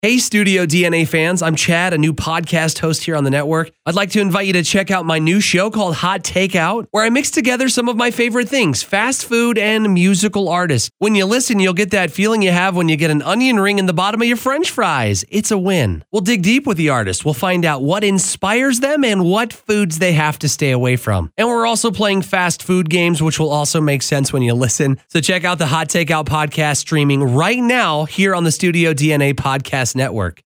Hey, 0.00 0.18
Studio 0.18 0.64
DNA 0.64 1.08
fans, 1.08 1.42
I'm 1.42 1.56
Chad, 1.56 1.92
a 1.92 1.98
new 1.98 2.12
podcast 2.12 2.78
host 2.78 3.02
here 3.02 3.16
on 3.16 3.24
the 3.24 3.30
network. 3.30 3.72
I'd 3.84 3.96
like 3.96 4.12
to 4.12 4.20
invite 4.20 4.46
you 4.46 4.52
to 4.52 4.62
check 4.62 4.92
out 4.92 5.04
my 5.04 5.18
new 5.18 5.40
show 5.40 5.72
called 5.72 5.96
Hot 5.96 6.22
Takeout, 6.22 6.86
where 6.92 7.02
I 7.02 7.10
mix 7.10 7.32
together 7.32 7.68
some 7.68 7.88
of 7.88 7.96
my 7.96 8.12
favorite 8.12 8.48
things 8.48 8.80
fast 8.80 9.26
food 9.26 9.58
and 9.58 9.92
musical 9.92 10.48
artists. 10.48 10.88
When 10.98 11.16
you 11.16 11.24
listen, 11.24 11.58
you'll 11.58 11.74
get 11.74 11.90
that 11.90 12.12
feeling 12.12 12.42
you 12.42 12.52
have 12.52 12.76
when 12.76 12.88
you 12.88 12.94
get 12.94 13.10
an 13.10 13.22
onion 13.22 13.58
ring 13.58 13.80
in 13.80 13.86
the 13.86 13.92
bottom 13.92 14.22
of 14.22 14.28
your 14.28 14.36
french 14.36 14.70
fries. 14.70 15.24
It's 15.30 15.50
a 15.50 15.58
win. 15.58 16.04
We'll 16.12 16.22
dig 16.22 16.44
deep 16.44 16.64
with 16.64 16.76
the 16.76 16.90
artist, 16.90 17.24
we'll 17.24 17.34
find 17.34 17.64
out 17.64 17.82
what 17.82 18.04
inspires 18.04 18.78
them 18.78 19.02
and 19.02 19.24
what 19.24 19.52
foods 19.52 19.98
they 19.98 20.12
have 20.12 20.38
to 20.38 20.48
stay 20.48 20.70
away 20.70 20.94
from. 20.94 21.32
And 21.36 21.48
we're 21.48 21.66
also 21.66 21.90
playing 21.90 22.22
fast 22.22 22.62
food 22.62 22.88
games, 22.88 23.20
which 23.20 23.40
will 23.40 23.50
also 23.50 23.80
make 23.80 24.02
sense 24.02 24.32
when 24.32 24.42
you 24.42 24.54
listen. 24.54 25.00
So 25.08 25.20
check 25.20 25.42
out 25.42 25.58
the 25.58 25.66
Hot 25.66 25.88
Takeout 25.88 26.26
podcast 26.26 26.76
streaming 26.76 27.24
right 27.24 27.58
now 27.58 28.04
here 28.04 28.32
on 28.36 28.44
the 28.44 28.52
Studio 28.52 28.94
DNA 28.94 29.34
Podcast 29.34 29.87
Network. 29.94 30.42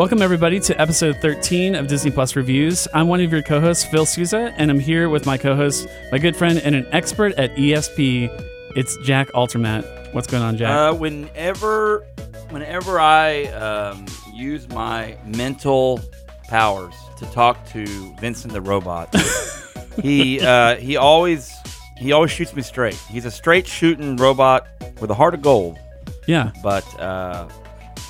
Welcome, 0.00 0.22
everybody, 0.22 0.58
to 0.60 0.80
episode 0.80 1.18
13 1.20 1.74
of 1.74 1.86
Disney 1.86 2.10
Plus 2.10 2.34
Reviews. 2.34 2.88
I'm 2.94 3.06
one 3.06 3.20
of 3.20 3.30
your 3.30 3.42
co 3.42 3.60
hosts, 3.60 3.84
Phil 3.84 4.06
Souza, 4.06 4.54
and 4.56 4.70
I'm 4.70 4.80
here 4.80 5.10
with 5.10 5.26
my 5.26 5.36
co 5.36 5.54
host, 5.54 5.86
my 6.10 6.16
good 6.16 6.34
friend, 6.34 6.58
and 6.58 6.74
an 6.74 6.86
expert 6.90 7.34
at 7.34 7.54
ESP. 7.56 8.30
It's 8.76 8.96
Jack 9.04 9.28
Altermat. 9.32 10.14
What's 10.14 10.26
going 10.26 10.42
on, 10.42 10.56
Jack? 10.56 10.70
Uh, 10.70 10.94
whenever, 10.96 12.06
whenever 12.48 12.98
I 12.98 13.44
um, 13.48 14.06
use 14.32 14.66
my 14.70 15.18
mental 15.26 16.00
powers 16.44 16.94
to 17.18 17.26
talk 17.26 17.62
to 17.72 17.84
Vincent 18.20 18.54
the 18.54 18.62
robot, 18.62 19.14
he 20.02 20.40
uh, 20.40 20.76
he 20.76 20.96
always 20.96 21.54
he 21.98 22.12
always 22.12 22.30
shoots 22.30 22.56
me 22.56 22.62
straight. 22.62 22.98
He's 23.10 23.26
a 23.26 23.30
straight 23.30 23.66
shooting 23.66 24.16
robot 24.16 24.66
with 24.98 25.10
a 25.10 25.14
heart 25.14 25.34
of 25.34 25.42
gold, 25.42 25.78
yeah. 26.26 26.52
but 26.62 26.86
uh, 26.98 27.50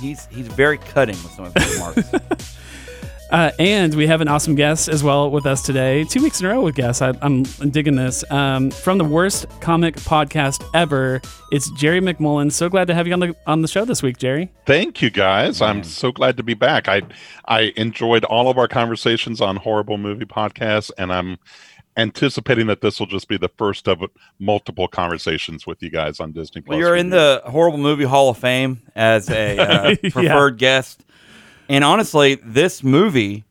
he's 0.00 0.26
he's 0.26 0.48
very 0.48 0.78
cutting 0.78 1.16
with 1.22 1.32
some 1.32 1.44
of 1.46 1.54
his 1.54 1.74
remarks. 1.74 2.56
Uh, 3.30 3.52
and 3.60 3.94
we 3.94 4.08
have 4.08 4.20
an 4.20 4.26
awesome 4.26 4.56
guest 4.56 4.88
as 4.88 5.04
well 5.04 5.30
with 5.30 5.46
us 5.46 5.62
today. 5.62 6.02
Two 6.02 6.20
weeks 6.20 6.40
in 6.40 6.46
a 6.46 6.48
row 6.48 6.62
with 6.62 6.74
guests. 6.74 7.00
I, 7.00 7.14
I'm 7.22 7.44
digging 7.44 7.94
this. 7.94 8.28
Um, 8.30 8.72
from 8.72 8.98
the 8.98 9.04
worst 9.04 9.46
comic 9.60 9.94
podcast 9.96 10.68
ever, 10.74 11.22
it's 11.52 11.70
Jerry 11.70 12.00
McMullen. 12.00 12.50
So 12.50 12.68
glad 12.68 12.88
to 12.88 12.94
have 12.94 13.06
you 13.06 13.12
on 13.12 13.20
the 13.20 13.36
on 13.46 13.62
the 13.62 13.68
show 13.68 13.84
this 13.84 14.02
week, 14.02 14.18
Jerry. 14.18 14.50
Thank 14.66 15.00
you 15.00 15.10
guys. 15.10 15.62
I'm 15.62 15.84
so 15.84 16.10
glad 16.10 16.36
to 16.38 16.42
be 16.42 16.54
back. 16.54 16.88
I 16.88 17.02
I 17.44 17.72
enjoyed 17.76 18.24
all 18.24 18.50
of 18.50 18.58
our 18.58 18.66
conversations 18.66 19.40
on 19.40 19.54
horrible 19.56 19.96
movie 19.96 20.24
podcasts 20.24 20.90
and 20.98 21.12
I'm 21.12 21.38
anticipating 22.00 22.66
that 22.68 22.80
this 22.80 22.98
will 22.98 23.06
just 23.06 23.28
be 23.28 23.36
the 23.36 23.48
first 23.56 23.86
of 23.88 24.02
multiple 24.38 24.88
conversations 24.88 25.66
with 25.66 25.82
you 25.82 25.90
guys 25.90 26.18
on 26.20 26.32
Disney 26.32 26.60
Plus. 26.62 26.70
well, 26.70 26.78
you're 26.78 26.96
in 26.96 27.10
Reviews. 27.10 27.42
the 27.44 27.50
horrible 27.50 27.78
movie 27.78 28.04
Hall 28.04 28.30
of 28.30 28.38
Fame 28.38 28.80
as 28.96 29.28
a 29.30 29.58
uh, 29.58 29.94
Yeah. 30.02 30.10
preferred 30.10 30.58
guest, 30.58 31.04
and 31.68 31.84
honestly, 31.84 32.34
this 32.36 32.82
movie, 32.82 33.44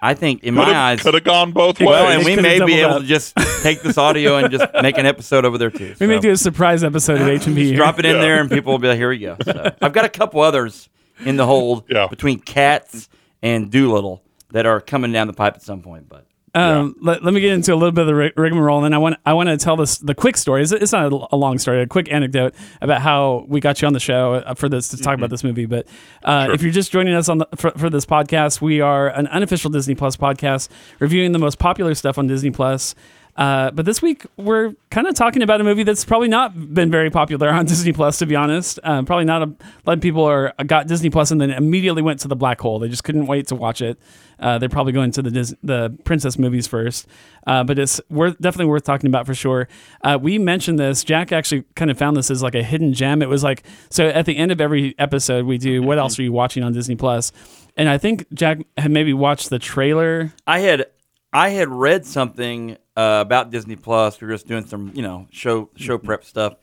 I 0.00 0.14
think 0.14 0.44
in 0.44 0.54
my 0.54 0.62
eyes, 0.74 1.00
could 1.02 1.14
have 1.14 1.24
gone 1.24 1.52
both 1.52 1.80
ways. 1.80 1.88
Well, 1.88 2.06
and 2.08 2.24
we 2.24 2.36
may 2.36 2.64
be 2.64 2.74
able 2.80 2.94
up. 2.94 3.00
to 3.02 3.06
just 3.08 3.34
take 3.62 3.80
this 3.82 3.96
audio 3.98 4.36
and 4.36 4.50
just 4.52 4.64
make 4.82 4.98
an 4.98 5.06
episode 5.06 5.44
over 5.44 5.56
there 5.58 5.70
too. 5.70 5.94
We 5.98 6.06
may 6.06 6.18
do 6.20 6.30
a 6.30 6.36
surprise 6.36 6.84
episode 6.84 7.20
of 7.20 7.26
H 7.28 7.46
and 7.46 7.56
B. 7.56 7.74
drop 7.74 7.98
it 7.98 8.04
in 8.04 8.16
Yeah. 8.16 8.20
there, 8.22 8.40
and 8.40 8.50
people 8.50 8.72
will 8.72 8.78
be 8.78 8.88
like, 8.88 8.98
"Here 8.98 9.08
we 9.08 9.18
go." 9.18 9.36
So, 9.42 9.72
I've 9.80 9.92
got 9.94 10.04
a 10.04 10.08
couple 10.10 10.40
others 10.42 10.88
in 11.24 11.36
the 11.36 11.46
hold 11.46 11.84
Yeah. 11.88 12.06
between 12.08 12.38
Cats 12.40 13.08
and 13.42 13.70
Doolittle 13.70 14.22
that 14.52 14.66
are 14.66 14.80
coming 14.82 15.12
down 15.12 15.26
the 15.26 15.32
pipe 15.32 15.54
at 15.54 15.62
some 15.62 15.80
point. 15.82 16.08
But 16.10 16.25
Um, 16.56 16.96
let, 17.02 17.22
let 17.22 17.34
me 17.34 17.40
get 17.40 17.52
into 17.52 17.72
a 17.72 17.76
little 17.76 17.92
bit 17.92 18.02
of 18.02 18.06
the 18.06 18.14
rig- 18.14 18.38
rigmarole, 18.38 18.78
and 18.78 18.86
then 18.86 18.94
I 18.94 18.98
want 18.98 19.16
I 19.26 19.34
want 19.34 19.48
to 19.50 19.56
tell 19.58 19.76
this 19.76 19.98
the 19.98 20.14
quick 20.14 20.36
story. 20.36 20.62
It's, 20.62 20.72
it's 20.72 20.92
not 20.92 21.12
a, 21.12 21.26
a 21.32 21.36
long 21.36 21.58
story, 21.58 21.82
a 21.82 21.86
quick 21.86 22.10
anecdote 22.10 22.54
about 22.80 23.02
how 23.02 23.44
we 23.48 23.60
got 23.60 23.82
you 23.82 23.86
on 23.86 23.92
the 23.92 24.00
show 24.00 24.34
uh, 24.34 24.54
for 24.54 24.68
this 24.68 24.88
to 24.88 24.96
talk 24.96 25.12
Mm-hmm. 25.16 25.20
about 25.20 25.30
this 25.30 25.44
movie. 25.44 25.66
But 25.66 25.86
uh, 26.24 26.48
if 26.52 26.62
you're 26.62 26.72
just 26.72 26.90
joining 26.92 27.14
us 27.14 27.28
on 27.28 27.38
the, 27.38 27.48
for, 27.56 27.70
for 27.72 27.90
this 27.90 28.06
podcast, 28.06 28.60
we 28.62 28.80
are 28.80 29.08
an 29.08 29.26
unofficial 29.26 29.70
Disney 29.70 29.94
Plus 29.94 30.16
podcast 30.16 30.68
reviewing 30.98 31.32
the 31.32 31.38
most 31.38 31.58
popular 31.58 31.94
stuff 31.94 32.16
on 32.18 32.26
Disney 32.26 32.50
Plus. 32.50 32.94
Uh, 33.36 33.70
but 33.70 33.84
this 33.84 34.00
week 34.00 34.24
we're 34.36 34.74
kind 34.90 35.06
of 35.06 35.14
talking 35.14 35.42
about 35.42 35.60
a 35.60 35.64
movie 35.64 35.82
that's 35.82 36.04
probably 36.04 36.28
not 36.28 36.74
been 36.74 36.90
very 36.90 37.10
popular 37.10 37.50
on 37.50 37.66
Disney 37.66 37.92
Plus, 37.92 38.18
to 38.18 38.26
be 38.26 38.34
honest. 38.34 38.80
Um, 38.82 39.04
probably 39.04 39.26
not 39.26 39.42
a 39.42 39.46
lot 39.86 39.98
of 39.98 40.00
people 40.00 40.24
are 40.24 40.54
got 40.66 40.86
Disney 40.86 41.10
Plus 41.10 41.30
and 41.30 41.40
then 41.40 41.50
immediately 41.50 42.02
went 42.02 42.20
to 42.20 42.28
the 42.28 42.36
black 42.36 42.60
hole. 42.60 42.78
They 42.78 42.88
just 42.88 43.04
couldn't 43.04 43.26
wait 43.26 43.48
to 43.48 43.54
watch 43.54 43.82
it. 43.82 43.98
Uh, 44.38 44.58
they're 44.58 44.68
probably 44.68 44.92
going 44.92 45.10
to 45.12 45.22
the 45.22 45.30
Dis- 45.30 45.54
the 45.62 45.96
princess 46.04 46.38
movies 46.38 46.66
first, 46.66 47.06
uh, 47.46 47.64
but 47.64 47.78
it's 47.78 48.00
worth 48.10 48.38
definitely 48.38 48.70
worth 48.70 48.84
talking 48.84 49.08
about 49.08 49.26
for 49.26 49.34
sure. 49.34 49.68
Uh, 50.02 50.18
we 50.20 50.38
mentioned 50.38 50.78
this. 50.78 51.04
Jack 51.04 51.32
actually 51.32 51.64
kind 51.74 51.90
of 51.90 51.96
found 51.98 52.16
this 52.16 52.30
as 52.30 52.42
like 52.42 52.54
a 52.54 52.62
hidden 52.62 52.92
gem. 52.92 53.22
It 53.22 53.28
was 53.28 53.42
like 53.42 53.62
so 53.90 54.08
at 54.08 54.26
the 54.26 54.36
end 54.36 54.52
of 54.52 54.60
every 54.60 54.94
episode 54.98 55.46
we 55.46 55.58
do. 55.58 55.82
What 55.82 55.98
else 55.98 56.18
are 56.18 56.22
you 56.22 56.32
watching 56.32 56.62
on 56.62 56.72
Disney 56.72 56.96
Plus? 56.96 57.32
And 57.78 57.88
I 57.88 57.98
think 57.98 58.26
Jack 58.32 58.58
had 58.78 58.90
maybe 58.90 59.12
watched 59.12 59.50
the 59.50 59.58
trailer. 59.58 60.32
I 60.46 60.60
had 60.60 60.86
I 61.32 61.50
had 61.50 61.68
read 61.68 62.06
something 62.06 62.76
uh, 62.96 63.18
about 63.24 63.50
Disney 63.50 63.76
Plus. 63.76 64.20
We 64.20 64.26
were 64.26 64.34
just 64.34 64.46
doing 64.46 64.66
some 64.66 64.92
you 64.94 65.02
know 65.02 65.26
show 65.30 65.70
show 65.76 65.98
prep 65.98 66.24
stuff, 66.24 66.54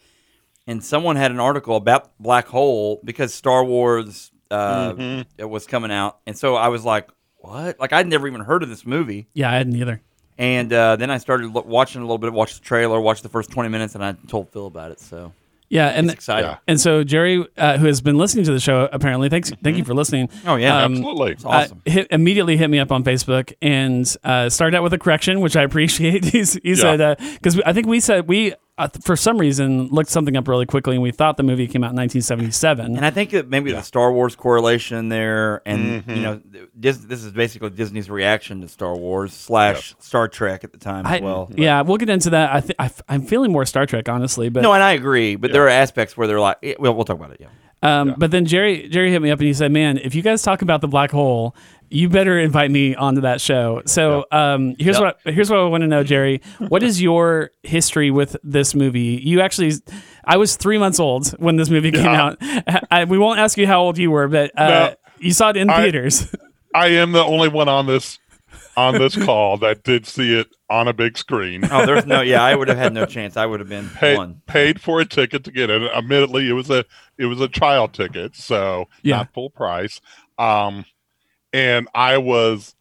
and 0.67 0.83
someone 0.83 1.15
had 1.15 1.31
an 1.31 1.39
article 1.39 1.75
about 1.75 2.17
Black 2.19 2.47
Hole 2.47 2.99
because 3.03 3.33
Star 3.33 3.63
Wars 3.63 4.31
uh, 4.49 5.23
it 5.37 5.45
was 5.49 5.65
coming 5.67 5.91
out, 5.91 6.19
and 6.25 6.37
so 6.37 6.55
I 6.55 6.69
was 6.69 6.83
like, 6.85 7.09
"What?" 7.37 7.79
Like 7.79 7.93
I'd 7.93 8.07
never 8.07 8.27
even 8.27 8.41
heard 8.41 8.63
of 8.63 8.69
this 8.69 8.85
movie. 8.85 9.27
Yeah, 9.33 9.51
I 9.51 9.55
hadn't 9.55 9.75
either. 9.75 10.01
And 10.37 10.73
uh, 10.73 10.95
then 10.95 11.11
I 11.11 11.19
started 11.19 11.53
lo- 11.53 11.63
watching 11.65 12.01
a 12.01 12.05
little 12.05 12.17
bit, 12.17 12.33
watched 12.33 12.55
the 12.55 12.65
trailer, 12.65 12.99
watched 12.99 13.21
the 13.21 13.29
first 13.29 13.51
20 13.51 13.69
minutes, 13.69 13.93
and 13.93 14.03
I 14.03 14.13
told 14.27 14.51
Phil 14.51 14.65
about 14.65 14.89
it. 14.89 14.99
So 14.99 15.31
Yeah, 15.73 15.87
and 15.87 16.05
it's 16.05 16.13
exciting. 16.13 16.51
yeah. 16.51 16.57
and 16.67 16.79
so 16.79 17.03
Jerry, 17.03 17.45
uh, 17.57 17.77
who 17.79 17.87
has 17.87 17.99
been 17.99 18.17
listening 18.17 18.45
to 18.45 18.51
the 18.51 18.59
show, 18.59 18.87
apparently, 18.91 19.27
thanks, 19.27 19.51
thank 19.63 19.75
you 19.75 19.83
for 19.83 19.95
listening. 19.95 20.29
Oh, 20.45 20.55
yeah. 20.55 20.83
Um, 20.83 20.93
Absolutely. 20.93 21.31
It's 21.31 21.45
awesome. 21.45 21.81
uh, 21.87 21.91
hit, 21.91 22.07
immediately 22.11 22.57
hit 22.57 22.69
me 22.69 22.77
up 22.77 22.91
on 22.91 23.03
Facebook 23.03 23.53
and 23.59 24.15
uh, 24.23 24.49
started 24.49 24.77
out 24.77 24.83
with 24.83 24.93
a 24.93 24.99
correction, 24.99 25.41
which 25.41 25.55
I 25.55 25.63
appreciate. 25.63 26.25
He's, 26.25 26.53
he 26.63 26.75
said 26.75 27.17
because 27.17 27.59
I 27.61 27.73
think 27.73 27.87
we 27.87 27.99
said 27.99 28.27
we 28.27 28.53
uh, 28.77 28.87
for 29.03 29.15
some 29.15 29.37
reason 29.37 29.87
looked 29.89 30.09
something 30.09 30.35
up 30.35 30.47
really 30.47 30.65
quickly 30.65 30.95
and 30.95 31.03
we 31.03 31.11
thought 31.11 31.37
the 31.37 31.43
movie 31.43 31.67
came 31.67 31.83
out 31.83 31.91
in 31.91 31.97
1977. 31.97 32.97
And 32.97 33.05
I 33.05 33.11
think 33.11 33.29
that 33.31 33.47
maybe 33.47 33.71
the 33.71 33.81
Star 33.83 34.11
Wars 34.11 34.35
correlation 34.35 35.09
there, 35.09 35.61
and 35.65 36.03
you 36.07 36.15
know, 36.21 36.41
Dis- 36.79 36.97
this 36.97 37.23
is 37.23 37.31
basically 37.31 37.69
Disney's 37.69 38.09
reaction 38.09 38.61
to 38.61 38.67
Star 38.67 38.95
Wars 38.95 39.31
slash 39.33 39.95
Star 39.99 40.27
Trek 40.27 40.63
at 40.63 40.71
the 40.71 40.79
time 40.79 41.05
I- 41.05 41.17
as 41.17 41.21
well. 41.21 41.45
But- 41.49 41.59
yeah, 41.59 41.81
we'll 41.81 41.97
get 41.97 42.09
into 42.09 42.31
that. 42.31 42.51
I 42.53 42.59
th- 42.61 42.75
I 42.79 42.85
f- 42.85 43.01
I'm 43.07 43.21
feeling 43.21 43.51
more 43.51 43.65
Star 43.65 43.85
Trek, 43.85 44.09
honestly, 44.09 44.49
but 44.49 44.61
No, 44.63 44.73
and 44.73 44.81
I 44.81 44.93
agree, 44.93 45.35
but 45.35 45.51
there 45.51 45.65
are 45.65 45.69
aspects 45.69 46.17
where 46.17 46.27
they're 46.27 46.39
like, 46.39 46.57
eh, 46.63 46.73
well, 46.79 46.95
we'll 46.95 47.05
talk 47.05 47.17
about 47.17 47.31
it. 47.31 47.37
Yeah. 47.41 47.47
Um, 47.83 48.15
But 48.17 48.31
then 48.31 48.45
Jerry 48.45 48.87
Jerry 48.87 49.11
hit 49.11 49.21
me 49.21 49.29
up 49.29 49.39
and 49.39 49.47
he 49.47 49.53
said, 49.53 49.71
"Man, 49.71 49.97
if 49.97 50.15
you 50.15 50.21
guys 50.21 50.41
talk 50.41 50.61
about 50.61 50.79
the 50.81 50.87
black 50.87 51.11
hole, 51.11 51.53
you 51.93 52.09
better 52.09 52.39
invite 52.39 52.71
me 52.71 52.95
onto 52.95 53.21
that 53.21 53.39
show." 53.41 53.81
So 53.85 54.25
um, 54.31 54.75
here's 54.79 54.99
Yep. 54.99 55.19
what 55.25 55.33
here's 55.33 55.49
what 55.49 55.59
I 55.59 55.63
want 55.65 55.81
to 55.81 55.87
know, 55.87 56.03
Jerry. 56.03 56.41
What 56.59 56.83
is 56.83 57.01
your 57.01 57.51
history 57.63 58.11
with 58.11 58.35
this 58.43 58.75
movie? 58.75 59.19
You 59.23 59.41
actually, 59.41 59.73
I 60.25 60.37
was 60.37 60.55
three 60.57 60.77
months 60.77 60.99
old 60.99 61.29
when 61.39 61.55
this 61.55 61.69
movie 61.69 61.91
came 61.91 62.05
Yeah. 62.05 62.23
out. 62.23 62.83
I, 62.91 63.05
we 63.05 63.17
won't 63.17 63.39
ask 63.39 63.57
you 63.57 63.67
how 63.67 63.81
old 63.81 63.97
you 63.97 64.11
were, 64.11 64.27
but 64.27 64.51
uh, 64.59 64.67
No. 64.67 64.95
you 65.19 65.31
saw 65.33 65.49
it 65.49 65.57
in 65.57 65.69
I- 65.69 65.81
theaters. 65.83 66.33
I 66.75 66.87
am 66.87 67.11
the 67.11 67.23
only 67.23 67.49
one 67.49 67.69
on 67.69 67.85
this 67.85 68.17
on 68.75 68.97
this 68.97 69.15
call 69.15 69.57
that 69.57 69.83
did 69.83 70.07
see 70.07 70.33
it 70.39 70.47
on 70.67 70.87
a 70.87 70.93
big 70.93 71.15
screen. 71.15 71.63
Oh, 71.71 71.85
there's 71.85 72.07
no. 72.07 72.21
Yeah, 72.21 72.41
I 72.43 72.55
would 72.55 72.67
have 72.67 72.77
had 72.79 72.91
no 72.91 73.05
chance. 73.05 73.37
I 73.37 73.45
would 73.45 73.59
have 73.59 73.69
been 73.69 73.87
Paid, 73.89 74.17
one. 74.17 74.41
paid 74.47 74.81
for 74.81 74.99
a 74.99 75.05
ticket 75.05 75.43
to 75.43 75.51
get 75.51 75.69
it. 75.69 75.83
Admittedly, 75.95 76.49
it 76.49 76.53
was 76.53 76.71
a 76.71 76.83
it 77.19 77.25
was 77.27 77.39
a 77.39 77.47
trial 77.47 77.87
ticket, 77.87 78.35
so 78.35 78.85
Yeah. 79.03 79.17
not 79.17 79.33
full 79.35 79.51
price. 79.51 80.01
Um, 80.39 80.85
and 81.53 81.87
I 81.93 82.17
was 82.17 82.75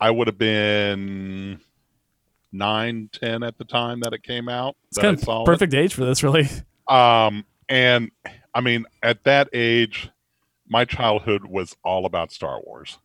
I 0.00 0.10
would 0.10 0.28
have 0.28 0.38
been 0.38 1.60
nine, 2.52 3.08
ten 3.12 3.42
at 3.42 3.56
the 3.58 3.64
time 3.64 4.00
that 4.00 4.12
it 4.12 4.22
came 4.22 4.48
out. 4.48 4.76
It's 4.88 4.98
kind 4.98 5.16
of 5.16 5.26
it. 5.26 5.46
perfect 5.46 5.74
age 5.74 5.94
for 5.94 6.04
this, 6.04 6.22
really. 6.22 6.48
Um, 6.86 7.44
and 7.68 8.10
I 8.54 8.60
mean, 8.60 8.84
at 9.02 9.24
that 9.24 9.48
age, 9.52 10.10
my 10.68 10.84
childhood 10.84 11.44
was 11.44 11.74
all 11.82 12.06
about 12.06 12.32
Star 12.32 12.60
Wars. 12.64 12.98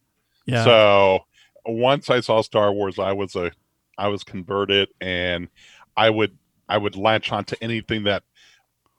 Yeah. 0.45 0.63
So 0.63 1.19
once 1.65 2.09
I 2.09 2.19
saw 2.19 2.41
Star 2.41 2.71
Wars, 2.71 2.99
I 2.99 3.13
was 3.13 3.35
a, 3.35 3.51
I 3.97 4.09
was 4.09 4.23
converted, 4.23 4.89
and 4.99 5.47
I 5.95 6.09
would, 6.09 6.37
I 6.67 6.77
would 6.77 6.95
latch 6.95 7.31
on 7.31 7.45
to 7.45 7.63
anything 7.63 8.03
that 8.03 8.23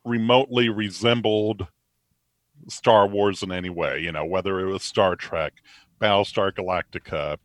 remotely 0.04 0.68
resembled 0.68 1.66
Star 2.68 3.06
Wars 3.06 3.42
in 3.42 3.52
any 3.52 3.70
way. 3.70 4.00
You 4.00 4.12
know, 4.12 4.24
whether 4.24 4.60
it 4.60 4.70
was 4.70 4.82
Star 4.82 5.16
Trek, 5.16 5.54
Battlestar 5.98 6.52
Galactica, 6.52 7.36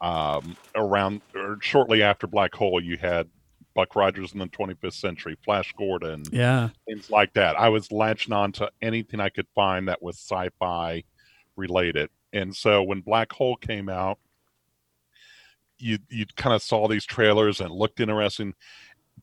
um, 0.00 0.56
around 0.74 1.20
or 1.34 1.58
shortly 1.60 2.02
after 2.02 2.26
Black 2.26 2.54
Hole, 2.54 2.80
you 2.82 2.96
had 2.96 3.28
Buck 3.74 3.94
Rogers 3.94 4.32
in 4.32 4.38
the 4.38 4.46
25th 4.46 4.94
Century, 4.94 5.36
Flash 5.44 5.72
Gordon, 5.76 6.24
Yeah. 6.32 6.70
things 6.88 7.10
like 7.10 7.32
that. 7.34 7.58
I 7.58 7.68
was 7.68 7.92
latching 7.92 8.32
on 8.32 8.52
to 8.52 8.70
anything 8.80 9.20
I 9.20 9.28
could 9.28 9.46
find 9.54 9.88
that 9.88 10.02
was 10.02 10.16
sci-fi 10.16 11.04
related. 11.56 12.10
And 12.32 12.54
so 12.56 12.82
when 12.82 13.00
Black 13.02 13.32
Hole 13.32 13.56
came 13.56 13.88
out, 13.88 14.18
you 15.78 15.98
you 16.08 16.24
kind 16.36 16.54
of 16.54 16.62
saw 16.62 16.88
these 16.88 17.04
trailers 17.04 17.60
and 17.60 17.70
looked 17.70 18.00
interesting, 18.00 18.54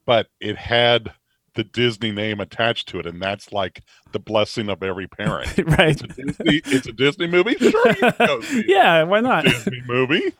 but 0.05 0.27
it 0.39 0.55
had 0.55 1.11
the 1.55 1.63
Disney 1.63 2.11
name 2.11 2.39
attached 2.39 2.87
to 2.89 2.99
it, 2.99 3.05
and 3.05 3.21
that's 3.21 3.51
like 3.51 3.81
the 4.11 4.19
blessing 4.19 4.69
of 4.69 4.81
every 4.83 5.07
parent. 5.07 5.55
right. 5.77 5.89
It's 5.91 6.01
a 6.01 6.07
Disney, 6.07 6.61
it's 6.65 6.87
a 6.87 6.91
Disney 6.93 7.27
movie. 7.27 7.55
Sure, 7.55 7.87
you 7.89 7.95
can 7.95 8.13
go 8.19 8.41
see 8.41 8.59
it. 8.61 8.65
Yeah. 8.69 9.03
Why 9.03 9.19
not? 9.19 9.45
Disney 9.45 9.81
movie. 9.85 10.33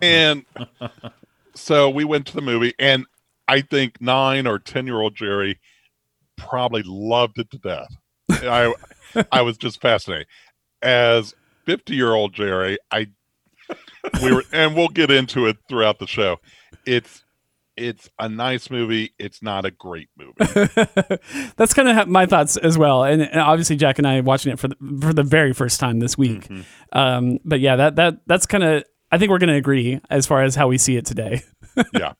and 0.00 0.44
so 1.54 1.90
we 1.90 2.04
went 2.04 2.26
to 2.28 2.34
the 2.34 2.42
movie, 2.42 2.74
and 2.78 3.04
I 3.48 3.60
think 3.60 4.00
nine 4.00 4.46
or 4.46 4.58
ten 4.58 4.86
year 4.86 5.00
old 5.00 5.14
Jerry 5.14 5.58
probably 6.36 6.82
loved 6.84 7.38
it 7.38 7.50
to 7.50 7.58
death. 7.58 7.94
I 8.30 8.72
I 9.32 9.42
was 9.42 9.58
just 9.58 9.80
fascinated. 9.80 10.26
As 10.82 11.34
fifty 11.66 11.94
year 11.94 12.12
old 12.14 12.32
Jerry, 12.32 12.78
I 12.90 13.08
we 14.22 14.32
were, 14.32 14.44
and 14.52 14.74
we'll 14.74 14.88
get 14.88 15.10
into 15.10 15.46
it 15.46 15.56
throughout 15.68 15.98
the 15.98 16.06
show. 16.06 16.38
It's 16.86 17.24
it's 17.80 18.10
a 18.18 18.28
nice 18.28 18.70
movie. 18.70 19.14
It's 19.18 19.42
not 19.42 19.64
a 19.64 19.70
great 19.70 20.08
movie. 20.16 20.34
That's 21.56 21.72
kind 21.72 21.88
of 21.88 22.08
my 22.08 22.26
thoughts 22.26 22.56
as 22.58 22.76
well. 22.76 23.04
And, 23.04 23.22
and 23.22 23.40
obviously, 23.40 23.76
Jack 23.76 23.98
and 23.98 24.06
I 24.06 24.20
watching 24.20 24.52
it 24.52 24.58
for 24.58 24.68
the, 24.68 24.76
for 25.00 25.12
the 25.12 25.22
very 25.22 25.52
first 25.54 25.80
time 25.80 25.98
this 25.98 26.18
week. 26.18 26.48
Um, 26.92 27.38
but 27.44 27.60
yeah, 27.60 27.76
that 27.76 27.96
that 27.96 28.18
that's 28.26 28.46
kind 28.46 28.62
of. 28.62 28.84
I 29.10 29.18
think 29.18 29.30
we're 29.30 29.38
going 29.38 29.48
to 29.48 29.56
agree 29.56 30.00
as 30.08 30.26
far 30.26 30.42
as 30.42 30.54
how 30.54 30.68
we 30.68 30.78
see 30.78 30.96
it 30.96 31.06
today. 31.06 31.42
Yeah. 31.94 32.12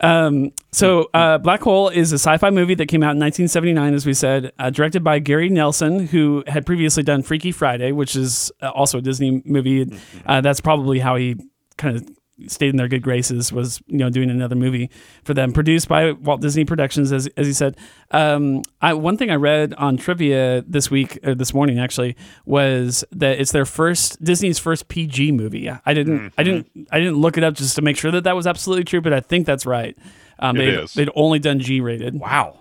Um, 0.00 0.52
so, 0.72 1.10
uh, 1.14 1.38
Black 1.38 1.60
Hole 1.60 1.88
is 1.88 2.12
a 2.12 2.16
sci-fi 2.18 2.50
movie 2.50 2.74
that 2.74 2.86
came 2.86 3.02
out 3.02 3.14
in 3.14 3.20
1979, 3.20 3.94
as 3.94 4.06
we 4.06 4.14
said, 4.14 4.52
uh, 4.58 4.70
directed 4.70 5.04
by 5.04 5.18
Gary 5.18 5.48
Nelson, 5.48 6.06
who 6.06 6.42
had 6.46 6.66
previously 6.66 7.02
done 7.02 7.22
Freaky 7.22 7.52
Friday, 7.52 7.92
which 7.92 8.16
is 8.16 8.50
uh, 8.62 8.70
also 8.70 8.98
a 8.98 9.00
Disney 9.02 9.42
movie. 9.44 9.96
Uh, 10.26 10.40
that's 10.40 10.60
probably 10.60 10.98
how 10.98 11.16
he 11.16 11.36
kind 11.76 11.96
of 11.96 12.08
stayed 12.48 12.70
in 12.70 12.76
their 12.76 12.88
good 12.88 13.02
graces 13.02 13.52
was 13.52 13.82
you 13.86 13.98
know 13.98 14.10
doing 14.10 14.30
another 14.30 14.54
movie 14.54 14.90
for 15.24 15.34
them 15.34 15.52
produced 15.52 15.88
by 15.88 16.12
Walt 16.12 16.40
Disney 16.40 16.64
Productions 16.64 17.12
as, 17.12 17.26
as 17.36 17.46
he 17.46 17.52
said. 17.52 17.76
Um, 18.10 18.62
I, 18.80 18.94
one 18.94 19.16
thing 19.16 19.30
I 19.30 19.36
read 19.36 19.74
on 19.74 19.96
trivia 19.96 20.62
this 20.66 20.90
week 20.90 21.18
or 21.24 21.34
this 21.34 21.54
morning 21.54 21.78
actually 21.78 22.16
was 22.44 23.04
that 23.12 23.40
it's 23.40 23.52
their 23.52 23.64
first 23.64 24.22
Disney's 24.22 24.58
first 24.58 24.88
PG 24.88 25.32
movie. 25.32 25.70
I 25.70 25.94
didn't 25.94 26.32
I 26.36 26.42
didn't 26.42 26.70
I 26.90 26.98
didn't 26.98 27.16
look 27.16 27.38
it 27.38 27.44
up 27.44 27.54
just 27.54 27.76
to 27.76 27.82
make 27.82 27.96
sure 27.96 28.10
that 28.10 28.24
that 28.24 28.36
was 28.36 28.46
absolutely 28.46 28.84
true 28.84 29.00
but 29.00 29.12
I 29.12 29.20
think 29.20 29.46
that's 29.46 29.66
right. 29.66 29.96
Um, 30.38 30.56
they'd, 30.56 30.88
they'd 30.88 31.10
only 31.14 31.38
done 31.38 31.60
G 31.60 31.80
rated 31.80 32.18
Wow. 32.18 32.60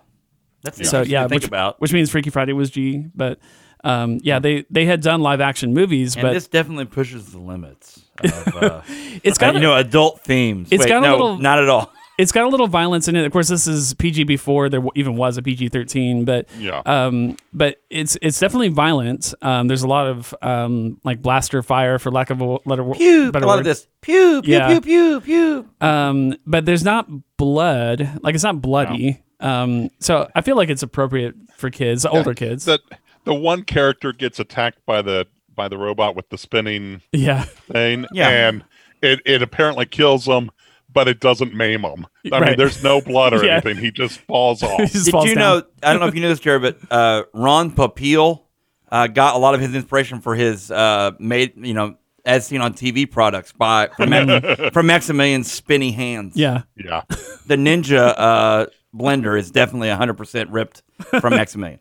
That's 0.63 0.89
so 0.89 1.01
yeah 1.01 1.23
to 1.23 1.29
think 1.29 1.41
which, 1.41 1.47
about. 1.47 1.81
which 1.81 1.93
means 1.93 2.11
Freaky 2.11 2.29
Friday 2.29 2.53
was 2.53 2.69
G 2.69 3.05
but 3.15 3.39
um, 3.83 4.19
yeah 4.21 4.39
they 4.39 4.65
they 4.69 4.85
had 4.85 5.01
done 5.01 5.21
live 5.21 5.41
action 5.41 5.73
movies 5.73 6.15
and 6.15 6.21
but 6.23 6.33
this 6.33 6.47
definitely 6.47 6.85
pushes 6.85 7.31
the 7.31 7.39
limits 7.39 8.01
of 8.23 8.55
uh, 8.55 8.81
it's 9.23 9.37
uh, 9.37 9.41
got 9.41 9.53
you 9.53 9.59
a- 9.59 9.61
know 9.61 9.75
adult 9.75 10.21
themes. 10.21 10.69
It's 10.71 10.81
Wait, 10.83 10.89
got 10.89 11.03
a 11.03 11.07
no, 11.07 11.11
little- 11.13 11.37
not 11.37 11.59
at 11.59 11.69
all. 11.69 11.91
it's 12.17 12.31
got 12.31 12.43
a 12.45 12.49
little 12.49 12.67
violence 12.67 13.07
in 13.07 13.15
it. 13.15 13.25
Of 13.25 13.31
course, 13.31 13.47
this 13.47 13.65
is 13.65 13.95
PG 13.95 14.25
before 14.25 14.69
there 14.69 14.81
even 14.95 15.15
was 15.15 15.37
a 15.37 15.41
PG 15.41 15.69
thirteen, 15.69 16.23
but 16.25 16.47
Yeah. 16.59 16.81
um, 16.85 17.37
but 17.51 17.81
it's 17.89 18.17
it's 18.21 18.39
definitely 18.39 18.67
violent. 18.67 19.33
Um, 19.41 19.67
there's 19.67 19.81
a 19.81 19.87
lot 19.87 20.05
of 20.07 20.35
um, 20.43 20.99
like 21.03 21.21
blaster 21.23 21.63
fire, 21.63 21.97
for 21.97 22.11
lack 22.11 22.29
of 22.29 22.41
a 22.41 22.59
letter, 22.65 22.83
Pew. 22.93 23.29
A 23.29 23.31
better 23.31 23.45
lot 23.47 23.53
word. 23.53 23.59
of 23.59 23.65
this. 23.65 23.87
Pew. 24.01 24.41
Pew. 24.43 24.53
Yeah. 24.53 24.67
Pew. 24.67 24.81
Pew. 24.81 25.21
Pew. 25.21 25.69
Um, 25.79 26.35
but 26.45 26.65
there's 26.65 26.83
not 26.83 27.07
blood. 27.37 28.19
Like 28.21 28.35
it's 28.35 28.43
not 28.43 28.61
bloody. 28.61 29.23
Um, 29.39 29.89
so 29.99 30.29
I 30.35 30.41
feel 30.41 30.55
like 30.55 30.69
it's 30.69 30.83
appropriate 30.83 31.33
for 31.55 31.71
kids, 31.71 32.05
older 32.05 32.35
kids. 32.35 32.65
that 32.65 32.81
the 33.25 33.33
one 33.33 33.63
character 33.63 34.13
gets 34.13 34.39
attacked 34.39 34.85
by 34.85 35.01
the 35.01 35.27
by 35.53 35.67
the 35.67 35.77
robot 35.77 36.15
with 36.15 36.29
the 36.29 36.37
spinning 36.37 37.01
yeah, 37.11 37.43
thing, 37.43 38.05
Yeah. 38.13 38.29
and 38.29 38.63
it, 39.01 39.19
it 39.25 39.41
apparently 39.41 39.85
kills 39.85 40.25
him, 40.25 40.49
but 40.91 41.07
it 41.09 41.19
doesn't 41.19 41.53
maim 41.53 41.81
him. 41.81 42.07
I 42.31 42.39
Right. 42.39 42.47
mean, 42.49 42.57
there's 42.57 42.81
no 42.81 43.01
blood 43.01 43.33
or 43.33 43.43
Yeah. 43.45 43.53
anything. 43.53 43.77
He 43.77 43.91
just 43.91 44.19
falls 44.21 44.63
off. 44.63 44.79
just 44.79 45.05
Did 45.05 45.11
falls 45.11 45.25
you 45.27 45.35
down. 45.35 45.59
know? 45.59 45.63
I 45.83 45.91
don't 45.91 45.99
know 46.01 46.07
if 46.07 46.15
you 46.15 46.21
knew 46.21 46.29
this, 46.29 46.39
Jerry, 46.39 46.59
but 46.59 46.77
uh, 46.89 47.23
Ron 47.33 47.71
Popeil 47.71 48.43
uh, 48.91 49.07
got 49.07 49.35
a 49.35 49.39
lot 49.39 49.53
of 49.55 49.59
his 49.61 49.75
inspiration 49.75 50.21
for 50.21 50.35
his 50.35 50.71
uh, 50.71 51.11
made, 51.19 51.53
you 51.57 51.73
know, 51.73 51.95
as 52.25 52.45
seen 52.47 52.61
on 52.61 52.73
TV 52.73 53.09
products 53.09 53.51
by 53.51 53.89
from, 53.97 54.09
Ma- 54.11 54.69
from 54.71 54.85
Maximilian's 54.87 55.51
spinny 55.51 55.91
hands. 55.91 56.37
Yeah. 56.37 56.61
yeah, 56.77 57.01
the 57.47 57.55
Ninja 57.55 58.13
uh, 58.15 58.65
blender 58.95 59.37
is 59.37 59.49
definitely 59.51 59.87
100% 59.89 60.45
ripped 60.49 60.83
from 61.19 61.31
Maximilian. 61.35 61.79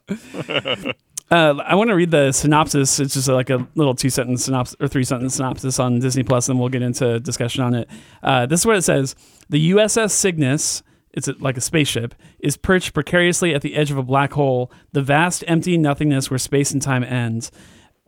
Uh, 1.30 1.62
I 1.64 1.76
want 1.76 1.90
to 1.90 1.94
read 1.94 2.10
the 2.10 2.32
synopsis. 2.32 2.98
It's 2.98 3.14
just 3.14 3.28
like 3.28 3.50
a 3.50 3.66
little 3.76 3.94
two 3.94 4.10
sentence 4.10 4.44
synopsis 4.44 4.76
or 4.80 4.88
three 4.88 5.04
sentence 5.04 5.36
synopsis 5.36 5.78
on 5.78 6.00
Disney 6.00 6.24
Plus, 6.24 6.48
and 6.48 6.58
we'll 6.58 6.68
get 6.68 6.82
into 6.82 7.20
discussion 7.20 7.62
on 7.62 7.74
it. 7.74 7.88
Uh, 8.22 8.46
this 8.46 8.60
is 8.60 8.66
what 8.66 8.76
it 8.76 8.82
says: 8.82 9.14
The 9.48 9.70
USS 9.70 10.10
Cygnus, 10.10 10.82
it's 11.12 11.28
a, 11.28 11.34
like 11.38 11.56
a 11.56 11.60
spaceship, 11.60 12.16
is 12.40 12.56
perched 12.56 12.94
precariously 12.94 13.54
at 13.54 13.62
the 13.62 13.76
edge 13.76 13.92
of 13.92 13.96
a 13.96 14.02
black 14.02 14.32
hole, 14.32 14.72
the 14.90 15.02
vast, 15.02 15.44
empty 15.46 15.78
nothingness 15.78 16.30
where 16.30 16.38
space 16.38 16.72
and 16.72 16.82
time 16.82 17.04
ends. 17.04 17.52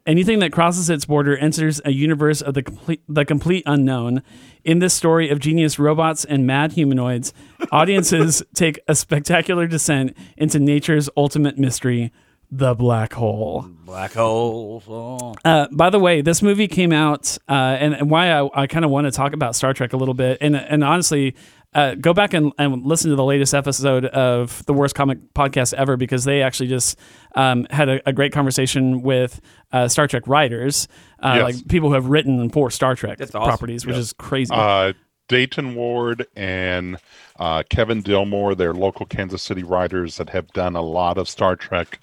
Anything 0.04 0.40
that 0.40 0.50
crosses 0.50 0.90
its 0.90 1.04
border 1.04 1.36
enters 1.36 1.80
a 1.84 1.92
universe 1.92 2.42
of 2.42 2.54
the 2.54 2.62
complete, 2.64 3.02
the 3.08 3.24
complete 3.24 3.62
unknown. 3.66 4.24
In 4.64 4.80
this 4.80 4.94
story 4.94 5.30
of 5.30 5.38
genius 5.38 5.78
robots 5.78 6.24
and 6.24 6.44
mad 6.44 6.72
humanoids, 6.72 7.32
audiences 7.70 8.42
take 8.54 8.80
a 8.88 8.96
spectacular 8.96 9.68
descent 9.68 10.16
into 10.36 10.58
nature's 10.58 11.08
ultimate 11.16 11.56
mystery, 11.56 12.10
the 12.54 12.74
black 12.74 13.14
hole. 13.14 13.66
Black 13.86 14.12
holes. 14.12 14.84
Oh. 14.86 15.34
Uh, 15.42 15.66
by 15.72 15.88
the 15.88 15.98
way, 15.98 16.20
this 16.20 16.42
movie 16.42 16.68
came 16.68 16.92
out, 16.92 17.38
uh, 17.48 17.52
and, 17.52 17.94
and 17.94 18.10
why 18.10 18.30
I, 18.30 18.48
I 18.62 18.66
kind 18.66 18.84
of 18.84 18.90
want 18.90 19.06
to 19.06 19.10
talk 19.10 19.32
about 19.32 19.56
Star 19.56 19.72
Trek 19.72 19.94
a 19.94 19.96
little 19.96 20.12
bit, 20.14 20.36
and 20.42 20.54
and 20.54 20.84
honestly, 20.84 21.34
uh, 21.74 21.94
go 21.94 22.12
back 22.12 22.34
and, 22.34 22.52
and 22.58 22.84
listen 22.84 23.08
to 23.08 23.16
the 23.16 23.24
latest 23.24 23.54
episode 23.54 24.04
of 24.04 24.62
the 24.66 24.74
worst 24.74 24.94
comic 24.94 25.18
podcast 25.34 25.72
ever 25.72 25.96
because 25.96 26.24
they 26.24 26.42
actually 26.42 26.68
just 26.68 26.98
um, 27.34 27.66
had 27.70 27.88
a, 27.88 28.06
a 28.06 28.12
great 28.12 28.32
conversation 28.34 29.00
with 29.00 29.40
uh, 29.72 29.88
Star 29.88 30.06
Trek 30.06 30.26
writers, 30.28 30.86
uh, 31.20 31.32
Yes. 31.36 31.42
like 31.56 31.68
people 31.68 31.88
who 31.88 31.94
have 31.94 32.06
written 32.06 32.50
for 32.50 32.70
Star 32.70 32.94
Trek 32.94 33.18
awesome. 33.22 33.30
properties, 33.42 33.86
which 33.86 33.96
is 33.96 34.12
crazy. 34.12 34.52
uh, 34.54 34.92
Dayton 35.28 35.74
Ward 35.74 36.26
and 36.36 36.98
uh, 37.38 37.62
Kevin 37.70 38.02
Dilmore, 38.02 38.54
they're 38.54 38.74
local 38.74 39.06
Kansas 39.06 39.42
City 39.42 39.62
writers 39.62 40.18
that 40.18 40.28
have 40.28 40.48
done 40.48 40.76
a 40.76 40.82
lot 40.82 41.16
of 41.16 41.26
Star 41.26 41.56
Trek 41.56 41.98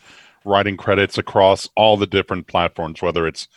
writing 0.49 0.75
credits 0.77 1.17
across 1.17 1.69
all 1.75 1.95
the 1.97 2.07
different 2.07 2.47
platforms, 2.47 3.01
whether 3.01 3.27
it's 3.27 3.47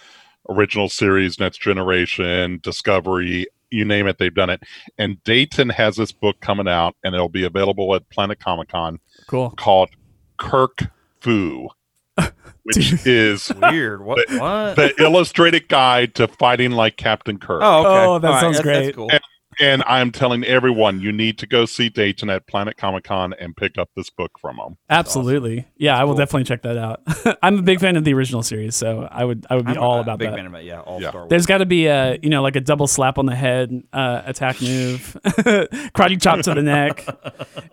original 0.48 0.88
series, 0.88 1.38
Next 1.40 1.58
Generation, 1.60 2.60
Discovery, 2.62 3.46
you 3.70 3.84
name 3.84 4.06
it, 4.06 4.18
they've 4.18 4.34
done 4.34 4.50
it. 4.50 4.62
And 4.98 5.22
Dayton 5.24 5.70
has 5.70 5.96
this 5.96 6.12
book 6.12 6.40
coming 6.40 6.68
out, 6.68 6.94
and 7.02 7.14
it'll 7.14 7.28
be 7.28 7.44
available 7.44 7.94
at 7.94 8.08
Planet 8.10 8.38
Comic 8.38 8.68
Con 8.68 9.00
cool. 9.28 9.50
called 9.50 9.90
Kirk 10.38 10.80
Fu, 11.20 11.68
which 12.64 13.06
is 13.06 13.50
Weird. 13.62 14.04
What? 14.04 14.18
what? 14.32 14.76
the 14.76 14.92
illustrated 14.98 15.68
guide 15.68 16.14
to 16.16 16.28
fighting 16.28 16.72
like 16.72 16.96
Captain 16.96 17.38
Kirk. 17.38 17.62
oh, 17.64 17.80
okay. 17.80 18.04
Oh, 18.04 18.18
that 18.18 18.28
All 18.28 18.34
right, 18.34 18.40
sounds 18.40 18.56
that's- 18.58 18.62
great. 18.62 18.84
That's 18.86 18.96
cool. 18.96 19.10
And 19.10 19.20
I'm 19.60 20.10
telling 20.10 20.44
everyone, 20.44 21.00
you 21.00 21.12
need 21.12 21.38
to 21.38 21.46
go 21.46 21.64
see 21.66 21.88
Dayton 21.88 22.30
at 22.30 22.46
Planet 22.46 22.76
Comic 22.76 23.04
Con 23.04 23.32
and 23.34 23.56
pick 23.56 23.78
up 23.78 23.90
this 23.96 24.10
book 24.10 24.38
from 24.38 24.56
them. 24.56 24.76
Absolutely, 24.90 25.66
yeah, 25.76 25.98
I 25.98 26.04
will 26.04 26.12
cool. 26.12 26.18
definitely 26.18 26.44
check 26.44 26.62
that 26.62 26.76
out. 26.78 27.02
I'm 27.42 27.58
a 27.58 27.62
big 27.62 27.80
fan 27.80 27.96
of 27.96 28.04
the 28.04 28.14
original 28.14 28.42
series, 28.42 28.74
so 28.76 29.08
I 29.10 29.24
would 29.24 29.46
I 29.50 29.56
would 29.56 29.66
be 29.66 29.72
I'm 29.72 29.78
all 29.78 29.98
a 29.98 30.00
about 30.00 30.18
big 30.18 30.30
that. 30.30 30.36
fan 30.36 30.46
of 30.46 30.54
it. 30.54 30.64
Yeah, 30.64 30.80
all 30.80 31.00
Yeah. 31.00 31.10
Star 31.10 31.22
Wars. 31.22 31.30
There's 31.30 31.46
got 31.46 31.58
to 31.58 31.66
be 31.66 31.86
a 31.86 32.18
you 32.22 32.30
know 32.30 32.42
like 32.42 32.56
a 32.56 32.60
double 32.60 32.86
slap 32.86 33.18
on 33.18 33.26
the 33.26 33.34
head 33.34 33.82
uh, 33.92 34.22
attack 34.24 34.60
move, 34.60 35.16
karate 35.24 36.20
chop 36.20 36.40
to 36.42 36.54
the 36.54 36.62
neck. 36.62 37.04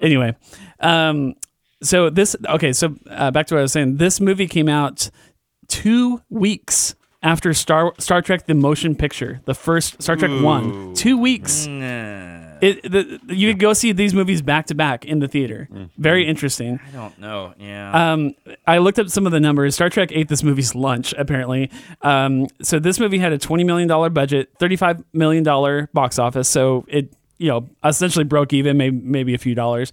Anyway, 0.02 0.34
um, 0.80 1.36
so 1.84 2.10
this 2.10 2.36
okay. 2.48 2.72
So 2.72 2.96
uh, 3.10 3.32
back 3.32 3.48
to 3.48 3.56
what 3.56 3.60
I 3.60 3.62
was 3.64 3.74
saying. 3.74 3.98
This 3.98 4.22
movie 4.22 4.48
came 4.48 4.70
out 4.70 5.10
two 5.68 6.22
weeks 6.30 6.96
after 7.22 7.54
Star 7.54 7.94
Star 8.00 8.22
Trek: 8.22 8.46
The 8.48 8.54
Motion 8.56 8.96
Picture, 8.96 9.42
the 9.46 9.54
first 9.54 10.02
Star 10.02 10.16
Trek 10.16 10.32
One. 10.42 10.94
Two 10.94 11.18
weeks. 11.18 11.68
Nah, 11.68 12.58
It, 12.62 12.82
the, 12.84 13.20
you 13.28 13.52
could 13.52 13.60
go 13.60 13.74
see 13.74 13.92
these 13.94 14.14
movies 14.14 14.42
back 14.42 14.68
to 14.68 14.76
back 14.76 15.06
in 15.06 15.20
the 15.20 15.28
theater. 15.28 15.68
Very 15.98 16.28
interesting. 16.28 16.80
I 16.88 16.92
don't 16.92 17.18
know. 17.20 17.54
Yeah. 17.58 18.12
Um, 18.14 18.36
I 18.68 18.80
looked 18.80 19.00
up 19.00 19.10
some 19.10 19.26
of 19.26 19.32
the 19.32 19.40
numbers. 19.40 19.76
Star 19.76 19.90
Trek 19.90 20.10
ate 20.12 20.28
this 20.28 20.44
movie's 20.44 20.76
lunch, 20.76 21.14
apparently. 21.18 21.72
Um, 22.02 22.48
so 22.62 22.80
this 22.80 23.00
movie 23.00 23.18
had 23.20 23.32
a 23.34 23.38
twenty 23.38 23.64
million 23.64 23.88
dollar 23.88 24.10
budget, 24.10 24.50
thirty 24.60 24.76
five 24.76 25.04
million 25.14 25.44
dollar 25.44 25.90
box 25.94 26.20
office. 26.20 26.48
So 26.50 26.86
it, 26.88 27.14
you 27.38 27.48
know, 27.48 27.70
essentially 27.84 28.26
broke 28.26 28.52
even, 28.54 28.78
maybe 28.78 28.98
maybe 29.02 29.34
a 29.34 29.38
few 29.38 29.56
dollars. 29.56 29.92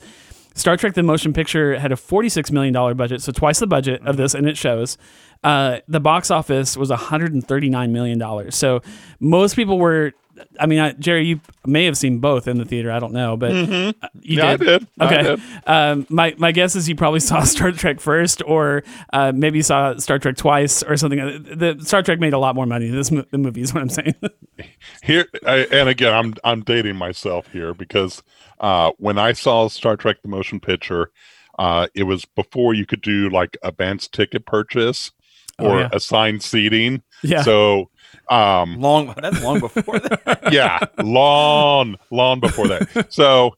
Star 0.55 0.77
Trek: 0.77 0.95
The 0.95 1.03
Motion 1.03 1.33
Picture 1.33 1.79
had 1.79 1.93
a 1.93 1.97
forty-six 1.97 2.51
million 2.51 2.73
dollar 2.73 2.95
budget, 2.95 3.21
so 3.23 3.31
twice 3.31 3.59
the 3.61 3.67
budget 3.67 4.01
of 4.07 4.17
this, 4.17 4.35
and 4.35 4.49
it 4.49 4.57
shows. 4.57 4.97
Uh, 5.45 5.79
the 5.89 6.01
box 6.01 6.31
office 6.31 6.77
was 6.77 6.91
one 6.91 6.99
hundred 6.99 7.33
and 7.35 7.47
thirty-nine 7.47 7.93
million 7.93 8.19
dollars. 8.19 8.55
So 8.57 8.83
most 9.21 9.57
people 9.57 9.79
were. 9.79 10.13
I 10.61 10.67
mean, 10.67 10.81
I, 10.81 10.93
Jerry, 10.93 11.25
you 11.25 11.41
may 11.65 11.87
have 11.87 11.97
seen 11.97 12.19
both 12.19 12.47
in 12.47 12.59
the 12.59 12.67
theater. 12.67 12.93
I 12.93 12.99
don't 12.99 13.15
know, 13.15 13.39
but 13.39 13.53
uh, 13.53 13.55
you 13.55 13.67
Mm-hmm. 13.67 14.11
Yeah, 14.21 14.51
I 14.51 14.57
did. 14.57 14.87
I 15.01 15.07
Okay. 15.07 15.23
did. 15.23 15.41
Um, 15.67 16.07
my 16.11 16.35
my 16.37 16.53
guess 16.53 16.77
is 16.77 16.89
you 16.91 16.95
probably 16.95 17.21
saw 17.31 17.43
Star 17.45 17.73
Trek 17.73 18.01
first, 18.01 18.43
or 18.45 18.83
uh, 19.15 19.33
maybe 19.35 19.63
saw 19.63 19.97
Star 19.97 20.19
Trek 20.19 20.37
twice, 20.37 20.83
or 20.83 20.99
something. 20.99 21.21
Uh, 21.21 21.39
The 21.43 21.79
Star 21.81 22.03
Trek 22.03 22.21
made 22.21 22.35
a 22.35 22.39
lot 22.39 22.55
more 22.55 22.67
money. 22.67 22.87
than 22.89 22.97
This 22.97 23.11
mo- 23.11 23.25
the 23.31 23.39
movie 23.39 23.63
is 23.63 23.73
what 23.73 23.83
I'm 23.83 23.89
saying. 23.89 24.15
Here 25.03 25.27
I, 25.47 25.67
and 25.73 25.89
again, 25.89 26.13
I'm 26.13 26.35
I'm 26.45 26.63
dating 26.63 26.97
myself 26.97 27.47
here 27.53 27.73
because 27.73 28.23
uh, 28.61 28.93
when 28.99 29.19
I 29.19 29.33
saw 29.33 29.69
Star 29.69 29.97
Trek: 29.97 30.19
The 30.23 30.29
Motion 30.29 30.61
Picture, 30.61 31.11
uh, 31.59 31.87
it 31.95 32.03
was 32.05 32.25
before 32.27 32.75
you 32.75 32.85
could 32.85 33.01
do 33.01 33.31
like 33.31 33.57
advanced 33.63 34.13
ticket 34.13 34.45
purchase 34.47 35.13
Oh, 35.59 35.71
or 35.71 35.81
yeah. 35.81 35.89
assigned 35.93 36.43
seating. 36.43 37.03
yeah. 37.23 37.43
So, 37.43 37.91
um, 38.29 38.79
Long. 38.81 39.15
That's 39.21 39.43
long 39.43 39.61
before 39.61 39.99
that. 39.99 40.49
yeah, 40.53 40.79
long, 41.03 41.97
long 42.11 42.41
before 42.41 42.69
that. 42.69 43.07
So, 43.09 43.55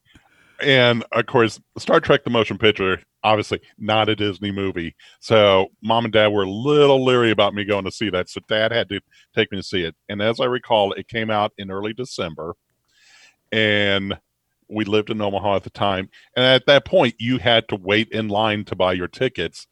and 0.60 1.04
of 1.12 1.26
course, 1.26 1.60
Star 1.76 2.00
Trek: 2.00 2.22
The 2.24 2.30
Motion 2.30 2.56
Picture, 2.58 3.00
obviously 3.24 3.60
not 3.78 4.08
a 4.08 4.14
Disney 4.16 4.52
movie. 4.52 4.94
So, 5.20 5.68
mom 5.82 6.04
and 6.04 6.12
dad 6.12 6.28
were 6.28 6.44
a 6.44 6.50
little 6.50 7.04
leery 7.04 7.30
about 7.30 7.54
me 7.54 7.64
going 7.64 7.84
to 7.84 7.90
see 7.90 8.10
that. 8.10 8.28
So, 8.28 8.40
dad 8.48 8.70
had 8.72 8.88
to 8.90 9.00
take 9.34 9.50
me 9.50 9.58
to 9.58 9.62
see 9.64 9.82
it. 9.82 9.96
And 10.08 10.22
as 10.22 10.38
I 10.38 10.44
recall, 10.44 10.92
it 10.92 11.08
came 11.08 11.30
out 11.30 11.52
in 11.58 11.70
early 11.70 11.92
December, 11.94 12.54
and 13.50 14.18
we 14.68 14.84
lived 14.84 15.10
in 15.10 15.20
Omaha 15.20 15.56
at 15.56 15.64
the 15.64 15.70
time. 15.70 16.10
And 16.36 16.44
at 16.44 16.66
that 16.66 16.84
point, 16.84 17.14
you 17.18 17.38
had 17.38 17.66
to 17.68 17.76
wait 17.76 18.08
in 18.10 18.28
line 18.28 18.64
to 18.66 18.76
buy 18.76 18.92
your 18.92 19.08
tickets 19.08 19.66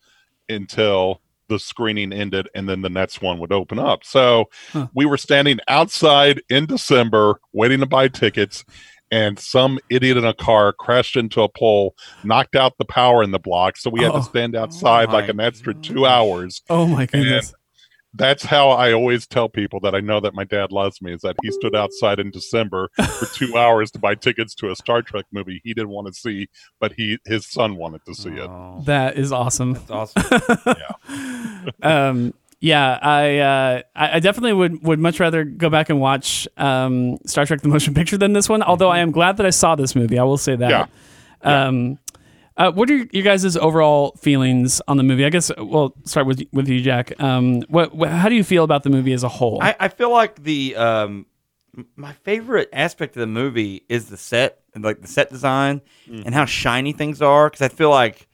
until 0.48 1.20
the 1.48 1.58
screening 1.58 2.12
ended 2.12 2.48
and 2.54 2.68
then 2.68 2.82
the 2.82 2.88
next 2.90 3.22
one 3.22 3.38
would 3.38 3.52
open 3.52 3.78
up. 3.78 4.04
So 4.04 4.46
Huh. 4.72 4.88
we 4.94 5.06
were 5.06 5.16
standing 5.16 5.58
outside 5.68 6.42
in 6.48 6.66
December 6.66 7.40
waiting 7.52 7.80
to 7.80 7.86
buy 7.86 8.08
tickets 8.08 8.64
and 9.12 9.38
some 9.38 9.78
idiot 9.88 10.16
in 10.16 10.24
a 10.24 10.34
car 10.34 10.72
crashed 10.72 11.14
into 11.16 11.40
a 11.40 11.48
pole, 11.48 11.94
knocked 12.24 12.56
out 12.56 12.72
the 12.78 12.84
power 12.84 13.22
in 13.22 13.30
the 13.30 13.38
block. 13.38 13.76
So 13.76 13.88
we 13.90 14.02
had 14.02 14.10
Oh. 14.12 14.18
to 14.18 14.22
stand 14.24 14.56
outside 14.56 15.08
Oh 15.10 15.12
like 15.12 15.28
an 15.28 15.38
extra 15.40 15.74
two 15.74 16.06
hours. 16.06 16.62
oh 16.68 16.86
my 16.86 17.06
goodness. 17.06 17.54
That's 18.16 18.44
how 18.44 18.70
I 18.70 18.92
always 18.92 19.26
tell 19.26 19.48
people 19.48 19.80
that 19.80 19.94
I 19.94 20.00
know 20.00 20.20
that 20.20 20.34
my 20.34 20.44
dad 20.44 20.72
loves 20.72 21.02
me 21.02 21.12
is 21.12 21.20
that 21.20 21.36
he 21.42 21.50
stood 21.50 21.76
outside 21.76 22.18
in 22.18 22.30
December 22.30 22.90
for 22.96 23.26
two 23.26 23.56
hours 23.56 23.90
to 23.92 23.98
buy 23.98 24.14
tickets 24.14 24.54
to 24.56 24.70
a 24.70 24.76
Star 24.76 25.02
Trek 25.02 25.26
movie 25.32 25.60
he 25.64 25.74
didn't 25.74 25.90
want 25.90 26.06
to 26.06 26.12
see, 26.14 26.48
but 26.80 26.92
he 26.92 27.18
his 27.26 27.46
son 27.46 27.76
wanted 27.76 28.04
to 28.06 28.14
see 28.14 28.30
it. 28.30 28.48
Oh, 28.48 28.82
That 28.84 29.16
is 29.16 29.32
awesome. 29.32 29.74
that's 29.74 29.90
awesome. 29.90 30.76
um, 31.82 32.34
yeah, 32.60 32.98
I, 33.02 33.38
uh, 33.38 33.82
I 33.94 34.16
I 34.16 34.20
definitely 34.20 34.54
would 34.54 34.82
would 34.82 34.98
much 34.98 35.20
rather 35.20 35.44
go 35.44 35.68
back 35.68 35.90
and 35.90 36.00
watch 36.00 36.48
um, 36.56 37.18
Star 37.26 37.44
Trek: 37.44 37.60
The 37.60 37.68
Motion 37.68 37.92
Picture 37.92 38.16
than 38.16 38.32
this 38.32 38.48
one. 38.48 38.62
Although 38.62 38.88
I 38.88 39.00
am 39.00 39.10
glad 39.10 39.36
that 39.36 39.46
I 39.46 39.50
saw 39.50 39.74
this 39.74 39.94
movie. 39.94 40.18
I 40.18 40.22
will 40.24 40.38
say 40.38 40.56
that. 40.56 40.70
Yeah. 40.70 40.86
Um, 41.42 41.98
uh, 42.56 42.72
what 42.72 42.88
are 42.90 43.06
your 43.12 43.22
guys' 43.22 43.56
overall 43.56 44.12
feelings 44.18 44.80
on 44.88 44.96
the 44.96 45.02
movie? 45.02 45.24
I 45.24 45.30
guess 45.30 45.50
we'll 45.58 45.94
start 46.04 46.26
with 46.26 46.42
with 46.52 46.68
you, 46.68 46.80
Jack. 46.80 47.18
Um, 47.20 47.62
what, 47.62 47.94
what 47.94 48.08
how 48.10 48.28
do 48.28 48.34
you 48.34 48.44
feel 48.44 48.64
about 48.64 48.82
the 48.82 48.90
movie 48.90 49.12
as 49.12 49.22
a 49.22 49.28
whole? 49.28 49.58
I, 49.62 49.74
I 49.78 49.88
feel 49.88 50.10
like 50.10 50.42
the 50.42 50.76
um, 50.76 51.26
my 51.94 52.12
favorite 52.24 52.68
aspect 52.72 53.16
of 53.16 53.20
the 53.20 53.26
movie 53.26 53.84
is 53.88 54.06
the 54.08 54.16
set, 54.16 54.60
and 54.74 54.82
like 54.82 55.02
the 55.02 55.08
set 55.08 55.30
design, 55.30 55.82
and 56.06 56.34
how 56.34 56.44
shiny 56.46 56.92
things 56.92 57.20
are. 57.20 57.48
Because 57.50 57.62
I 57.62 57.68
feel 57.68 57.90
like 57.90 58.26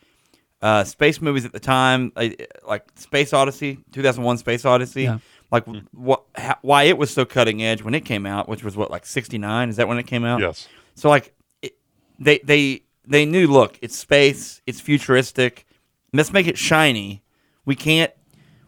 uh, 0.60 0.84
space 0.84 1.20
movies 1.20 1.44
at 1.44 1.52
the 1.52 1.58
time, 1.60 2.12
like, 2.14 2.52
like 2.66 2.84
Space 2.94 3.32
Odyssey, 3.32 3.78
two 3.92 4.02
thousand 4.02 4.22
one 4.22 4.38
Space 4.38 4.64
Odyssey, 4.64 5.02
Yeah. 5.02 5.18
like 5.50 5.64
what 5.90 6.22
how, 6.36 6.56
why 6.62 6.84
it 6.84 6.96
was 6.96 7.12
so 7.12 7.24
cutting 7.24 7.62
edge 7.64 7.82
when 7.82 7.94
it 7.94 8.04
came 8.04 8.26
out, 8.26 8.48
which 8.48 8.62
was 8.62 8.76
what 8.76 8.88
like 8.90 9.04
sixty 9.04 9.38
nine. 9.38 9.68
Is 9.68 9.76
that 9.76 9.88
when 9.88 9.98
it 9.98 10.06
came 10.06 10.24
out? 10.24 10.40
Yes. 10.40 10.68
So 10.94 11.08
like 11.08 11.34
it, 11.62 11.76
they 12.20 12.38
they 12.44 12.82
they 13.06 13.24
knew 13.26 13.46
look, 13.46 13.78
it's 13.82 13.96
space, 13.96 14.60
it's 14.66 14.80
futuristic. 14.80 15.66
Let's 16.12 16.32
make 16.32 16.46
it 16.46 16.58
shiny. 16.58 17.22
We 17.64 17.74
can't 17.74 18.12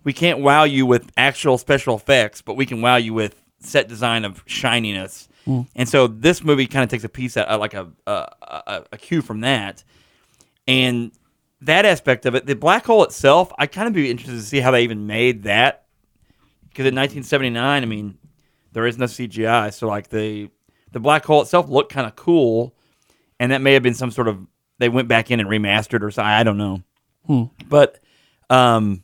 we 0.02 0.12
can't 0.12 0.40
wow 0.40 0.64
you 0.64 0.86
with 0.86 1.10
actual 1.16 1.58
special 1.58 1.96
effects, 1.96 2.42
but 2.42 2.54
we 2.56 2.66
can 2.66 2.82
wow 2.82 2.96
you 2.96 3.14
with 3.14 3.40
set 3.60 3.88
design 3.88 4.24
of 4.24 4.42
shininess. 4.46 5.28
And 5.76 5.88
so 5.88 6.06
this 6.06 6.42
movie 6.42 6.66
kind 6.66 6.82
of 6.82 6.88
takes 6.88 7.04
a 7.04 7.08
piece 7.08 7.36
out, 7.36 7.50
uh, 7.50 7.58
like 7.58 7.74
a, 7.74 7.90
a 8.06 8.28
a 8.50 8.84
a 8.92 8.98
cue 8.98 9.20
from 9.22 9.40
that, 9.40 9.84
and 10.66 11.12
that 11.60 11.84
aspect 11.84 12.24
of 12.26 12.34
it. 12.34 12.46
The 12.46 12.54
black 12.54 12.86
hole 12.86 13.04
itself, 13.04 13.52
I 13.58 13.66
kind 13.66 13.86
of 13.86 13.94
be 13.94 14.10
interested 14.10 14.36
to 14.36 14.42
see 14.42 14.60
how 14.60 14.70
they 14.70 14.82
even 14.84 15.06
made 15.06 15.42
that, 15.44 15.84
because 16.68 16.86
in 16.86 16.94
1979, 16.94 17.82
I 17.82 17.86
mean, 17.86 18.16
there 18.72 18.86
is 18.86 18.96
no 18.98 19.04
CGI, 19.06 19.72
so 19.72 19.86
like 19.86 20.08
the 20.08 20.50
the 20.92 21.00
black 21.00 21.24
hole 21.24 21.42
itself 21.42 21.68
looked 21.68 21.92
kind 21.92 22.06
of 22.06 22.16
cool, 22.16 22.74
and 23.40 23.52
that 23.52 23.60
may 23.60 23.74
have 23.74 23.82
been 23.82 23.94
some 23.94 24.10
sort 24.10 24.28
of 24.28 24.46
they 24.78 24.88
went 24.88 25.08
back 25.08 25.30
in 25.30 25.40
and 25.40 25.48
remastered 25.48 26.02
or 26.02 26.10
something. 26.10 26.30
I 26.30 26.42
don't 26.42 26.58
know, 26.58 26.82
but 27.68 27.98
um, 28.50 29.02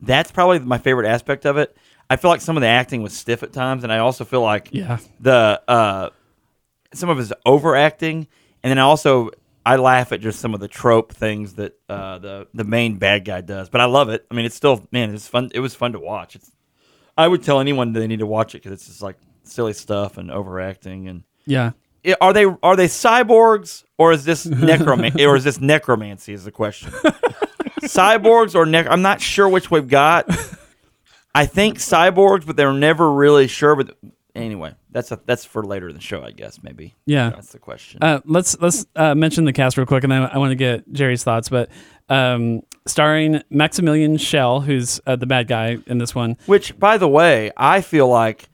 that's 0.00 0.30
probably 0.30 0.58
my 0.60 0.78
favorite 0.78 1.06
aspect 1.06 1.46
of 1.46 1.56
it. 1.56 1.76
I 2.10 2.16
feel 2.16 2.30
like 2.30 2.40
some 2.40 2.56
of 2.56 2.60
the 2.60 2.66
acting 2.66 3.02
was 3.02 3.12
stiff 3.14 3.42
at 3.42 3.52
times, 3.52 3.84
and 3.84 3.92
I 3.92 3.98
also 3.98 4.24
feel 4.24 4.42
like 4.42 4.68
yeah. 4.72 4.98
the 5.20 5.62
uh, 5.66 6.10
some 6.92 7.08
of 7.08 7.18
his 7.18 7.32
overacting, 7.46 8.26
and 8.62 8.70
then 8.70 8.78
also 8.78 9.30
I 9.64 9.76
laugh 9.76 10.12
at 10.12 10.20
just 10.20 10.40
some 10.40 10.54
of 10.54 10.60
the 10.60 10.68
trope 10.68 11.12
things 11.12 11.54
that 11.54 11.78
uh, 11.88 12.18
the 12.18 12.48
the 12.52 12.64
main 12.64 12.96
bad 12.96 13.24
guy 13.24 13.40
does. 13.40 13.68
But 13.68 13.80
I 13.80 13.84
love 13.86 14.08
it. 14.08 14.26
I 14.30 14.34
mean, 14.34 14.44
it's 14.44 14.56
still 14.56 14.86
man, 14.90 15.14
it's 15.14 15.28
fun. 15.28 15.50
It 15.54 15.60
was 15.60 15.74
fun 15.74 15.92
to 15.92 16.00
watch. 16.00 16.36
It's 16.36 16.50
I 17.16 17.28
would 17.28 17.42
tell 17.42 17.60
anyone 17.60 17.92
they 17.92 18.06
need 18.06 18.20
to 18.20 18.26
watch 18.26 18.54
it 18.54 18.58
because 18.62 18.72
it's 18.72 18.86
just 18.86 19.02
like 19.02 19.16
silly 19.44 19.72
stuff 19.72 20.18
and 20.18 20.30
overacting 20.30 21.08
and. 21.08 21.24
Yeah. 21.44 21.72
I- 22.06 22.16
Are 22.20 22.32
they 22.32 22.44
are 22.62 22.76
they 22.76 22.86
cyborgs 22.88 23.84
or 23.98 24.12
is 24.12 24.24
this 24.24 24.46
necromancy 24.46 25.24
or 25.26 25.36
is 25.36 25.44
this 25.44 25.60
necromancy 25.60 26.32
is 26.32 26.44
the 26.44 26.50
question? 26.52 26.90
cyborgs 27.82 28.54
or 28.54 28.66
nec- 28.66 28.86
I'm 28.88 29.02
not 29.02 29.20
sure 29.20 29.48
which 29.48 29.70
we've 29.70 29.88
got. 29.88 30.28
I 31.34 31.46
think 31.46 31.78
cyborgs, 31.78 32.44
but 32.46 32.56
they're 32.56 32.72
never 32.72 33.10
really 33.12 33.46
sure. 33.46 33.74
But 33.76 33.96
anyway, 34.34 34.74
that's 34.90 35.10
a, 35.12 35.20
that's 35.24 35.44
for 35.44 35.64
later 35.64 35.88
in 35.88 35.94
the 35.94 36.00
show, 36.00 36.22
I 36.22 36.30
guess. 36.30 36.62
Maybe. 36.62 36.94
Yeah. 37.06 37.30
that's 37.30 37.52
the 37.52 37.58
question. 37.58 38.02
Uh, 38.02 38.20
let's 38.24 38.58
let's 38.60 38.84
uh, 38.96 39.14
mention 39.14 39.44
the 39.44 39.52
cast 39.52 39.76
real 39.76 39.86
quick, 39.86 40.04
and 40.04 40.12
then 40.12 40.22
I 40.22 40.38
want 40.38 40.50
to 40.50 40.56
get 40.56 40.90
Jerry's 40.92 41.24
thoughts. 41.24 41.48
But 41.48 41.70
um, 42.08 42.62
starring 42.86 43.42
Maximilian 43.50 44.18
Schell, 44.18 44.60
who's 44.60 45.00
uh, 45.06 45.16
the 45.16 45.26
bad 45.26 45.48
guy 45.48 45.78
in 45.86 45.98
this 45.98 46.14
one. 46.14 46.36
Which, 46.46 46.78
by 46.78 46.98
the 46.98 47.08
way, 47.08 47.50
I 47.56 47.80
feel 47.80 48.08
like 48.08 48.48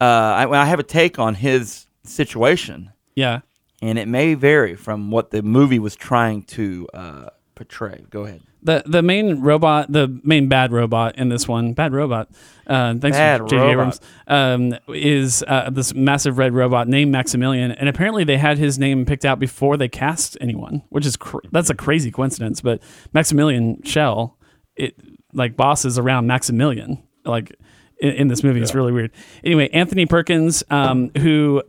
uh, 0.00 0.04
I, 0.04 0.50
I 0.50 0.64
have 0.64 0.80
a 0.80 0.84
take 0.84 1.18
on 1.18 1.34
his 1.36 1.86
situation, 2.08 2.92
Yeah, 3.14 3.40
and 3.82 3.98
it 3.98 4.08
may 4.08 4.34
vary 4.34 4.74
from 4.74 5.10
what 5.10 5.30
the 5.30 5.42
movie 5.42 5.78
was 5.78 5.94
trying 5.96 6.42
to 6.44 6.88
uh, 6.94 7.28
portray. 7.54 8.04
Go 8.10 8.24
ahead. 8.24 8.42
the 8.62 8.82
the 8.86 9.02
main 9.02 9.40
robot, 9.40 9.90
the 9.92 10.20
main 10.24 10.48
bad 10.48 10.72
robot 10.72 11.16
in 11.16 11.28
this 11.28 11.46
one, 11.46 11.74
bad 11.74 11.92
robot. 11.92 12.28
Uh, 12.66 12.94
thanks 12.98 13.16
Bad 13.16 13.40
for 13.40 13.48
J.J. 13.48 13.70
Abrams. 13.70 14.00
Um, 14.26 14.74
is 14.88 15.42
uh, 15.46 15.70
this 15.70 15.94
massive 15.94 16.36
red 16.36 16.52
robot 16.52 16.86
named 16.86 17.10
Maximilian, 17.10 17.70
and 17.72 17.88
apparently 17.88 18.24
they 18.24 18.36
had 18.36 18.58
his 18.58 18.78
name 18.78 19.06
picked 19.06 19.24
out 19.24 19.38
before 19.38 19.76
they 19.78 19.88
cast 19.88 20.36
anyone, 20.40 20.82
which 20.90 21.06
is 21.06 21.16
cr- 21.16 21.38
that's 21.50 21.70
a 21.70 21.74
crazy 21.74 22.10
coincidence. 22.10 22.60
But 22.60 22.82
Maximilian 23.14 23.82
Schell, 23.84 24.36
it 24.76 24.94
like 25.32 25.56
bosses 25.56 25.98
around 25.98 26.26
Maximilian, 26.26 27.02
like 27.24 27.54
in, 28.00 28.10
in 28.10 28.28
this 28.28 28.42
movie. 28.44 28.60
It's 28.60 28.74
really 28.74 28.92
weird. 28.92 29.12
Anyway, 29.42 29.70
Anthony 29.70 30.04
Perkins, 30.04 30.62
um, 30.70 31.10
who 31.16 31.62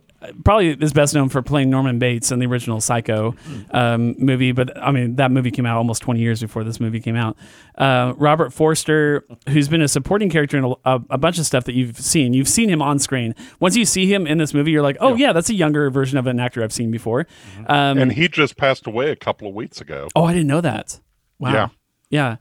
probably 0.44 0.68
is 0.70 0.92
best 0.92 1.14
known 1.14 1.28
for 1.28 1.42
playing 1.42 1.70
Norman 1.70 1.98
Bates 1.98 2.30
in 2.30 2.38
the 2.38 2.46
original 2.46 2.80
Psycho 2.80 3.34
um, 3.70 4.14
movie, 4.18 4.52
but 4.52 4.76
I 4.76 4.90
mean 4.90 5.16
that 5.16 5.30
movie 5.30 5.50
came 5.50 5.66
out 5.66 5.76
almost 5.76 6.02
20 6.02 6.20
years 6.20 6.40
before 6.40 6.64
this 6.64 6.80
movie 6.80 7.00
came 7.00 7.16
out. 7.16 7.36
Uh, 7.76 8.12
Robert 8.16 8.52
Forster, 8.52 9.24
who's 9.48 9.68
been 9.68 9.82
a 9.82 9.88
supporting 9.88 10.28
character 10.30 10.58
in 10.58 10.64
a, 10.64 10.70
a, 10.84 11.00
a 11.10 11.18
bunch 11.18 11.38
of 11.38 11.46
stuff 11.46 11.64
that 11.64 11.74
you've 11.74 11.96
seen. 11.98 12.32
You've 12.34 12.48
seen 12.48 12.68
him 12.68 12.82
on 12.82 12.98
screen. 12.98 13.34
Once 13.60 13.76
you 13.76 13.84
see 13.84 14.12
him 14.12 14.26
in 14.26 14.38
this 14.38 14.52
movie, 14.52 14.70
you're 14.70 14.82
like, 14.82 14.96
oh 15.00 15.14
yeah, 15.14 15.32
that's 15.32 15.48
a 15.50 15.54
younger 15.54 15.90
version 15.90 16.18
of 16.18 16.26
an 16.26 16.38
actor 16.40 16.62
I've 16.62 16.72
seen 16.72 16.90
before. 16.90 17.26
Um, 17.66 17.98
And 17.98 18.12
he 18.12 18.28
just 18.28 18.56
passed 18.56 18.86
away 18.86 19.10
a 19.10 19.16
couple 19.16 19.48
of 19.48 19.54
weeks 19.54 19.80
ago. 19.80 20.08
Oh, 20.14 20.24
I 20.24 20.32
didn't 20.32 20.48
know 20.48 20.60
that. 20.60 21.00
Wow. 21.38 21.52
Yeah. 21.52 21.68
Yeah. 22.10 22.36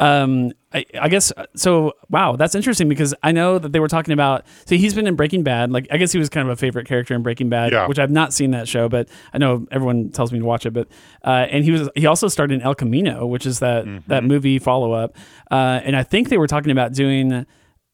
Um, 0.00 0.52
I, 0.72 0.84
I 1.00 1.08
guess 1.08 1.32
so. 1.54 1.92
Wow, 2.10 2.34
that's 2.34 2.54
interesting 2.56 2.88
because 2.88 3.14
I 3.22 3.30
know 3.30 3.58
that 3.60 3.70
they 3.72 3.78
were 3.78 3.86
talking 3.88 4.12
about. 4.12 4.44
See, 4.66 4.76
he's 4.76 4.92
been 4.92 5.06
in 5.06 5.14
Breaking 5.14 5.44
Bad. 5.44 5.70
Like, 5.70 5.86
I 5.90 5.98
guess 5.98 6.10
he 6.10 6.18
was 6.18 6.28
kind 6.28 6.48
of 6.48 6.52
a 6.52 6.56
favorite 6.56 6.88
character 6.88 7.14
in 7.14 7.22
Breaking 7.22 7.48
Bad, 7.48 7.72
Yeah. 7.72 7.86
which 7.86 8.00
I've 8.00 8.10
not 8.10 8.32
seen 8.32 8.50
that 8.50 8.66
show, 8.66 8.88
but 8.88 9.08
I 9.32 9.38
know 9.38 9.66
everyone 9.70 10.10
tells 10.10 10.32
me 10.32 10.40
to 10.40 10.44
watch 10.44 10.66
it. 10.66 10.72
But 10.72 10.88
uh, 11.24 11.46
and 11.48 11.64
he 11.64 11.70
was 11.70 11.88
he 11.94 12.06
also 12.06 12.26
starred 12.26 12.50
in 12.50 12.60
El 12.60 12.74
Camino, 12.74 13.24
which 13.26 13.46
is 13.46 13.60
that 13.60 13.86
that 14.08 14.24
movie 14.24 14.58
follow 14.58 14.92
up. 14.92 15.16
Uh, 15.50 15.80
and 15.84 15.94
I 15.94 16.02
think 16.02 16.28
they 16.28 16.38
were 16.38 16.48
talking 16.48 16.72
about 16.72 16.92
doing. 16.92 17.46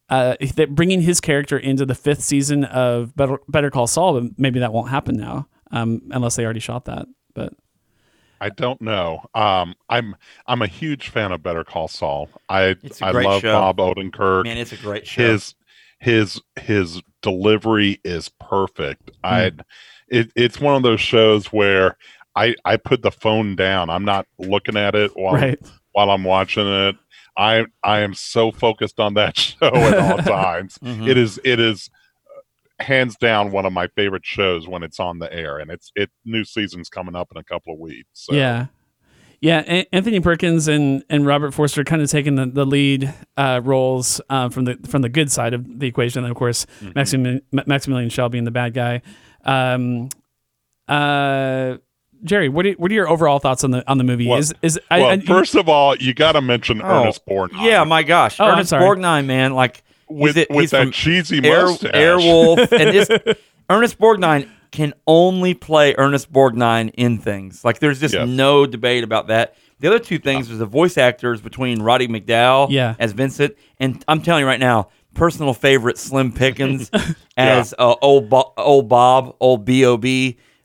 Uh, 0.08 0.34
that 0.56 0.74
bringing 0.74 1.00
his 1.02 1.20
character 1.20 1.56
into 1.56 1.86
the 1.86 1.94
fifth 1.94 2.20
season 2.22 2.64
of 2.64 3.14
Better, 3.14 3.38
Better 3.48 3.70
Call 3.70 3.86
Saul, 3.86 4.20
but 4.20 4.32
maybe 4.38 4.58
that 4.58 4.72
won't 4.72 4.88
happen 4.88 5.16
now, 5.16 5.46
um, 5.70 6.02
unless 6.10 6.34
they 6.34 6.42
already 6.44 6.58
shot 6.58 6.86
that. 6.86 7.06
But 7.32 7.52
I 8.40 8.48
don't 8.50 8.80
know. 8.80 9.24
Um, 9.34 9.74
I'm 9.88 10.16
I'm 10.46 10.62
a 10.62 10.66
huge 10.66 11.08
fan 11.08 11.32
of 11.32 11.42
Better 11.42 11.64
Call 11.64 11.88
Saul. 11.88 12.28
I 12.48 12.76
It's 12.82 13.00
a 13.02 13.06
I 13.06 13.12
great 13.12 13.26
love 13.26 13.42
show. 13.42 13.52
Bob 13.52 13.76
Odenkirk. 13.78 14.44
Man, 14.44 14.56
it's 14.58 14.72
a 14.72 14.76
great 14.76 15.06
show. 15.06 15.22
his 15.22 15.54
his 15.98 16.40
his 16.58 17.02
delivery 17.22 18.00
is 18.04 18.28
perfect. 18.40 19.10
Hmm. 19.22 19.26
I 19.34 19.52
it, 20.08 20.32
it's 20.34 20.58
one 20.60 20.74
of 20.74 20.82
those 20.82 21.00
shows 21.00 21.46
where 21.52 21.96
I 22.34 22.54
I 22.64 22.76
put 22.76 23.02
the 23.02 23.10
phone 23.10 23.56
down. 23.56 23.90
I'm 23.90 24.04
not 24.04 24.26
looking 24.38 24.76
at 24.76 24.94
it 24.94 25.12
while 25.16 25.34
Right. 25.34 25.58
while 25.92 26.10
I'm 26.10 26.24
watching 26.24 26.66
it. 26.66 26.96
I 27.36 27.66
I 27.84 28.00
am 28.00 28.14
so 28.14 28.50
focused 28.50 28.98
on 29.00 29.14
that 29.14 29.36
show 29.38 29.66
at 29.74 29.98
all 29.98 30.16
times. 30.36 30.78
Mhm. 30.78 31.08
It 31.08 31.16
is 31.18 31.38
it 31.44 31.60
is 31.60 31.90
hands 32.80 33.16
down 33.16 33.50
one 33.52 33.66
of 33.66 33.72
my 33.72 33.86
favorite 33.88 34.24
shows 34.24 34.66
when 34.68 34.82
it's 34.82 34.98
on 35.00 35.18
the 35.18 35.32
air 35.32 35.58
and 35.58 35.70
it's 35.70 35.92
it 35.96 36.10
new 36.24 36.44
season's 36.44 36.88
coming 36.88 37.14
up 37.14 37.28
in 37.30 37.36
a 37.36 37.44
couple 37.44 37.72
of 37.74 37.78
weeks. 37.78 38.08
So. 38.14 38.34
Yeah. 38.34 38.66
Yeah, 39.42 39.60
An- 39.60 39.86
Anthony 39.90 40.20
Perkins 40.20 40.68
and, 40.68 41.02
and 41.08 41.24
Robert 41.24 41.52
Forster 41.54 41.82
kind 41.82 42.02
of 42.02 42.10
taking 42.10 42.34
the, 42.34 42.44
the 42.44 42.66
lead 42.66 43.14
uh, 43.38 43.62
roles 43.64 44.20
uh, 44.28 44.50
from 44.50 44.66
the 44.66 44.76
from 44.86 45.00
the 45.00 45.08
good 45.08 45.32
side 45.32 45.54
of 45.54 45.78
the 45.80 45.86
equation. 45.86 46.24
And 46.24 46.30
of 46.30 46.36
course, 46.36 46.66
Mm-hmm. 46.80 46.92
Maximilian, 46.94 47.42
Maximilian 47.50 48.10
Schell 48.10 48.28
being 48.28 48.44
the 48.44 48.50
bad 48.50 48.74
guy. 48.74 49.00
Um, 49.46 50.10
uh, 50.88 51.76
Jerry, 52.22 52.50
what 52.50 52.66
are, 52.66 52.72
what 52.72 52.90
are 52.90 52.94
your 52.94 53.08
overall 53.08 53.38
thoughts 53.38 53.64
on 53.64 53.70
the 53.70 53.88
on 53.90 53.96
the 53.96 54.04
movie? 54.04 54.26
Well- 54.28 54.38
is 54.38 54.52
is 54.60 54.78
Well, 54.90 55.06
I- 55.06 55.20
first 55.20 55.54
of 55.54 55.68
all, 55.70 55.96
you 55.96 56.12
got 56.12 56.32
to 56.32 56.42
mention 56.42 56.82
Oh, 56.82 57.02
Ernest 57.04 57.24
Borgnine. 57.26 57.62
Yeah, 57.64 57.82
my 57.84 58.02
gosh, 58.02 58.38
Oh, 58.40 58.46
Ernest. 58.46 58.72
Borgnine, 58.74 59.24
man, 59.24 59.54
like 59.54 59.82
with, 60.10 60.36
he's, 60.36 60.46
a- 60.50 60.54
with 60.54 60.70
that 60.70 60.82
from 60.82 60.92
cheesy 60.92 61.44
Air, 61.44 61.66
mustache. 61.66 61.92
Airwolf, 61.92 62.58
and 62.72 62.94
this 62.94 63.36
Ernest 63.68 63.98
Borgnine 63.98 64.48
can 64.70 64.94
only 65.06 65.54
play 65.54 65.94
Ernest 65.98 66.32
Borgnine 66.32 66.90
in 66.94 67.18
things. 67.18 67.64
Like 67.64 67.78
there's 67.80 67.98
just 68.00 68.14
Yes. 68.14 68.28
no 68.28 68.66
debate 68.66 69.02
about 69.04 69.26
that. 69.28 69.54
The 69.80 69.88
other 69.88 69.98
two 69.98 70.18
things 70.18 70.48
was 70.50 70.58
the 70.58 70.66
voice 70.66 70.98
actors 70.98 71.40
between 71.40 71.80
Roddy 71.82 72.06
McDowall 72.06 72.68
Yeah. 72.70 72.94
as 72.98 73.12
Vincent, 73.12 73.56
and 73.78 74.04
I'm 74.06 74.20
telling 74.22 74.42
you 74.42 74.46
right 74.46 74.60
now, 74.60 74.88
personal 75.14 75.54
favorite 75.54 75.98
Slim 75.98 76.30
Pickens 76.32 76.90
as 77.36 77.74
uh, 77.78 77.94
old 78.02 78.28
Bo- 78.28 78.52
old 78.56 78.88
Bob, 78.88 79.34
old 79.40 79.64
Bob. 79.64 80.04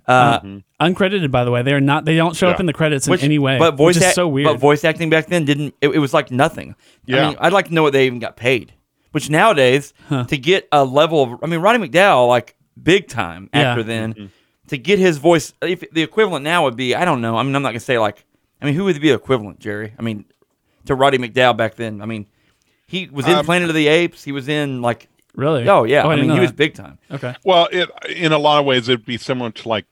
Uh, 0.08 0.40
uncredited 0.80 1.32
by 1.32 1.44
the 1.44 1.50
way, 1.50 1.64
they're 1.64 1.82
not 1.82 2.06
they 2.06 2.16
don't 2.16 2.36
show 2.36 2.48
up 2.50 2.60
in 2.60 2.68
the 2.68 2.74
credits 2.74 3.08
which- 3.08 3.22
in 3.22 3.26
any 3.26 3.40
way. 3.40 3.58
But 3.58 3.76
voice 3.76 3.96
which 3.96 3.98
is 3.98 4.04
act- 4.04 4.16
so 4.16 4.28
weird. 4.28 4.46
But 4.46 4.60
voice 4.60 4.84
acting 4.84 5.10
back 5.10 5.28
then 5.28 5.46
didn't. 5.46 5.74
It, 5.82 5.90
it 5.90 6.00
was 6.00 6.14
like 6.14 6.30
nothing. 6.30 6.76
I 6.78 6.84
Yeah. 7.08 7.28
mean, 7.30 7.38
I'd 7.40 7.54
like 7.54 7.70
to 7.70 7.74
know 7.74 7.82
what 7.84 7.94
they 7.94 8.06
even 8.06 8.20
got 8.20 8.36
paid. 8.38 8.74
Which 9.16 9.30
nowadays, 9.30 9.94
to 10.10 10.38
get 10.38 10.68
a 10.74 10.84
level 10.84 11.24
of, 11.24 11.42
I 11.42 11.48
mean, 11.48 11.62
Roddy 11.62 11.80
McDowall, 11.80 12.28
like 12.28 12.58
big 12.84 13.08
time 13.08 13.50
Yeah. 13.54 13.72
actor 13.72 13.82
then, 13.82 14.30
to 14.68 14.78
get 14.78 15.00
his 15.00 15.20
voice, 15.20 15.54
if 15.62 15.90
the 15.94 16.02
equivalent 16.04 16.44
now 16.44 16.66
would 16.66 16.76
be, 16.76 16.94
I 16.96 17.06
don't 17.06 17.22
know. 17.22 17.38
I 17.38 17.44
mean, 17.44 17.56
I'm 17.56 17.62
not 17.62 17.70
gonna 17.70 17.80
say 17.80 17.98
like, 17.98 18.26
I 18.62 18.66
mean, 18.66 18.74
who 18.74 18.84
would 18.84 19.00
be 19.00 19.12
equivalent, 19.12 19.60
Jerry? 19.60 19.94
I 19.98 20.02
mean, 20.02 20.26
to 20.88 20.96
Roddy 20.96 21.18
McDowall 21.18 21.56
back 21.56 21.76
then. 21.76 22.02
I 22.02 22.06
mean, 22.06 22.26
he 22.88 23.08
was 23.10 23.26
in 23.26 23.36
Um, 23.38 23.46
Planet 23.46 23.70
of 23.70 23.76
the 23.76 23.88
Apes. 23.88 24.22
He 24.22 24.34
was 24.34 24.50
in 24.50 24.82
like, 24.82 25.08
really? 25.34 25.66
oh 25.70 25.86
yeah. 25.86 26.06
I, 26.06 26.10
didn't 26.10 26.20
mean, 26.20 26.28
know 26.28 26.36
he 26.36 26.42
was 26.42 26.52
big 26.52 26.74
time. 26.74 27.00
Okay. 27.10 27.36
Well, 27.46 27.70
it 27.72 27.90
in 28.10 28.34
a 28.34 28.38
lot 28.38 28.60
of 28.60 28.66
ways 28.66 28.90
it'd 28.90 29.06
be 29.06 29.18
similar 29.18 29.50
to 29.50 29.70
like 29.70 29.86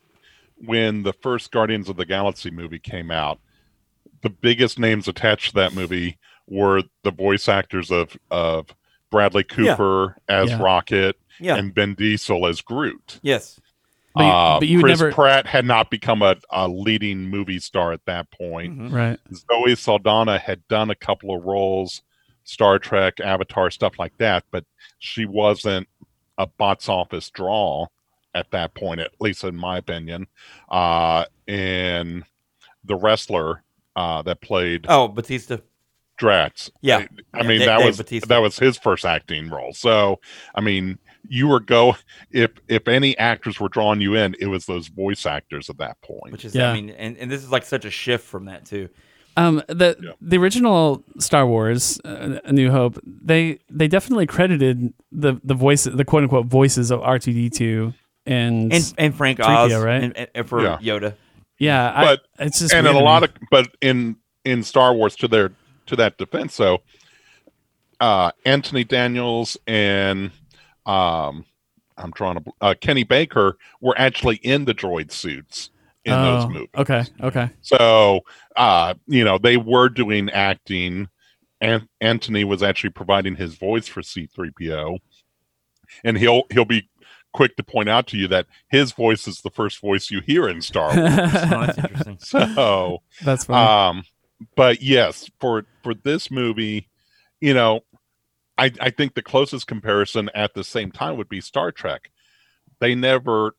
when 0.58 1.03
the 1.03 1.13
first 1.13 1.50
Guardians 1.50 1.88
of 1.88 1.96
the 1.96 2.06
Galaxy 2.06 2.51
movie 2.51 2.80
came 2.80 3.10
out. 3.10 3.39
The 4.22 4.30
biggest 4.30 4.80
names 4.80 5.08
attached 5.08 5.51
to 5.51 5.56
that 5.56 5.74
movie 5.74 6.18
were 6.46 6.84
the 7.03 7.12
voice 7.12 7.48
actors 7.48 7.89
of 7.89 8.18
of 8.30 8.68
Bradley 9.13 9.43
Cooper 9.43 10.17
as 10.27 10.50
Yeah. 10.50 10.62
Rocket 10.62 11.15
Yeah. 11.39 11.55
and 11.58 11.74
Vin 11.74 11.93
Diesel 11.93 12.48
as 12.48 12.62
Groot. 12.62 13.20
yes. 13.22 13.60
But 14.15 14.24
you- 14.25 14.29
Uh, 14.32 14.60
but 14.60 14.67
you 14.67 14.77
would 14.77 14.84
Chris 14.86 15.00
never- 15.00 15.12
Pratt 15.12 15.48
had 15.48 15.65
not 15.65 15.89
become 15.89 16.22
a, 16.22 16.36
a 16.51 16.67
leading 16.67 17.29
movie 17.29 17.60
star 17.60 17.91
at 17.93 18.05
that 18.05 18.29
point. 18.32 18.77
Mhm. 18.77 18.91
Right. 18.91 19.20
Zoe 19.34 19.75
Saldana 19.75 20.38
had 20.39 20.67
done 20.67 20.89
a 20.91 20.96
couple 20.96 21.36
of 21.36 21.43
roles, 21.46 22.01
Star 22.43 22.77
Trek, 22.79 23.20
Avatar, 23.20 23.72
stuff 23.72 23.98
like 23.98 24.17
that, 24.17 24.43
but 24.51 24.65
she 25.00 25.25
wasn't 25.25 25.88
a 26.38 26.46
box 26.46 26.89
office 26.89 27.29
draw 27.32 27.88
at 28.35 28.50
that 28.51 28.74
point, 28.75 29.00
at 29.00 29.11
least 29.20 29.44
in 29.44 29.55
my 29.55 29.77
opinion. 29.77 30.27
Uh, 30.70 31.25
and 31.48 32.24
the 32.83 32.96
wrestler 32.96 33.64
uh, 33.96 34.22
that 34.24 34.42
played 34.42 34.85
Oh, 34.90 35.07
Batista. 35.07 35.57
Drax, 36.18 36.70
Yeah. 36.82 37.06
I 37.34 37.42
Yeah, 37.42 37.48
mean 37.48 37.60
Da- 37.60 37.66
that 37.66 37.78
Dave 37.80 37.86
was 37.88 37.98
Bautista. 37.98 38.30
that 38.30 38.38
was 38.42 38.60
his 38.60 38.78
first 38.78 39.06
acting 39.06 39.50
role. 39.50 39.74
So, 39.74 40.20
I 40.56 40.62
mean, 40.62 41.00
you 41.28 41.48
were 41.48 41.60
go 41.60 41.96
if 42.32 42.52
if 42.68 42.88
any 42.88 43.18
actors 43.18 43.60
were 43.60 43.70
drawing 43.70 44.00
you 44.02 44.16
in, 44.16 44.36
it 44.40 44.48
was 44.48 44.66
those 44.66 44.88
voice 44.90 45.26
actors 45.26 45.70
at 45.70 45.78
that 45.80 46.00
point. 46.02 46.32
Which 46.32 46.46
is, 46.46 46.54
Yeah. 46.54 46.72
I 46.72 46.74
mean, 46.74 46.90
and, 46.92 47.18
and 47.18 47.32
this 47.32 47.44
is 47.44 47.52
like 47.52 47.64
such 47.64 47.86
a 47.86 47.90
shift 47.90 48.26
from 48.26 48.46
that 48.46 48.66
too. 48.66 48.90
Um, 49.36 49.64
the 49.68 49.98
Yeah. 50.00 50.12
the 50.22 50.38
original 50.38 51.04
Star 51.18 51.48
Wars, 51.48 52.00
uh, 52.06 52.40
A 52.46 52.54
New 52.54 52.70
Hope, 52.70 53.00
they 53.04 53.58
they 53.70 53.88
definitely 53.88 54.28
credited 54.28 54.94
the 55.12 55.40
the 55.44 55.56
voice, 55.56 55.86
the 55.86 56.06
quote 56.06 56.24
unquote 56.24 56.46
voices 56.46 56.92
of 56.92 57.02
R 57.02 57.18
two 57.18 57.34
D 57.34 57.50
two 57.50 57.94
and, 58.28 58.72
and 58.72 58.94
and 59.00 59.16
Frank 59.16 59.40
3PO, 59.40 59.48
Oz, 59.76 59.84
right? 59.84 60.04
and, 60.04 60.28
and 60.36 60.48
for 60.48 60.62
Yeah. 60.62 60.78
Yoda. 60.80 61.16
yeah, 61.58 61.92
I, 61.96 62.04
But- 62.04 62.22
it's 62.40 62.60
just 62.60 62.74
and 62.74 62.86
in 62.86 62.96
a 62.96 63.00
lot 63.00 63.24
me. 63.24 63.30
of 63.30 63.34
but 63.50 63.70
in 63.82 64.18
in 64.46 64.62
Star 64.62 64.94
Wars 64.94 65.16
to 65.16 65.28
their 65.28 65.52
to 65.87 65.96
that 65.98 66.17
defense, 66.17 66.53
so 66.55 66.79
uh 68.00 68.31
Anthony 68.46 68.83
Daniels 68.83 69.57
and 69.67 70.31
um 70.85 71.46
I'm 71.96 72.11
trying 72.13 72.35
to 72.43 72.51
uh, 72.59 72.74
Kenny 72.81 73.03
Baker 73.03 73.57
were 73.81 73.93
actually 73.98 74.37
in 74.37 74.65
the 74.65 74.74
droid 74.74 75.11
suits 75.11 75.69
in 76.05 76.13
those 76.13 76.43
Oh, 76.46 76.50
movies. 76.50 76.69
Okay, 76.75 77.03
okay, 77.22 77.50
So 77.61 78.22
uh 78.55 78.96
you 79.07 79.24
know 79.24 79.37
they 79.37 79.57
were 79.57 79.89
doing 79.89 80.29
acting 80.31 81.07
and 81.61 81.87
Anthony 82.01 82.43
was 82.43 82.61
actually 82.63 82.89
providing 82.89 83.35
his 83.35 83.55
voice 83.55 83.87
for 83.87 84.01
C3PO 84.01 84.98
and 86.03 86.17
he'll 86.17 86.43
he'll 86.51 86.65
be 86.65 86.89
quick 87.31 87.55
to 87.57 87.63
point 87.63 87.89
out 87.89 88.07
to 88.07 88.17
you 88.17 88.27
that 88.27 88.48
his 88.69 88.91
voice 88.91 89.27
is 89.27 89.41
the 89.41 89.50
first 89.51 89.79
voice 89.79 90.11
you 90.11 90.19
hear 90.22 90.48
in 90.50 90.61
Star 90.61 90.87
Wars. 90.96 91.13
Oh, 91.15 91.65
that's 91.65 91.77
interesting. 91.77 92.17
so 92.19 93.01
that's 93.24 93.46
funny. 93.46 93.65
um 93.67 94.03
but 94.55 94.81
yes 94.81 95.29
for 95.39 95.65
for 95.83 95.93
this 95.93 96.29
movie 96.29 96.89
you 97.39 97.53
know 97.53 97.81
i 98.57 98.72
i 98.81 98.89
think 98.89 99.13
the 99.13 99.22
closest 99.22 99.67
comparison 99.67 100.29
at 100.33 100.53
the 100.53 100.63
same 100.63 100.91
time 100.91 101.17
would 101.17 101.29
be 101.29 101.41
star 101.41 101.72
trek. 101.72 102.09
They 102.79 102.96
never 102.96 103.55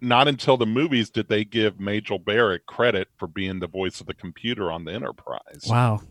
not 0.00 0.26
until 0.26 0.56
the 0.56 0.66
movies 0.66 1.10
did 1.10 1.28
they 1.28 1.44
give 1.44 1.78
Majel 1.78 2.18
Barrett 2.18 2.66
credit 2.66 3.08
for 3.16 3.28
being 3.28 3.60
the 3.60 3.68
voice 3.68 4.00
of 4.00 4.06
the 4.06 4.14
computer 4.14 4.70
on 4.70 4.84
the 4.84 4.92
enterprise. 4.92 5.66
Wow, 5.68 6.02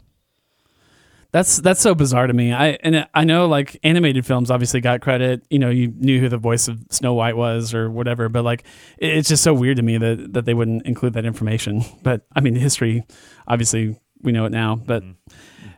that's 1.31 1.57
that's 1.61 1.79
so 1.81 1.95
bizarre 1.95 2.27
to 2.27 2.33
me. 2.33 2.51
I 2.53 2.77
and 2.83 3.07
I 3.13 3.23
know 3.23 3.47
like 3.47 3.79
animated 3.83 4.25
films 4.25 4.51
obviously 4.51 4.81
got 4.81 5.01
credit. 5.01 5.45
You 5.49 5.59
know, 5.59 5.69
you 5.69 5.93
knew 5.97 6.19
who 6.19 6.27
the 6.29 6.37
voice 6.37 6.67
of 6.67 6.79
Snow 6.89 7.13
White 7.13 7.37
was 7.37 7.73
or 7.73 7.89
whatever, 7.89 8.27
but 8.29 8.43
like 8.43 8.63
it- 8.97 9.17
it's 9.17 9.29
just 9.29 9.43
so 9.43 9.53
weird 9.53 9.77
to 9.77 9.83
me 9.83 9.97
that 9.97 10.33
that 10.33 10.45
they 10.45 10.53
wouldn't 10.53 10.85
include 10.85 11.13
that 11.13 11.25
information. 11.25 11.83
But 12.03 12.25
I 12.35 12.41
mean, 12.41 12.55
history, 12.55 13.03
obviously 13.47 13.99
we 14.21 14.31
know 14.31 14.45
it 14.45 14.51
now, 14.51 14.75
but. 14.75 15.03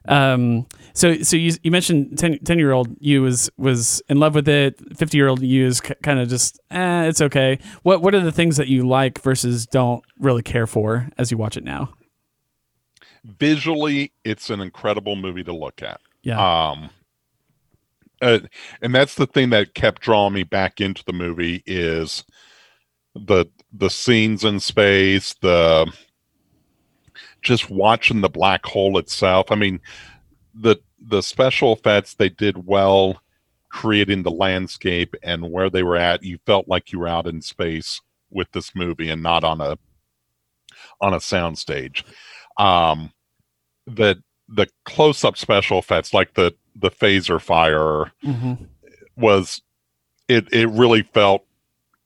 Um, 0.06 0.68
so, 0.94 1.22
so 1.22 1.38
you, 1.38 1.54
you 1.64 1.72
mentioned 1.72 2.18
10, 2.18 2.40
10 2.40 2.60
year 2.60 2.74
old 2.74 2.90
you 3.00 3.22
was, 3.22 3.50
was 3.58 4.02
in 4.10 4.20
love 4.20 4.36
with 4.36 4.50
it. 4.50 4.78
50 4.98 5.18
year 5.18 5.30
old 5.30 5.42
you 5.42 5.66
is 5.66 5.80
k- 5.80 5.96
kind 6.04 6.20
of 6.20 6.28
just, 6.28 6.60
eh, 6.72 7.04
it's 7.04 7.22
okay. 7.22 7.58
What, 7.84 8.02
what 8.02 8.14
are 8.14 8.20
the 8.20 8.32
things 8.34 8.58
that 8.58 8.68
you 8.68 8.86
like 8.86 9.22
versus 9.22 9.66
don't 9.66 10.04
really 10.20 10.42
care 10.42 10.68
for 10.68 11.08
as 11.18 11.32
you 11.32 11.38
watch 11.38 11.56
it 11.56 11.64
now? 11.64 11.94
Visually 13.26 14.12
it's 14.24 14.50
an 14.50 14.60
incredible 14.60 15.16
movie 15.16 15.44
to 15.44 15.54
look 15.54 15.82
at. 15.82 16.00
Yeah. 16.24 16.72
um 16.72 16.90
uh, 18.22 18.40
and 18.82 18.96
that's 18.96 19.16
the 19.16 19.26
thing 19.26 19.50
that 19.50 19.74
kept 19.74 20.02
drawing 20.02 20.34
me 20.34 20.44
back 20.44 20.80
into 20.80 21.04
the 21.06 21.14
movie 21.14 21.62
is 21.66 22.24
the 23.16 23.46
the 23.72 23.90
scenes 23.90 24.44
in 24.44 24.60
space 24.60 25.34
the 25.42 25.92
just 27.42 27.70
watching 27.70 28.22
the 28.22 28.30
black 28.30 28.66
hole 28.66 28.98
itself. 28.98 29.52
I 29.52 29.56
mean 29.56 29.80
the 30.54 30.78
the 31.06 31.22
special 31.22 31.74
effects 31.74 32.14
they 32.14 32.30
did 32.30 32.66
well 32.66 33.22
creating 33.70 34.24
the 34.24 34.32
landscape 34.32 35.16
and 35.24 35.52
where 35.52 35.70
they 35.70 35.84
were 35.84 35.98
at. 35.98 36.24
You 36.24 36.38
felt 36.46 36.68
like 36.68 36.92
you 36.92 37.00
were 37.00 37.08
out 37.08 37.28
in 37.28 37.42
space 37.42 38.02
with 38.30 38.52
this 38.52 38.76
movie 38.76 39.10
and 39.10 39.22
not 39.22 39.44
on 39.44 39.60
a 39.62 39.78
on 41.02 41.14
a 41.14 41.18
soundstage 41.18 42.04
um 42.58 43.12
the 43.88 44.22
the 44.50 44.68
close-up 44.86 45.38
special 45.38 45.80
effects 45.80 46.14
like 46.14 46.34
the 46.36 46.54
the 46.76 46.90
phaser 46.92 47.40
fire 47.42 48.12
hmm 48.22 48.54
was 49.16 49.62
it 50.28 50.52
it 50.52 50.68
really 50.70 51.04
felt 51.04 51.46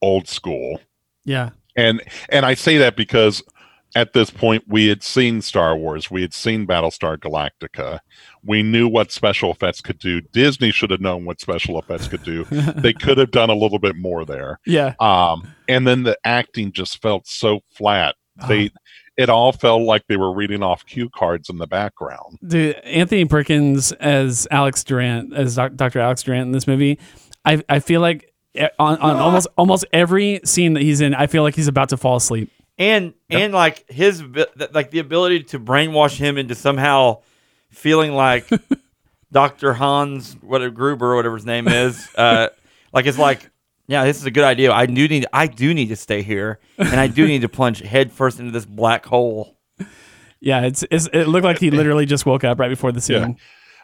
old 0.02 0.28
school. 0.28 0.80
Yeah. 1.24 1.52
and 1.76 2.02
and 2.30 2.46
i 2.46 2.54
say 2.54 2.78
that 2.78 2.96
because 2.98 3.42
at 3.96 4.12
this 4.14 4.30
point 4.30 4.64
we 4.68 4.88
had 4.88 5.02
seen 5.04 5.42
star 5.42 5.76
wars 5.78 6.12
we 6.12 6.22
had 6.22 6.34
seen 6.34 6.68
battlestar 6.68 7.18
galactica. 7.18 8.00
We 8.44 8.62
knew 8.64 8.88
what 8.90 9.12
special 9.12 9.52
effects 9.52 9.82
could 9.82 10.00
do. 10.00 10.20
Disney 10.22 10.72
should 10.72 10.92
have 10.92 11.02
known 11.02 11.24
what 11.26 11.40
special 11.42 11.80
effects 11.80 12.08
could 12.10 12.24
do. 12.24 12.46
They 12.78 12.94
could 12.94 13.18
have 13.18 13.32
done 13.32 13.50
a 13.50 13.56
little 13.56 13.80
bit 13.80 13.96
more 13.96 14.26
there. 14.26 14.60
Yeah. 14.66 14.94
um 15.00 15.48
and 15.70 15.88
then 15.88 16.04
the 16.04 16.18
acting 16.26 16.72
just 16.74 17.02
felt 17.02 17.26
so 17.28 17.62
flat. 17.72 18.16
They 18.48 18.72
it 19.18 19.30
all 19.30 19.52
felt 19.52 19.82
like 19.82 20.06
they 20.08 20.16
were 20.18 20.32
reading 20.32 20.62
off 20.64 20.86
cue 20.86 21.10
cards 21.10 21.50
in 21.50 21.58
the 21.58 21.68
background. 21.68 22.38
Dude, 22.46 22.76
Anthony 22.84 23.26
Perkins 23.26 23.92
as 23.94 24.48
Alex 24.52 24.84
Durant, 24.84 25.34
as 25.34 25.56
Doc- 25.56 25.76
Dr. 25.76 26.00
Alex 26.00 26.24
Durant 26.24 26.46
in 26.46 26.52
this 26.52 26.68
movie, 26.68 27.00
I 27.44 27.64
I 27.68 27.80
feel 27.80 28.02
like 28.02 28.32
on, 28.80 28.98
on 28.98 29.18
almost 29.18 29.48
almost 29.58 29.86
every 29.92 30.40
scene 30.46 30.74
that 30.74 30.84
he's 30.84 31.02
in, 31.02 31.14
I 31.14 31.28
feel 31.28 31.44
like 31.44 31.56
he's 31.56 31.68
about 31.68 31.90
to 31.90 31.98
fall 31.98 32.16
asleep. 32.16 32.52
and 32.78 33.14
and 33.30 33.54
like 33.54 33.90
his 33.90 34.24
like 34.72 34.92
the 34.92 35.00
ability 35.00 35.44
to 35.44 35.60
brainwash 35.60 36.16
him 36.18 36.38
into 36.38 36.54
somehow 36.56 37.22
feeling 37.70 38.14
like 38.14 38.48
Dr. 39.32 39.74
Hans 39.74 40.34
whatever 40.42 40.72
Gruber 40.72 41.14
or 41.14 41.16
whatever 41.18 41.36
his 41.36 41.46
name 41.46 41.68
is 41.68 42.08
uh 42.16 42.48
like 42.94 43.06
it's 43.06 43.18
like 43.18 43.50
yeah 43.88 44.04
this 44.06 44.18
is 44.18 44.26
a 44.26 44.32
good 44.32 44.44
idea 44.44 44.72
I 44.72 44.86
do 44.86 45.08
need 45.08 45.26
I 45.34 45.48
do 45.48 45.74
need 45.74 45.90
to 45.90 45.96
stay 45.96 46.22
here 46.22 46.60
and 46.78 47.00
I 47.00 47.08
do 47.08 47.26
need 47.28 47.42
to 47.42 47.50
plunge 47.50 47.80
head 47.94 48.12
first 48.12 48.40
into 48.40 48.52
this 48.52 48.66
black 48.66 49.06
hole 49.06 49.58
Yeah, 50.40 50.62
it's, 50.66 50.84
it's 50.92 51.08
it 51.14 51.26
looked 51.28 51.46
like 51.46 51.58
he 51.60 51.72
literally 51.72 52.06
just 52.06 52.26
woke 52.26 52.44
up 52.44 52.60
right 52.60 52.70
before 52.70 52.92
the 52.92 53.02
scene. 53.02 53.38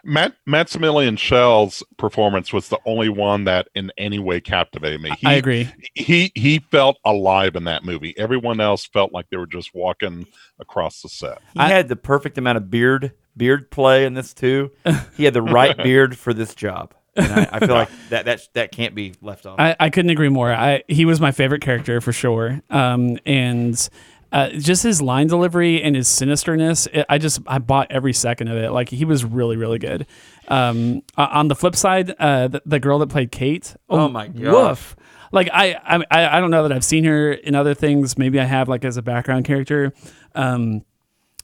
Matt 0.06 0.36
Maximilian 0.46 1.16
Schell's 1.16 1.82
performance 1.98 2.52
was 2.52 2.68
the 2.70 2.78
only 2.86 3.10
one 3.10 3.46
that 3.46 3.70
in 3.74 3.92
any 3.98 4.20
way 4.20 4.42
captivated 4.42 5.02
me. 5.02 5.12
He, 5.18 5.26
I 5.26 5.34
agree. 5.34 5.68
He 5.96 6.32
he 6.36 6.60
felt 6.60 6.98
alive 7.06 7.56
in 7.56 7.64
that 7.64 7.86
movie. 7.86 8.14
Everyone 8.18 8.60
else 8.60 8.86
felt 8.86 9.14
like 9.14 9.30
they 9.32 9.38
were 9.38 9.48
just 9.48 9.74
walking 9.74 10.28
across 10.60 11.02
the 11.02 11.10
set. 11.10 11.40
he 11.54 11.60
I- 11.60 11.70
had 11.70 11.88
the 11.88 11.96
perfect 11.96 12.38
amount 12.38 12.58
of 12.58 12.70
beard 12.70 13.14
beard 13.36 13.72
play 13.72 14.06
in 14.06 14.14
this 14.14 14.32
too 14.32 14.70
he 15.18 15.24
had 15.24 15.34
the 15.34 15.42
right 15.42 15.76
beard 15.84 16.16
for 16.16 16.36
this 16.36 16.54
job 16.54 16.94
and 17.16 17.32
I, 17.32 17.50
I 17.54 17.60
feel 17.60 17.76
like 17.76 17.90
that 18.10 18.26
that 18.26 18.48
that 18.54 18.72
can't 18.72 18.96
be 18.96 19.14
left 19.22 19.46
off 19.46 19.60
I, 19.60 19.76
I 19.80 19.90
couldn't 19.90 20.12
agree 20.12 20.30
more. 20.30 20.52
I 20.54 20.84
he 20.88 21.06
was 21.06 21.20
my 21.22 21.32
favorite 21.32 21.62
character 21.62 22.02
for 22.02 22.12
sure. 22.12 22.62
Um, 22.70 23.18
and 23.26 23.90
uh, 24.32 24.50
just 24.50 24.82
his 24.82 25.00
line 25.02 25.28
delivery 25.28 25.82
and 25.84 25.96
his 25.96 26.08
sinisterness, 26.08 26.88
it, 26.92 27.06
I 27.08 27.20
just 27.20 27.40
I 27.46 27.60
bought 27.60 27.92
every 27.92 28.14
second 28.14 28.48
of 28.48 28.58
it. 28.58 28.72
Like 28.72 28.90
he 28.90 29.06
was 29.06 29.24
really 29.24 29.58
really 29.58 29.80
good. 29.80 30.08
Um, 30.48 31.04
uh, 31.18 31.28
on 31.32 31.48
the 31.50 31.56
flip 31.56 31.76
side, 31.76 32.16
uh, 32.20 32.48
the, 32.48 32.62
the 32.66 32.80
girl 32.80 33.00
that 33.00 33.10
played 33.10 33.32
Kate, 33.32 33.76
Oh 33.90 34.08
my 34.10 34.28
gosh. 34.28 34.42
woof. 34.54 34.96
Like 35.32 35.50
I, 35.54 35.74
I 35.84 36.04
I 36.12 36.38
I 36.38 36.40
don't 36.40 36.52
know 36.52 36.64
that 36.64 36.72
I've 36.72 36.84
seen 36.84 37.04
her 37.06 37.32
in 37.32 37.54
other 37.56 37.74
things. 37.76 38.18
Maybe 38.18 38.40
I 38.40 38.44
have 38.46 38.68
like 38.68 38.84
as 38.86 38.98
a 38.98 39.02
background 39.02 39.46
character. 39.46 39.94
Um, 40.36 40.84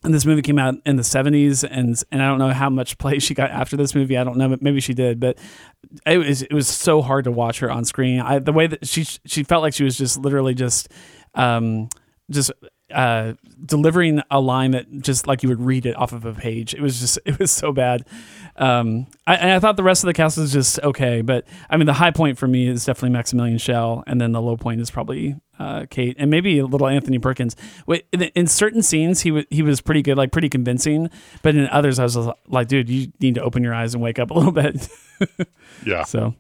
and 0.04 0.14
this 0.14 0.26
movie 0.26 0.42
came 0.42 0.58
out 0.58 0.76
in 0.86 0.96
the 0.96 1.04
70s 1.04 1.68
and 1.70 2.02
and 2.12 2.22
I 2.22 2.28
don't 2.28 2.40
know 2.40 2.54
how 2.54 2.70
much 2.70 2.98
play 2.98 3.20
she 3.20 3.34
got 3.34 3.52
after 3.52 3.76
this 3.76 3.94
movie. 3.94 4.18
I 4.18 4.24
don't 4.24 4.38
know, 4.38 4.50
but 4.50 4.62
maybe 4.62 4.80
she 4.80 4.94
did, 4.94 5.20
but 5.20 5.38
it 6.06 6.18
was 6.18 6.42
it 6.44 6.54
was 6.54 6.68
so 6.68 7.02
hard 7.02 7.26
to 7.26 7.32
watch 7.32 7.60
her 7.60 7.72
on 7.72 7.86
screen. 7.86 8.20
I 8.22 8.40
the 8.40 8.54
way 8.54 8.68
that 8.68 8.88
she 8.88 9.04
she 9.04 9.44
felt 9.44 9.62
like 9.62 9.74
she 9.74 9.84
was 9.84 9.98
just 9.98 10.18
literally 10.18 10.54
just 10.54 10.90
um 11.36 11.90
just 12.32 12.52
uh 12.92 13.34
delivering 13.66 14.22
a 14.32 14.40
line 14.40 14.72
that 14.72 14.90
just 15.02 15.28
like 15.28 15.44
you 15.44 15.50
would 15.50 15.62
read 15.62 15.86
it 15.86 15.96
off 15.98 16.14
of 16.14 16.26
a 16.26 16.34
page. 16.34 16.74
It 16.74 16.82
was 16.82 17.00
just 17.00 17.20
it 17.26 17.38
was 17.38 17.52
so 17.52 17.74
bad. 17.74 18.06
Um 18.56 19.08
I 19.28 19.36
and 19.36 19.52
I 19.52 19.60
thought 19.60 19.76
the 19.76 19.84
rest 19.84 20.04
of 20.04 20.08
the 20.08 20.14
cast 20.14 20.38
was 20.38 20.54
just 20.54 20.80
okay, 20.80 21.22
but 21.22 21.46
I 21.70 21.76
mean 21.76 21.88
the 21.88 21.94
high 21.94 22.12
point 22.12 22.38
for 22.38 22.48
me 22.48 22.68
is 22.68 22.86
definitely 22.86 23.12
Maximilian 23.12 23.58
Schell 23.58 24.04
and 24.08 24.22
then 24.22 24.32
the 24.32 24.42
low 24.42 24.56
point 24.56 24.80
is 24.80 24.90
probably 24.90 25.36
uh, 25.60 25.86
Kate 25.90 26.16
and 26.18 26.32
maybe 26.32 26.58
a 26.60 26.66
little 26.66 26.88
Anthony 26.88 27.20
Perkins. 27.20 27.56
Wait, 27.86 28.06
in, 28.12 28.24
in 28.24 28.48
certain 28.48 28.82
scenes 28.82 29.22
he 29.22 29.32
was 29.32 29.46
he 29.50 29.62
was 29.62 29.82
pretty 29.82 30.02
good, 30.02 30.18
like 30.18 30.32
pretty 30.32 30.50
convincing, 30.50 31.10
but 31.44 31.56
in 31.56 31.68
others 31.68 32.00
I 32.00 32.04
was 32.04 32.18
like, 32.48 32.68
dude, 32.68 32.90
you 32.90 33.12
need 33.20 33.36
to 33.36 33.44
open 33.44 33.64
your 33.64 33.74
eyes 33.74 33.94
and 33.94 34.02
wake 34.02 34.20
up 34.20 34.32
a 34.32 34.34
little 34.40 34.52
bit. 34.52 34.88
Yeah. 35.86 36.04
So, 36.04 36.34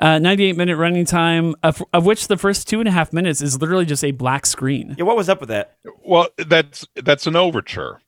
uh, 0.00 0.18
98 0.18 0.56
minute 0.56 0.76
running 0.76 1.04
time, 1.04 1.54
of, 1.62 1.82
of 1.92 2.04
which 2.06 2.28
the 2.28 2.36
first 2.36 2.66
two 2.68 2.80
and 2.80 2.88
a 2.88 2.92
half 2.92 3.12
minutes 3.12 3.40
is 3.42 3.60
literally 3.60 3.84
just 3.84 4.02
a 4.04 4.10
black 4.10 4.46
screen. 4.46 4.94
yeah 4.98 5.04
what 5.04 5.16
was 5.16 5.28
up 5.28 5.40
with 5.40 5.50
that 5.50 5.76
Well, 6.02 6.28
that's 6.38 6.86
that's 6.96 7.26
an 7.26 7.36
overture, 7.36 8.00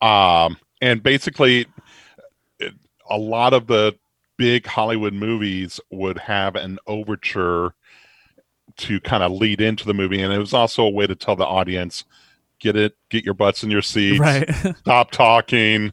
um, 0.00 0.56
and 0.80 1.02
basically, 1.02 1.66
it, 2.58 2.74
a 3.10 3.18
lot 3.18 3.52
of 3.52 3.66
the 3.66 3.94
big 4.36 4.66
Hollywood 4.66 5.12
movies 5.14 5.80
would 5.90 6.16
have 6.18 6.54
an 6.54 6.78
overture 6.86 7.74
to 8.78 9.00
kind 9.00 9.22
of 9.22 9.32
lead 9.32 9.60
into 9.60 9.84
the 9.86 9.94
movie, 9.94 10.20
and 10.22 10.32
it 10.32 10.38
was 10.38 10.54
also 10.54 10.82
a 10.84 10.90
way 10.90 11.06
to 11.06 11.14
tell 11.14 11.36
the 11.36 11.44
audience, 11.46 12.04
get 12.60 12.76
it, 12.76 12.96
get 13.10 13.24
your 13.24 13.34
butts 13.34 13.62
in 13.62 13.70
your 13.70 13.82
seats, 13.82 14.18
Right. 14.18 14.48
stop 14.78 15.10
talking, 15.10 15.92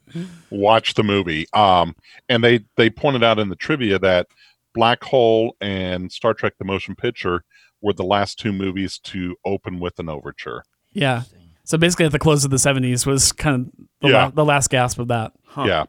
watch 0.49 0.93
the 0.95 1.03
movie. 1.03 1.45
Um, 1.53 1.95
and 2.29 2.43
they 2.43 2.61
they 2.77 2.89
pointed 2.89 3.23
out 3.23 3.39
in 3.39 3.49
the 3.49 3.55
trivia 3.55 3.99
that 3.99 4.27
Black 4.73 5.03
Hole 5.03 5.55
and 5.61 6.11
Star 6.11 6.33
Trek: 6.33 6.53
The 6.59 6.65
Motion 6.65 6.95
Picture 6.95 7.43
were 7.81 7.93
the 7.93 8.03
last 8.03 8.39
two 8.39 8.51
movies 8.53 8.97
to 8.99 9.35
open 9.45 9.79
with 9.79 9.99
an 9.99 10.09
overture. 10.09 10.63
yeah. 10.93 11.23
So 11.67 11.79
basically, 11.79 12.05
at 12.05 12.11
the 12.11 12.19
close 12.19 12.45
of 12.45 12.51
the 12.51 12.57
70s 12.57 13.07
was 13.07 13.31
kind 13.31 13.65
of 13.67 13.85
the, 14.01 14.09
Yeah. 14.09 14.23
la- 14.25 14.29
the 14.29 14.45
last 14.45 14.69
gasp 14.69 14.99
of 14.99 15.07
that. 15.07 15.31
Yeah. 15.57 15.85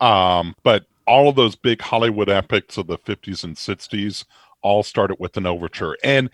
Um, 0.00 0.54
but 0.62 0.86
all 1.06 1.28
of 1.28 1.36
those 1.36 1.54
big 1.54 1.82
Hollywood 1.82 2.30
epics 2.30 2.78
of 2.78 2.86
the 2.86 2.96
50s 2.96 3.44
and 3.44 3.54
60s 3.54 4.24
all 4.62 4.82
started 4.82 5.16
with 5.18 5.36
an 5.36 5.46
overture. 5.46 5.96
And 6.04 6.30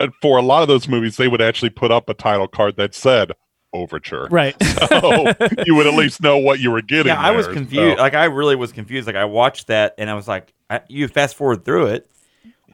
uh, 0.00 0.08
for 0.22 0.36
a 0.38 0.42
lot 0.42 0.62
of 0.62 0.68
those 0.68 0.88
movies, 0.88 1.16
they 1.16 1.28
would 1.28 1.40
actually 1.42 1.70
put 1.70 1.90
up 1.90 2.08
a 2.08 2.14
title 2.14 2.48
card 2.48 2.76
that 2.76 2.94
said 2.94 3.32
overture. 3.72 4.28
Right. 4.30 4.54
So 4.88 5.32
you 5.66 5.74
would 5.74 5.86
at 5.86 5.94
least 5.94 6.22
know 6.22 6.38
what 6.38 6.60
you 6.60 6.70
were 6.70 6.80
getting. 6.80 7.08
Yeah, 7.12 7.20
I 7.20 7.32
was 7.32 7.46
confused. 7.46 7.98
So- 7.98 8.02
Like 8.02 8.14
I 8.14 8.24
really 8.24 8.56
was 8.56 8.72
confused. 8.72 9.06
Like 9.06 9.16
I 9.16 9.26
watched 9.26 9.66
that 9.66 9.94
and 9.98 10.08
I 10.08 10.14
was 10.14 10.26
like, 10.26 10.52
I, 10.70 10.80
you 10.88 11.06
fast 11.08 11.36
forward 11.36 11.64
through 11.64 11.88
it, 11.88 12.10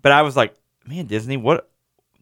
but 0.02 0.12
I 0.12 0.22
was 0.22 0.36
like, 0.36 0.54
man, 0.86 1.06
Disney, 1.06 1.36
what 1.36 1.68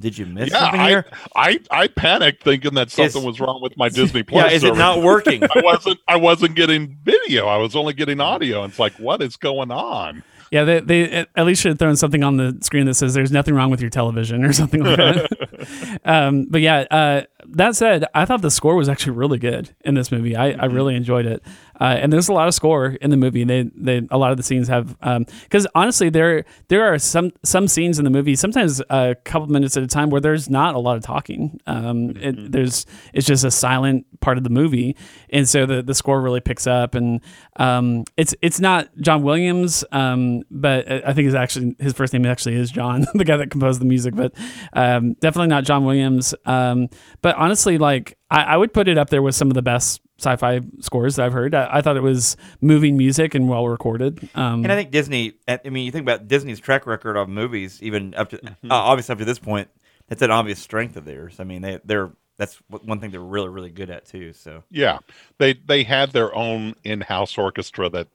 did 0.00 0.16
you 0.18 0.24
miss 0.26 0.50
yeah, 0.50 0.60
something 0.60 0.80
I, 0.80 0.88
here? 0.88 1.06
I 1.36 1.60
I 1.70 1.86
panicked 1.88 2.42
thinking 2.42 2.74
that 2.74 2.90
something 2.90 3.20
Is- 3.20 3.26
was 3.26 3.40
wrong 3.40 3.60
with 3.62 3.76
my 3.76 3.88
Disney 3.88 4.22
Plus. 4.24 4.50
Yeah, 4.50 4.56
is 4.56 4.64
it 4.64 4.76
not 4.76 5.02
working? 5.02 5.42
I 5.54 5.60
wasn't 5.62 5.98
I 6.08 6.16
wasn't 6.16 6.54
getting 6.56 6.96
video. 7.04 7.46
I 7.46 7.58
was 7.58 7.76
only 7.76 7.92
getting 7.92 8.20
audio. 8.20 8.62
And 8.62 8.70
It's 8.70 8.78
like, 8.78 8.94
what 8.94 9.20
is 9.22 9.36
going 9.36 9.70
on? 9.70 10.22
Yeah, 10.52 10.64
they, 10.64 10.80
they 10.80 11.26
at 11.34 11.46
least 11.46 11.62
should 11.62 11.70
have 11.70 11.78
thrown 11.78 11.96
something 11.96 12.22
on 12.22 12.36
the 12.36 12.58
screen 12.60 12.84
that 12.84 12.92
says 12.92 13.14
"There's 13.14 13.32
nothing 13.32 13.54
wrong 13.54 13.70
with 13.70 13.80
your 13.80 13.88
television" 13.88 14.44
or 14.44 14.52
something 14.52 14.84
like 14.84 14.98
that. 14.98 16.00
um, 16.04 16.44
but 16.44 16.60
yeah, 16.60 16.80
uh, 16.90 17.22
that 17.46 17.74
said, 17.74 18.04
I 18.14 18.26
thought 18.26 18.42
the 18.42 18.50
score 18.50 18.76
was 18.76 18.86
actually 18.86 19.12
really 19.12 19.38
good 19.38 19.74
in 19.82 19.94
this 19.94 20.12
movie. 20.12 20.36
I, 20.36 20.50
I 20.50 20.66
really 20.66 20.94
enjoyed 20.94 21.24
it, 21.24 21.42
uh, 21.80 21.96
and 22.00 22.12
there's 22.12 22.28
a 22.28 22.32
lot 22.32 22.48
of 22.48 22.54
score 22.54 22.96
in 23.00 23.10
the 23.10 23.16
movie. 23.16 23.44
They 23.44 23.70
they 23.74 24.06
a 24.10 24.18
lot 24.18 24.30
of 24.30 24.36
the 24.36 24.42
scenes 24.42 24.68
have 24.68 24.98
because 24.98 25.66
honestly, 25.74 26.10
there 26.10 26.44
there 26.68 26.92
are 26.92 26.98
some 26.98 27.32
some 27.44 27.68
scenes 27.68 27.98
in 27.98 28.04
the 28.04 28.10
movie 28.10 28.36
sometimes 28.36 28.80
a 28.90 29.16
couple 29.24 29.48
minutes 29.48 29.76
at 29.76 29.82
a 29.82 29.86
time 29.86 30.10
where 30.10 30.20
there's 30.20 30.50
not 30.50 30.74
a 30.74 30.78
lot 30.78 30.96
of 30.96 31.02
talking. 31.02 31.60
Um, 31.66 32.10
it, 32.16 32.52
there's 32.52 32.86
it's 33.12 33.26
just 33.26 33.44
a 33.44 33.50
silent 33.50 34.06
part 34.20 34.38
of 34.38 34.44
the 34.44 34.50
movie, 34.50 34.96
and 35.30 35.48
so 35.48 35.66
the 35.66 35.82
the 35.82 35.94
score 35.94 36.20
really 36.20 36.40
picks 36.40 36.66
up, 36.66 36.94
and 36.94 37.20
um, 37.56 38.04
it's 38.16 38.34
it's 38.42 38.60
not 38.60 38.88
John 38.98 39.22
Williams, 39.22 39.84
um, 39.92 40.42
but 40.50 40.90
I 40.90 41.12
think 41.12 41.26
his 41.26 41.34
actually 41.34 41.76
his 41.78 41.92
first 41.92 42.12
name 42.12 42.26
actually 42.26 42.56
is 42.56 42.70
John, 42.70 43.06
the 43.14 43.24
guy 43.24 43.36
that 43.36 43.50
composed 43.50 43.80
the 43.80 43.86
music, 43.86 44.14
but 44.14 44.34
um, 44.72 45.14
definitely 45.14 45.48
not 45.48 45.64
John 45.64 45.84
Williams. 45.84 46.34
Um, 46.44 46.88
but 47.22 47.36
honestly, 47.36 47.78
like 47.78 48.18
I, 48.30 48.42
I 48.42 48.56
would 48.56 48.72
put 48.72 48.88
it 48.88 48.98
up 48.98 49.10
there 49.10 49.22
with 49.22 49.34
some 49.34 49.48
of 49.48 49.54
the 49.54 49.62
best 49.62 50.00
sci-fi 50.22 50.60
scores 50.80 51.16
that 51.16 51.26
I've 51.26 51.32
heard. 51.32 51.54
I, 51.54 51.68
I 51.78 51.80
thought 51.82 51.96
it 51.96 52.02
was 52.02 52.36
moving 52.60 52.96
music 52.96 53.34
and 53.34 53.48
well 53.48 53.66
recorded. 53.68 54.28
Um, 54.34 54.62
And 54.64 54.72
I 54.72 54.76
think 54.76 54.90
Disney. 54.90 55.34
I 55.48 55.60
mean, 55.68 55.84
you 55.84 55.92
think 55.92 56.02
about 56.04 56.28
Disney's 56.28 56.60
track 56.60 56.86
record 56.86 57.16
of 57.16 57.28
movies, 57.28 57.82
even 57.82 58.14
up 58.14 58.30
to 58.30 58.38
Mm-hmm. 58.38 58.70
uh, 58.70 58.74
obviously 58.74 59.12
up 59.12 59.18
to 59.18 59.24
this 59.24 59.38
point. 59.38 59.68
That's 60.08 60.22
an 60.22 60.30
obvious 60.30 60.58
strength 60.58 60.96
of 60.96 61.04
theirs. 61.04 61.36
I 61.40 61.44
mean, 61.44 61.62
they 61.62 61.78
they're 61.84 62.10
that's 62.38 62.56
one 62.68 62.98
thing 63.00 63.10
they're 63.10 63.20
really 63.20 63.48
really 63.48 63.70
good 63.70 63.90
at 63.90 64.06
too. 64.06 64.32
So 64.32 64.64
Yeah, 64.70 64.98
they 65.38 65.54
they 65.54 65.82
had 65.84 66.10
their 66.12 66.34
own 66.34 66.74
in-house 66.84 67.36
orchestra 67.38 67.88
that 67.90 68.08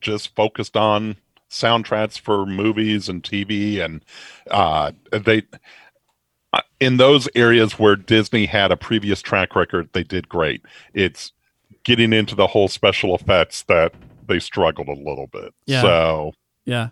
just 0.00 0.34
focused 0.34 0.76
on 0.76 1.16
soundtracks 1.48 2.18
for 2.18 2.46
movies 2.46 3.08
and 3.08 3.22
TV, 3.22 3.80
and 3.80 4.04
uh, 4.50 4.92
they 5.10 5.42
in 6.80 6.96
those 6.96 7.28
areas 7.34 7.78
where 7.78 7.96
Disney 7.96 8.46
had 8.46 8.72
a 8.72 8.76
previous 8.76 9.20
track 9.22 9.54
record, 9.54 9.88
they 9.92 10.02
did 10.02 10.28
great. 10.28 10.62
It's 10.94 11.32
getting 11.84 12.12
into 12.12 12.34
the 12.34 12.46
whole 12.48 12.68
special 12.68 13.14
effects 13.14 13.62
that 13.64 13.94
they 14.26 14.38
struggled 14.38 14.88
a 14.88 14.92
little 14.94 15.26
bit. 15.28 15.54
Yeah. 15.66 15.82
So 15.82 16.32
yeah. 16.64 16.88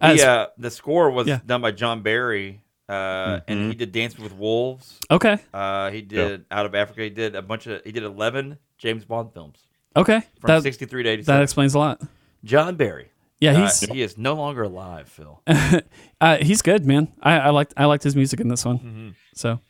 As- 0.00 0.20
the 0.20 0.28
uh, 0.30 0.46
the 0.58 0.70
score 0.70 1.10
was 1.10 1.26
Yeah. 1.26 1.40
done 1.46 1.62
by 1.62 1.70
John 1.70 2.02
Barry, 2.02 2.60
uh, 2.88 3.40
and 3.48 3.60
Mhm. 3.60 3.68
he 3.68 3.74
did 3.74 3.92
Dance 3.92 4.18
with 4.18 4.34
Wolves. 4.34 4.98
okay. 5.10 5.38
Uh, 5.52 5.90
he 5.90 6.02
did 6.02 6.44
Out 6.50 6.66
of 6.66 6.74
Africa. 6.74 7.02
He 7.02 7.10
did 7.10 7.34
a 7.34 7.42
bunch 7.42 7.66
of. 7.66 7.82
He 7.84 7.92
did 7.92 8.02
eleven 8.02 8.58
James 8.78 9.04
Bond 9.04 9.32
films 9.32 9.58
Okay. 9.96 10.20
from 10.40 10.48
That, 10.48 10.62
sixty 10.62 10.84
three 10.84 11.02
to 11.04 11.08
eighty 11.08 11.22
that 11.22 11.42
explains 11.42 11.74
a 11.74 11.78
lot. 11.78 12.02
John 12.44 12.76
Barry. 12.76 13.10
Yeah, 13.40 13.52
Uh, 13.52 13.62
he's 13.62 13.80
he 13.80 14.02
is 14.02 14.16
no 14.16 14.34
longer 14.34 14.62
alive, 14.62 15.08
Phil. 15.08 15.42
uh, 16.20 16.36
he's 16.38 16.62
good, 16.62 16.86
man. 16.86 17.08
I, 17.22 17.38
I 17.38 17.50
liked 17.50 17.74
I 17.76 17.84
liked 17.86 18.04
his 18.04 18.14
music 18.16 18.40
in 18.40 18.48
this 18.48 18.64
one. 18.64 18.78
Mm-hmm. 18.78 19.08
So, 19.34 19.60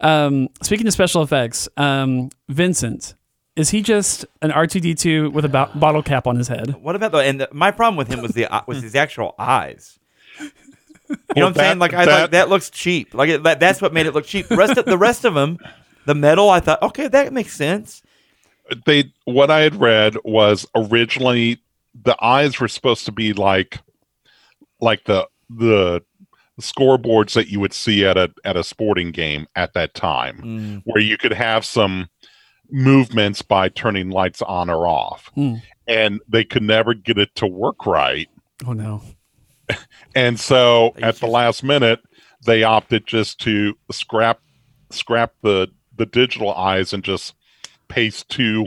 um, 0.00 0.48
speaking 0.62 0.86
of 0.86 0.92
special 0.92 1.22
effects, 1.22 1.68
um, 1.76 2.30
Vincent 2.48 3.14
is 3.56 3.70
he 3.70 3.82
just 3.82 4.24
an 4.42 4.50
R 4.52 4.66
two 4.66 4.80
D 4.80 4.94
two 4.94 5.30
with 5.30 5.44
a 5.44 5.48
bo- 5.48 5.70
bottle 5.74 6.02
cap 6.02 6.26
on 6.26 6.36
his 6.36 6.48
head? 6.48 6.74
What 6.82 6.96
about 6.96 7.12
the? 7.12 7.18
And 7.18 7.40
the, 7.40 7.48
my 7.52 7.70
problem 7.70 7.96
with 7.96 8.08
him 8.08 8.22
was 8.22 8.32
the 8.32 8.46
was 8.66 8.82
his 8.82 8.94
actual 8.94 9.34
eyes. 9.38 9.98
You 10.40 10.46
know 10.46 10.50
Well, 11.08 11.26
what 11.36 11.46
I'm 11.48 11.54
saying? 11.54 11.78
Like 11.80 11.94
I 11.94 12.04
that- 12.06 12.20
like 12.22 12.30
that 12.30 12.48
looks 12.48 12.70
cheap. 12.70 13.12
Like 13.12 13.28
it, 13.28 13.42
that, 13.42 13.60
that's 13.60 13.82
what 13.82 13.92
made 13.92 14.06
it 14.06 14.14
look 14.14 14.24
cheap. 14.24 14.48
The 14.48 14.56
rest 14.56 14.78
of 14.78 14.84
the 14.86 14.98
rest 14.98 15.24
of 15.24 15.34
them 15.34 15.58
The 16.06 16.14
metal, 16.14 16.48
I 16.48 16.60
thought, 16.60 16.80
okay, 16.82 17.08
that 17.08 17.32
makes 17.32 17.54
sense. 17.54 18.02
they 18.86 19.12
what 19.24 19.50
I 19.50 19.60
had 19.60 19.74
read 19.80 20.16
was 20.24 20.66
originally 20.74 21.60
the 22.02 22.16
eyes 22.22 22.58
were 22.60 22.68
supposed 22.68 23.04
to 23.06 23.12
be 23.12 23.32
like 23.32 23.78
like 24.80 25.04
the 25.04 25.26
the 25.50 26.02
scoreboards 26.60 27.34
that 27.34 27.48
you 27.48 27.58
would 27.60 27.72
see 27.72 28.04
at 28.04 28.16
a 28.16 28.32
at 28.44 28.56
a 28.56 28.64
sporting 28.64 29.10
game 29.10 29.46
at 29.56 29.72
that 29.74 29.94
time 29.94 30.40
Mm. 30.42 30.82
where 30.84 31.02
you 31.02 31.16
could 31.16 31.32
have 31.32 31.64
some 31.64 32.08
movements 32.70 33.42
by 33.42 33.68
turning 33.68 34.10
lights 34.10 34.40
on 34.42 34.70
or 34.70 34.86
off 34.86 35.30
Hmm. 35.34 35.54
and 35.86 36.20
they 36.28 36.44
could 36.44 36.62
never 36.62 36.94
get 36.94 37.18
it 37.18 37.34
to 37.36 37.46
work 37.46 37.86
right 37.86 38.28
Oh 38.66 38.72
no. 38.72 39.02
and 40.14 40.38
so 40.38 40.94
at 41.02 41.16
the 41.16 41.26
last 41.26 41.62
minute 41.64 42.00
they 42.46 42.62
opted 42.62 43.06
just 43.06 43.40
to 43.40 43.76
scrap 43.90 44.40
scrap 44.90 45.32
the 45.42 45.68
the 45.96 46.06
digital 46.06 46.52
eyes 46.52 46.92
and 46.92 47.02
just 47.04 47.34
paste 47.88 48.28
two 48.28 48.66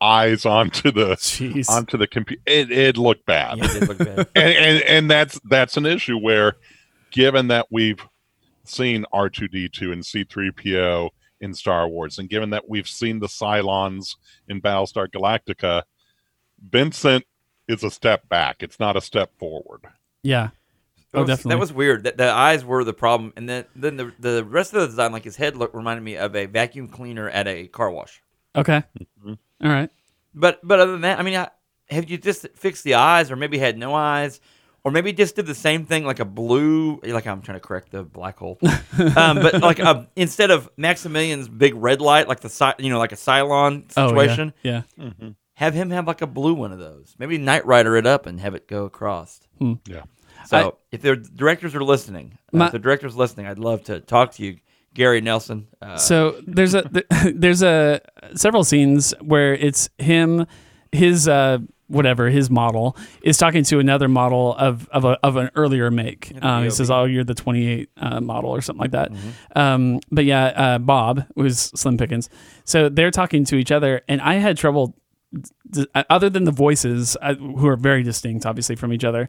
eyes 0.00 0.46
onto 0.46 0.90
the 0.92 1.16
Jeez. 1.16 1.68
onto 1.68 1.96
the 1.96 2.06
computer 2.06 2.42
it, 2.46 2.70
it 2.70 2.96
looked 2.96 3.26
bad 3.26 3.58
Yeah, 3.58 3.66
it 3.76 3.88
look 3.88 3.98
bad. 3.98 4.28
and, 4.34 4.54
and 4.54 4.82
and 4.84 5.10
that's 5.10 5.40
that's 5.44 5.76
an 5.76 5.86
issue 5.86 6.16
where 6.18 6.54
given 7.10 7.48
that 7.48 7.66
we've 7.70 8.00
seen 8.64 9.04
r2d2 9.12 9.92
and 9.92 10.02
c3po 10.02 11.10
in 11.40 11.54
star 11.54 11.88
wars 11.88 12.18
and 12.18 12.28
given 12.28 12.50
that 12.50 12.68
we've 12.68 12.86
seen 12.88 13.18
the 13.18 13.26
cylons 13.26 14.16
in 14.48 14.60
battlestar 14.60 15.08
galactica 15.08 15.82
vincent 16.70 17.24
is 17.66 17.82
a 17.82 17.90
step 17.90 18.28
back 18.28 18.56
it's 18.60 18.78
not 18.80 18.96
a 18.96 19.00
step 19.00 19.30
forward 19.38 19.82
yeah. 20.22 20.50
That 21.12 21.18
Oh, 21.18 21.20
was, 21.22 21.28
definitely. 21.28 21.50
That 21.54 21.58
was 21.60 21.72
weird. 21.72 22.04
That 22.04 22.18
the 22.18 22.30
eyes 22.30 22.64
were 22.66 22.84
the 22.84 22.92
problem, 22.92 23.32
and 23.36 23.48
then 23.48 23.64
then 23.74 23.96
the 23.96 24.12
the 24.18 24.44
rest 24.44 24.74
of 24.74 24.80
the 24.82 24.88
design, 24.88 25.10
like 25.12 25.24
his 25.24 25.36
head, 25.36 25.56
look 25.56 25.72
reminded 25.72 26.02
me 26.02 26.16
of 26.16 26.36
a 26.36 26.44
vacuum 26.44 26.86
cleaner 26.88 27.30
at 27.30 27.48
a 27.48 27.66
car 27.68 27.90
wash. 27.90 28.20
Okay. 28.54 28.82
Mhm. 29.24 29.38
All 29.62 29.70
right. 29.70 29.90
But 30.34 30.60
but 30.62 30.80
other 30.80 30.92
than 30.92 31.00
that, 31.02 31.18
I 31.18 31.22
mean, 31.22 31.36
I, 31.36 31.48
have 31.90 32.08
you 32.10 32.18
just 32.18 32.46
fixed 32.54 32.84
the 32.84 32.94
eyes, 32.94 33.30
or 33.30 33.36
maybe 33.36 33.58
had 33.58 33.76
no 33.78 33.94
eyes, 33.94 34.40
or 34.84 34.90
maybe 34.92 35.12
just 35.12 35.36
did 35.36 35.46
the 35.46 35.54
same 35.54 35.84
thing 35.86 36.04
like 36.04 36.20
a 36.20 36.24
blue? 36.24 37.00
Like 37.02 37.26
I'm 37.26 37.42
trying 37.42 37.56
to 37.60 37.66
correct 37.66 37.90
the 37.90 38.02
black 38.04 38.38
hole, 38.38 38.58
um, 39.16 39.36
but 39.40 39.60
like 39.62 39.78
a, 39.78 40.08
instead 40.16 40.50
of 40.50 40.68
Maximilian's 40.76 41.48
big 41.48 41.74
red 41.74 42.00
light, 42.00 42.28
like 42.28 42.40
the 42.40 42.48
Cy- 42.50 42.74
you 42.78 42.90
know 42.90 42.98
like 42.98 43.12
a 43.12 43.16
Cylon 43.16 43.84
Oh, 43.96 44.08
situation, 44.10 44.52
yeah. 44.62 44.82
have 45.54 45.74
him 45.74 45.90
have 45.90 46.06
like 46.06 46.22
a 46.22 46.26
blue 46.26 46.54
one 46.54 46.72
of 46.72 46.78
those. 46.78 47.16
Maybe 47.18 47.38
Knight 47.38 47.66
Rider 47.66 47.96
it 47.96 48.06
up 48.06 48.26
and 48.26 48.38
have 48.40 48.54
it 48.54 48.68
go 48.68 48.84
across. 48.84 49.40
yeah 49.86 50.02
So 50.46 50.56
I- 50.56 50.72
if 50.92 51.02
the 51.02 51.16
directors 51.16 51.74
are 51.74 51.82
listening, 51.82 52.38
uh, 52.54 52.64
if 52.66 52.72
the 52.72 52.78
directors 52.78 53.16
listening, 53.16 53.46
I'd 53.46 53.58
love 53.58 53.82
to 53.84 54.00
talk 54.00 54.32
to 54.34 54.44
you, 54.44 54.58
Gary 54.94 55.20
Nelson. 55.20 55.68
Uh, 55.80 55.96
So 55.96 56.40
there's 56.46 56.74
a 56.74 56.88
there's 57.34 57.62
a 57.62 58.00
several 58.34 58.64
scenes 58.64 59.14
where 59.20 59.54
it's 59.54 59.88
him, 59.98 60.46
his 60.92 61.28
uh 61.28 61.58
whatever 61.86 62.28
his 62.28 62.50
model 62.50 62.94
is 63.22 63.38
talking 63.38 63.64
to 63.64 63.78
another 63.78 64.08
model 64.08 64.54
of 64.56 64.86
of, 64.90 65.04
a, 65.06 65.18
of 65.22 65.36
an 65.36 65.50
earlier 65.54 65.90
make. 65.90 66.32
Um, 66.42 66.64
he 66.64 66.70
says, 66.70 66.90
"Oh, 66.90 67.04
you're 67.04 67.24
the 67.24 67.34
28 67.34 67.88
uh, 67.96 68.20
model 68.20 68.50
or 68.50 68.60
something 68.60 68.80
like 68.82 68.90
that." 68.90 69.10
Mm-hmm. 69.12 69.58
Um, 69.58 70.00
but 70.10 70.24
yeah, 70.26 70.44
uh, 70.46 70.78
Bob 70.78 71.24
was 71.34 71.58
Slim 71.74 71.96
Pickens. 71.96 72.28
So 72.64 72.88
they're 72.90 73.10
talking 73.10 73.44
to 73.46 73.56
each 73.56 73.72
other, 73.72 74.02
and 74.08 74.20
I 74.20 74.34
had 74.34 74.56
trouble. 74.58 74.96
d- 75.70 75.86
Other 76.10 76.28
than 76.30 76.44
the 76.44 76.52
voices, 76.52 77.16
uh, 77.22 77.34
who 77.34 77.66
are 77.68 77.76
very 77.76 78.02
distinct, 78.02 78.44
obviously 78.46 78.76
from 78.76 78.92
each 78.92 79.04
other, 79.04 79.28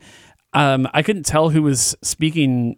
um, 0.53 0.87
I 0.93 1.01
couldn't 1.03 1.25
tell 1.25 1.49
who 1.49 1.61
was 1.61 1.95
speaking 2.01 2.77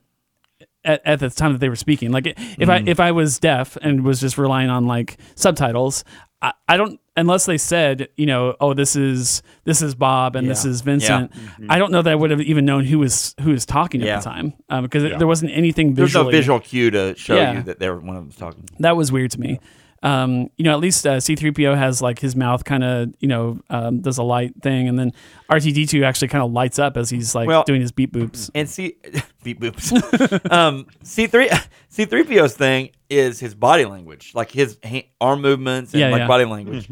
at, 0.84 1.02
at 1.06 1.20
the 1.20 1.30
time 1.30 1.54
that 1.54 1.60
they 1.60 1.70
were 1.70 1.76
speaking. 1.76 2.12
Like 2.12 2.34
if 2.60 2.70
I 2.70 2.84
if 2.86 3.00
I 3.00 3.12
was 3.12 3.40
deaf 3.40 3.78
and 3.82 4.04
was 4.04 4.20
just 4.20 4.38
relying 4.38 4.70
on 4.70 4.86
like 4.88 5.18
subtitles, 5.36 6.04
I, 6.42 6.54
I 6.68 6.78
don't 6.78 7.00
unless 7.18 7.46
they 7.46 7.58
said 7.58 8.08
you 8.16 8.26
know 8.26 8.56
oh 8.62 8.74
this 8.74 8.96
is 8.96 9.44
this 9.66 9.82
is 9.82 9.96
Bob 9.96 10.36
and 10.36 10.50
this 10.50 10.64
Yeah. 10.66 10.72
is 10.72 10.82
Vincent. 10.82 11.32
I 11.70 11.78
don't 11.78 11.92
know 11.92 12.02
that 12.02 12.12
I 12.12 12.16
would 12.16 12.32
have 12.32 12.42
even 12.42 12.66
known 12.66 12.86
who 12.86 13.00
was 13.00 13.36
who 13.42 13.52
was 13.52 13.66
talking 13.66 14.02
Yeah. 14.02 14.18
at 14.18 14.24
the 14.24 14.30
time 14.30 14.54
um, 14.70 14.84
because 14.84 15.04
Yeah. 15.04 15.18
there 15.18 15.28
wasn't 15.28 15.52
anything 15.52 15.94
Visually. 15.94 16.32
there's 16.32 16.48
no 16.48 16.56
visual 16.56 16.60
cue 16.60 16.90
to 16.92 17.16
show 17.16 17.36
Yeah. 17.36 17.54
you 17.54 17.64
that 17.64 17.80
they 17.80 17.90
were 17.90 18.00
one 18.00 18.16
of 18.16 18.24
them 18.24 18.32
talking. 18.32 18.66
That 18.80 18.96
was 18.96 19.12
weird 19.12 19.32
to 19.32 19.40
me. 19.40 19.60
Um, 20.04 20.50
you 20.58 20.64
know, 20.64 20.72
at 20.74 20.80
least 20.80 21.06
uh, 21.06 21.18
C3PO 21.18 21.78
has 21.78 22.02
like 22.02 22.18
his 22.18 22.36
mouth 22.36 22.64
kind 22.64 22.84
of, 22.84 23.14
you 23.20 23.28
know, 23.28 23.60
um, 23.70 24.02
does 24.02 24.18
a 24.18 24.24
light 24.24 24.54
thing, 24.64 24.88
and 24.88 24.98
then 24.98 25.14
R2D2 25.52 26.04
actually 26.04 26.30
kind 26.30 26.44
of 26.44 26.52
lights 26.52 26.80
up 26.80 26.98
as 26.98 27.10
he's 27.12 27.36
like 27.36 27.48
Well- 27.48 27.64
doing 27.64 27.82
his 27.82 27.92
beep 27.92 28.12
boops. 28.12 28.50
And 28.56 28.68
C 28.68 28.96
beep 29.44 29.60
boops. 29.60 30.52
um, 30.52 30.88
C 31.04 31.28
three 31.28 31.50
C 31.90 32.06
three 32.06 32.24
PO's 32.24 32.56
thing 32.56 32.90
is 33.10 33.40
his 33.40 33.54
body 33.54 33.86
language, 33.86 34.32
like 34.34 34.50
his 34.50 34.78
hand, 34.84 35.04
arm 35.20 35.42
movements 35.42 35.94
and 35.94 36.00
Yeah, 36.02 36.10
like 36.10 36.20
yeah. 36.22 36.28
body 36.28 36.46
language. 36.46 36.90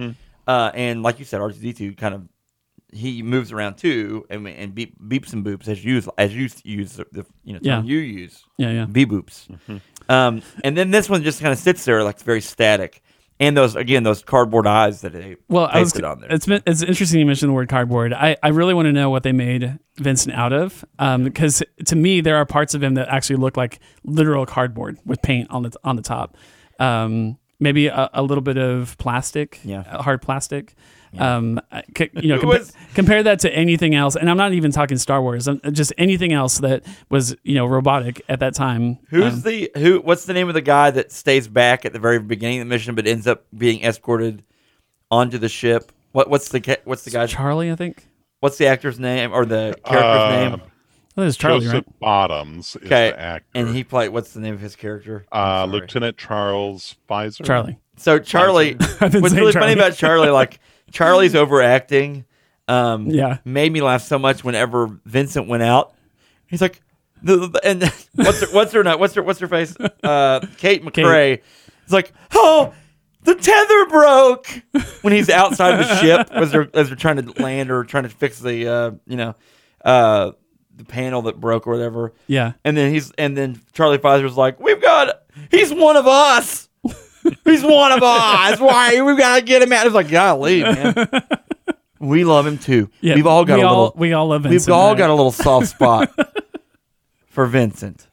Uh, 0.48 0.72
and 0.74 1.02
like 1.04 1.18
you 1.20 1.26
said, 1.26 1.42
R2D2 1.42 1.98
kind 1.98 2.14
of 2.14 2.28
he 2.92 3.22
moves 3.24 3.52
around 3.52 3.76
too, 3.78 4.26
and 4.30 4.48
and 4.48 4.74
beep, 4.76 4.96
beeps 5.02 5.34
and 5.34 5.46
boops 5.46 5.68
as 5.68 5.84
you 5.84 5.96
use 5.96 6.10
as 6.18 6.36
you 6.36 6.50
use 6.64 6.94
the, 6.94 7.06
the 7.12 7.26
you 7.44 7.54
know 7.54 7.60
term 7.60 7.66
Yeah. 7.66 7.82
you 7.84 7.98
use 8.00 8.44
Yeah, 8.58 8.72
yeah. 8.72 8.86
bee 8.86 9.06
boops. 9.06 9.48
Um, 10.10 10.42
and 10.64 10.76
then 10.78 10.92
this 10.92 11.08
one 11.10 11.24
just 11.24 11.40
kind 11.42 11.52
of 11.54 11.60
sits 11.60 11.86
there 11.86 12.04
like 12.04 12.20
very 12.22 12.42
static. 12.42 13.02
And 13.42 13.56
those 13.56 13.78
again, 13.78 14.04
those 14.04 14.22
cardboard 14.22 14.68
eyes 14.68 15.00
that 15.02 15.14
they 15.14 15.38
Well, 15.48 15.66
I 15.72 15.80
was. 15.80 15.94
pasted 15.94 16.04
on 16.04 16.20
there. 16.20 16.30
It's 16.30 16.46
been, 16.46 16.62
it's 16.68 16.82
interesting 16.82 17.22
you 17.22 17.26
mentioned 17.26 17.50
the 17.50 17.54
word 17.54 17.70
cardboard. 17.70 18.12
I, 18.12 18.36
I 18.44 18.50
really 18.50 18.74
want 18.74 18.88
to 18.88 18.92
know 18.92 19.10
what 19.10 19.24
they 19.24 19.32
made 19.32 19.80
Vincent 19.98 20.36
out 20.36 20.52
of, 20.52 20.84
because 21.24 21.64
to 21.86 21.96
me 21.96 22.20
there 22.20 22.36
are 22.36 22.46
parts 22.46 22.74
of 22.74 22.84
him 22.84 22.96
that 22.96 23.08
actually 23.08 23.38
look 23.38 23.56
like 23.56 23.80
literal 24.04 24.46
cardboard 24.46 24.98
with 25.06 25.22
paint 25.22 25.50
on 25.52 25.64
the 25.64 25.72
on 25.86 25.96
the 25.96 26.02
top. 26.02 26.36
Um, 26.82 27.38
maybe 27.60 27.88
a, 27.88 28.10
a 28.14 28.22
little 28.24 28.42
bit 28.42 28.58
of 28.58 28.98
plastic, 28.98 29.60
Yeah. 29.64 29.82
uh, 29.82 30.02
hard 30.02 30.22
plastic. 30.22 30.76
Um, 31.18 31.60
I- 31.72 31.84
c- 31.98 32.10
you 32.22 32.30
know, 32.30 32.38
compa- 32.42 32.46
was- 32.60 32.74
compare 32.94 33.24
that 33.24 33.40
to 33.40 33.52
anything 33.52 33.96
else, 33.96 34.16
and 34.16 34.30
I'm 34.30 34.38
not 34.38 34.54
even 34.54 34.72
talking 34.72 34.98
Star 34.98 35.22
Wars. 35.22 35.48
um, 35.48 35.60
Just 35.72 35.92
anything 35.98 36.34
else 36.34 36.60
that 36.60 36.86
was 37.10 37.36
you 37.44 37.56
know 37.56 37.66
robotic 37.66 38.22
at 38.30 38.40
that 38.42 38.54
time. 38.54 39.00
Who's 39.10 39.34
Um, 39.34 39.42
the 39.42 39.72
who? 39.76 40.02
What's 40.02 40.26
the 40.26 40.34
name 40.34 40.48
of 40.50 40.54
the 40.54 40.62
guy 40.62 40.92
that 40.92 41.12
stays 41.12 41.48
back 41.48 41.84
at 41.84 41.94
the 41.94 42.00
very 42.00 42.20
beginning 42.20 42.62
of 42.62 42.68
the 42.68 42.70
mission, 42.70 42.94
but 42.96 43.08
ends 43.08 43.26
up 43.26 43.46
being 43.58 43.84
escorted 43.84 44.44
onto 45.10 45.38
the 45.40 45.50
ship? 45.50 45.92
What 46.12 46.30
what's 46.30 46.50
the 46.50 46.62
ca- 46.62 46.78
what's 46.86 47.04
the 47.04 47.12
guy's 47.12 47.32
Charlie? 47.32 47.72
I 47.72 47.76
think. 47.76 48.06
what's 48.42 48.58
the 48.60 48.68
actor's 48.68 49.00
name 49.00 49.34
or 49.34 49.46
the 49.46 49.76
character's 49.84 50.22
Uh, 50.22 50.50
name? 50.50 50.62
There's 51.20 51.38
Charlie, 51.38 51.60
Joseph 51.62 51.74
right? 51.88 52.00
Bottoms 52.00 52.76
is 52.76 52.84
Okay, 52.88 53.12
the 53.12 53.20
actor. 53.20 53.46
and 53.56 53.76
he 53.76 53.84
played. 53.84 54.10
What's 54.10 54.34
the 54.34 54.40
name 54.40 54.54
of 54.54 54.60
his 54.62 54.76
character? 54.76 55.26
Uh. 55.32 55.66
Lieutenant 55.66 56.18
Charles 56.18 56.96
Pizer. 57.10 57.46
Charlie. 57.46 57.80
So 57.98 58.20
Charlie, 58.20 58.74
what's 59.00 59.02
really 59.02 59.32
Charlie. 59.32 59.54
funny 59.54 59.74
about 59.74 59.96
Charlie, 59.96 60.30
like 60.30 60.60
Charlie's 60.92 61.36
overacting, 61.36 62.26
um, 62.68 63.08
Yeah. 63.08 63.38
made 63.46 63.72
me 63.74 63.82
laugh 63.82 64.02
so 64.04 64.18
much 64.18 64.44
whenever 64.44 65.00
Vincent 65.06 65.48
went 65.48 65.64
out. 65.64 65.94
He's 66.48 66.62
like, 66.62 66.82
the, 67.22 67.48
the- 67.50 67.62
and 67.66 67.84
what's 68.16 68.40
her, 68.42 68.48
what's 68.54 68.72
her 68.74 68.98
what's 68.98 69.14
her 69.16 69.22
what's 69.24 69.40
her 69.40 69.48
face? 69.48 69.76
Uh, 70.04 70.40
Kate 70.58 70.84
McRae. 70.84 71.42
He's 71.84 71.94
like, 71.94 72.14
oh, 72.34 72.74
the 73.24 73.36
tether 73.36 73.86
broke 73.88 74.48
when 75.02 75.12
he's 75.12 75.30
outside 75.30 75.78
the 75.78 75.96
ship 75.98 76.30
as 76.32 76.52
they're 76.54 76.70
as 76.74 76.88
they're 76.88 76.96
trying 76.96 77.18
to 77.18 77.42
land 77.44 77.70
or 77.70 77.84
trying 77.84 78.04
to 78.04 78.10
fix 78.10 78.40
the 78.40 78.66
uh, 78.68 78.92
you 79.06 79.18
know 79.18 79.36
uh, 79.84 80.32
the 80.80 80.86
panel 80.86 81.22
that 81.24 81.40
broke 81.40 81.68
or 81.68 81.72
whatever. 81.72 82.14
Yeah. 82.26 82.54
And 82.64 82.76
then 82.76 82.92
he's 82.92 83.12
and 83.12 83.38
then 83.38 83.62
Charlie 83.74 83.98
Pizer's 84.00 84.36
like, 84.36 84.60
"We've 84.60 84.82
got 84.82 85.22
he's 85.52 85.72
one 85.72 85.96
of 85.98 86.08
us. 86.08 86.68
he's 87.46 87.64
one 87.64 87.92
of 87.92 88.02
us. 88.02 88.60
Why 88.62 89.00
we 89.02 89.16
gotta 89.16 89.44
get 89.44 89.62
him 89.62 89.72
out?" 89.74 89.86
It's 89.86 89.94
like, 89.94 90.10
"Golly, 90.10 90.64
man, 90.64 90.96
we 92.00 92.24
love 92.24 92.48
him 92.48 92.58
too. 92.58 92.90
Yeah, 93.02 93.16
we've 93.16 93.28
all 93.28 93.46
got 93.46 93.58
we 93.58 93.64
a 93.64 93.68
all, 93.68 93.84
little. 93.84 94.00
we 94.00 94.14
all 94.14 94.28
love 94.30 94.44
we've 94.46 94.52
Vincent. 94.54 94.74
all 94.74 94.90
right? 94.90 94.98
got 94.98 95.10
a 95.10 95.14
little 95.14 95.32
soft 95.32 95.68
spot 95.76 96.12
for 97.28 97.46
Vincent." 97.46 98.08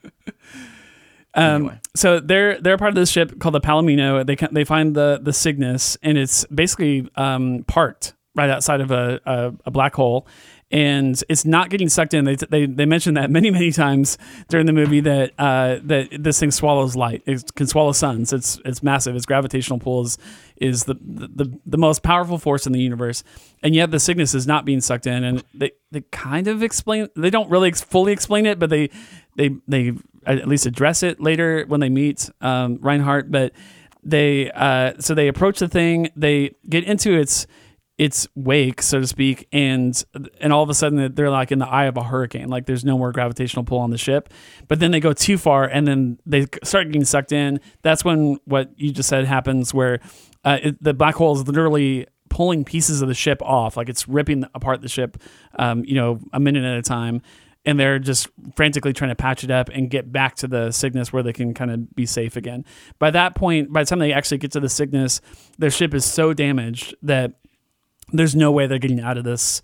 Um, 1.33 1.43
Anyway. 1.55 1.79
So 1.95 2.19
they're 2.19 2.59
they're 2.61 2.77
part 2.77 2.89
of 2.89 2.95
this 2.95 3.09
ship 3.09 3.39
called 3.39 3.55
the 3.55 3.61
Palomino. 3.61 4.25
They 4.25 4.35
they 4.51 4.63
find 4.65 4.95
the 4.95 5.19
the 5.21 5.33
Cygnus, 5.33 5.97
and 6.03 6.17
it's 6.17 6.45
basically 6.45 7.09
um, 7.15 7.63
parked 7.67 8.13
right 8.35 8.49
outside 8.51 8.81
of 8.81 8.91
a, 8.91 9.19
a, 9.25 9.53
a 9.65 9.71
black 9.71 9.95
hole, 9.95 10.27
and 10.69 11.23
it's 11.29 11.45
not 11.45 11.69
getting 11.69 11.87
sucked 11.87 12.13
in. 12.13 12.25
They 12.25 12.35
they 12.35 12.65
they 12.65 12.85
mentioned 12.85 13.15
that 13.15 13.31
many 13.31 13.49
many 13.51 13.71
times 13.71 14.17
during 14.49 14.65
the 14.65 14.73
movie 14.73 14.99
that 15.01 15.31
uh, 15.37 15.77
that 15.83 16.09
this 16.19 16.39
thing 16.39 16.51
swallows 16.51 16.95
light. 16.95 17.23
It 17.25 17.55
can 17.55 17.67
swallow 17.67 17.93
suns. 17.93 18.33
It's 18.33 18.59
it's 18.65 18.83
massive. 18.83 19.15
Its 19.15 19.25
gravitational 19.25 19.79
pull 19.79 20.01
is 20.01 20.17
is 20.57 20.83
the, 20.83 20.95
the 20.95 21.57
the 21.65 21.77
most 21.77 22.03
powerful 22.03 22.37
force 22.37 22.67
in 22.67 22.73
the 22.73 22.81
universe, 22.81 23.23
and 23.63 23.73
yet 23.73 23.91
the 23.91 23.99
Cygnus 23.99 24.33
is 24.33 24.45
not 24.45 24.65
being 24.65 24.81
sucked 24.81 25.07
in. 25.07 25.23
And 25.23 25.43
they 25.53 25.71
they 25.91 26.01
kind 26.11 26.47
of 26.47 26.61
explain. 26.61 27.07
They 27.15 27.29
don't 27.29 27.49
really 27.49 27.71
fully 27.71 28.11
explain 28.11 28.45
it, 28.45 28.59
but 28.59 28.69
they 28.69 28.89
they 29.37 29.55
they 29.67 29.93
at 30.25 30.47
least 30.47 30.65
address 30.65 31.01
it 31.01 31.21
later 31.21 31.63
when 31.67 31.79
they 31.79 31.89
meet 31.89 32.29
um, 32.41 32.77
Reinhardt. 32.81 33.31
But 33.31 33.53
they 34.03 34.51
uh, 34.51 34.93
so 34.99 35.13
they 35.13 35.29
approach 35.29 35.59
the 35.59 35.69
thing. 35.69 36.09
They 36.17 36.55
get 36.67 36.83
into 36.83 37.17
its 37.17 37.47
its 37.97 38.27
wake, 38.35 38.81
so 38.81 38.99
to 38.99 39.07
speak, 39.07 39.47
and 39.51 40.03
and 40.39 40.53
all 40.53 40.61
of 40.61 40.69
a 40.69 40.73
sudden 40.73 41.15
they're 41.15 41.31
like 41.31 41.51
in 41.51 41.59
the 41.59 41.67
eye 41.67 41.85
of 41.85 41.97
a 41.97 42.03
hurricane. 42.03 42.47
Like 42.47 42.67
there's 42.67 42.85
no 42.85 42.97
more 42.97 43.11
gravitational 43.11 43.65
pull 43.65 43.79
on 43.79 43.89
the 43.89 43.97
ship. 43.97 44.31
But 44.67 44.79
then 44.79 44.91
they 44.91 44.99
go 44.99 45.13
too 45.13 45.37
far, 45.37 45.65
and 45.65 45.87
then 45.87 46.19
they 46.25 46.45
start 46.63 46.87
getting 46.87 47.05
sucked 47.05 47.31
in. 47.31 47.59
That's 47.81 48.05
when 48.05 48.37
what 48.45 48.71
you 48.77 48.91
just 48.91 49.09
said 49.09 49.25
happens, 49.25 49.73
where 49.73 49.99
uh, 50.43 50.59
it, 50.61 50.83
the 50.83 50.93
black 50.93 51.15
hole 51.15 51.35
is 51.35 51.47
literally 51.47 52.05
pulling 52.29 52.63
pieces 52.63 53.01
of 53.01 53.07
the 53.07 53.13
ship 53.13 53.41
off, 53.41 53.77
like 53.77 53.89
it's 53.89 54.07
ripping 54.07 54.45
apart 54.53 54.81
the 54.81 54.89
ship, 54.89 55.17
um, 55.57 55.83
you 55.85 55.95
know, 55.95 56.19
a 56.33 56.39
minute 56.39 56.63
at 56.63 56.77
a 56.77 56.81
time. 56.81 57.21
And 57.65 57.77
they're 57.77 57.99
just 57.99 58.29
frantically 58.55 58.93
trying 58.93 59.09
to 59.09 59.15
patch 59.15 59.43
it 59.43 59.51
up 59.51 59.67
and 59.69 59.89
get 59.89 60.09
back 60.09 60.35
to 60.35 60.47
the 60.47 60.71
Cygnus 60.71 61.11
where 61.11 61.21
they 61.21 61.33
can 61.33 61.53
kind 61.53 61.69
of 61.69 61.93
be 61.95 62.05
safe 62.05 62.37
again. 62.37 62.63
By 62.97 63.11
that 63.11 63.35
point, 63.35 63.73
by 63.73 63.81
the 63.81 63.87
time 63.87 63.99
they 63.99 64.13
actually 64.13 64.37
get 64.37 64.51
to 64.53 64.61
the 64.61 64.69
Cygnus, 64.69 65.19
their 65.57 65.71
ship 65.71 65.93
is 65.93 66.05
so 66.05 66.33
damaged 66.33 66.95
that 67.01 67.33
there's 68.11 68.35
no 68.35 68.51
way 68.51 68.67
they're 68.67 68.79
getting 68.79 69.01
out 69.01 69.17
of 69.17 69.23
this 69.23 69.61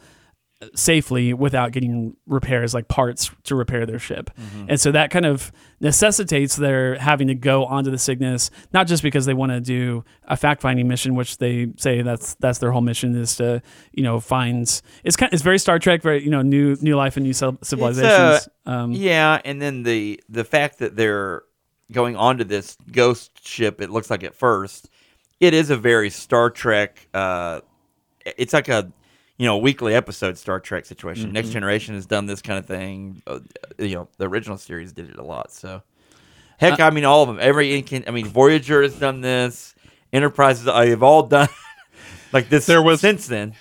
safely 0.75 1.33
without 1.33 1.71
getting 1.71 2.15
repairs 2.25 2.73
like 2.73 2.87
parts 2.87 3.31
to 3.43 3.55
repair 3.55 3.85
their 3.85 3.99
ship. 3.99 4.29
Mm-hmm. 4.39 4.65
And 4.69 4.79
so 4.79 4.91
that 4.91 5.11
kind 5.11 5.25
of 5.25 5.51
necessitates 5.79 6.55
their 6.55 6.95
having 6.95 7.27
to 7.27 7.35
go 7.35 7.65
onto 7.65 7.91
the 7.91 7.97
Cygnus, 7.97 8.49
not 8.73 8.87
just 8.87 9.03
because 9.03 9.25
they 9.25 9.33
want 9.33 9.51
to 9.51 9.59
do 9.59 10.03
a 10.25 10.37
fact 10.37 10.61
finding 10.61 10.87
mission, 10.87 11.15
which 11.15 11.37
they 11.37 11.73
say 11.77 12.01
that's 12.01 12.35
that's 12.35 12.59
their 12.59 12.71
whole 12.71 12.81
mission 12.81 13.15
is 13.15 13.35
to, 13.37 13.61
you 13.91 14.03
know, 14.03 14.19
find 14.19 14.81
it's 15.03 15.15
kind 15.15 15.33
it's 15.33 15.43
very 15.43 15.59
Star 15.59 15.79
Trek, 15.79 16.01
very, 16.01 16.23
you 16.23 16.29
know, 16.29 16.41
new 16.41 16.77
new 16.81 16.95
life 16.95 17.17
and 17.17 17.25
new 17.25 17.33
civilizations. 17.33 18.47
Uh, 18.65 18.69
um, 18.69 18.91
yeah, 18.91 19.41
and 19.43 19.61
then 19.61 19.83
the 19.83 20.21
the 20.29 20.43
fact 20.43 20.79
that 20.79 20.95
they're 20.95 21.43
going 21.91 22.15
onto 22.15 22.43
this 22.43 22.77
ghost 22.91 23.45
ship, 23.45 23.81
it 23.81 23.89
looks 23.89 24.09
like 24.09 24.23
at 24.23 24.33
first, 24.33 24.89
it 25.39 25.53
is 25.53 25.69
a 25.69 25.77
very 25.77 26.09
Star 26.09 26.49
Trek 26.49 27.07
uh, 27.13 27.61
it's 28.25 28.53
like 28.53 28.69
a 28.69 28.91
you 29.37 29.45
know 29.45 29.57
weekly 29.57 29.93
episode 29.95 30.37
Star 30.37 30.59
Trek 30.59 30.85
situation. 30.85 31.25
Mm-hmm. 31.25 31.33
Next 31.33 31.49
Generation 31.49 31.95
has 31.95 32.05
done 32.05 32.25
this 32.25 32.41
kind 32.41 32.59
of 32.59 32.65
thing. 32.65 33.21
Uh, 33.27 33.39
you 33.79 33.95
know, 33.95 34.07
the 34.17 34.27
original 34.27 34.57
series 34.57 34.91
did 34.93 35.09
it 35.09 35.17
a 35.17 35.23
lot. 35.23 35.51
So, 35.51 35.81
heck, 36.57 36.79
Uh, 36.79 36.83
I 36.85 36.89
mean, 36.91 37.05
all 37.05 37.21
of 37.23 37.27
them. 37.27 37.39
Every 37.41 37.83
I 38.07 38.11
mean, 38.11 38.25
Voyager 38.27 38.81
has 38.83 38.95
done 38.95 39.21
this. 39.21 39.75
Enterprises, 40.11 40.67
I 40.67 40.87
have 40.87 41.01
all 41.01 41.23
done 41.23 41.47
like 42.33 42.49
this. 42.49 42.65
There 42.67 42.81
was- 42.83 43.01
since 43.01 43.27
then. 43.27 43.55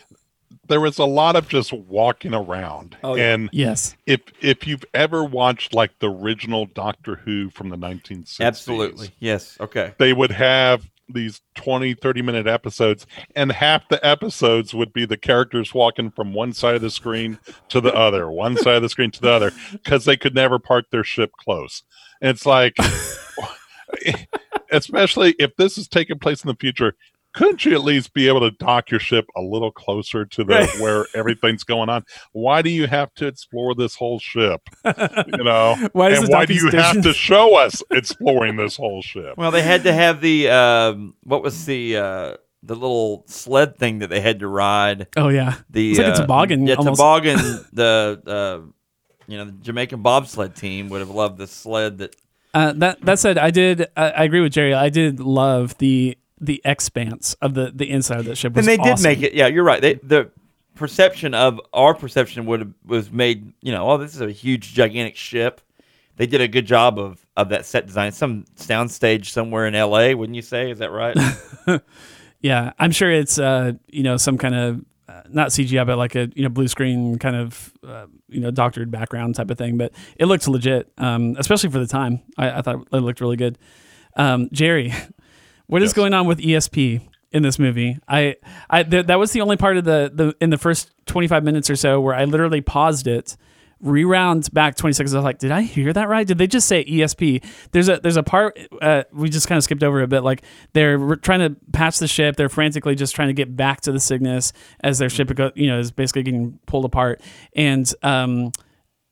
There 0.68 0.80
was 0.80 0.98
a 0.98 1.04
lot 1.04 1.34
of 1.34 1.48
just 1.48 1.72
walking 1.72 2.32
around, 2.32 2.96
Oh, 3.02 3.14
yeah. 3.16 3.34
and 3.34 3.50
yes. 3.52 3.96
if 4.06 4.20
if 4.40 4.66
you've 4.66 4.84
ever 4.94 5.22
watched 5.24 5.74
like 5.74 5.98
the 5.98 6.08
original 6.10 6.66
Doctor 6.66 7.16
Who 7.16 7.50
from 7.50 7.68
the 7.68 7.76
1960s, 7.76 8.40
Absolutely, 8.40 9.10
yes. 9.18 9.56
Okay, 9.60 9.92
they 9.98 10.12
would 10.12 10.30
have 10.30 10.88
these 11.12 11.40
20 11.54 11.94
30 11.94 12.22
minute 12.22 12.46
episodes 12.46 13.06
and 13.36 13.52
half 13.52 13.88
the 13.88 14.04
episodes 14.06 14.74
would 14.74 14.92
be 14.92 15.04
the 15.04 15.16
characters 15.16 15.74
walking 15.74 16.10
from 16.10 16.32
one 16.32 16.52
side 16.52 16.74
of 16.74 16.82
the 16.82 16.90
screen 16.90 17.38
to 17.68 17.80
the 17.80 17.94
other 17.94 18.30
one 18.30 18.56
side 18.56 18.76
of 18.76 18.82
the 18.82 18.88
screen 18.88 19.10
to 19.10 19.20
the 19.20 19.30
other 19.30 19.52
because 19.72 20.04
they 20.04 20.16
could 20.16 20.34
never 20.34 20.58
park 20.58 20.86
their 20.90 21.04
ship 21.04 21.32
close. 21.32 21.82
And 22.20 22.30
it's 22.30 22.46
like 22.46 22.76
especially 24.72 25.34
if 25.38 25.54
this 25.56 25.78
is 25.78 25.88
taking 25.88 26.18
place 26.18 26.42
in 26.42 26.48
the 26.48 26.56
future 26.56 26.94
couldn't 27.34 27.64
you 27.64 27.72
at 27.74 27.82
least 27.82 28.12
be 28.12 28.28
able 28.28 28.40
to 28.40 28.50
dock 28.52 28.90
your 28.90 29.00
ship 29.00 29.26
a 29.36 29.40
little 29.40 29.70
closer 29.72 30.24
to 30.26 30.44
the 30.44 30.52
Right. 30.54 30.80
where 30.80 31.06
everything's 31.14 31.64
going 31.64 31.88
on 31.88 32.04
why 32.32 32.62
do 32.62 32.70
you 32.70 32.86
have 32.86 33.12
to 33.14 33.26
explore 33.26 33.74
this 33.74 33.94
whole 33.94 34.18
ship 34.18 34.60
you 34.84 35.44
know 35.44 35.76
Why 35.92 36.10
is 36.10 36.18
and 36.20 36.28
why 36.28 36.44
do 36.46 36.54
docking 36.54 36.72
you 36.72 36.78
have 36.78 37.02
to 37.02 37.12
show 37.30 37.56
us 37.56 37.82
exploring 37.90 38.56
this 38.56 38.76
whole 38.76 39.02
ship 39.02 39.36
well, 39.36 39.50
they 39.50 39.62
had 39.62 39.84
to 39.84 39.92
have 39.92 40.20
the 40.20 40.48
um, 40.50 41.14
what 41.22 41.42
was 41.42 41.64
the 41.66 41.96
uh, 41.96 42.36
the 42.62 42.74
little 42.74 43.24
sled 43.26 43.76
thing 43.76 43.98
that 44.00 44.08
they 44.10 44.20
had 44.20 44.38
to 44.40 44.46
ride. 44.46 45.08
Oh 45.16 45.28
yeah. 45.28 45.56
The 45.70 45.90
It's 45.90 45.98
like 45.98 46.08
a 46.08 46.12
uh, 46.12 46.16
toboggan, 46.20 46.66
Yeah, 46.66 46.76
almost. 46.76 46.98
toboggan. 46.98 47.36
the 47.72 48.22
uh, 48.26 48.70
you 49.26 49.38
know 49.38 49.46
the 49.46 49.52
Jamaican 49.52 50.02
bobsled 50.02 50.54
team 50.54 50.88
would 50.90 51.00
have 51.00 51.10
loved 51.10 51.38
the 51.38 51.46
sled 51.48 51.98
that 51.98 52.14
Uh, 52.54 52.72
that 52.76 53.00
that 53.00 53.18
said, 53.18 53.38
I 53.38 53.50
did. 53.50 53.86
I, 53.96 54.10
I 54.10 54.24
agree 54.24 54.40
with 54.40 54.52
Jerry. 54.52 54.74
I 54.74 54.90
did 54.90 55.18
love 55.18 55.76
the 55.78 56.16
the 56.42 56.60
expanse 56.64 57.34
of 57.40 57.54
the 57.54 57.72
the 57.74 57.90
inside 57.90 58.18
of 58.18 58.26
that 58.26 58.36
ship. 58.36 58.54
Was 58.54 58.66
and 58.66 58.72
they 58.72 58.82
did 58.82 58.92
awesome. 58.92 59.04
make 59.04 59.22
it. 59.22 59.32
Yeah, 59.32 59.46
you're 59.46 59.64
right. 59.64 59.80
They, 59.80 59.94
the 59.94 60.30
perception 60.74 61.32
of 61.34 61.60
our 61.72 61.94
perception 61.94 62.44
would 62.46 62.60
have 62.60 62.72
was 62.84 63.10
made. 63.10 63.52
You 63.62 63.72
know, 63.72 63.90
oh, 63.90 63.96
this 63.96 64.14
is 64.14 64.20
a 64.20 64.30
huge, 64.30 64.74
gigantic 64.74 65.16
ship. 65.16 65.60
They 66.16 66.26
did 66.26 66.40
a 66.40 66.48
good 66.48 66.66
job 66.66 66.98
of 66.98 67.24
of 67.36 67.48
that 67.48 67.64
set 67.64 67.86
design. 67.86 68.12
Some 68.12 68.44
soundstage 68.56 69.26
somewhere 69.26 69.66
in 69.66 69.74
L.A. 69.74 70.14
Wouldn't 70.14 70.36
you 70.36 70.42
say? 70.42 70.70
Is 70.70 70.80
that 70.80 70.90
right? 70.90 71.16
Yeah, 72.42 72.72
I'm 72.78 72.90
sure 72.90 73.10
it's 73.10 73.38
uh 73.38 73.72
you 73.88 74.02
know 74.02 74.16
some 74.16 74.36
kind 74.36 74.54
of 74.54 74.84
uh, 75.08 75.22
not 75.28 75.48
CGI 75.48 75.86
but 75.86 75.96
like 75.96 76.14
a 76.16 76.28
you 76.34 76.42
know 76.42 76.48
blue 76.48 76.68
screen 76.68 77.18
kind 77.18 77.36
of 77.36 77.72
uh, 77.86 78.06
you 78.28 78.40
know 78.40 78.50
doctored 78.50 78.90
background 78.90 79.36
type 79.36 79.50
of 79.50 79.56
thing. 79.56 79.78
But 79.78 79.92
it 80.16 80.26
looked 80.26 80.46
legit, 80.48 80.92
um, 80.98 81.36
especially 81.38 81.70
for 81.70 81.78
the 81.78 81.86
time. 81.86 82.20
I, 82.36 82.58
I 82.58 82.62
thought 82.62 82.86
it 82.92 82.98
looked 82.98 83.20
really 83.20 83.36
good. 83.36 83.58
Um, 84.16 84.48
Jerry, 84.52 84.92
what 85.72 85.82
is 85.82 85.88
Yes. 85.88 85.94
going 85.94 86.14
on 86.14 86.26
with 86.26 86.38
ESP? 86.38 87.00
In 87.34 87.42
this 87.42 87.58
movie, 87.58 87.96
I, 88.06 88.36
I 88.68 88.82
th- 88.82 89.06
that 89.06 89.18
was 89.18 89.32
the 89.32 89.40
only 89.40 89.56
part 89.56 89.78
of 89.78 89.84
the, 89.84 90.10
the 90.12 90.36
in 90.38 90.50
the 90.50 90.58
first 90.58 90.90
25 91.06 91.42
minutes 91.44 91.70
or 91.70 91.76
so 91.76 91.98
where 91.98 92.14
I 92.14 92.26
literally 92.26 92.60
paused 92.60 93.06
it, 93.06 93.38
rewound 93.80 94.52
back 94.52 94.76
20 94.76 94.92
seconds. 94.92 95.14
I 95.14 95.18
was 95.18 95.24
like, 95.24 95.38
did 95.38 95.50
I 95.50 95.62
hear 95.62 95.94
that 95.94 96.10
right? 96.10 96.26
Did 96.26 96.36
they 96.36 96.46
just 96.46 96.68
say 96.68 96.84
ESP? 96.84 97.42
There's 97.72 97.88
a 97.88 97.98
there's 98.00 98.18
a 98.18 98.22
part 98.22 98.58
uh, 98.82 99.04
we 99.14 99.30
just 99.30 99.48
kind 99.48 99.56
of 99.56 99.64
skipped 99.64 99.82
over 99.82 100.02
a 100.02 100.06
bit. 100.06 100.22
Like 100.22 100.42
they're 100.74 100.98
re- 100.98 101.16
trying 101.16 101.40
to 101.40 101.56
patch 101.72 101.98
the 102.00 102.06
ship. 102.06 102.36
They're 102.36 102.50
frantically 102.50 102.94
just 102.94 103.14
trying 103.14 103.28
to 103.28 103.34
get 103.34 103.56
back 103.56 103.80
to 103.82 103.92
the 103.92 104.00
Cygnus 104.00 104.52
as 104.84 104.98
their 104.98 105.08
ship 105.08 105.34
go, 105.34 105.52
you 105.54 105.68
know 105.68 105.78
is 105.78 105.90
basically 105.90 106.22
getting 106.24 106.58
pulled 106.66 106.84
apart. 106.84 107.22
And 107.56 107.90
um, 108.02 108.52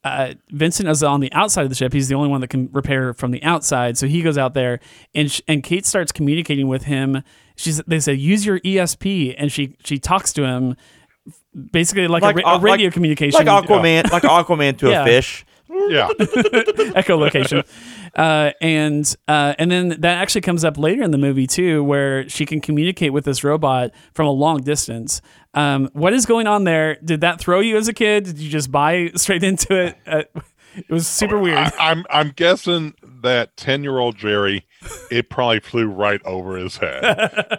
uh, 0.04 0.34
Vincent 0.50 0.88
is 0.88 1.02
on 1.02 1.20
the 1.20 1.32
outside 1.32 1.62
of 1.64 1.68
the 1.68 1.74
ship. 1.74 1.92
He's 1.92 2.08
the 2.08 2.14
only 2.14 2.28
one 2.28 2.40
that 2.40 2.48
can 2.48 2.68
repair 2.72 3.12
from 3.12 3.30
the 3.32 3.42
outside. 3.42 3.98
So 3.98 4.06
he 4.06 4.22
goes 4.22 4.38
out 4.38 4.54
there, 4.54 4.80
and 5.14 5.30
sh- 5.30 5.42
and 5.46 5.62
Kate 5.62 5.84
starts 5.84 6.10
communicating 6.12 6.68
with 6.68 6.84
him. 6.84 7.22
She's 7.56 7.78
they 7.86 8.00
say 8.00 8.14
use 8.14 8.46
your 8.46 8.60
ESP, 8.60 9.34
and 9.36 9.52
she 9.52 9.76
she 9.84 9.98
talks 9.98 10.32
to 10.34 10.44
him, 10.44 10.76
basically 11.72 12.08
like, 12.08 12.22
Like, 12.22 12.36
a, 12.36 12.38
ra- 12.40 12.56
a 12.56 12.60
radio 12.60 12.86
like- 12.86 12.94
communication, 12.94 13.44
like 13.44 13.64
Aquaman, 13.66 14.10
like 14.10 14.22
Aquaman 14.22 14.78
to 14.78 14.88
Yeah. 14.90 15.02
a 15.02 15.04
fish. 15.04 15.44
Yeah 15.88 16.08
echolocation. 16.94 17.64
Uh, 18.14 18.50
and 18.60 19.14
uh, 19.28 19.54
and 19.58 19.70
then 19.70 19.88
that 20.00 20.18
actually 20.18 20.40
comes 20.40 20.64
up 20.64 20.76
later 20.76 21.02
in 21.02 21.10
the 21.10 21.18
movie 21.18 21.46
too, 21.46 21.84
where 21.84 22.28
she 22.28 22.44
can 22.44 22.60
communicate 22.60 23.12
with 23.12 23.24
this 23.24 23.44
robot 23.44 23.92
from 24.14 24.26
a 24.26 24.32
long 24.32 24.62
distance. 24.62 25.20
Um, 25.54 25.88
what 25.92 26.12
is 26.12 26.26
going 26.26 26.46
on 26.46 26.64
there? 26.64 26.96
Did 26.96 27.20
that 27.20 27.40
throw 27.40 27.60
you 27.60 27.76
as 27.76 27.88
a 27.88 27.92
kid? 27.92 28.24
Did 28.24 28.38
you 28.38 28.50
just 28.50 28.70
buy 28.70 29.10
straight 29.14 29.42
into 29.44 29.74
it? 29.76 29.96
Uh, 30.06 30.22
it 30.76 30.90
was 30.90 31.06
super 31.06 31.38
weird. 31.38 31.58
I, 31.58 31.72
I'm 31.78 32.04
I'm 32.10 32.30
guessing 32.30 32.94
that 33.22 33.56
ten 33.56 33.82
year 33.82 33.98
old 33.98 34.16
Jerry, 34.16 34.66
it 35.10 35.30
probably 35.30 35.60
flew 35.60 35.86
right 35.86 36.20
over 36.24 36.56
his 36.56 36.76
head, 36.76 37.04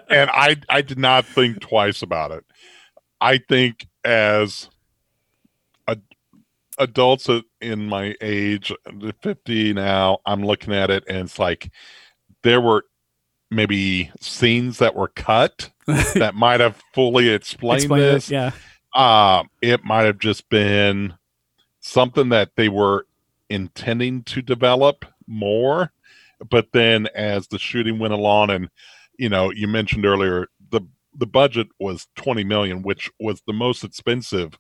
and 0.10 0.30
I 0.30 0.58
I 0.70 0.82
did 0.82 1.00
not 1.00 1.26
think 1.26 1.62
twice 1.62 2.02
about 2.02 2.32
it. 2.32 2.46
I 3.20 3.38
think 3.38 3.88
as 4.04 4.70
adults 6.82 7.30
in 7.62 7.88
my 7.88 8.16
age, 8.22 8.74
fifty 9.22 9.74
now, 9.74 10.20
I'm 10.26 10.44
looking 10.44 10.74
at 10.74 10.90
it 10.90 11.04
and 11.08 11.20
it's 11.20 11.40
like 11.40 11.72
there 12.44 12.60
were 12.60 12.86
maybe 13.52 14.12
scenes 14.20 14.80
that 14.80 14.96
were 14.96 15.10
cut 15.10 15.70
that 15.86 16.34
might 16.36 16.60
have 16.60 16.82
fully 16.94 17.30
explained 17.30 17.84
Explain 17.84 18.02
it, 18.02 18.12
this. 18.14 18.32
yeah. 18.32 18.52
Um, 18.96 19.50
it 19.62 19.84
might 19.84 20.04
have 20.04 20.18
just 20.18 20.50
been 20.50 21.14
something 21.80 22.30
that 22.30 22.52
they 22.56 22.70
were 22.70 23.06
intending 23.50 24.24
to 24.24 24.42
develop 24.42 25.06
more, 25.28 25.92
but 26.50 26.68
then 26.72 27.08
as 27.16 27.48
the 27.48 27.60
shooting 27.60 28.00
went 28.00 28.14
along, 28.14 28.50
and 28.50 28.70
you 29.18 29.30
know, 29.30 29.52
you 29.52 29.68
mentioned 29.68 30.06
earlier 30.06 30.48
the 30.72 30.82
the 31.14 31.28
budget 31.28 31.68
was 31.80 32.08
twenty 32.16 32.44
million, 32.44 32.82
which 32.82 33.12
was 33.20 33.42
the 33.46 33.54
most 33.54 33.84
expensive. 33.84 34.58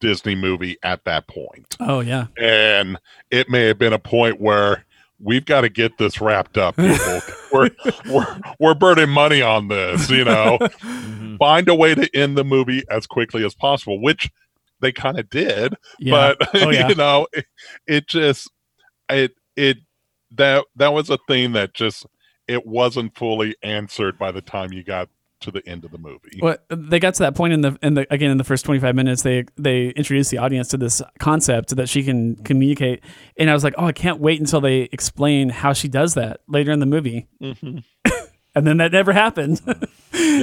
Disney 0.00 0.34
movie 0.34 0.76
at 0.82 1.04
that 1.04 1.26
point, 1.28 1.76
Oh 1.80 2.00
yeah. 2.00 2.26
and 2.40 2.98
it 3.30 3.48
may 3.48 3.64
have 3.66 3.78
been 3.78 3.92
a 3.92 3.98
point 3.98 4.40
where. 4.40 4.84
We've 5.20 5.44
got 5.44 5.62
to 5.62 5.68
get 5.68 5.98
this 5.98 6.20
wrapped 6.20 6.56
up, 6.56 6.76
people. 6.76 7.20
we're, 7.52 7.70
we're 8.08 8.40
we're 8.60 8.74
burning 8.74 9.08
money 9.10 9.42
on 9.42 9.66
this, 9.66 10.08
you 10.08 10.24
know 10.24 10.58
Mhm. 10.80 11.38
find 11.38 11.68
a 11.68 11.74
way 11.74 11.92
to 11.96 12.08
end 12.16 12.38
the 12.38 12.44
movie 12.44 12.84
as 12.88 13.08
quickly 13.08 13.44
as 13.44 13.52
possible, 13.52 14.00
which 14.00 14.30
they 14.80 14.92
kind 14.92 15.18
of 15.18 15.28
did. 15.28 15.74
Yeah. 15.98 16.34
But 16.38 16.48
Oh, 16.62 16.70
yeah. 16.70 16.88
you 16.88 16.94
know, 16.94 17.26
it, 17.32 17.46
it 17.88 18.06
just 18.06 18.48
it 19.10 19.32
it 19.56 19.78
that 20.36 20.66
that 20.76 20.92
was 20.92 21.10
a 21.10 21.18
thing 21.26 21.50
that 21.54 21.74
just 21.74 22.06
it 22.46 22.64
wasn't 22.64 23.16
fully 23.16 23.56
answered 23.64 24.20
by 24.20 24.30
the 24.30 24.40
time 24.40 24.72
you 24.72 24.84
got 24.84 25.08
to 25.40 25.50
the 25.50 25.66
end 25.68 25.84
of 25.84 25.92
the 25.92 25.98
movie. 25.98 26.40
Well, 26.42 26.56
they 26.68 26.98
got 26.98 27.14
to 27.14 27.22
that 27.22 27.34
point 27.34 27.52
in 27.52 27.60
the 27.60 27.78
in 27.82 27.94
the 27.94 28.06
again 28.12 28.30
in 28.30 28.38
the 28.38 28.44
first 28.44 28.64
25 28.64 28.94
minutes 28.94 29.22
they 29.22 29.44
they 29.56 29.88
introduced 29.90 30.30
the 30.30 30.38
audience 30.38 30.68
to 30.68 30.76
this 30.76 31.00
concept 31.18 31.76
that 31.76 31.88
she 31.88 32.02
can 32.02 32.36
communicate 32.36 33.04
and 33.36 33.48
I 33.48 33.54
was 33.54 33.62
like, 33.64 33.74
"Oh, 33.78 33.86
I 33.86 33.92
can't 33.92 34.20
wait 34.20 34.40
until 34.40 34.60
they 34.60 34.82
explain 34.92 35.48
how 35.50 35.72
she 35.72 35.86
does 35.88 36.14
that 36.14 36.40
later 36.48 36.72
in 36.72 36.80
the 36.80 36.86
movie." 36.86 37.28
Mhm. 37.40 37.84
and 38.54 38.66
then 38.66 38.78
that 38.78 38.92
never 38.92 39.12
happened. 39.12 39.60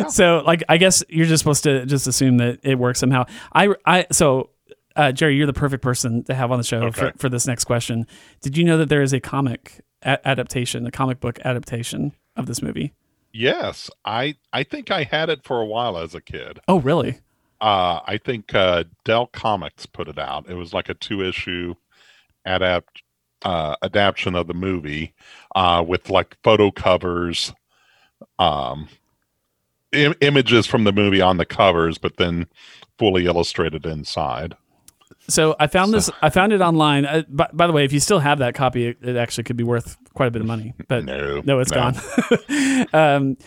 So 0.10 0.42
like 0.46 0.64
I 0.70 0.78
guess 0.78 1.04
you're 1.10 1.26
just 1.26 1.42
supposed 1.42 1.64
to 1.64 1.86
just 1.86 2.08
assume 2.08 2.38
that 2.38 2.60
it 2.64 2.76
works 2.76 3.00
somehow. 3.00 3.26
I 3.54 3.70
I 3.86 4.06
so 4.12 4.52
uh, 4.96 5.12
Jerry, 5.12 5.36
you're 5.36 5.48
the 5.48 5.54
perfect 5.54 5.84
person 5.84 6.24
to 6.26 6.34
have 6.34 6.52
on 6.52 6.58
the 6.58 6.64
show 6.64 6.90
for, 6.92 7.12
for 7.18 7.28
this 7.28 7.46
next 7.46 7.66
question. 7.66 8.08
Did 8.42 8.56
you 8.58 8.64
know 8.64 8.78
that 8.78 8.88
there 8.88 9.02
is 9.02 9.12
a 9.12 9.20
comic 9.20 9.82
a- 10.04 10.26
adaptation, 10.26 10.86
a 10.88 10.92
comic 10.92 11.20
book 11.20 11.40
adaptation 11.44 12.14
of 12.38 12.46
this 12.46 12.62
movie? 12.62 12.94
Yes, 13.38 13.90
I 14.06 14.36
I 14.54 14.64
think 14.64 14.90
I 14.92 15.04
had 15.04 15.30
it 15.30 15.44
for 15.44 15.60
a 15.60 15.66
while 15.66 15.98
as 15.98 16.16
a 16.16 16.22
kid. 16.22 16.62
Oh, 16.70 16.80
really? 16.80 17.20
Uh, 17.60 18.00
I 18.08 18.18
think 18.18 18.56
uh, 18.56 18.86
Dell 19.04 19.28
Comics 19.28 19.86
put 19.86 20.08
it 20.08 20.18
out. 20.18 20.50
It 20.50 20.54
was 20.54 20.72
like 20.72 20.88
a 20.88 20.94
two 20.94 21.22
issue 21.22 21.76
adapt 22.46 23.04
uh, 23.42 23.76
adaptation 23.82 24.36
of 24.36 24.48
the 24.48 24.54
movie 24.54 25.14
uh, 25.54 25.84
with 25.86 26.10
like 26.10 26.38
photo 26.44 26.72
covers, 26.72 27.54
um, 28.40 28.88
Im- 29.92 30.16
images 30.22 30.66
from 30.66 30.86
the 30.86 30.94
movie 30.94 31.20
on 31.20 31.36
the 31.36 31.46
covers, 31.46 31.98
but 31.98 32.16
then 32.16 32.48
fully 32.98 33.26
illustrated 33.26 33.86
inside. 33.86 34.56
So 35.28 35.56
I 35.60 35.68
found 35.68 35.94
this. 35.94 36.10
I 36.22 36.30
found 36.30 36.54
it 36.54 36.62
online. 36.62 37.06
Uh, 37.06 37.24
by, 37.30 37.50
by 37.54 37.68
the 37.68 37.74
way, 37.74 37.86
if 37.86 37.92
you 37.94 38.00
still 38.00 38.20
have 38.20 38.40
that 38.40 38.54
copy, 38.56 38.88
it, 38.88 38.98
it 39.02 39.16
actually 39.16 39.44
could 39.46 39.58
be 39.58 39.64
worth 39.64 39.98
quite 40.14 40.28
a 40.28 40.32
bit 40.32 40.42
of 40.42 40.48
money. 40.48 40.74
But 40.88 41.06
No, 41.06 41.60
it's 41.60 41.72
no. 41.72 41.92
gone. 41.92 42.88
um, 42.94 43.38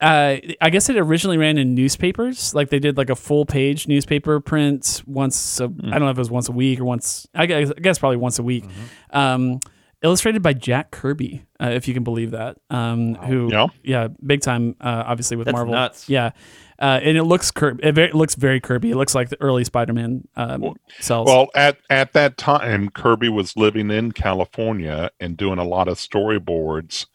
uh, 0.00 0.36
I 0.60 0.70
guess 0.70 0.88
it 0.88 0.96
originally 0.96 1.38
ran 1.38 1.58
in 1.58 1.74
newspapers. 1.74 2.54
Like 2.54 2.70
they 2.70 2.80
did 2.80 2.96
like 2.96 3.08
a 3.08 3.14
full 3.14 3.46
page 3.46 3.86
newspaper 3.86 4.40
print 4.40 5.02
once. 5.06 5.60
i 5.60 5.66
don't 5.66 5.80
know 6.00 6.10
if 6.10 6.16
it 6.16 6.20
was 6.20 6.30
once 6.30 6.48
a 6.48 6.52
week 6.52 6.80
or 6.80 6.84
once. 6.84 7.28
I 7.34 7.46
guess, 7.46 7.70
I 7.70 7.80
guess 7.80 7.98
probably 7.98 8.16
once 8.16 8.38
a 8.38 8.42
week. 8.42 8.64
Um, 9.10 9.60
illustrated 10.02 10.42
by 10.42 10.52
Jack 10.52 10.90
Kirby, 10.90 11.44
uh, 11.60 11.70
if 11.70 11.86
you 11.88 11.94
can 11.94 12.04
believe 12.04 12.32
that. 12.32 12.58
Um, 12.70 13.14
Who, 13.14 13.48
Yeah. 13.50 13.66
yeah, 13.82 14.08
big 14.24 14.40
time. 14.40 14.76
Uh, 14.80 15.04
obviously 15.06 15.36
with 15.36 15.46
That's 15.46 15.54
Marvel. 15.54 15.72
nuts. 15.74 16.08
Yeah. 16.08 16.30
Uh, 16.78 16.98
and 17.02 17.16
it 17.16 17.22
looks 17.24 17.50
Kirby. 17.52 17.84
It, 17.84 17.92
very, 17.94 18.08
it 18.08 18.14
looks 18.14 18.34
very 18.34 18.60
Kirby. 18.60 18.90
It 18.90 18.96
looks 18.96 19.14
like 19.14 19.28
the 19.28 19.40
early 19.40 19.62
Spider-Man 19.62 20.26
um, 20.34 20.74
cells. 20.98 21.26
Well, 21.28 21.48
at 21.54 21.78
at 21.90 22.12
that 22.14 22.36
time, 22.36 22.88
Kirby 22.90 23.28
was 23.28 23.56
living 23.56 23.90
in 23.90 24.10
California 24.10 25.10
and 25.20 25.36
doing 25.36 25.58
a 25.58 25.64
lot 25.64 25.86
of 25.86 25.96
storyboards 25.98 27.06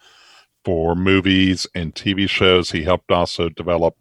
for 0.63 0.95
movies 0.95 1.67
and 1.75 1.93
TV 1.93 2.29
shows. 2.29 2.71
He 2.71 2.83
helped 2.83 3.11
also 3.11 3.49
develop 3.49 3.97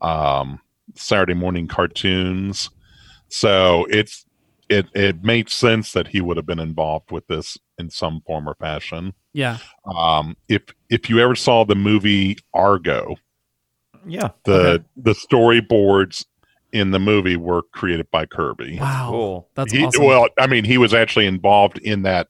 um, 0.00 0.58
Saturday 0.94 1.34
morning 1.34 1.68
cartoons. 1.68 2.70
So 3.28 3.86
it's 3.90 4.24
it 4.68 4.86
it 4.94 5.22
made 5.24 5.48
sense 5.50 5.92
that 5.92 6.08
he 6.08 6.20
would 6.20 6.36
have 6.36 6.46
been 6.46 6.58
involved 6.60 7.10
with 7.10 7.26
this 7.26 7.58
in 7.78 7.90
some 7.90 8.20
form 8.26 8.48
or 8.48 8.54
fashion. 8.54 9.12
yeah. 9.32 9.58
Um, 9.84 10.36
if 10.48 10.62
if 10.90 11.08
you 11.10 11.18
ever 11.20 11.34
saw 11.34 11.64
the 11.64 11.74
movie 11.74 12.36
Argo, 12.54 13.16
Yeah. 14.06 14.28
the 14.44 14.52
Okay. 14.54 14.84
the 14.96 15.12
storyboards 15.14 16.24
in 16.72 16.90
the 16.90 16.98
movie 16.98 17.36
were 17.36 17.62
created 17.72 18.10
by 18.10 18.26
Kirby. 18.26 18.78
Wow. 18.80 19.08
Cool. 19.10 19.48
That's 19.54 19.72
He- 19.72 19.84
awesome. 19.84 20.04
Well, 20.04 20.26
I 20.38 20.46
mean, 20.46 20.64
he 20.64 20.76
was 20.78 20.92
actually 20.94 21.26
involved 21.26 21.78
in 21.78 22.02
that 22.02 22.28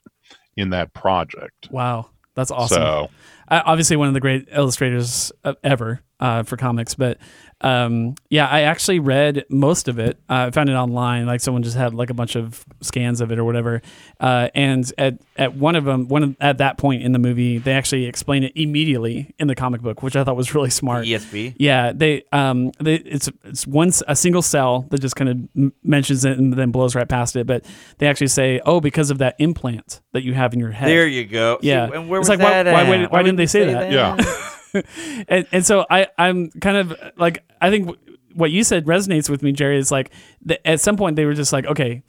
in 0.56 0.70
that 0.70 0.92
project. 0.94 1.68
wow. 1.70 2.10
That's 2.34 2.50
awesome. 2.50 2.76
So 2.78 3.10
uh, 3.48 3.62
obviously 3.64 3.96
one 3.96 4.08
of 4.08 4.14
the 4.14 4.20
great 4.20 4.48
illustrators 4.50 5.30
ever 5.62 6.00
uh, 6.20 6.42
for 6.42 6.56
comics. 6.56 6.94
But 6.94 7.18
um, 7.60 8.14
yeah, 8.28 8.46
I 8.46 8.62
actually 8.62 8.98
read 8.98 9.44
most 9.48 9.88
of 9.88 9.98
it. 9.98 10.18
Uh, 10.28 10.46
I 10.48 10.50
found 10.50 10.68
it 10.68 10.74
online. 10.74 11.26
Like 11.26 11.40
someone 11.40 11.62
just 11.62 11.76
had 11.76 11.94
like 11.94 12.10
a 12.10 12.14
bunch 12.14 12.36
of 12.36 12.64
scans 12.82 13.20
of 13.20 13.32
it 13.32 13.38
or 13.38 13.44
whatever. 13.44 13.80
Uh, 14.20 14.48
and 14.54 14.90
at, 14.98 15.18
at 15.36 15.54
one 15.54 15.74
of 15.76 15.84
them, 15.84 16.08
one 16.08 16.22
of, 16.22 16.36
at 16.40 16.58
that 16.58 16.76
point 16.78 17.02
in 17.02 17.12
the 17.12 17.18
movie, 17.18 17.58
they 17.58 17.72
actually 17.72 18.04
explain 18.04 18.44
it 18.44 18.52
immediately 18.54 19.34
in 19.38 19.46
the 19.48 19.54
comic 19.54 19.80
book, 19.82 20.02
which 20.02 20.14
I 20.16 20.24
thought 20.24 20.36
was 20.36 20.54
really 20.54 20.70
smart. 20.70 21.06
ESP. 21.06 21.54
Yeah, 21.58 21.92
they 21.94 22.24
um 22.32 22.70
they 22.80 22.96
it's 22.96 23.28
it's 23.44 23.66
one 23.66 23.88
s- 23.88 24.02
a 24.08 24.14
single 24.16 24.42
cell 24.42 24.86
that 24.90 25.00
just 25.00 25.16
kind 25.16 25.30
of 25.30 25.36
m- 25.56 25.72
mentions 25.82 26.24
it 26.24 26.38
and 26.38 26.52
then 26.52 26.70
blows 26.70 26.94
right 26.94 27.08
past 27.08 27.34
it, 27.36 27.46
but 27.46 27.64
they 27.98 28.06
actually 28.06 28.28
say, 28.28 28.60
"Oh, 28.66 28.80
because 28.80 29.10
of 29.10 29.18
that 29.18 29.36
implant 29.38 30.00
that 30.12 30.22
you 30.22 30.34
have 30.34 30.52
in 30.52 30.60
your 30.60 30.70
head." 30.70 30.88
There 30.88 31.06
you 31.06 31.24
go. 31.24 31.58
See, 31.62 31.68
Yeah. 31.68 31.84
and 31.92 32.08
where 32.08 32.20
It's 32.20 32.28
was 32.28 32.38
like, 32.38 32.38
that 32.40 32.66
why 32.72 32.82
at? 32.82 32.88
wouldn't- 32.88 33.12
why 33.12 33.22
didn't 33.22 33.36
they 33.36 33.46
say 33.46 33.64
that? 33.72 33.90
Yeah. 33.90 34.16
and, 35.28 35.46
and 35.52 35.64
so 35.66 35.86
I 35.90 36.08
I'm 36.18 36.50
kind 36.60 36.76
of 36.76 36.94
like 37.16 37.44
I 37.60 37.70
think 37.70 37.86
w- 37.86 38.16
what 38.34 38.50
you 38.50 38.64
said 38.64 38.86
resonates 38.86 39.28
with 39.30 39.42
me, 39.42 39.52
Jerry. 39.52 39.78
Is 39.78 39.90
like 39.90 40.10
the, 40.44 40.64
at 40.66 40.80
some 40.80 40.96
point 40.96 41.16
they 41.16 41.24
were 41.24 41.34
just 41.34 41.52
like, 41.52 41.66
okay, 41.66 42.02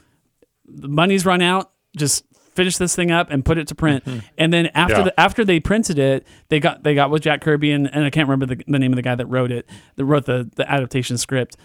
the 0.67 0.87
money's 0.87 1.25
run 1.25 1.41
out, 1.41 1.71
just 1.97 2.25
finish 2.55 2.77
this 2.77 2.95
thing 2.95 3.11
up 3.11 3.29
and 3.31 3.43
put 3.43 3.57
it 3.57 3.67
to 3.67 3.75
print. 3.75 4.05
Mm-hmm. 4.05 4.19
And 4.37 4.53
then 4.53 4.67
after 4.67 4.97
Yeah. 4.99 5.03
the, 5.03 5.19
after 5.19 5.43
they 5.43 5.59
printed 5.59 5.99
it, 5.99 6.25
they 6.49 6.59
got 6.59 6.83
they 6.83 6.95
got 6.95 7.09
with 7.11 7.21
Jack 7.21 7.41
Kirby 7.41 7.71
and, 7.71 7.93
and 7.93 8.03
I 8.05 8.09
can't 8.09 8.27
remember 8.29 8.45
the, 8.55 8.63
the 8.65 8.79
name 8.79 8.91
of 8.91 8.95
the 8.95 9.01
guy 9.01 9.15
that 9.15 9.25
wrote 9.27 9.51
it, 9.51 9.69
that 9.97 10.05
wrote 10.05 10.25
the 10.25 10.49
the 10.55 10.69
adaptation 10.71 11.17
script. 11.17 11.57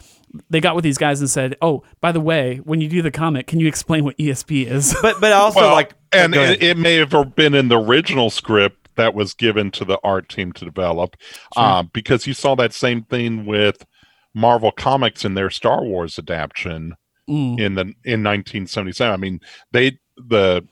They 0.49 0.61
got 0.61 0.77
with 0.77 0.85
these 0.85 0.99
guys 0.99 1.21
and 1.21 1.29
said, 1.29 1.57
"Oh, 1.61 1.83
by 2.01 2.13
the 2.13 2.21
way, 2.21 2.59
when 2.59 2.81
you 2.81 2.89
do 2.89 3.03
the 3.03 3.11
comic, 3.11 3.49
can 3.49 3.59
you 3.59 3.67
explain 3.67 4.05
what 4.05 4.17
ESP 4.17 4.65
is?" 4.67 4.95
But 5.03 5.21
but 5.21 5.33
also 5.33 5.61
well, 5.61 5.73
like 5.73 5.95
and 6.13 6.35
it, 6.37 6.63
it 6.63 6.77
may 6.77 6.95
have 6.97 7.35
been 7.35 7.53
in 7.55 7.67
the 7.67 7.81
original 7.81 8.31
script 8.31 8.80
that 9.01 9.15
was 9.15 9.33
given 9.35 9.71
to 9.73 9.85
the 9.85 9.99
art 10.05 10.29
team 10.29 10.53
to 10.53 10.65
develop, 10.65 11.17
uh, 11.57 11.83
because 11.93 12.27
you 12.27 12.35
saw 12.35 12.55
that 12.57 12.73
same 12.75 13.03
thing 13.05 13.47
with 13.47 13.85
Marvel 14.35 14.71
Comics 14.71 15.25
in 15.25 15.35
their 15.35 15.51
Star 15.51 15.83
Wars 15.83 16.19
adaptation 16.19 16.95
Mm. 17.29 17.61
in 17.61 17.75
the 17.77 17.83
in 18.05 18.23
1977. 18.25 19.13
I 19.13 19.17
mean, 19.17 19.41
they 19.73 19.99
the 20.17 20.67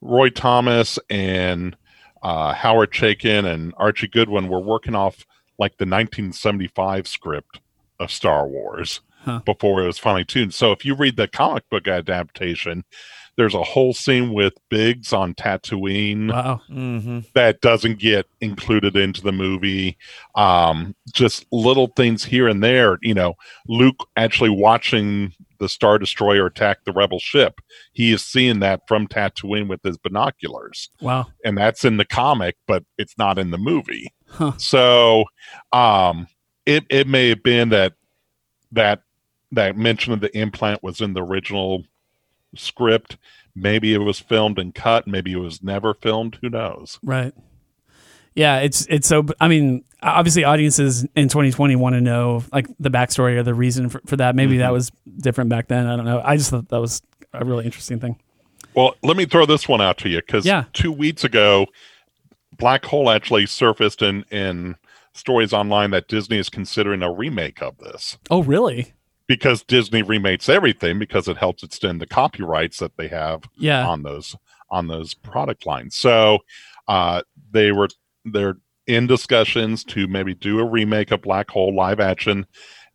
Roy 0.00 0.30
Thomas 0.30 0.98
and 1.10 1.76
uh, 2.22 2.54
Howard 2.54 2.92
Chaykin 2.92 3.44
and 3.44 3.74
Archie 3.76 4.08
Goodwin 4.08 4.48
were 4.48 4.60
working 4.60 4.94
off 4.94 5.26
like 5.58 5.72
the 5.76 5.84
1975 5.84 7.06
script 7.06 7.60
of 8.00 8.10
Star 8.10 8.46
Wars 8.48 9.00
Huh. 9.24 9.40
before 9.44 9.82
it 9.82 9.86
was 9.86 9.98
finally 9.98 10.24
tuned. 10.24 10.52
So 10.54 10.72
if 10.72 10.84
you 10.84 10.94
read 10.96 11.16
the 11.16 11.28
comic 11.28 11.68
book 11.70 11.86
adaptation, 11.86 12.82
there's 13.36 13.54
a 13.54 13.62
whole 13.62 13.94
scene 13.94 14.32
with 14.34 14.52
Biggs 14.68 15.12
on 15.12 15.34
Tatooine 15.34 16.30
Wow. 16.32 16.60
hmm 16.68 17.20
that 17.34 17.60
doesn't 17.60 17.98
get 17.98 18.26
included 18.40 18.96
into 18.96 19.22
the 19.22 19.32
movie. 19.32 19.96
Um, 20.34 20.94
just 21.12 21.46
little 21.52 21.88
things 21.88 22.24
here 22.24 22.46
and 22.48 22.62
there. 22.62 22.98
You 23.02 23.14
know, 23.14 23.34
Luke 23.68 24.06
actually 24.16 24.50
watching 24.50 25.32
the 25.58 25.68
Star 25.68 25.98
Destroyer 25.98 26.46
attack 26.46 26.84
the 26.84 26.92
Rebel 26.92 27.18
ship. 27.20 27.60
He 27.92 28.12
is 28.12 28.24
seeing 28.24 28.58
that 28.60 28.82
from 28.88 29.06
Tatooine 29.06 29.68
with 29.68 29.80
his 29.84 29.96
binoculars, 29.96 30.90
Wow. 31.00 31.26
and 31.44 31.56
that's 31.56 31.84
in 31.84 31.96
the 31.98 32.04
comic, 32.04 32.56
but 32.66 32.84
it's 32.98 33.16
not 33.16 33.38
in 33.38 33.50
the 33.50 33.58
movie. 33.58 34.12
Huh. 34.28 34.52
So, 34.58 35.24
um, 35.72 36.26
it 36.66 36.84
it 36.90 37.06
may 37.06 37.28
have 37.30 37.42
been 37.42 37.68
that 37.70 37.92
that 38.72 39.02
that 39.52 39.76
mention 39.76 40.12
of 40.12 40.20
the 40.20 40.36
implant 40.36 40.82
was 40.82 41.00
in 41.00 41.12
the 41.14 41.22
original 41.22 41.84
script. 42.54 43.16
Maybe 43.54 43.94
it 43.94 43.98
was 43.98 44.18
filmed 44.18 44.58
and 44.58 44.74
cut. 44.74 45.06
Maybe 45.06 45.32
it 45.32 45.36
was 45.36 45.62
never 45.62 45.94
filmed. 45.94 46.38
Who 46.40 46.48
knows? 46.48 46.98
Right. 47.02 47.34
Yeah, 48.34 48.60
it's 48.60 48.86
it's 48.88 49.06
so. 49.06 49.26
I 49.40 49.48
mean, 49.48 49.84
obviously, 50.02 50.44
audiences 50.44 51.04
in 51.14 51.28
2020 51.28 51.76
want 51.76 51.94
to 51.94 52.00
know 52.00 52.44
like 52.50 52.66
the 52.80 52.90
backstory 52.90 53.36
or 53.36 53.42
the 53.42 53.54
reason 53.54 53.88
for, 53.90 54.00
for 54.06 54.16
that. 54.16 54.34
Maybe 54.34 54.58
that 54.58 54.66
mm-hmm. 54.66 54.72
was 54.72 54.92
different 55.18 55.50
back 55.50 55.68
then. 55.68 55.86
I 55.86 55.96
don't 55.96 56.06
know. 56.06 56.22
I 56.24 56.36
just 56.36 56.50
thought 56.50 56.68
that 56.68 56.80
was 56.80 57.02
a 57.34 57.44
really 57.44 57.64
interesting 57.66 58.00
thing. 58.00 58.18
Well, 58.74 58.94
let 59.02 59.16
me 59.16 59.26
throw 59.26 59.44
this 59.44 59.68
one 59.68 59.82
out 59.82 59.98
to 59.98 60.08
you 60.08 60.18
because 60.18 60.46
Yeah. 60.46 60.64
two 60.72 60.92
weeks 60.92 61.24
ago, 61.24 61.66
Black 62.56 62.84
Hole 62.86 63.10
actually 63.10 63.46
surfaced 63.46 64.02
in 64.02 64.24
in 64.30 64.76
stories 65.12 65.52
online 65.52 65.90
that 65.90 66.08
Disney 66.08 66.38
is 66.38 66.48
considering 66.48 67.02
a 67.02 67.12
remake 67.12 67.60
of 67.60 67.76
this 67.78 68.16
Oh, 68.30 68.42
really? 68.42 68.94
Because 69.36 69.62
Disney 69.62 70.02
remakes 70.02 70.48
everything 70.48 70.98
because 70.98 71.28
it 71.28 71.36
helps 71.38 71.62
extend 71.62 72.00
the 72.00 72.06
copyrights 72.06 72.78
that 72.78 72.96
they 72.96 73.08
have 73.08 73.42
Yeah. 73.56 73.86
on 73.88 74.02
those 74.02 74.36
on 74.70 74.88
those 74.88 75.14
product 75.14 75.66
lines. 75.66 75.96
So 75.96 76.38
uh, 76.88 77.22
they 77.50 77.72
were 77.72 77.88
they're 78.24 78.56
in 78.86 79.06
discussions 79.06 79.84
to 79.84 80.06
maybe 80.08 80.34
do 80.34 80.58
a 80.58 80.64
remake 80.64 81.10
of 81.12 81.22
Black 81.22 81.50
Hole 81.50 81.74
live 81.74 82.00
action, 82.00 82.46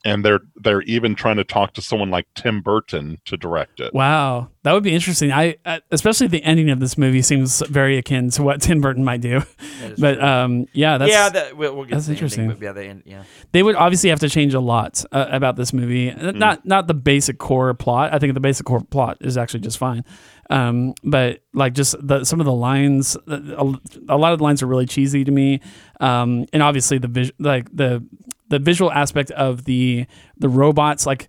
and 0.05 0.23
they're 0.23 0.39
they're 0.55 0.81
even 0.83 1.15
trying 1.15 1.37
to 1.37 1.43
talk 1.43 1.73
to 1.73 1.81
someone 1.81 2.09
like 2.09 2.27
Tim 2.35 2.61
Burton 2.61 3.17
to 3.25 3.35
direct 3.35 3.79
it. 3.79 3.93
Wow, 3.93 4.49
that 4.63 4.73
would 4.73 4.83
be 4.83 4.93
interesting. 4.93 5.31
I 5.31 5.57
uh, 5.65 5.79
especially 5.91 6.27
the 6.27 6.43
ending 6.43 6.69
of 6.69 6.79
this 6.79 6.97
movie 6.97 7.21
seems 7.21 7.61
very 7.67 7.97
akin 7.97 8.29
to 8.31 8.43
what 8.43 8.61
Tim 8.61 8.79
Burton 8.81 9.03
might 9.03 9.21
do. 9.21 9.41
But 9.99 10.21
um, 10.21 10.67
yeah, 10.73 10.97
that's 10.97 11.11
yeah, 11.11 11.29
that, 11.29 11.57
we'll, 11.57 11.75
we'll 11.75 11.85
get 11.85 11.95
that's 11.95 12.05
to 12.05 12.11
the 12.11 12.17
ending, 12.17 12.23
interesting. 12.25 12.49
but 12.49 12.61
yeah, 12.61 12.71
the 12.73 12.83
end, 12.85 13.03
yeah. 13.05 13.23
they 13.51 13.63
would 13.63 13.75
obviously 13.75 14.09
have 14.11 14.19
to 14.19 14.29
change 14.29 14.53
a 14.53 14.59
lot 14.59 15.03
uh, 15.11 15.27
about 15.31 15.55
this 15.55 15.73
movie. 15.73 16.11
Uh, 16.11 16.31
Hmm. 16.31 16.39
Not 16.39 16.65
not 16.65 16.87
the 16.87 16.93
basic 16.93 17.37
core 17.39 17.73
plot. 17.73 18.13
I 18.13 18.19
think 18.19 18.33
the 18.33 18.39
basic 18.39 18.65
core 18.65 18.81
plot 18.81 19.17
is 19.21 19.37
actually 19.37 19.61
just 19.61 19.77
fine. 19.77 20.03
Um, 20.49 20.93
but 21.03 21.41
like 21.53 21.73
just 21.73 21.95
the 22.05 22.25
some 22.25 22.39
of 22.39 22.45
the 22.45 22.53
lines, 22.53 23.17
uh, 23.27 23.39
a, 23.57 23.63
a 24.09 24.17
lot 24.17 24.33
of 24.33 24.39
the 24.39 24.43
lines 24.43 24.61
are 24.61 24.67
really 24.67 24.85
cheesy 24.85 25.23
to 25.23 25.31
me. 25.31 25.61
Um, 25.99 26.45
and 26.53 26.61
obviously 26.61 26.97
the 26.99 27.07
vis- 27.07 27.31
like 27.39 27.75
the 27.75 28.05
the 28.49 28.59
visual 28.59 28.91
aspect 28.91 29.31
of 29.31 29.65
the 29.65 30.05
the 30.37 30.49
robots 30.49 31.05
like 31.05 31.27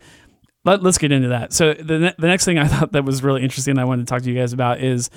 let, 0.64 0.84
us 0.84 0.98
get 0.98 1.12
into 1.12 1.28
that. 1.28 1.52
So 1.52 1.74
the 1.74 1.98
ne- 1.98 2.14
the 2.18 2.26
next 2.26 2.44
thing 2.44 2.58
I 2.58 2.66
thought 2.68 2.92
that 2.92 3.04
was 3.04 3.22
really 3.22 3.42
interesting 3.42 3.78
I 3.78 3.84
wanted 3.84 4.06
to 4.06 4.10
talk 4.10 4.22
to 4.22 4.30
you 4.30 4.38
guys 4.38 4.52
about 4.52 4.80
is 4.80 5.10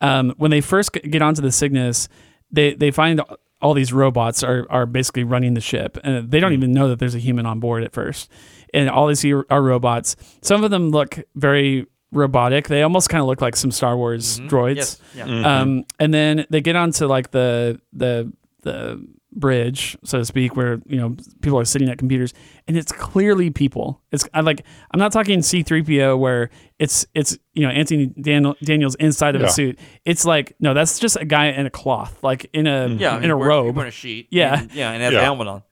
um, 0.00 0.34
when 0.36 0.50
they 0.50 0.60
first 0.60 0.92
get 0.92 1.22
onto 1.22 1.42
the 1.42 1.52
Cygnus, 1.52 2.08
they 2.50 2.74
they 2.74 2.90
find 2.90 3.20
all 3.60 3.74
these 3.74 3.92
robots 3.92 4.42
are 4.42 4.66
are 4.70 4.86
basically 4.86 5.24
running 5.24 5.54
the 5.54 5.60
ship, 5.60 5.98
and 6.04 6.30
they 6.30 6.40
don't 6.40 6.52
even 6.52 6.72
know 6.72 6.88
that 6.88 6.98
there's 6.98 7.14
a 7.14 7.20
human 7.20 7.46
on 7.46 7.60
board 7.60 7.84
at 7.84 7.92
first. 7.92 8.30
And 8.74 8.88
all 8.88 9.06
they 9.06 9.14
see 9.14 9.32
are, 9.32 9.44
are 9.50 9.62
robots. 9.62 10.16
Some 10.40 10.64
of 10.64 10.70
them 10.70 10.90
look 10.90 11.18
very 11.34 11.86
robotic. 12.10 12.68
They 12.68 12.82
almost 12.82 13.08
kind 13.10 13.20
of 13.20 13.26
look 13.26 13.40
like 13.40 13.54
some 13.54 13.70
Star 13.70 13.96
Wars 13.96 14.40
droids. 14.40 14.76
Yes. 14.76 15.00
Yeah. 15.14 15.26
Mm-hmm. 15.26 15.44
Um, 15.44 15.84
and 15.98 16.12
then 16.12 16.46
they 16.50 16.60
get 16.60 16.76
onto 16.76 17.06
like 17.06 17.30
the 17.30 17.80
the 17.92 18.32
the 18.62 19.06
bridge, 19.32 19.96
so 20.04 20.18
to 20.18 20.24
speak, 20.24 20.56
where 20.56 20.80
you 20.86 20.96
know 20.96 21.16
people 21.40 21.58
are 21.58 21.64
sitting 21.64 21.88
at 21.88 21.98
computers, 21.98 22.32
and 22.68 22.76
it's 22.76 22.92
clearly 22.92 23.50
people. 23.50 24.02
It's 24.12 24.28
I 24.34 24.40
like 24.40 24.64
I'm 24.92 25.00
not 25.00 25.12
talking 25.12 25.42
C-3PO 25.42 26.18
where 26.18 26.50
it's 26.78 27.06
it's 27.14 27.38
you 27.54 27.62
know 27.66 27.70
Anthony 27.72 28.06
Dan- 28.06 28.54
Daniels 28.62 28.94
inside 28.96 29.34
of 29.34 29.40
Yeah. 29.42 29.48
a 29.48 29.50
suit. 29.50 29.78
It's 30.04 30.24
like 30.24 30.54
no, 30.60 30.74
that's 30.74 30.98
just 30.98 31.16
a 31.16 31.24
guy 31.24 31.46
in 31.46 31.66
a 31.66 31.70
cloth, 31.70 32.22
like 32.22 32.48
in 32.52 32.66
a 32.66 32.88
Yeah. 32.88 33.16
in 33.18 33.24
a 33.24 33.26
you're 33.28 33.36
robe. 33.36 33.64
You're 33.66 33.72
wearing 33.74 33.88
a 33.88 33.92
sheet. 33.92 34.28
Yeah. 34.30 34.60
And, 34.60 34.72
yeah, 34.74 34.92
and 34.92 35.02
has 35.02 35.12
Yeah. 35.12 35.20
a 35.20 35.22
helmet 35.22 35.48
on. 35.48 35.62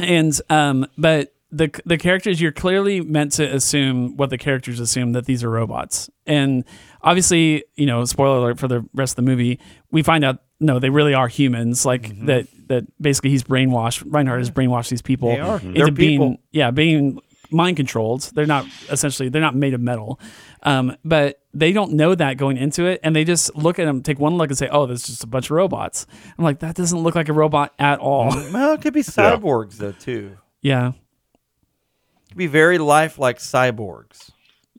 and 0.00 0.40
um 0.50 0.86
but 0.96 1.34
the 1.52 1.68
the 1.84 1.98
characters 1.98 2.40
you're 2.40 2.52
clearly 2.52 3.00
meant 3.00 3.32
to 3.32 3.44
assume 3.54 4.16
what 4.16 4.30
the 4.30 4.38
characters 4.38 4.78
assume 4.80 5.12
that 5.12 5.24
these 5.26 5.42
are 5.42 5.50
robots 5.50 6.08
and 6.26 6.64
obviously 7.02 7.64
you 7.74 7.86
know 7.86 8.04
spoiler 8.04 8.38
alert 8.38 8.58
for 8.58 8.68
the 8.68 8.86
rest 8.94 9.12
of 9.12 9.16
the 9.24 9.28
movie 9.30 9.58
we 9.90 10.00
find 10.02 10.24
out 10.24 10.38
no 10.60 10.78
they 10.78 10.90
really 10.90 11.12
are 11.12 11.26
humans 11.28 11.84
like 11.84 12.02
Mm-hmm. 12.02 12.26
that 12.26 12.46
that 12.70 12.84
basically 13.00 13.28
he's 13.30 13.42
brainwashed 13.44 14.02
reinhardt 14.06 14.40
has 14.40 14.50
brainwashed 14.50 14.88
these 14.88 15.02
people 15.02 15.28
They 15.28 15.38
are. 15.40 15.60
into 15.60 15.72
They're 15.72 15.90
being 15.92 16.20
people. 16.20 16.36
yeah 16.52 16.70
being 16.70 17.20
mind 17.52 17.76
controlled 17.76 18.22
they're 18.34 18.46
not 18.46 18.64
essentially 18.90 19.28
they're 19.28 19.42
not 19.42 19.54
made 19.54 19.74
of 19.74 19.80
metal 19.80 20.18
um, 20.62 20.96
but 21.04 21.40
they 21.52 21.72
don't 21.72 21.92
know 21.94 22.14
that 22.14 22.36
going 22.36 22.56
into 22.56 22.84
it 22.86 23.00
and 23.02 23.14
they 23.14 23.24
just 23.24 23.54
look 23.56 23.78
at 23.78 23.84
them 23.86 24.02
take 24.02 24.18
one 24.20 24.36
look 24.38 24.48
and 24.50 24.56
say 24.58 24.68
oh 24.70 24.86
there's 24.86 25.02
just 25.04 25.24
a 25.24 25.26
bunch 25.26 25.46
of 25.46 25.50
robots 25.52 26.06
i'm 26.38 26.44
like 26.44 26.60
that 26.60 26.74
doesn't 26.76 27.00
look 27.00 27.14
like 27.16 27.28
a 27.28 27.32
robot 27.32 27.74
at 27.78 27.98
all 27.98 28.28
Well, 28.52 28.72
it 28.74 28.80
could 28.82 28.94
be 28.94 29.02
cyborgs 29.18 29.78
though 29.78 29.92
too. 29.92 30.36
yeah 30.62 30.88
It 30.90 32.28
could 32.28 32.36
be 32.38 32.46
very 32.46 32.78
lifelike 32.78 33.38
cyborgs. 33.38 34.30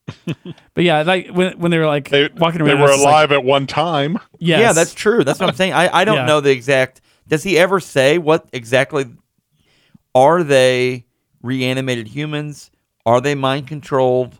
But 0.73 0.83
yeah, 0.83 1.01
like 1.03 1.27
when 1.29 1.57
when 1.59 1.71
they 1.71 1.77
were 1.77 1.85
like 1.85 2.09
They, 2.09 2.27
walking 2.37 2.63
they 2.63 2.71
around, 2.71 2.77
I 2.79 2.81
were 2.81 2.87
was 2.87 2.91
just 2.97 3.03
like, 3.05 3.11
alive 3.13 3.31
at 3.33 3.43
one 3.43 3.67
time. 3.67 4.17
yes. 4.39 4.59
Yeah, 4.59 4.73
that's 4.73 4.93
true. 4.93 5.23
That's 5.23 5.39
what 5.39 5.47
I'm 5.49 5.55
saying. 5.55 5.73
I, 5.73 5.89
I 5.99 6.05
don't 6.05 6.15
Yeah. 6.15 6.25
know 6.25 6.41
the 6.41 6.51
exact. 6.51 7.01
Does 7.31 7.41
he 7.43 7.57
ever 7.57 7.79
say 7.79 8.19
what 8.19 8.47
exactly? 8.53 9.05
Are 10.13 10.43
they 10.43 11.05
reanimated 11.41 12.07
humans? 12.09 12.69
Are 13.05 13.21
they 13.21 13.33
mind 13.33 13.67
controlled? 13.67 14.37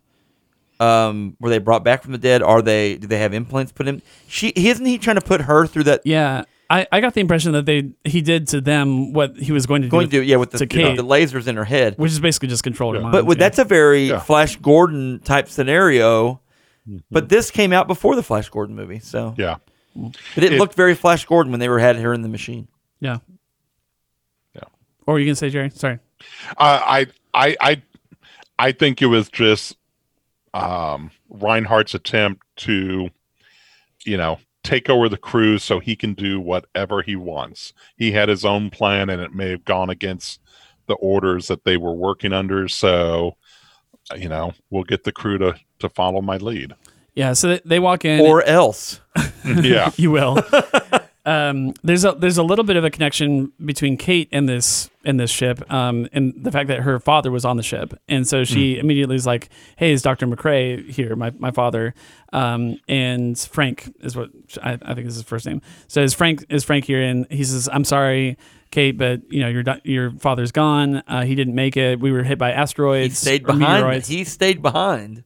Um, 0.79 1.37
were 1.39 1.49
they 1.49 1.59
brought 1.59 1.83
back 1.83 2.03
from 2.03 2.11
the 2.11 2.17
dead? 2.17 2.41
Are 2.43 2.61
they? 2.61 2.97
Do 2.97 3.07
they 3.07 3.19
have 3.19 3.33
implants 3.33 3.71
put 3.71 3.87
in? 3.87 4.01
She 4.27 4.49
isn't 4.49 4.85
he 4.85 4.97
trying 4.97 5.15
to 5.15 5.21
put 5.25 5.41
her 5.41 5.65
through 5.65 5.85
that? 5.85 6.01
yeah. 6.05 6.43
I, 6.69 6.87
I 6.89 7.01
got 7.01 7.13
the 7.13 7.19
impression 7.19 7.51
that 7.51 7.65
they 7.65 7.91
he 8.05 8.21
did 8.21 8.47
to 8.49 8.61
them 8.61 9.11
what 9.11 9.35
he 9.35 9.51
was 9.51 9.65
going 9.65 9.81
to 9.81 9.89
Going 9.89 10.07
do, 10.07 10.21
to 10.21 10.25
yeah 10.25 10.37
with 10.37 10.51
the, 10.51 10.59
to 10.59 10.65
the, 10.65 10.73
Kate. 10.73 10.95
the 10.95 11.03
lasers 11.03 11.47
in 11.47 11.57
her 11.57 11.65
head. 11.65 11.97
which 11.97 12.13
is 12.13 12.19
basically 12.21 12.47
just 12.47 12.63
control 12.63 12.93
your 12.93 13.01
mind. 13.01 13.11
But 13.11 13.25
with, 13.25 13.37
yeah. 13.39 13.43
that's 13.49 13.59
a 13.59 13.65
very 13.65 14.05
Yeah. 14.05 14.19
Flash 14.19 14.55
Gordon 14.55 15.19
type 15.19 15.49
scenario. 15.49 16.39
But 17.09 17.27
this 17.27 17.51
came 17.51 17.73
out 17.73 17.87
before 17.87 18.15
the 18.15 18.23
Flash 18.23 18.49
Gordon 18.49 18.75
movie, 18.77 18.99
so 18.99 19.35
Yeah. 19.37 19.57
but 19.95 20.43
it, 20.45 20.53
It- 20.53 20.59
looked 20.59 20.75
very 20.75 20.95
Flash 20.95 21.25
Gordon 21.25 21.51
when 21.51 21.59
they 21.59 21.67
were 21.69 21.79
had 21.79 21.97
her 21.97 22.13
in 22.13 22.21
the 22.21 22.29
machine. 22.29 22.69
Yeah. 23.01 23.17
Yeah. 24.55 24.63
Or 25.05 25.19
you 25.19 25.25
can 25.25 25.35
say 25.35 25.49
Jerry? 25.49 25.69
Sorry. 25.71 25.99
Uh, 26.57 26.79
I 26.83 27.07
I 27.33 27.57
I 27.59 27.81
I 28.57 28.71
think 28.71 29.01
it 29.01 29.07
was 29.07 29.27
just 29.29 29.75
um, 30.53 31.11
Reinhardt's 31.29 31.93
attempt 31.93 32.45
to, 32.57 33.09
you 34.05 34.17
know, 34.17 34.39
take 34.63 34.89
over 34.89 35.09
the 35.09 35.17
crew 35.17 35.57
so 35.57 35.79
he 35.79 35.95
can 35.95 36.13
do 36.13 36.39
whatever 36.39 37.01
he 37.01 37.15
wants. 37.15 37.73
He 37.97 38.11
had 38.11 38.29
his 38.29 38.45
own 38.45 38.69
plan, 38.69 39.09
and 39.09 39.21
it 39.21 39.33
may 39.33 39.49
have 39.49 39.65
gone 39.65 39.89
against 39.89 40.39
the 40.87 40.93
orders 40.95 41.47
that 41.47 41.63
they 41.63 41.77
were 41.77 41.93
working 41.93 42.33
under. 42.33 42.67
So, 42.67 43.35
you 44.15 44.29
know, 44.29 44.53
we'll 44.69 44.83
get 44.83 45.03
the 45.03 45.11
crew 45.11 45.37
to 45.39 45.55
to 45.79 45.89
follow 45.89 46.21
my 46.21 46.37
lead. 46.37 46.73
Yeah. 47.15 47.33
So 47.33 47.49
they, 47.49 47.61
they 47.65 47.79
walk 47.79 48.05
in. 48.05 48.21
Or 48.21 48.43
else. 48.43 48.99
Yeah. 49.43 49.89
you 49.97 50.11
will. 50.11 50.37
um, 51.25 51.73
there's 51.83 52.03
a 52.03 52.13
there's 52.13 52.37
a 52.37 52.43
little 52.43 52.65
bit 52.65 52.75
of 52.77 52.83
a 52.83 52.89
connection 52.89 53.51
between 53.63 53.95
Kate 53.97 54.27
and 54.31 54.49
this 54.49 54.89
and 55.05 55.19
this 55.19 55.29
ship, 55.29 55.71
um, 55.71 56.07
and 56.13 56.33
the 56.35 56.51
fact 56.51 56.67
that 56.69 56.79
her 56.79 56.99
father 56.99 57.29
was 57.29 57.45
on 57.45 57.57
the 57.57 57.63
ship, 57.63 57.93
and 58.07 58.27
so 58.27 58.43
she 58.43 58.79
immediately 58.79 59.15
is 59.15 59.25
like, 59.25 59.49
"Hey, 59.75 59.91
is 59.91 60.01
Doctor 60.01 60.25
McCrae 60.25 60.89
here? 60.89 61.15
My 61.15 61.31
my 61.37 61.51
father." 61.51 61.93
Um, 62.33 62.79
and 62.87 63.37
Frank 63.37 63.93
is 63.99 64.15
what 64.15 64.29
I, 64.63 64.79
I 64.81 64.93
think 64.95 65.07
is 65.07 65.15
his 65.15 65.23
first 65.23 65.45
name. 65.45 65.61
So 65.87 66.01
is 66.01 66.13
Frank 66.13 66.45
is 66.49 66.63
Frank 66.63 66.85
here, 66.85 67.01
and 67.01 67.27
he 67.29 67.43
says, 67.43 67.69
"I'm 67.71 67.85
sorry." 67.85 68.37
Kate, 68.71 68.97
but 68.97 69.21
you 69.29 69.41
know 69.41 69.49
your 69.49 69.63
your 69.83 70.11
father's 70.11 70.53
gone. 70.53 71.03
Uh, 71.05 71.23
he 71.23 71.35
didn't 71.35 71.55
make 71.55 71.75
it. 71.75 71.99
We 71.99 72.13
were 72.13 72.23
hit 72.23 72.37
by 72.37 72.53
asteroids. 72.53 73.19
He 73.19 73.27
stayed 73.27 73.45
behind. 73.45 73.83
meteoroids. 73.83 74.07
He 74.07 74.23
stayed 74.23 74.61
behind. 74.61 75.25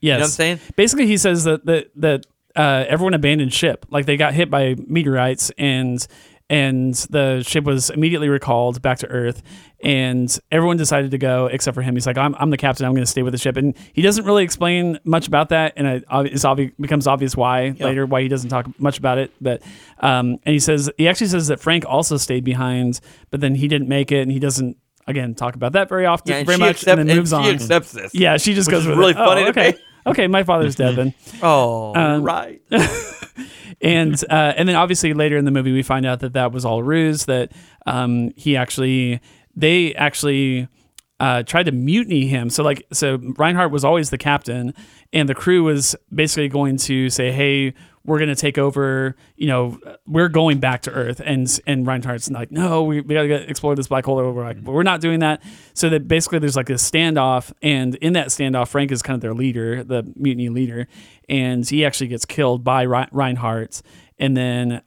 Yes. 0.00 0.18
know 0.18 0.20
what 0.20 0.24
I'm 0.26 0.30
saying? 0.30 0.60
Basically, 0.76 1.06
he 1.06 1.16
says 1.16 1.44
that 1.44 1.64
that 1.64 1.90
that 1.96 2.26
uh, 2.58 2.84
everyone 2.88 3.14
abandoned 3.14 3.54
ship. 3.54 3.86
Like 3.88 4.04
they 4.06 4.16
got 4.18 4.34
hit 4.34 4.50
by 4.50 4.74
meteorites, 4.86 5.50
and 5.56 6.06
and 6.50 6.94
the 7.10 7.42
ship 7.46 7.64
was 7.64 7.90
immediately 7.90 8.28
recalled 8.30 8.80
back 8.80 8.98
to 8.98 9.06
Earth, 9.06 9.42
and 9.82 10.38
everyone 10.50 10.78
decided 10.78 11.10
to 11.10 11.18
go 11.18 11.46
except 11.46 11.74
for 11.74 11.82
him. 11.82 11.94
He's 11.94 12.06
like, 12.06 12.16
I'm, 12.16 12.34
I'm 12.36 12.48
the 12.48 12.56
captain. 12.56 12.86
I'm 12.86 12.92
going 12.92 13.02
to 13.04 13.10
stay 13.10 13.22
with 13.22 13.32
the 13.34 13.38
ship, 13.38 13.56
and 13.58 13.76
he 13.92 14.00
doesn't 14.00 14.24
really 14.24 14.44
explain 14.44 14.98
much 15.04 15.28
about 15.28 15.50
that, 15.50 15.74
and 15.76 15.86
it, 15.86 16.04
ob- 16.10 16.24
it's 16.26 16.44
obvious 16.46 16.72
becomes 16.80 17.06
obvious 17.06 17.36
why 17.36 17.74
later 17.78 18.06
why 18.06 18.22
he 18.22 18.28
doesn't 18.28 18.48
talk 18.50 18.66
much 18.80 18.98
about 18.98 19.18
it. 19.18 19.30
But 19.40 19.62
um, 20.00 20.38
and 20.44 20.52
he 20.54 20.58
says 20.58 20.90
he 20.96 21.06
actually 21.06 21.28
says 21.28 21.48
that 21.48 21.60
Frank 21.60 21.84
also 21.86 22.16
stayed 22.16 22.44
behind, 22.44 23.00
but 23.30 23.40
then 23.40 23.54
he 23.54 23.68
didn't 23.68 23.88
make 23.88 24.10
it, 24.12 24.22
and 24.22 24.32
he 24.32 24.38
doesn't. 24.38 24.76
Again, 25.06 25.34
talk 25.34 25.54
about 25.54 25.72
that 25.72 25.88
very 25.88 26.04
often, 26.04 26.32
Yeah, 26.32 26.36
and 26.40 26.46
very 26.46 26.58
much, 26.58 26.82
accept- 26.82 26.98
and 26.98 27.08
then 27.08 27.16
moves 27.16 27.30
she 27.30 27.36
on. 27.36 27.46
accepts 27.46 27.92
this. 27.92 28.14
Yeah, 28.14 28.36
she 28.36 28.52
just 28.52 28.70
goes 28.70 28.86
with 28.86 28.98
really 28.98 29.12
it. 29.12 29.16
funny 29.16 29.44
Oh, 29.44 29.48
okay. 29.48 29.74
Okay, 30.08 30.26
my 30.26 30.42
father's 30.44 30.74
dead 30.76 30.96
then. 30.96 31.14
Oh, 31.42 31.94
Um, 31.94 32.22
right. 32.22 32.60
And 33.80 34.12
uh, 34.28 34.54
and 34.56 34.68
then 34.68 34.74
obviously 34.74 35.14
later 35.14 35.36
in 35.36 35.44
the 35.44 35.52
movie 35.52 35.72
we 35.72 35.82
find 35.84 36.04
out 36.04 36.18
that 36.20 36.32
that 36.32 36.50
was 36.50 36.64
all 36.64 36.82
ruse. 36.82 37.26
That 37.26 37.52
um, 37.86 38.32
he 38.34 38.56
actually 38.56 39.20
they 39.54 39.94
actually 39.94 40.66
uh, 41.20 41.44
tried 41.44 41.66
to 41.66 41.72
mutiny 41.72 42.26
him. 42.26 42.50
So 42.50 42.64
like 42.64 42.84
so 42.92 43.18
Reinhardt 43.36 43.70
was 43.70 43.84
always 43.84 44.10
the 44.10 44.18
captain, 44.18 44.74
and 45.12 45.28
the 45.28 45.34
crew 45.34 45.62
was 45.62 45.94
basically 46.12 46.48
going 46.48 46.76
to 46.78 47.08
say, 47.10 47.30
hey. 47.30 47.74
We're 48.08 48.18
gonna 48.18 48.34
take 48.34 48.56
over. 48.56 49.14
You 49.36 49.46
know, 49.48 49.78
we're 50.06 50.28
going 50.28 50.58
back 50.58 50.82
to 50.82 50.90
Earth, 50.90 51.20
and 51.24 51.46
and 51.66 51.86
Reinhardt's 51.86 52.30
like, 52.30 52.50
no, 52.50 52.82
we, 52.82 53.02
we 53.02 53.14
gotta 53.14 53.28
get, 53.28 53.50
explore 53.50 53.76
this 53.76 53.88
black 53.88 54.06
hole. 54.06 54.16
We're 54.16 54.42
like, 54.42 54.56
mm-hmm. 54.56 54.72
we're 54.72 54.82
not 54.82 55.00
doing 55.00 55.20
that. 55.20 55.42
So 55.74 55.90
that 55.90 56.08
basically 56.08 56.38
there's 56.38 56.56
like 56.56 56.70
a 56.70 56.74
standoff, 56.74 57.52
and 57.62 57.94
in 57.96 58.14
that 58.14 58.28
standoff, 58.28 58.68
Frank 58.68 58.90
is 58.90 59.02
kind 59.02 59.14
of 59.14 59.20
their 59.20 59.34
leader, 59.34 59.84
the 59.84 60.10
mutiny 60.16 60.48
leader, 60.48 60.88
and 61.28 61.68
he 61.68 61.84
actually 61.84 62.08
gets 62.08 62.24
killed 62.24 62.64
by 62.64 62.82
Re- 62.82 63.08
Reinhardt. 63.12 63.82
And 64.18 64.36
then 64.36 64.82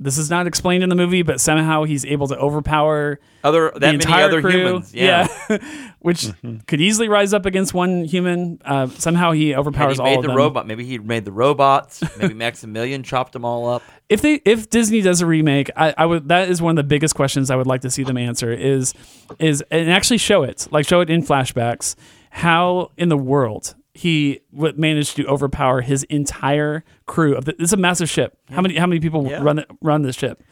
this 0.00 0.18
is 0.18 0.28
not 0.28 0.46
explained 0.48 0.82
in 0.82 0.88
the 0.88 0.96
movie, 0.96 1.22
but 1.22 1.40
somehow 1.40 1.84
he's 1.84 2.04
able 2.04 2.26
to 2.28 2.36
overpower 2.36 3.20
Other 3.44 3.70
that 3.74 3.74
the 3.74 3.86
many 3.86 3.94
entire 3.94 4.24
other 4.24 4.40
crew. 4.40 4.50
humans. 4.50 4.92
Yeah. 4.92 5.28
which 6.00 6.26
could 6.66 6.80
easily 6.80 7.08
rise 7.08 7.32
up 7.32 7.46
against 7.46 7.72
one 7.72 8.04
human. 8.04 8.60
Uh, 8.64 8.88
somehow 8.88 9.30
he 9.30 9.54
overpowers 9.54 9.96
he 9.96 10.00
all 10.00 10.06
made 10.06 10.16
of 10.16 10.22
the 10.22 10.28
them. 10.28 10.36
robot. 10.36 10.66
Maybe 10.66 10.84
he 10.84 10.98
made 10.98 11.24
the 11.24 11.30
robots. 11.32 12.02
Maybe 12.18 12.34
Maximilian 12.46 13.04
chopped 13.04 13.32
them 13.34 13.44
all 13.44 13.68
up. 13.68 13.82
if 14.08 14.20
they 14.20 14.40
if 14.44 14.68
Disney 14.68 15.00
does 15.00 15.20
a 15.20 15.26
remake, 15.26 15.70
I, 15.76 15.94
I 15.96 16.06
would 16.06 16.28
that 16.28 16.48
is 16.48 16.60
one 16.60 16.70
of 16.72 16.76
the 16.76 16.88
biggest 16.88 17.14
questions 17.14 17.48
I 17.50 17.54
would 17.56 17.68
like 17.68 17.82
to 17.82 17.90
see 17.90 18.02
them 18.02 18.16
answer 18.18 18.52
is 18.52 18.94
is 19.38 19.62
and 19.70 19.90
actually 19.92 20.18
show 20.18 20.42
it 20.42 20.66
like 20.72 20.86
show 20.88 21.00
it 21.02 21.08
in 21.10 21.22
flashbacks 21.22 21.94
how 22.30 22.90
in 22.96 23.08
the 23.08 23.16
world 23.16 23.74
he 23.94 24.40
would 24.52 24.78
manage 24.78 25.14
to 25.14 25.26
overpower 25.26 25.82
his 25.82 26.02
entire 26.04 26.82
crew 27.06 27.34
of 27.36 27.44
the, 27.44 27.54
it's 27.58 27.72
a 27.72 27.76
massive 27.76 28.08
ship. 28.08 28.38
How 28.50 28.60
many 28.62 28.76
how 28.76 28.86
many 28.86 29.00
people 29.00 29.26
Yeah. 29.28 29.42
run 29.42 29.64
run 29.80 30.02
this 30.02 30.16
ship? 30.16 30.42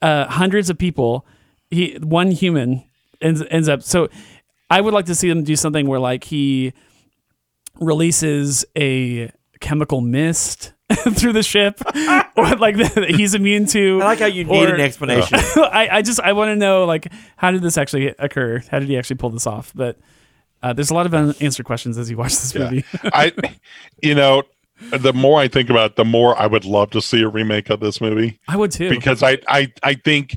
Uh, 0.00 0.26
hundreds 0.26 0.70
of 0.70 0.78
people. 0.78 1.26
He 1.70 1.98
one 2.00 2.30
human 2.30 2.84
ends 3.20 3.42
ends 3.50 3.68
up 3.68 3.82
so 3.82 4.08
I 4.70 4.80
would 4.80 4.94
like 4.94 5.06
to 5.06 5.14
see 5.14 5.28
them 5.28 5.42
do 5.42 5.56
something 5.56 5.86
where 5.88 5.98
like 6.00 6.24
he 6.24 6.72
releases 7.80 8.64
a 8.76 9.30
chemical 9.60 10.00
mist 10.00 10.72
through 10.92 11.32
the 11.32 11.42
ship 11.42 11.80
or 12.36 12.56
like 12.56 12.76
that 12.94 13.06
he's 13.16 13.34
immune 13.34 13.66
to 13.66 14.00
I 14.02 14.04
like 14.04 14.18
how 14.20 14.26
you 14.26 14.44
need 14.44 14.68
or- 14.68 14.74
an 14.74 14.80
explanation. 14.80 15.38
I, 15.56 15.88
I 15.92 16.02
just 16.02 16.20
I 16.20 16.32
want 16.32 16.50
to 16.50 16.56
know 16.56 16.84
like 16.84 17.08
how 17.36 17.50
did 17.50 17.62
this 17.62 17.76
actually 17.76 18.08
occur? 18.18 18.62
How 18.70 18.78
did 18.78 18.88
he 18.88 18.96
actually 18.96 19.16
pull 19.16 19.30
this 19.30 19.46
off? 19.46 19.72
But 19.74 19.98
uh, 20.62 20.72
there's 20.72 20.90
a 20.90 20.94
lot 20.94 21.06
of 21.06 21.14
unanswered 21.14 21.66
questions 21.66 21.98
as 21.98 22.10
you 22.10 22.16
watch 22.16 22.32
this 22.32 22.54
Yeah. 22.54 22.64
movie 22.70 22.84
I, 23.04 23.32
you 24.02 24.14
know, 24.14 24.42
the 24.98 25.12
more 25.12 25.40
I 25.40 25.48
think 25.48 25.70
about 25.70 25.92
it, 25.92 25.96
the 25.96 26.04
more 26.04 26.38
I 26.38 26.46
would 26.46 26.64
love 26.64 26.90
to 26.90 27.00
see 27.00 27.22
a 27.22 27.28
remake 27.28 27.70
of 27.70 27.80
this 27.80 28.00
movie 28.00 28.38
I 28.48 28.56
would 28.56 28.70
too 28.72 28.90
because 28.90 29.22
I, 29.22 29.38
I, 29.48 29.72
I 29.82 29.94
think 29.94 30.36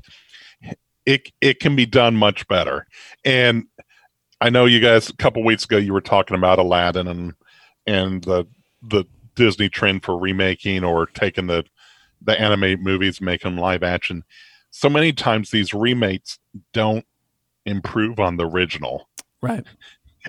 it 1.06 1.32
it 1.42 1.60
can 1.60 1.76
be 1.76 1.86
done 1.86 2.16
much 2.16 2.48
better. 2.48 2.86
And 3.26 3.66
I 4.42 4.50
know 4.50 4.66
you 4.66 4.80
guys 4.80 5.10
a 5.10 5.16
couple 5.16 5.44
weeks 5.44 5.66
ago 5.66 5.78
you 5.78 5.92
were 5.94 6.02
talking 6.02 6.38
about 6.38 6.60
Aladdin 6.60 7.08
and 7.08 7.34
and 7.88 8.24
the 8.24 8.46
the 8.82 9.06
Disney 9.36 9.70
trend 9.70 10.04
for 10.04 10.18
remaking 10.18 10.84
or 10.84 11.06
taking 11.08 11.48
the 11.48 11.66
the 12.22 12.40
animated 12.40 12.82
movies, 12.82 13.22
making 13.22 13.52
them 13.52 13.60
live 13.60 13.82
action. 13.84 14.24
so 14.72 14.90
many 14.90 15.12
times 15.14 15.50
these 15.52 15.74
remakes 15.74 16.38
don't 16.74 17.06
improve 17.66 18.20
on 18.20 18.38
the 18.38 18.46
original. 18.48 19.08
Right. 19.42 19.66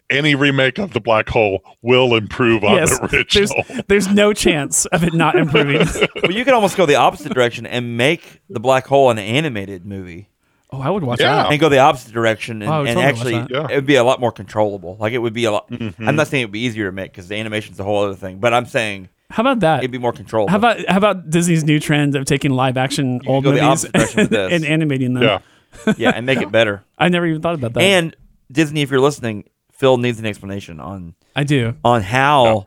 Any 0.09 0.35
remake 0.35 0.79
of 0.79 0.93
the 0.93 1.01
black 1.01 1.29
hole 1.29 1.63
will 1.83 2.15
improve 2.17 2.65
on 2.65 2.77
Yes. 2.77 2.99
the 2.99 3.07
There's 3.09 3.53
original. 3.53 3.85
there's 3.89 4.09
no 4.09 4.33
chance 4.33 4.87
of 4.87 5.05
it 5.05 5.15
not 5.15 5.37
improving. 5.37 5.87
well, 6.23 6.33
you 6.33 6.45
could 6.45 6.55
almost 6.55 6.77
go 6.77 6.87
the 6.87 6.97
opposite 6.97 7.33
direction 7.35 7.67
and 7.67 7.97
make 7.97 8.41
the 8.49 8.61
black 8.61 8.87
hole 8.87 9.11
an 9.11 9.19
animated 9.19 9.85
movie, 9.87 10.29
Oh, 10.73 10.81
I 10.81 10.89
would 10.89 11.03
watch 11.03 11.21
Yeah. 11.21 11.43
that. 11.43 11.51
and 11.51 11.61
go 11.61 11.69
the 11.69 11.79
opposite 11.81 12.13
direction, 12.15 12.63
and, 12.63 12.71
Oh, 12.71 12.85
and 12.85 12.97
totally 12.97 13.05
actually, 13.35 13.59
watch 13.59 13.73
it 13.73 13.75
would 13.75 13.87
be 13.87 13.97
a 13.97 14.05
lot 14.05 14.21
more 14.21 14.31
controllable. 14.31 14.97
Like 15.01 15.13
it 15.13 15.19
would 15.19 15.33
be 15.33 15.45
a 15.45 15.51
lot. 15.53 15.69
Mm-hmm. 15.69 16.09
I'm 16.09 16.15
not 16.17 16.29
saying 16.29 16.43
it 16.43 16.45
would 16.47 16.53
be 16.53 16.61
easier 16.61 16.87
to 16.87 16.93
make 16.93 17.11
because 17.13 17.27
the 17.29 17.35
animation's 17.37 17.81
a 17.81 17.85
whole 17.85 18.05
other 18.05 18.15
thing, 18.15 18.39
but 18.39 18.55
I'm 18.55 18.67
saying 18.67 19.09
How 19.31 19.43
about 19.43 19.61
that? 19.61 19.81
it'd 19.81 19.91
be 19.91 19.99
more 19.99 20.13
controllable. 20.13 20.51
How 20.51 20.59
about 20.59 20.89
how 20.89 20.97
about 20.97 21.29
Disney's 21.29 21.65
new 21.65 21.81
trend 21.81 22.15
of 22.15 22.25
taking 22.25 22.53
live 22.53 22.77
action 22.77 23.21
old 23.27 23.43
go 23.45 23.51
the 23.51 23.61
movies 23.61 23.85
opposite 23.85 23.93
direction 23.93 24.27
this. 24.31 24.53
and 24.53 24.65
animating 24.65 25.15
them? 25.15 25.23
Yeah. 25.25 25.95
yeah, 25.97 26.11
and 26.15 26.25
make 26.25 26.41
it 26.41 26.53
better. 26.53 26.85
I 26.99 27.09
never 27.09 27.27
even 27.27 27.43
thought 27.43 27.55
about 27.55 27.73
that. 27.75 27.83
And 27.83 28.15
Disney, 28.53 28.83
if 28.83 28.91
you're 28.93 29.01
listening, 29.01 29.45
Phil 29.81 29.97
needs 29.97 30.19
an 30.19 30.27
explanation 30.27 30.79
on 30.79 31.15
I 31.35 31.43
do. 31.45 31.75
on 31.83 32.03
how 32.03 32.67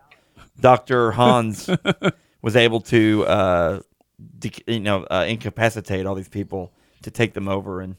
Dr. 0.59 1.11
Hans 1.11 1.69
was 2.41 2.55
able 2.55 2.81
to, 2.81 3.23
uh, 3.27 3.79
dec 4.39 4.63
you 4.65 4.79
know, 4.79 5.03
uh, 5.03 5.23
incapacitate 5.27 6.07
all 6.07 6.15
these 6.15 6.27
people 6.27 6.71
to 7.03 7.11
take 7.11 7.33
them 7.33 7.47
over 7.47 7.81
and, 7.81 7.97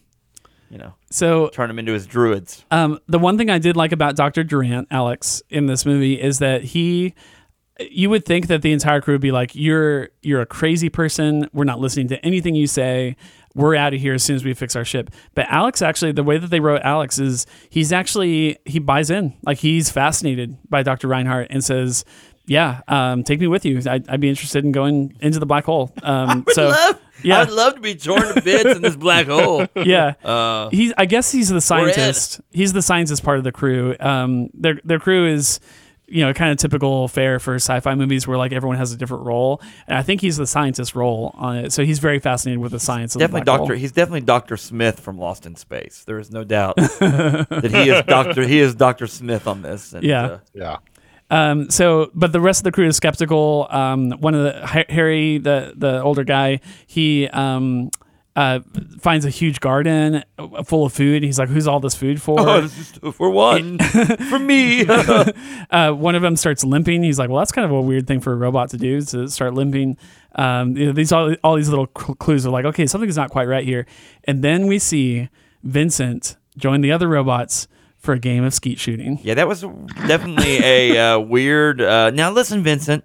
you 0.69 0.79
know, 0.79 0.95
So 1.13 1.47
turn 1.51 1.69
them 1.69 1.79
into 1.79 1.93
his 1.93 2.09
druids. 2.09 2.65
Um, 2.73 2.99
the 3.07 3.21
one 3.21 3.39
thing 3.39 3.51
I 3.51 3.59
did 3.59 3.77
like 3.77 3.93
about 3.93 4.17
Dr. 4.17 4.43
Durant, 4.43 4.89
Alex, 4.91 5.45
in 5.49 5.67
this 5.67 5.87
movie 5.87 6.21
is 6.21 6.41
that 6.41 6.65
he 6.65 7.15
you 7.79 8.11
would 8.11 8.25
think 8.25 8.49
that 8.49 8.63
the 8.63 8.73
entire 8.73 9.01
crew 9.01 9.15
would 9.15 9.21
be 9.21 9.31
like, 9.31 9.55
You're 9.55 10.09
you're 10.23 10.41
a 10.41 10.47
crazy 10.47 10.89
person, 10.89 11.49
we're 11.53 11.63
not 11.63 11.79
listening 11.79 12.09
to 12.09 12.25
anything 12.27 12.57
you 12.57 12.67
say. 12.67 13.15
We're 13.55 13.77
out 13.77 13.95
of 13.95 14.01
here 14.01 14.15
as 14.15 14.23
soon 14.23 14.37
as 14.37 14.45
we 14.45 14.53
fix 14.55 14.75
our 14.75 14.85
ship. 14.85 15.11
But 15.35 15.47
Alex 15.49 15.81
actually 15.81 16.13
the 16.13 16.25
way 16.25 16.39
that 16.39 16.49
they 16.49 16.61
wrote 16.61 16.83
Alex 16.83 17.19
is 17.19 17.47
he's 17.71 17.93
actually 17.93 18.59
he 18.65 18.79
buys 18.79 19.11
in. 19.11 19.35
Like 19.45 19.59
he's 19.59 19.91
fascinated 19.91 20.57
by 20.69 20.83
Dr. 20.83 21.07
Reinhardt 21.09 21.49
and 21.51 21.63
says, 21.63 22.05
Yeah, 22.47 22.81
um, 22.89 23.23
take 23.23 23.41
me 23.41 23.47
with 23.47 23.65
you. 23.65 23.81
I'd, 23.89 24.09
I'd 24.09 24.21
be 24.21 24.29
interested 24.29 24.65
in 24.65 24.73
going 24.73 25.17
into 25.21 25.39
the 25.39 25.47
black 25.47 25.65
hole. 25.65 25.93
Um, 26.03 26.45
so 26.53 26.75
yeah. 27.23 27.41
I'd 27.41 27.51
love 27.51 27.77
to 27.77 27.81
be 27.81 27.95
torn 27.95 28.35
to 28.35 28.43
bits 28.43 28.77
in 28.77 28.83
this 28.83 28.97
black 28.97 29.27
hole. 29.27 29.67
yeah. 29.77 30.15
Uh, 30.23 30.69
he's 30.71 30.93
I 30.99 31.07
guess 31.07 31.31
he's 31.31 31.49
the 31.49 31.61
scientist. 31.61 32.41
He's 32.51 32.73
the 32.73 32.83
scientist 32.83 33.23
part 33.23 33.39
of 33.39 33.45
the 33.45 33.53
crew. 33.53 33.97
Um, 34.01 34.51
their 34.53 34.81
their 34.85 34.99
crew 34.99 35.27
is 35.27 35.61
you 36.15 36.25
know 36.25 36.33
kind 36.33 36.53
of 36.53 36.59
typical 36.59 37.09
fare 37.09 37.41
for 37.41 37.57
sci-fi 37.57 37.97
movies 37.97 38.25
where 38.25 38.39
like 38.39 38.53
everyone 38.53 38.79
has 38.79 38.93
a 38.93 38.97
different 38.97 39.25
role, 39.25 39.61
and 39.89 39.99
I 39.99 40.03
think 40.03 40.21
he's 40.21 40.37
the 40.37 40.47
scientist 40.47 40.95
role 40.95 41.35
on 41.37 41.57
it. 41.57 41.73
So 41.73 41.85
he's 41.85 41.99
very 41.99 42.21
fascinated 42.21 42.61
with 42.61 42.71
the 42.71 42.79
science. 42.79 43.17
Of 43.17 43.21
definitely 43.21 43.45
Doctor. 43.45 43.75
He's 43.75 43.91
definitely 43.91 44.21
Doctor 44.21 44.57
Smith 44.57 45.01
from 45.01 45.19
Lost 45.19 45.45
in 45.45 45.57
Space. 45.57 46.05
There 46.07 46.21
is 46.21 46.31
no 46.31 46.45
doubt 46.45 46.77
that 46.77 47.69
he 47.69 47.91
is 47.91 48.03
Doctor. 48.05 48.47
He 48.47 48.61
is 48.61 48.77
Doctor 48.77 49.09
Smith 49.09 49.49
on 49.49 49.63
this. 49.63 49.93
And, 49.93 50.05
Yeah. 50.05 50.25
uh, 50.25 50.39
Yeah. 50.55 50.77
Um, 51.31 51.69
so, 51.71 52.11
but 52.15 52.31
the 52.33 52.41
rest 52.41 52.61
of 52.61 52.65
the 52.65 52.73
crew 52.73 52.87
is 52.87 52.97
skeptical. 52.97 53.67
Um, 53.71 54.13
one 54.13 54.35
of 54.35 54.45
the 54.45 54.85
Harry, 54.89 55.39
the 55.39 55.73
the 55.77 56.01
older 56.01 56.23
guy, 56.23 56.61
he 56.87 57.27
um, 57.29 57.91
uh, 58.37 58.61
finds 59.01 59.25
a 59.25 59.31
huge 59.31 59.61
garden 59.61 60.25
uh, 60.39 60.63
full 60.65 60.85
of 60.85 60.93
food. 60.93 61.23
He's 61.23 61.39
like, 61.39 61.49
"Who's 61.49 61.67
all 61.69 61.81
this 61.81 61.95
food 61.95 62.21
for?" 62.21 62.41
oh, 62.41 62.61
this 62.61 62.79
is 62.79 62.93
two 62.93 63.13
for 63.13 63.31
one 63.31 63.79
for 64.29 64.39
me. 64.39 64.87
uh, 65.71 65.93
one 65.93 66.15
of 66.15 66.23
them 66.23 66.37
starts 66.37 66.65
limping. 66.65 67.03
He's 67.03 67.19
like, 67.19 67.31
"Well, 67.31 67.39
that's 67.39 67.53
kind 67.53 67.65
of 67.65 67.71
a 67.71 67.81
weird 67.81 68.07
thing 68.07 68.21
for 68.21 68.33
a 68.33 68.37
robot 68.37 68.71
to 68.71 68.77
do 68.77 69.01
to 69.03 69.29
start 69.29 69.55
limping." 69.55 69.97
Um, 70.35 70.77
you 70.77 70.87
know, 70.87 70.93
these 70.93 71.13
all, 71.13 71.35
all 71.45 71.55
these 71.55 71.69
little 71.69 71.89
cl- 71.97 72.17
clues 72.17 72.45
are 72.47 72.51
like, 72.51 72.65
"Okay, 72.65 72.87
something's 72.87 73.17
not 73.17 73.31
quite 73.31 73.47
right 73.47 73.65
here." 73.65 73.87
And 74.25 74.43
then 74.43 74.67
we 74.67 74.79
see 74.79 75.29
Vincent 75.63 76.37
join 76.57 76.81
the 76.81 76.91
other 76.91 77.09
robots 77.09 77.69
for 77.99 78.15
a 78.15 78.19
game 78.19 78.45
of 78.45 78.53
skeet 78.53 78.79
shooting. 78.79 79.19
Yeah, 79.23 79.35
that 79.35 79.49
was 79.49 79.63
definitely 80.07 80.59
a 80.59 81.15
uh, 81.15 81.19
weird. 81.21 81.81
Uh, 81.81 82.11
now, 82.11 82.31
listen, 82.31 82.63
Vincent, 82.63 83.05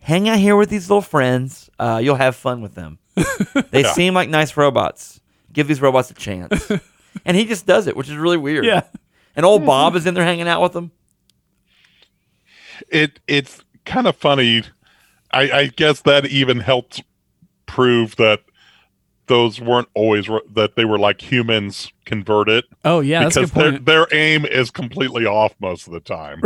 hang 0.00 0.28
out 0.28 0.38
here 0.38 0.56
with 0.56 0.68
these 0.68 0.90
little 0.90 1.00
friends. 1.00 1.70
Uh, 1.78 2.00
you'll 2.02 2.16
have 2.16 2.36
fun 2.36 2.60
with 2.60 2.74
them. 2.74 2.98
They 3.70 3.84
seem 3.84 4.14
like 4.14 4.28
nice 4.28 4.56
robots. 4.56 5.20
Give 5.52 5.68
these 5.68 5.80
robots 5.80 6.10
a 6.10 6.14
chance. 6.14 6.70
and 7.24 7.36
he 7.36 7.44
just 7.44 7.66
does 7.66 7.86
it, 7.86 7.96
which 7.96 8.08
is 8.08 8.16
really 8.16 8.36
weird. 8.36 8.64
Yeah. 8.64 8.82
And 9.36 9.44
old 9.46 9.64
Bob 9.64 9.96
is 9.96 10.06
in 10.06 10.14
there 10.14 10.24
hanging 10.24 10.48
out 10.48 10.62
with 10.62 10.72
them. 10.72 10.90
It 12.88 13.20
it's 13.26 13.62
kind 13.84 14.06
of 14.06 14.16
funny. 14.16 14.62
I, 15.32 15.50
I 15.50 15.66
guess 15.66 16.00
that 16.02 16.26
even 16.26 16.60
helped 16.60 17.02
prove 17.66 18.16
that 18.16 18.40
those 19.26 19.60
weren't 19.60 19.88
always 19.94 20.28
ro- 20.28 20.40
that 20.54 20.76
they 20.76 20.84
were 20.84 20.98
like 20.98 21.20
humans 21.20 21.90
converted 22.04 22.64
Oh 22.84 23.00
yeah, 23.00 23.22
that's 23.22 23.36
a 23.36 23.40
because 23.40 23.50
good 23.52 23.62
their 23.62 23.70
point. 23.72 23.86
their 23.86 24.06
aim 24.12 24.44
is 24.44 24.70
completely 24.70 25.24
off 25.24 25.54
most 25.60 25.86
of 25.86 25.92
the 25.92 26.00
time. 26.00 26.40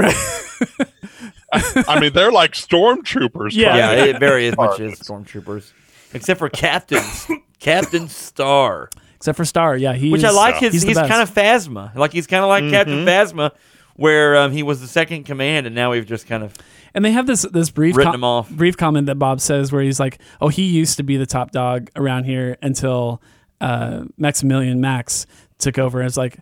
I, 1.53 1.85
I 1.89 2.01
mean, 2.01 2.13
they're 2.13 2.31
like 2.33 2.53
stormtroopers. 2.53 3.53
Yeah. 3.53 3.77
Yeah, 3.77 4.05
it 4.05 4.21
very 4.21 4.51
much 4.53 4.81
is 4.81 4.99
stormtroopers, 5.01 5.73
except 6.15 6.39
for 6.39 6.49
Captain 6.49 7.03
Captain 7.59 8.09
Star, 8.09 8.91
Except 9.17 9.37
for 9.37 9.45
Star, 9.45 9.77
yeah, 9.77 9.95
he's 9.95 10.13
which 10.13 10.25
I 10.25 10.31
like. 10.31 10.57
His 10.57 10.73
He's 10.73 10.83
he's, 10.83 10.97
kind 10.97 11.23
of 11.23 11.31
Phasma, 11.31 11.95
like 11.97 12.13
he's 12.13 12.27
kind 12.29 12.45
of 12.45 12.49
like 12.49 12.71
Captain 12.71 13.05
Phasma, 13.05 13.51
where 13.97 14.37
um, 14.37 14.53
he 14.53 14.63
was 14.63 14.81
the 14.81 14.87
second 14.87 15.25
command, 15.25 15.67
and 15.67 15.75
now 15.75 15.91
we've 15.91 16.07
just 16.07 16.29
kind 16.29 16.45
of 16.45 16.55
And 16.95 17.05
they 17.05 17.11
have 17.11 17.27
this 17.27 17.43
this 17.43 17.71
brief 17.71 17.97
Written 17.97 18.15
him 18.15 18.25
off. 18.25 18.49
brief 18.49 18.77
comment 18.77 19.07
that 19.07 19.17
Bob 19.17 19.41
says 19.41 19.73
where 19.73 19.83
he's 19.83 19.99
like, 19.99 20.21
"Oh, 20.41 20.49
he 20.49 20.67
used 20.67 20.99
to 20.99 21.03
be 21.03 21.17
the 21.17 21.27
top 21.27 21.51
dog 21.51 21.91
around 21.97 22.25
here 22.25 22.57
until 22.63 23.21
uh, 23.61 24.05
Maximilian 24.17 24.81
Max 24.81 25.27
took 25.59 25.79
over." 25.79 25.99
And 25.99 26.07
it's 26.07 26.17
like, 26.17 26.39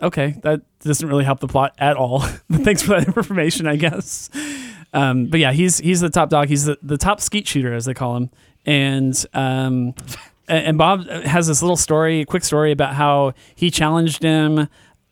okay, 0.00 0.36
that 0.42 0.62
doesn't 0.80 1.06
really 1.06 1.24
help 1.24 1.40
the 1.40 1.48
plot 1.48 1.74
at 1.78 1.96
all. 1.96 2.20
Thanks 2.52 2.82
for 2.82 2.98
that 2.98 3.06
information, 3.08 3.66
I 3.66 3.76
guess. 3.76 4.30
Um, 4.92 5.26
but 5.26 5.38
yeah, 5.38 5.52
he's 5.52 5.78
he's 5.78 6.00
the 6.00 6.10
top 6.10 6.30
dog. 6.30 6.48
He's 6.48 6.64
the, 6.64 6.78
the 6.82 6.96
top 6.96 7.20
skeet 7.20 7.46
shooter, 7.46 7.74
as 7.74 7.84
they 7.84 7.94
call 7.94 8.16
him. 8.16 8.30
And 8.66 9.14
um, 9.34 9.94
and 10.48 10.76
Bob 10.78 11.06
has 11.08 11.46
this 11.46 11.62
little 11.62 11.76
story, 11.76 12.24
quick 12.24 12.44
story 12.44 12.72
about 12.72 12.94
how 12.94 13.32
he 13.54 13.70
challenged 13.70 14.22
him 14.22 14.68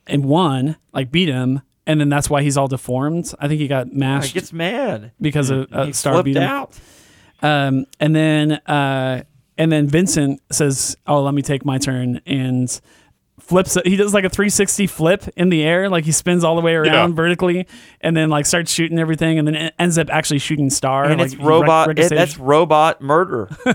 and 0.06 0.24
won, 0.24 0.76
like 0.92 1.10
beat 1.10 1.28
him, 1.28 1.62
and 1.86 2.00
then 2.00 2.08
that's 2.08 2.28
why 2.28 2.42
he's 2.42 2.56
all 2.56 2.68
deformed. 2.68 3.32
I 3.40 3.48
think 3.48 3.60
he 3.60 3.68
got 3.68 3.92
mashed. 3.92 4.32
he 4.32 4.40
gets 4.40 4.52
mad. 4.52 5.12
because 5.20 5.50
of 5.50 5.72
uh, 5.72 5.86
he 5.86 5.92
Star 5.92 6.22
beat 6.22 6.36
him. 6.36 6.42
out. 6.42 6.78
Um, 7.40 7.86
and 8.00 8.14
then 8.14 8.52
uh, 8.52 9.22
and 9.56 9.72
then 9.72 9.86
Vincent 9.88 10.42
says, 10.50 10.96
"Oh, 11.06 11.22
let 11.22 11.34
me 11.34 11.42
take 11.42 11.64
my 11.64 11.78
turn," 11.78 12.20
and 12.26 12.80
flips. 13.38 13.76
He 13.84 13.96
does 13.96 14.12
like 14.14 14.24
a 14.24 14.28
360 14.28 14.86
flip 14.86 15.24
in 15.36 15.48
the 15.48 15.62
air, 15.62 15.88
like 15.88 16.04
he 16.04 16.12
spins 16.12 16.44
all 16.44 16.56
the 16.56 16.62
way 16.62 16.74
around 16.74 17.10
Yeah. 17.10 17.14
vertically, 17.14 17.66
and 18.00 18.16
then 18.16 18.28
like 18.30 18.46
starts 18.46 18.70
shooting 18.72 18.98
everything, 18.98 19.38
and 19.38 19.46
then 19.48 19.70
ends 19.78 19.98
up 19.98 20.08
actually 20.10 20.38
shooting 20.38 20.70
Star. 20.70 21.04
And 21.04 21.20
like, 21.20 21.32
it's 21.32 21.36
robot. 21.40 21.88
rec- 21.88 21.98
it- 21.98 22.08
that's 22.10 22.38
robot 22.38 23.00
murder. 23.00 23.48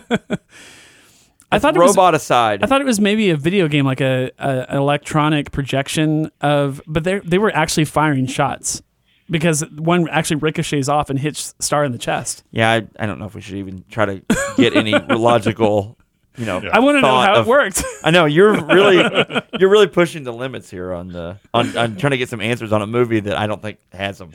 I 1.52 1.60
thought 1.60 1.76
it 1.76 1.80
was. 1.80 1.96
robot 1.96 2.16
aside. 2.16 2.64
I 2.64 2.68
thought 2.68 2.82
it 2.82 2.86
was 2.88 3.00
maybe 3.00 3.30
a 3.30 3.38
video 3.38 3.68
game, 3.68 3.86
like 3.86 4.02
a, 4.02 4.32
a 4.40 4.66
an 4.72 4.78
electronic 4.78 5.52
projection 5.52 6.32
of, 6.42 6.82
but 6.88 7.04
they 7.04 7.20
they 7.20 7.38
were 7.38 7.56
actually 7.56 7.86
firing 7.86 8.26
shots 8.26 8.82
because 9.30 9.64
one 9.78 10.10
actually 10.10 10.38
ricochets 10.38 10.90
off 10.90 11.12
and 11.12 11.20
hits 11.20 11.54
Star 11.60 11.84
in 11.84 11.92
the 11.92 12.00
chest. 12.00 12.44
yeah, 12.52 12.72
I, 12.72 12.88
I 13.00 13.06
don't 13.06 13.20
know 13.20 13.26
if 13.26 13.36
we 13.36 13.42
should 13.42 13.56
even 13.58 13.84
try 13.90 14.06
to 14.06 14.22
get 14.58 14.76
any 14.76 14.92
logical, 15.10 15.96
you 16.38 16.46
know. 16.46 16.62
I 16.72 16.80
want 16.80 16.98
to 16.98 17.02
know 17.02 17.20
how 17.22 17.36
of- 17.36 17.46
it 17.46 17.50
worked. 17.50 17.84
I 18.04 18.12
know 18.12 18.26
you're 18.26 18.54
really 18.66 18.98
you're 19.60 19.70
really 19.70 19.88
pushing 19.88 20.24
the 20.24 20.34
limits 20.34 20.70
here 20.70 20.94
on 20.94 21.10
the 21.10 21.38
on, 21.54 21.76
on 21.78 21.96
trying 21.98 22.12
to 22.12 22.18
get 22.18 22.30
some 22.30 22.42
answers 22.42 22.72
on 22.72 22.82
a 22.82 22.88
movie 22.88 23.20
that 23.22 23.38
I 23.38 23.48
don't 23.48 23.62
think 23.62 23.78
has 23.92 24.18
them. 24.18 24.32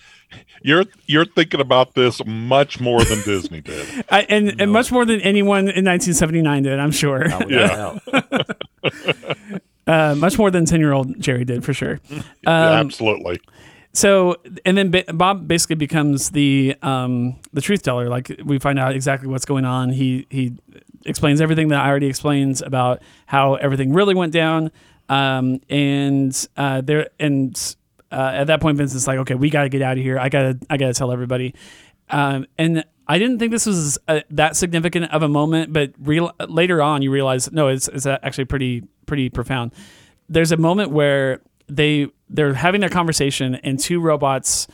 You're 0.63 0.85
you're 1.07 1.25
thinking 1.25 1.61
about 1.61 1.95
this 1.95 2.25
much 2.27 2.81
more 2.81 3.03
than 3.05 3.23
Disney 3.23 3.61
did. 3.61 4.05
I, 4.11 4.23
and, 4.29 4.61
and 4.61 4.71
much 4.71 4.93
more 4.93 5.05
than 5.05 5.21
anyone 5.21 5.61
in 5.61 5.85
1979 5.85 6.63
did, 6.65 6.79
I'm 6.79 6.91
sure. 6.93 7.27
Yeah. 7.49 7.99
Uh, 9.87 10.15
much 10.19 10.37
more 10.39 10.51
than 10.51 10.67
10 10.67 10.81
year 10.81 10.93
old 10.93 11.19
Jerry 11.19 11.47
did, 11.47 11.65
for 11.65 11.73
sure. 11.73 11.99
Um, 12.11 12.23
Absolutely. 12.47 13.41
so, 13.95 14.37
and 14.67 14.77
then 14.77 14.91
ba- 14.91 15.05
Bob 15.15 15.49
basically 15.49 15.77
becomes 15.77 16.29
the 16.29 16.77
um, 16.83 17.37
the 17.55 17.63
truth 17.63 17.83
teller. 17.85 18.11
Like 18.11 18.31
we 18.45 18.59
find 18.59 18.79
out 18.79 18.95
exactly 18.95 19.29
what's 19.31 19.47
going 19.47 19.65
on. 19.65 19.89
He 19.89 20.27
he 20.29 20.59
explains 21.05 21.41
everything 21.41 21.69
that 21.69 21.81
I 21.81 21.89
already 21.89 22.07
explains 22.07 22.63
about 22.63 23.03
how 23.27 23.55
everything 23.55 23.93
really 23.93 24.15
went 24.15 24.33
down. 24.33 24.71
Um, 25.09 25.61
and 25.69 26.49
uh, 26.57 26.81
there 26.83 27.09
and 27.19 27.77
uh, 28.11 28.33
at 28.35 28.47
that 28.49 28.61
point, 28.61 28.77
Vincent's 28.79 29.07
like, 29.07 29.19
"Okay, 29.19 29.35
we 29.35 29.51
got 29.51 29.63
to 29.63 29.69
get 29.69 29.83
out 29.83 29.97
of 29.97 30.03
here. 30.03 30.19
I 30.19 30.29
gotta 30.29 30.59
I 30.69 30.77
gotta 30.77 30.95
tell 30.95 31.13
everybody." 31.13 31.55
Um, 32.11 32.47
and 32.57 32.85
I 33.07 33.19
didn't 33.19 33.39
think 33.39 33.53
this 33.53 33.67
was 33.67 33.99
uh 34.09 34.21
that 34.31 34.57
significant 34.57 35.13
of 35.13 35.23
a 35.23 35.29
moment, 35.29 35.73
but 35.73 35.93
real, 35.99 36.33
later 36.47 36.83
on 36.83 37.03
you 37.03 37.11
realize 37.11 37.51
no, 37.51 37.69
it's 37.69 37.89
it's 37.89 38.07
actually 38.07 38.45
pretty 38.47 38.85
pretty 39.07 39.31
profound. 39.31 39.73
There's 40.29 40.53
a 40.53 40.57
moment 40.57 40.91
where 40.91 41.41
they 41.69 42.09
they're 42.29 42.55
having 42.55 42.81
their 42.81 42.91
conversation, 42.91 43.55
and 43.57 43.79
two 43.79 44.01
robots, 44.01 44.69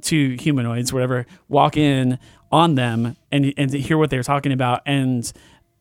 two 0.00 0.36
humanoids, 0.40 0.92
whatever, 0.92 1.26
walk 1.48 1.76
in 1.76 2.18
on 2.52 2.74
them 2.74 3.16
and 3.32 3.52
and 3.56 3.70
to 3.70 3.78
hear 3.78 3.98
what 3.98 4.10
they're 4.10 4.22
talking 4.22 4.52
about, 4.52 4.82
and 4.86 5.30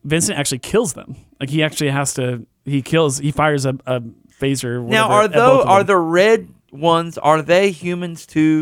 Vincent 0.04 0.38
actually 0.38 0.60
kills 0.60 0.94
them. 0.94 1.16
Like 1.40 1.50
he 1.50 1.64
actually 1.64 1.90
has 1.90 2.14
to. 2.16 2.46
He 2.66 2.82
kills. 2.82 3.18
He 3.20 3.32
fires 3.32 3.66
a, 3.66 3.76
a 3.86 4.02
phaser. 4.42 4.84
Now, 4.86 5.10
are 5.10 5.24
at 5.24 5.34
both 5.34 5.60
those 5.60 5.66
are 5.68 5.84
the 5.84 5.98
red 5.98 6.48
ones? 6.72 7.18
Are 7.18 7.42
they 7.42 7.72
humans 7.72 8.26
too? 8.26 8.62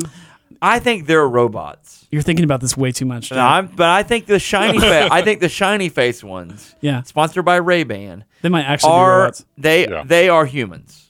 I 0.61 0.79
think 0.79 1.07
they're 1.07 1.27
robots. 1.27 2.07
You're 2.09 2.21
thinking 2.21 2.45
about 2.45 2.61
this 2.61 2.77
way 2.77 2.91
too 2.93 3.05
much. 3.05 3.31
No, 3.31 3.37
I'm, 3.39 3.67
but 3.67 3.89
I 3.89 4.03
think 4.03 4.27
the 4.27 4.39
shiny 4.39 4.79
fa- 4.79 5.09
I 5.11 5.21
think 5.21 5.41
the 5.41 5.49
shiny 5.49 5.89
face 5.89 6.23
ones, 6.23 6.73
yeah, 6.81 7.01
sponsored 7.03 7.43
by 7.43 7.57
Ray 7.57 7.83
Ban, 7.83 8.23
they 8.41 8.49
might 8.49 8.63
actually 8.63 8.89
be 8.89 8.93
are 8.93 9.19
robots. 9.21 9.45
they 9.57 9.87
Yeah. 9.89 10.03
they 10.05 10.29
are 10.29 10.45
humans. 10.45 11.02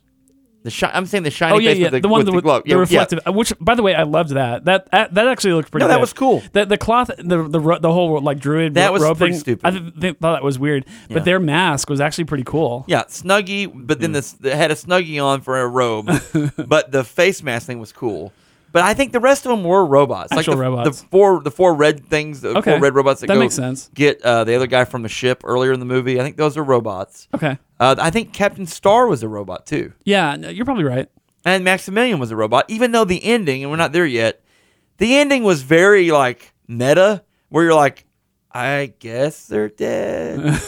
The 0.64 0.70
shi- 0.70 0.86
I'm 0.88 1.06
saying 1.06 1.24
the 1.24 1.30
shiny 1.32 1.56
Oh 1.56 1.60
yeah, 1.60 1.72
face 1.72 1.78
yeah, 1.80 1.84
with 1.86 1.92
the, 1.94 2.00
the 2.00 2.08
one 2.08 2.20
with 2.20 2.26
that 2.28 2.32
the 2.32 2.36
with 2.36 2.44
glow. 2.46 2.60
the 2.62 2.70
Yeah, 2.70 2.76
yeah. 2.76 2.80
reflective. 2.80 3.20
uh, 3.28 3.32
Which, 3.34 3.54
by 3.60 3.76
the 3.76 3.84
way, 3.84 3.96
I 3.96 4.04
loved 4.04 4.30
that. 4.32 4.64
That 4.66 4.90
that, 4.92 5.14
that 5.14 5.28
actually 5.28 5.54
looked 5.54 5.72
pretty. 5.72 5.84
No, 5.84 5.88
that 5.90 5.96
good. 5.96 6.02
was 6.02 6.14
cool. 6.14 6.42
The 6.54 6.66
the 6.66 6.78
cloth, 6.78 7.12
the 7.18 7.44
the 7.44 7.80
the 7.82 7.92
whole 7.92 8.22
like 8.22 8.40
druid 8.40 8.76
That 8.76 8.88
ro- 8.88 8.94
was 8.94 9.04
robe 9.04 9.18
pretty 9.18 9.34
thing, 9.34 9.40
stupid. 9.42 9.66
I 9.68 9.72
th- 9.72 10.00
th- 10.00 10.18
thought 10.20 10.34
that 10.34 10.44
was 10.44 10.58
weird, 10.58 10.86
Yeah. 11.10 11.16
but 11.16 11.26
their 11.26 11.40
mask 11.40 11.90
was 11.90 12.00
actually 12.00 12.24
pretty 12.26 12.46
cool. 12.46 12.86
Yeah, 12.88 13.04
snuggie, 13.04 13.70
but 13.74 14.00
then 14.00 14.14
this 14.14 14.32
they 14.34 14.56
had 14.56 14.72
a 14.72 14.76
snuggie 14.76 15.24
on 15.24 15.42
for 15.42 15.60
a 15.60 15.68
robe, 15.68 16.10
but 16.68 16.92
the 16.92 17.04
face 17.04 17.44
mask 17.44 17.68
thing 17.68 17.80
was 17.80 17.92
cool. 17.92 18.32
But 18.72 18.82
I 18.82 18.96
think 18.96 19.12
the 19.12 19.20
rest 19.20 19.46
of 19.46 19.52
them 19.52 19.64
were 19.64 19.86
robots, 19.86 20.32
Actual 20.32 20.54
like 20.56 20.58
the, 20.58 20.72
robots. 20.72 21.02
the 21.02 21.08
four 21.10 21.42
the 21.44 21.52
four 21.52 21.76
red 21.76 22.04
things, 22.06 22.42
the 22.42 22.58
Okay. 22.58 22.72
four 22.72 22.80
red 22.80 22.96
robots 22.96 23.22
that, 23.22 23.28
That 23.28 23.36
go 23.36 23.40
makes 23.42 23.54
sense. 23.54 23.92
get 23.94 24.20
uh, 24.24 24.46
the 24.46 24.56
other 24.56 24.66
guy 24.66 24.86
from 24.86 25.04
the 25.04 25.10
ship 25.10 25.42
earlier 25.44 25.74
in 25.74 25.80
the 25.80 25.86
movie. 25.86 26.20
I 26.20 26.24
think 26.24 26.38
those 26.38 26.58
are 26.58 26.64
robots. 26.64 27.28
Okay, 27.36 27.60
Uh, 27.84 27.96
I 28.00 28.12
think 28.12 28.32
Captain 28.32 28.66
Star 28.66 29.08
was 29.08 29.24
a 29.24 29.28
robot 29.28 29.66
too, 29.66 29.92
yeah, 30.06 30.38
no, 30.38 30.48
you're 30.48 30.64
probably 30.64 30.86
right. 30.86 31.10
and 31.44 31.66
Maximilian 31.66 32.18
was 32.18 32.32
a 32.32 32.36
robot. 32.38 32.64
Even 32.70 32.94
though 32.94 33.04
the 33.04 33.22
ending, 33.24 33.62
and 33.62 33.70
we're 33.70 33.78
not 33.78 33.92
there 33.92 34.06
yet, 34.06 34.42
the 35.00 35.16
ending 35.18 35.44
was 35.44 35.64
very 35.64 36.10
like 36.10 36.54
meta, 36.66 37.24
where 37.50 37.66
you're 37.66 37.74
like, 37.76 38.06
I 38.50 38.94
guess 39.00 39.48
they're 39.48 39.68
dead. 39.68 40.62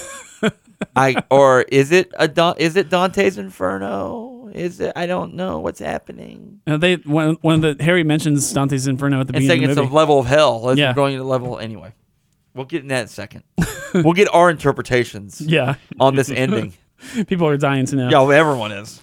I 0.95 1.24
or 1.32 1.61
is 1.61 1.93
it 1.93 2.11
a 2.20 2.55
is 2.57 2.76
it 2.76 2.89
Dante's 2.89 3.38
Inferno? 3.38 4.49
Is 4.53 4.82
it? 4.82 4.91
I 4.97 5.05
don't 5.05 5.36
know 5.36 5.59
what's 5.59 5.80
happening. 5.80 6.59
Uh, 6.68 6.76
they 6.76 6.95
one 6.97 7.38
one 7.41 7.63
of 7.63 7.78
the 7.78 7.82
Harry 7.84 8.03
mentions 8.03 8.51
Dante's 8.51 8.88
Inferno 8.88 9.22
at 9.22 9.28
the 9.28 9.36
And 9.36 9.43
beginning 9.43 9.47
saying 9.47 9.63
of 9.63 9.70
it's 9.78 9.88
the 9.88 9.93
a 9.93 9.95
level 9.95 10.20
of 10.20 10.26
hell. 10.26 10.61
Let's 10.61 10.80
Yeah. 10.80 10.93
going 10.93 11.13
to 11.13 11.20
the 11.20 11.24
level 11.24 11.59
anyway. 11.59 11.93
We'll 12.53 12.66
get 12.66 12.82
in 12.82 12.89
that 12.89 12.99
in 12.99 13.05
a 13.05 13.07
second. 13.07 13.43
we'll 13.93 14.13
get 14.13 14.34
our 14.34 14.49
interpretations 14.49 15.39
yeah, 15.41 15.76
on 15.97 16.16
this 16.16 16.30
ending. 16.30 16.74
people 17.27 17.47
are 17.47 17.57
dying 17.57 17.85
to 17.87 17.95
know. 17.95 18.09
yeah, 18.09 18.37
everyone 18.37 18.71
is. 18.71 19.01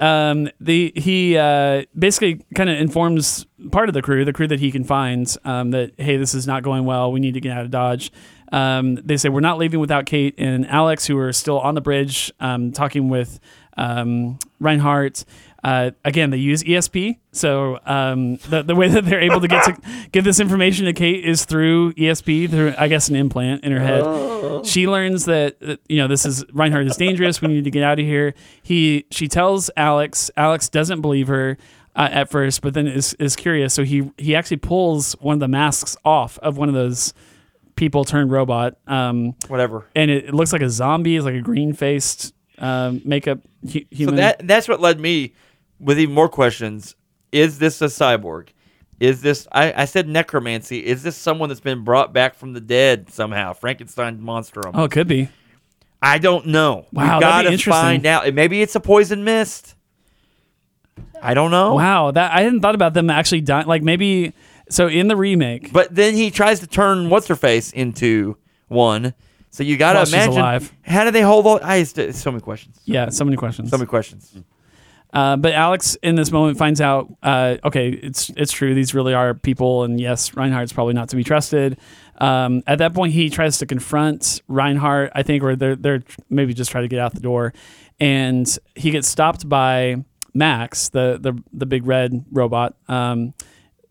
Um, 0.00 0.48
the 0.60 0.92
he 0.96 1.36
uh, 1.36 1.84
basically 1.96 2.44
kind 2.54 2.70
of 2.70 2.78
informs 2.78 3.44
part 3.70 3.88
of 3.90 3.94
the 3.94 4.00
crew, 4.00 4.24
the 4.24 4.32
crew 4.32 4.48
that 4.48 4.58
he 4.58 4.70
can 4.72 4.82
find, 4.82 5.36
um, 5.44 5.72
that 5.72 5.92
hey, 5.98 6.16
this 6.16 6.34
is 6.34 6.46
not 6.46 6.62
going 6.62 6.86
well. 6.86 7.12
We 7.12 7.20
need 7.20 7.34
to 7.34 7.40
get 7.40 7.56
out 7.56 7.64
of 7.64 7.70
Dodge. 7.70 8.10
Um, 8.50 8.96
they 8.96 9.16
say 9.16 9.28
we're 9.28 9.40
not 9.40 9.58
leaving 9.58 9.78
without 9.78 10.06
Kate 10.06 10.34
and 10.38 10.66
Alex, 10.66 11.06
who 11.06 11.18
are 11.18 11.32
still 11.32 11.60
on 11.60 11.74
the 11.74 11.80
bridge, 11.80 12.32
um, 12.40 12.72
talking 12.72 13.08
with 13.08 13.38
um, 13.76 14.38
Reinhardt. 14.58 15.24
Uh, 15.62 15.90
again, 16.04 16.30
they 16.30 16.38
use 16.38 16.62
ESP, 16.62 17.18
so 17.32 17.78
um, 17.84 18.36
the 18.48 18.62
the 18.62 18.74
way 18.74 18.88
that 18.88 19.04
they're 19.04 19.20
able 19.20 19.40
to 19.42 19.48
get 19.48 19.64
to 19.64 19.76
give 20.12 20.24
this 20.24 20.40
information 20.40 20.86
to 20.86 20.92
Kate 20.94 21.22
is 21.24 21.44
through 21.44 21.92
ESP, 21.94 22.48
through 22.48 22.74
I 22.78 22.88
guess 22.88 23.08
an 23.10 23.16
implant 23.16 23.62
in 23.62 23.72
her 23.72 23.80
head. 23.80 24.64
She 24.66 24.88
learns 24.88 25.26
that 25.26 25.56
you 25.88 25.98
know 25.98 26.08
this 26.08 26.24
is 26.24 26.44
Reinhardt 26.52 26.86
is 26.86 26.96
dangerous. 26.96 27.42
We 27.42 27.48
need 27.48 27.64
to 27.64 27.70
get 27.70 27.82
out 27.82 27.98
of 27.98 28.06
here. 28.06 28.34
He 28.62 29.04
she 29.10 29.28
tells 29.28 29.70
Alex. 29.76 30.30
Alex 30.36 30.68
doesn't 30.68 31.00
believe 31.02 31.28
her. 31.28 31.58
Uh, 31.96 32.08
at 32.12 32.30
first, 32.30 32.62
but 32.62 32.72
then 32.72 32.86
is 32.86 33.14
is 33.14 33.34
curious. 33.34 33.74
So 33.74 33.82
he 33.82 34.12
he 34.16 34.36
actually 34.36 34.58
pulls 34.58 35.14
one 35.14 35.34
of 35.34 35.40
the 35.40 35.48
masks 35.48 35.96
off 36.04 36.38
of 36.38 36.56
one 36.56 36.68
of 36.68 36.74
those 36.74 37.12
people 37.74 38.04
turned 38.04 38.30
robot. 38.30 38.76
Um, 38.86 39.34
Whatever. 39.48 39.86
and 39.96 40.08
it, 40.08 40.26
it 40.26 40.34
looks 40.34 40.52
like 40.52 40.62
a 40.62 40.70
zombie. 40.70 41.16
It's 41.16 41.24
like 41.24 41.34
a 41.34 41.40
green 41.40 41.72
faced 41.72 42.32
um, 42.58 43.02
makeup 43.04 43.40
hu- 43.72 43.80
So 44.06 44.12
that 44.12 44.46
that's 44.46 44.68
what 44.68 44.80
led 44.80 45.00
me 45.00 45.32
with 45.80 45.98
even 45.98 46.14
more 46.14 46.28
questions. 46.28 46.94
Is 47.32 47.58
this 47.58 47.80
a 47.80 47.86
cyborg? 47.86 48.48
Is 49.00 49.22
this 49.22 49.48
I, 49.50 49.82
I 49.82 49.84
said 49.86 50.06
necromancy? 50.08 50.84
Is 50.84 51.02
this 51.02 51.16
someone 51.16 51.48
that's 51.48 51.60
been 51.60 51.84
brought 51.84 52.12
back 52.12 52.34
from 52.34 52.52
the 52.52 52.60
dead 52.60 53.10
somehow? 53.10 53.54
Frankenstein 53.54 54.20
monster. 54.20 54.60
oh, 54.74 54.84
it 54.84 54.90
could 54.90 55.08
be. 55.08 55.30
I 56.02 56.18
don't 56.18 56.46
know. 56.46 56.86
Wow, 56.92 57.16
we 57.16 57.20
gotta 57.20 57.58
find 57.58 58.06
out. 58.06 58.32
Maybe 58.32 58.62
it's 58.62 58.74
a 58.74 58.80
poison 58.80 59.24
mist. 59.24 59.74
I 61.22 61.34
don't 61.34 61.50
know. 61.50 61.74
Wow, 61.74 62.10
that 62.10 62.32
I 62.32 62.42
hadn't 62.42 62.60
thought 62.60 62.74
about 62.74 62.94
them 62.94 63.10
actually 63.10 63.42
dying. 63.42 63.66
Like 63.66 63.82
maybe 63.82 64.32
so 64.68 64.86
in 64.86 65.08
the 65.08 65.16
remake. 65.16 65.72
But 65.72 65.94
then 65.94 66.14
he 66.14 66.30
tries 66.30 66.60
to 66.60 66.66
turn 66.66 67.10
what's 67.10 67.26
her 67.28 67.36
face 67.36 67.72
into 67.72 68.36
one. 68.68 69.14
So 69.50 69.62
you 69.62 69.76
gotta 69.76 70.00
she's 70.00 70.12
imagine 70.14 70.38
alive. 70.38 70.72
how 70.82 71.04
do 71.04 71.10
they 71.10 71.22
hold 71.22 71.46
all? 71.46 71.58
I 71.62 71.82
just, 71.82 72.20
so 72.20 72.30
many 72.30 72.40
questions. 72.40 72.78
yeah, 72.84 73.08
so 73.08 73.24
many 73.24 73.36
questions. 73.36 73.70
So 73.70 73.76
many 73.78 73.88
questions. 73.88 74.32
Uh, 75.12 75.36
but 75.36 75.52
Alex 75.52 75.96
in 76.02 76.14
this 76.14 76.30
moment 76.30 76.56
finds 76.56 76.80
out, 76.80 77.12
uh, 77.22 77.56
okay, 77.64 77.88
it's 77.88 78.30
it's 78.30 78.52
true. 78.52 78.74
These 78.74 78.94
really 78.94 79.12
are 79.12 79.34
people, 79.34 79.82
and 79.82 80.00
yes, 80.00 80.36
Reinhardt's 80.36 80.72
probably 80.72 80.94
not 80.94 81.08
to 81.08 81.16
be 81.16 81.24
trusted. 81.24 81.78
Um, 82.18 82.62
at 82.66 82.78
that 82.78 82.94
point, 82.94 83.12
he 83.12 83.30
tries 83.30 83.58
to 83.58 83.66
confront 83.66 84.42
Reinhardt, 84.46 85.10
I 85.14 85.22
think, 85.22 85.42
or 85.42 85.56
they're 85.56 85.76
they're 85.76 86.02
maybe 86.28 86.54
just 86.54 86.70
try 86.70 86.80
to 86.80 86.88
get 86.88 87.00
out 87.00 87.14
the 87.14 87.20
door, 87.20 87.52
and 87.98 88.46
he 88.76 88.90
gets 88.90 89.08
stopped 89.08 89.48
by 89.48 90.04
Max, 90.32 90.90
the 90.90 91.18
the 91.20 91.42
the 91.52 91.66
big 91.66 91.86
red 91.86 92.24
robot, 92.30 92.76
um, 92.88 93.34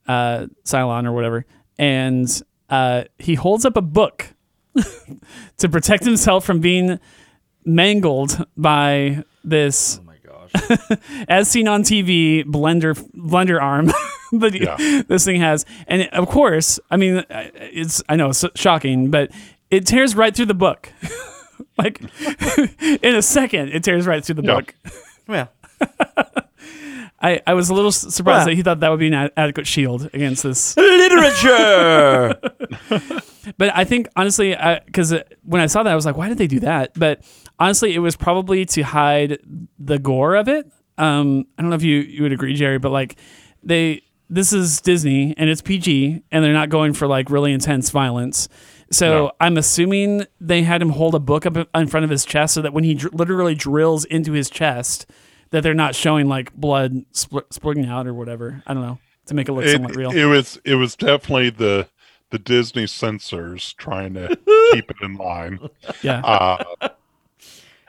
uh, 0.08 0.48
Cylon 0.64 1.06
or 1.06 1.12
whatever, 1.12 1.46
and 1.78 2.42
uh, 2.70 3.04
he 3.18 3.36
holds 3.36 3.66
up 3.66 3.76
a 3.76 3.82
book 3.82 4.28
to 5.58 5.68
protect 5.68 6.06
himself 6.06 6.46
from 6.46 6.60
being 6.60 7.00
mangled 7.66 8.46
by 8.56 9.24
this 9.44 10.00
gosh. 10.54 10.98
as 11.28 11.50
seen 11.50 11.68
on 11.68 11.84
TV, 11.84 12.44
blender 12.44 12.94
blender 13.16 13.62
arm 13.62 13.88
that 14.34 14.54
Yeah. 14.54 15.02
this 15.08 15.26
thing 15.26 15.42
has, 15.42 15.66
and 15.88 16.04
of 16.14 16.28
course, 16.28 16.80
I 16.92 16.98
mean, 16.98 17.18
uh, 17.18 17.24
it's 17.56 18.02
I 18.10 18.16
know 18.16 18.30
it's 18.30 18.44
shocking, 18.56 19.10
but 19.12 19.32
it 19.72 19.86
tears 19.86 20.16
right 20.16 20.36
through 20.36 20.48
the 20.48 20.54
book. 20.54 20.92
like 21.78 22.02
in 23.04 23.16
a 23.16 23.22
second, 23.22 23.70
it 23.70 23.84
tears 23.84 24.06
right 24.08 24.24
through 24.24 24.36
the 24.36 24.44
Yeah. 24.44 24.56
book. 24.56 24.76
yeah. 25.28 25.46
I, 27.22 27.42
I 27.46 27.54
was 27.54 27.70
a 27.70 27.74
little 27.74 27.92
surprised 27.92 28.48
that 28.48 28.54
he 28.56 28.62
thought 28.62 28.80
that 28.80 28.90
would 28.90 29.00
be 29.00 29.08
an 29.08 29.14
ad- 29.14 29.32
adequate 29.36 29.68
shield 29.68 30.10
against 30.14 30.44
this. 30.44 30.76
Literature. 30.78 32.40
But 33.58 33.76
I 33.76 33.84
think 33.84 34.08
honestly, 34.16 34.56
because 34.86 35.14
when 35.44 35.60
I 35.60 35.66
saw 35.66 35.82
that, 35.82 35.92
I 35.92 35.96
was 35.96 36.06
like, 36.06 36.16
why 36.16 36.30
did 36.30 36.38
they 36.38 36.46
do 36.46 36.60
that? 36.60 36.92
But 36.98 37.24
honestly, 37.58 37.96
it 37.96 38.00
was 38.00 38.16
probably 38.16 38.64
to 38.66 38.84
hide 38.84 39.40
the 39.80 39.98
gore 39.98 40.36
of 40.36 40.48
it. 40.48 40.72
Um, 41.00 41.46
I 41.58 41.62
don't 41.64 41.70
know 41.72 41.76
if 41.76 41.82
you 41.82 41.98
you 42.00 42.22
would 42.24 42.32
agree, 42.32 42.54
Jerry, 42.54 42.78
but 42.78 42.92
like 42.92 43.16
they 43.64 44.04
this 44.30 44.54
is 44.54 44.82
Disney 44.82 45.34
and 45.36 45.50
it's 45.50 45.62
PG 45.64 46.22
and 46.32 46.44
they're 46.44 46.54
not 46.54 46.70
going 46.70 46.94
for 46.94 47.08
like 47.08 47.32
really 47.32 47.52
intense 47.52 47.90
violence. 47.90 48.50
So 48.92 49.08
No. 49.10 49.32
I'm 49.40 49.58
assuming 49.58 50.26
they 50.40 50.62
had 50.62 50.80
him 50.82 50.90
hold 50.90 51.16
a 51.16 51.20
book 51.20 51.48
up 51.48 51.58
in 51.74 51.88
front 51.88 52.04
of 52.04 52.10
his 52.12 52.26
chest 52.26 52.54
so 52.54 52.62
that 52.62 52.72
when 52.74 52.84
he 52.84 52.94
dr- 52.94 53.16
literally 53.16 53.56
drills 53.56 54.06
into 54.06 54.34
his 54.34 54.50
chest, 54.50 55.08
that 55.52 55.64
they're 55.64 55.74
not 55.74 55.96
showing 55.96 56.28
like 56.28 56.54
blood 56.54 56.94
spl- 57.14 57.46
splitting 57.52 57.86
out 57.86 58.08
or 58.08 58.14
whatever. 58.14 58.62
I 58.68 58.74
don't 58.74 58.84
know 58.84 59.00
to 59.28 59.34
make 59.36 59.48
it 59.48 59.54
look 59.54 59.68
somewhat 59.68 59.96
real. 59.96 60.12
it 60.12 60.26
was 60.26 60.60
it 60.66 60.76
was 60.76 60.96
definitely 60.96 61.52
the 61.52 61.88
the 62.32 62.40
Disney 62.40 62.88
censors 62.88 63.74
trying 63.74 64.14
to 64.16 64.28
keep 64.74 64.90
it 64.92 64.98
in 65.02 65.16
line. 65.16 65.60
yeah. 66.04 66.20
Uh, 66.22 66.90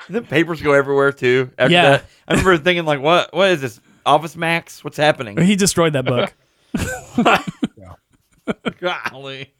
the 0.08 0.22
papers 0.22 0.62
go 0.62 0.72
everywhere 0.72 1.12
too. 1.12 1.50
After 1.58 1.72
Yeah. 1.72 1.90
that, 1.90 2.04
I 2.26 2.32
remember 2.32 2.56
thinking 2.58 2.84
like, 2.84 3.00
what? 3.00 3.32
What 3.34 3.50
is 3.50 3.60
this? 3.60 3.80
Office 4.06 4.34
Max? 4.34 4.82
What's 4.82 4.96
happening? 4.96 5.36
he 5.40 5.56
destroyed 5.56 5.92
that 5.92 6.06
book. 6.06 6.32
Golly. 8.80 9.52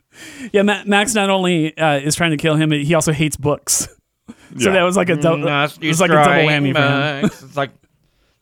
Yeah, 0.53 0.63
Ma- 0.63 0.83
Max 0.87 1.15
not 1.15 1.31
only 1.31 1.77
uh, 1.77 1.99
is 1.99 2.15
trying 2.15 2.31
to 2.33 2.37
kill 2.37 2.57
him, 2.57 2.71
he 2.73 2.95
also 2.95 3.13
hates 3.13 3.37
books. 3.37 3.89
So 4.59 4.67
Yeah. 4.69 4.73
that 4.73 4.83
was 4.83 4.97
like 4.97 5.09
a 5.11 5.15
double. 5.17 5.45
Must 5.45 5.81
it 5.81 5.87
was 5.87 6.01
like 6.01 6.11
a 6.11 6.15
double 6.15 6.25
destroy 6.35 6.49
whammy 6.49 6.73
for 6.75 6.81
him. 6.81 7.25
It's 7.27 7.57
like, 7.57 7.71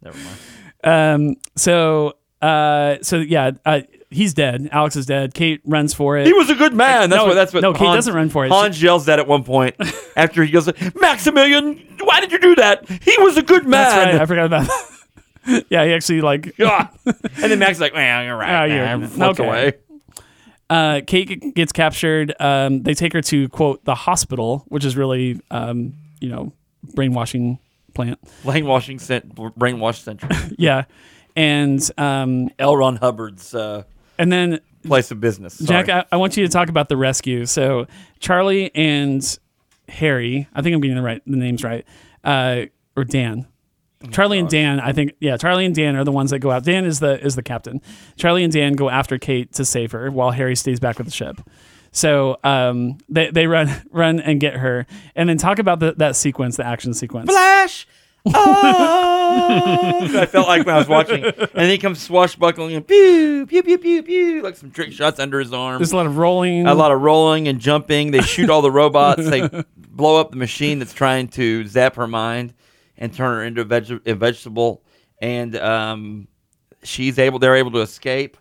never 0.03 0.19
mind. 0.19 0.39
Um, 0.85 1.37
so, 1.57 2.15
uh, 2.41 2.97
so 3.03 3.19
yeah, 3.19 3.51
uh, 3.65 3.81
he's 4.11 4.35
dead. 4.35 4.69
Alex 4.73 4.97
is 4.97 5.07
dead. 5.07 5.35
Kate 5.35 5.61
runs 5.65 5.95
for 5.95 6.17
it. 6.17 6.27
He 6.27 6.33
was 6.33 6.51
a 6.51 6.55
good 6.55 6.73
man. 6.75 7.11
That's 7.11 7.21
No, 7.21 7.27
what. 7.27 7.35
That's 7.35 7.53
what. 7.53 7.63
no, 7.63 7.73
Kate 7.73 7.87
Hans, 7.87 7.97
doesn't 7.97 8.15
run 8.15 8.29
for 8.31 8.47
it. 8.47 8.51
Hans 8.51 8.81
yells 8.83 9.07
that 9.07 9.19
at 9.19 9.27
one 9.27 9.45
point 9.45 9.77
after 10.17 10.45
he 10.45 10.51
goes, 10.53 10.69
"Maximilian, 11.01 11.79
why 12.03 12.21
did 12.21 12.33
you 12.33 12.39
do 12.39 12.55
that? 12.57 12.89
He 12.89 13.15
was 13.19 13.37
a 13.37 13.43
good 13.43 13.65
man." 13.67 13.71
That's 13.83 14.13
right. 14.15 14.23
I 14.23 14.27
forgot 14.27 14.47
about 14.47 14.67
that. 14.67 15.65
yeah, 15.71 15.85
he 15.85 15.93
actually 15.93 16.21
like. 16.21 16.55
And 16.59 17.53
then 17.53 17.59
Max 17.59 17.73
is 17.73 17.81
like, 17.81 17.95
"Well, 17.95 18.25
you're 18.25 18.37
right." 18.37 18.63
Oh, 18.63 18.65
you're- 18.67 18.87
and 18.87 19.11
flips 19.11 19.41
okay. 19.41 19.49
away. 19.49 19.73
Uh, 20.71 21.01
Kate 21.07 21.55
gets 21.55 21.73
captured. 21.73 22.35
Um, 22.41 22.83
they 22.83 22.93
take 22.95 23.15
her 23.15 23.23
to 23.23 23.49
quote 23.49 23.85
the 23.85 23.95
hospital, 23.95 24.65
which 24.69 24.85
is 24.85 24.97
really, 24.99 25.41
um, 25.51 25.95
you 26.21 26.29
know, 26.29 26.53
brainwashing 26.95 27.59
plant. 27.99 28.21
Brainwashing, 28.45 29.01
cent- 29.01 29.35
brainwash 29.35 29.97
central. 29.97 30.31
Yeah, 30.57 30.85
and 31.35 31.81
um, 31.99 32.49
L. 32.59 32.77
Ron 32.77 32.97
Hubbard's 32.97 33.55
uh, 33.55 33.83
and 34.19 34.31
then 34.31 34.61
place 34.85 35.11
of 35.11 35.21
business. 35.21 35.59
Jack, 35.59 35.89
I, 35.89 36.05
I 36.13 36.17
want 36.17 36.37
you 36.37 36.47
to 36.47 36.53
talk 36.53 36.69
about 36.69 36.89
the 36.89 36.97
rescue. 36.97 37.45
So 37.45 37.87
Charlie 38.21 38.73
and 38.75 39.39
Harry. 39.89 40.47
I 40.55 40.63
think 40.63 40.75
I'm 40.75 40.81
getting 40.81 40.97
the 40.97 41.03
right 41.03 41.23
the 41.27 41.37
names 41.37 41.65
right. 41.65 41.85
Uh, 42.23 42.67
or 42.97 43.05
Dan. 43.05 43.47
Charlie 44.13 44.39
and 44.39 44.49
Dan, 44.49 44.79
I 44.79 44.93
think, 44.93 45.15
yeah, 45.19 45.37
Charlie 45.37 45.67
and 45.67 45.75
Dan 45.75 45.97
are 45.97 46.05
the 46.05 46.13
ones 46.13 46.31
that 46.31 46.39
go 46.39 46.53
out. 46.53 46.63
Dan 46.63 46.85
is 46.85 47.01
the 47.01 47.21
is 47.25 47.35
the 47.35 47.43
captain. 47.43 47.83
Charlie 48.17 48.45
and 48.45 48.53
Dan 48.53 48.75
go 48.75 48.89
after 48.89 49.19
Kate 49.19 49.53
to 49.55 49.65
save 49.65 49.91
her, 49.91 50.09
while 50.09 50.31
Harry 50.31 50.55
stays 50.55 50.79
back 50.79 50.99
with 50.99 51.09
the 51.09 51.13
ship. 51.13 51.41
So 51.93 52.39
um, 52.45 52.99
they 53.09 53.31
they 53.31 53.47
run 53.47 53.71
run 53.91 54.21
and 54.21 54.41
get 54.41 54.55
her, 54.55 54.87
and 55.17 55.29
then 55.29 55.39
talk 55.39 55.59
about 55.59 55.81
the, 55.81 55.93
that 55.99 56.17
sequence, 56.17 56.57
the 56.57 56.67
action 56.67 56.95
sequence. 56.95 57.31
Flash. 57.31 57.87
Oh, 58.91 60.01
I 60.21 60.27
felt 60.27 60.49
like 60.49 60.65
when 60.67 60.75
I 60.75 60.79
was 60.79 60.89
watching, 60.89 61.25
and 61.25 61.35
then 61.55 61.71
he 61.71 61.79
comes 61.79 62.01
swashbuckling 62.01 62.75
and 62.75 62.87
pew 62.87 63.47
pew 63.47 63.63
pew 63.63 63.79
pew 63.79 64.03
pew, 64.03 64.43
like 64.43 64.57
some 64.57 64.71
trick 64.71 64.93
shots 64.93 65.21
under 65.21 65.39
his 65.39 65.53
arm. 65.53 65.79
There's 65.79 65.93
a 65.93 65.97
lot 65.97 66.07
of 66.07 66.17
rolling. 66.19 66.67
a 66.67 66.75
lot 66.75 66.93
of 66.93 67.01
rolling 67.01 67.49
and 67.49 67.61
jumping. 67.61 68.11
They 68.11 68.21
shoot 68.21 68.51
all 68.51 68.63
the 68.63 68.71
robots. 68.71 69.29
They 69.29 69.49
blow 69.77 70.21
up 70.21 70.31
the 70.31 70.37
machine 70.37 70.79
that's 70.79 70.93
trying 70.95 71.29
to 71.29 71.67
zap 71.67 71.97
her 71.97 72.07
mind 72.07 72.55
and 72.97 73.13
turn 73.13 73.37
her 73.37 73.45
into 73.45 73.63
a, 73.63 73.65
veg- 73.65 74.03
a 74.07 74.15
vegetable. 74.15 74.83
And 75.21 75.57
um, 75.57 76.29
she's 76.83 77.19
able. 77.19 77.39
They're 77.39 77.57
able 77.57 77.73
to 77.73 77.81
escape. 77.81 78.37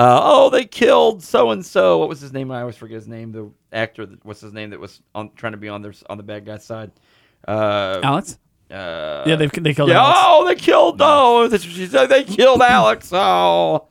Uh, 0.00 0.20
oh, 0.22 0.48
they 0.50 0.64
killed 0.64 1.22
so 1.22 1.50
and 1.50 1.64
so. 1.64 1.98
What 1.98 2.08
was 2.08 2.20
his 2.20 2.32
name? 2.32 2.50
I 2.50 2.60
always 2.60 2.76
forget 2.76 2.94
his 2.96 3.08
name. 3.08 3.32
The 3.32 3.50
actor. 3.72 4.06
That, 4.06 4.24
what's 4.24 4.40
his 4.40 4.52
name? 4.54 4.70
That 4.70 4.80
was 4.80 5.02
on 5.14 5.30
trying 5.36 5.52
to 5.52 5.58
be 5.58 5.68
on 5.68 5.82
their 5.82 5.92
on 6.08 6.16
the 6.16 6.22
bad 6.22 6.46
guy's 6.46 6.64
side. 6.64 6.90
Uh, 7.46 8.00
Alex. 8.02 8.38
uh, 8.70 9.24
Yeah, 9.26 9.36
they 9.36 9.46
they 9.48 9.74
killed 9.74 9.90
yeah, 9.90 10.00
Alex. 10.02 10.18
oh, 10.22 10.46
they 10.46 10.54
killed. 10.54 10.96
Oh, 11.00 11.48
she 11.56 11.86
said. 11.86 12.06
They 12.06 12.24
killed 12.24 12.62
Alex. 12.62 13.10
Oh, 13.12 13.88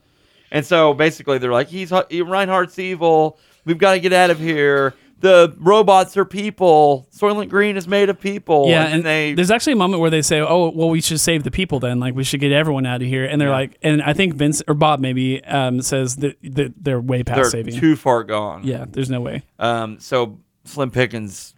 and 0.50 0.66
so 0.66 0.94
basically 0.94 1.38
they're 1.38 1.52
like, 1.52 1.68
he's 1.68 1.92
Reinhardt's 1.92 2.78
evil. 2.80 3.38
We've 3.64 3.78
got 3.78 3.92
to 3.92 4.00
get 4.00 4.12
out 4.12 4.30
of 4.30 4.40
here. 4.40 4.94
The 5.20 5.54
robots 5.58 6.16
are 6.16 6.24
people. 6.24 7.06
Soylent 7.14 7.50
Green 7.50 7.76
is 7.76 7.86
made 7.86 8.08
of 8.08 8.18
people. 8.18 8.68
Yeah, 8.68 8.84
and, 8.84 8.94
and 8.94 9.04
they. 9.04 9.34
there's 9.34 9.50
actually 9.50 9.74
a 9.74 9.76
moment 9.76 10.00
where 10.00 10.08
they 10.10 10.22
say, 10.22 10.40
"Oh, 10.40 10.70
well, 10.70 10.88
we 10.88 11.00
should 11.02 11.20
save 11.20 11.42
the 11.44 11.50
people 11.50 11.78
then. 11.78 12.00
Like, 12.00 12.14
we 12.14 12.24
should 12.24 12.40
get 12.40 12.52
everyone 12.52 12.86
out 12.86 13.02
of 13.02 13.08
here." 13.08 13.26
And 13.26 13.38
they're 13.38 13.48
Yeah. 13.48 13.54
like, 13.54 13.76
and 13.82 14.00
I 14.02 14.14
think 14.14 14.32
Vince 14.34 14.62
or 14.66 14.72
Bob 14.74 14.98
maybe 15.00 15.44
um, 15.44 15.82
says 15.82 16.16
that, 16.16 16.36
that 16.42 16.72
they're 16.82 17.00
way 17.00 17.22
past 17.22 17.36
They're 17.36 17.50
saving. 17.50 17.78
too 17.78 17.96
far 17.96 18.24
gone. 18.24 18.62
yeah, 18.64 18.86
there's 18.88 19.10
no 19.10 19.20
way. 19.20 19.42
Um, 19.58 20.00
so 20.00 20.38
Slim 20.64 20.90
Pickens 20.90 21.54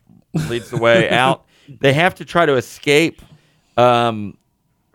leads 0.48 0.70
the 0.70 0.78
way 0.78 1.08
out. 1.24 1.44
They 1.80 1.92
have 1.92 2.16
to 2.16 2.24
try 2.24 2.46
to 2.46 2.54
escape 2.56 3.22
um, 3.76 4.36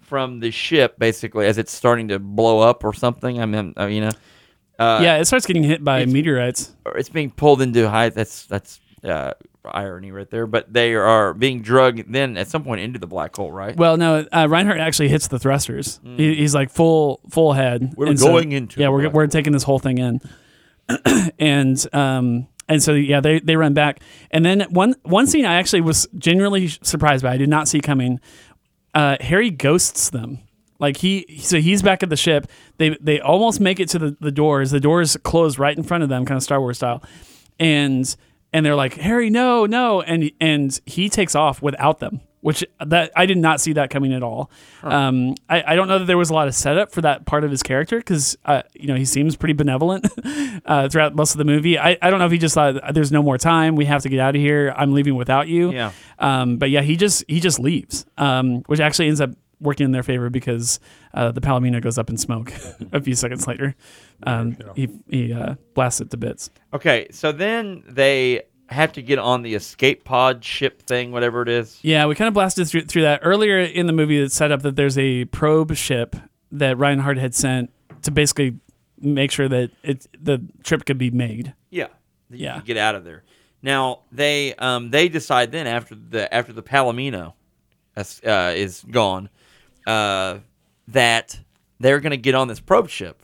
from 0.01 0.41
the 0.41 0.51
ship, 0.51 0.99
basically, 0.99 1.45
as 1.45 1.57
it's 1.57 1.71
starting 1.71 2.09
to 2.09 2.19
blow 2.19 2.59
up 2.59 2.83
or 2.83 2.93
something. 2.93 3.41
I 3.41 3.45
mean, 3.45 3.73
uh, 3.79 3.85
you 3.85 4.01
know. 4.01 4.11
Uh, 4.79 4.99
yeah, 5.01 5.17
it 5.17 5.25
starts 5.25 5.45
getting 5.45 5.63
hit 5.63 5.83
by 5.83 5.99
it's- 6.01 6.13
meteorites. 6.13 6.75
it's 6.95 7.09
being 7.09 7.31
pulled 7.31 7.61
into 7.61 7.89
high. 7.89 8.09
That's 8.09 8.45
that's 8.45 8.79
uh, 9.03 9.33
irony 9.65 10.11
right 10.11 10.29
there. 10.29 10.45
But 10.47 10.71
they 10.71 10.93
are 10.95 11.33
being 11.33 11.61
drugged 11.61 12.11
then 12.13 12.37
at 12.37 12.47
some 12.47 12.63
point 12.63 12.81
into 12.81 12.99
the 12.99 13.07
black 13.07 13.35
hole, 13.35 13.51
right? 13.51 13.75
Well, 13.75 13.97
no, 13.97 14.25
uh, 14.31 14.47
Reinhardt 14.49 14.79
actually 14.79 15.09
hits 15.09 15.27
the 15.27 15.39
thrusters. 15.39 15.99
He, 16.03 16.35
he's 16.35 16.53
like 16.53 16.69
full 16.69 17.21
full 17.29 17.53
head. 17.53 17.81
Mm. 17.81 17.95
We're 17.97 18.07
And 18.07 18.19
so- 18.19 18.27
going 18.27 18.51
into 18.51 18.79
Yeah, 18.79 18.89
we're 18.89 19.09
we're 19.09 19.27
taking 19.27 19.51
this 19.53 19.63
whole 19.63 19.79
thing 19.79 19.97
in, 19.97 20.21
and 21.39 21.85
um 21.93 22.47
and 22.69 22.83
so 22.83 22.93
yeah, 22.93 23.19
they 23.21 23.39
they 23.39 23.55
run 23.55 23.73
back, 23.73 24.01
and 24.31 24.45
then 24.45 24.61
one 24.69 24.95
one 25.03 25.25
scene 25.25 25.45
I 25.45 25.55
actually 25.55 25.81
was 25.81 26.07
genuinely 26.17 26.67
surprised 26.67 27.23
by. 27.23 27.33
I 27.33 27.37
did 27.37 27.49
not 27.49 27.67
see 27.67 27.79
coming. 27.79 28.19
Uh, 28.93 29.15
Harry 29.21 29.49
ghosts 29.51 30.09
them. 30.09 30.39
Like 30.79 30.97
he, 30.97 31.39
so 31.39 31.59
he's 31.59 31.81
back 31.81 32.03
at 32.03 32.09
the 32.09 32.17
ship. 32.17 32.47
They 32.77 32.97
they 33.01 33.19
almost 33.19 33.59
make 33.59 33.79
it 33.79 33.89
to 33.89 33.99
the, 33.99 34.17
the 34.19 34.31
doors. 34.31 34.71
The 34.71 34.79
doors 34.79 35.17
close 35.23 35.57
right 35.57 35.75
in 35.75 35.83
front 35.83 36.03
of 36.03 36.09
them, 36.09 36.25
kind 36.25 36.37
of 36.37 36.43
Star 36.43 36.59
Wars 36.59 36.77
style, 36.77 37.03
and 37.59 38.15
and 38.53 38.65
they're 38.65 38.75
like 38.75 38.95
Harry, 38.95 39.29
no, 39.29 39.65
no, 39.65 40.01
and 40.01 40.31
and 40.39 40.79
he 40.85 41.09
takes 41.09 41.35
off 41.35 41.61
without 41.61 41.99
them, 41.99 42.21
which 42.41 42.63
that 42.85 43.11
I 43.15 43.25
did 43.25 43.37
not 43.37 43.59
see 43.59 43.73
that 43.73 43.89
coming 43.89 44.13
at 44.13 44.23
all. 44.23 44.49
Um, 44.83 45.35
I, 45.49 45.73
I 45.73 45.75
don't 45.75 45.87
know 45.87 45.99
that 45.99 46.05
there 46.05 46.17
was 46.17 46.29
a 46.29 46.33
lot 46.33 46.47
of 46.47 46.55
setup 46.55 46.91
for 46.91 47.01
that 47.01 47.25
part 47.25 47.43
of 47.43 47.51
his 47.51 47.61
character 47.63 47.97
because 47.97 48.37
uh, 48.45 48.61
you 48.73 48.87
know 48.87 48.95
he 48.95 49.05
seems 49.05 49.35
pretty 49.35 49.53
benevolent 49.53 50.07
uh, 50.65 50.87
throughout 50.89 51.15
most 51.15 51.33
of 51.33 51.39
the 51.39 51.45
movie. 51.45 51.77
I, 51.77 51.97
I 52.01 52.09
don't 52.09 52.19
know 52.19 52.25
if 52.25 52.31
he 52.31 52.37
just 52.37 52.55
thought 52.55 52.93
there's 52.93 53.11
no 53.11 53.21
more 53.21 53.37
time, 53.37 53.75
we 53.75 53.85
have 53.85 54.03
to 54.03 54.09
get 54.09 54.19
out 54.19 54.35
of 54.35 54.41
here. 54.41 54.73
I'm 54.77 54.93
leaving 54.93 55.15
without 55.15 55.47
you. 55.47 55.71
Yeah. 55.71 55.91
Um, 56.19 56.57
but 56.57 56.69
yeah, 56.69 56.81
he 56.81 56.95
just 56.95 57.25
he 57.27 57.39
just 57.39 57.59
leaves, 57.59 58.05
um, 58.17 58.61
which 58.67 58.79
actually 58.79 59.07
ends 59.07 59.21
up 59.21 59.31
working 59.59 59.85
in 59.85 59.91
their 59.91 60.03
favor 60.03 60.29
because 60.29 60.79
uh, 61.13 61.31
the 61.31 61.41
Palomino 61.41 61.81
goes 61.81 61.97
up 61.97 62.09
in 62.09 62.17
smoke 62.17 62.51
a 62.91 63.01
few 63.01 63.15
seconds 63.15 63.47
later. 63.47 63.75
Um, 64.23 64.57
He 64.75 64.89
he 65.09 65.33
uh, 65.33 65.55
blasts 65.73 66.01
it 66.01 66.09
to 66.11 66.17
bits. 66.17 66.49
Okay, 66.73 67.07
so 67.11 67.31
then 67.31 67.83
they 67.87 68.43
have 68.69 68.91
to 68.93 69.01
get 69.01 69.17
on 69.17 69.43
the 69.43 69.55
escape 69.55 70.03
pod 70.03 70.43
ship 70.43 70.81
thing, 70.83 71.11
whatever 71.11 71.41
it 71.41 71.47
is. 71.49 71.79
Yeah, 71.81 72.05
we 72.05 72.15
kind 72.15 72.27
of 72.27 72.33
blasted 72.33 72.67
through, 72.67 72.81
through 72.85 73.03
that 73.03 73.21
earlier 73.23 73.59
in 73.59 73.87
the 73.87 73.93
movie. 73.93 74.21
That 74.21 74.31
set 74.31 74.51
up 74.51 74.61
that 74.63 74.75
there's 74.75 74.97
a 74.97 75.25
probe 75.25 75.73
ship 75.75 76.15
that 76.51 76.77
Reinhardt 76.77 77.17
had 77.17 77.33
sent 77.33 77.71
to 78.03 78.11
basically 78.11 78.59
make 78.99 79.31
sure 79.31 79.47
that 79.47 79.71
it 79.83 80.05
the 80.21 80.41
trip 80.63 80.85
could 80.85 80.97
be 80.97 81.09
made. 81.11 81.53
Yeah, 81.69 81.87
you 82.29 82.45
Yeah. 82.45 82.61
get 82.65 82.77
out 82.77 82.95
of 82.95 83.03
there. 83.05 83.23
Now 83.61 84.01
they 84.11 84.53
um, 84.55 84.91
they 84.91 85.07
decide 85.09 85.51
then 85.51 85.65
after 85.65 85.95
the 85.95 86.31
after 86.33 86.51
the 86.53 86.61
Palomino 86.63 87.33
uh, 87.95 88.53
is 88.55 88.83
gone 88.91 89.29
uh, 89.87 90.39
that 90.89 91.39
they're 91.79 91.99
going 91.99 92.11
to 92.11 92.17
get 92.17 92.35
on 92.35 92.47
this 92.47 92.59
probe 92.59 92.89
ship. 92.89 93.23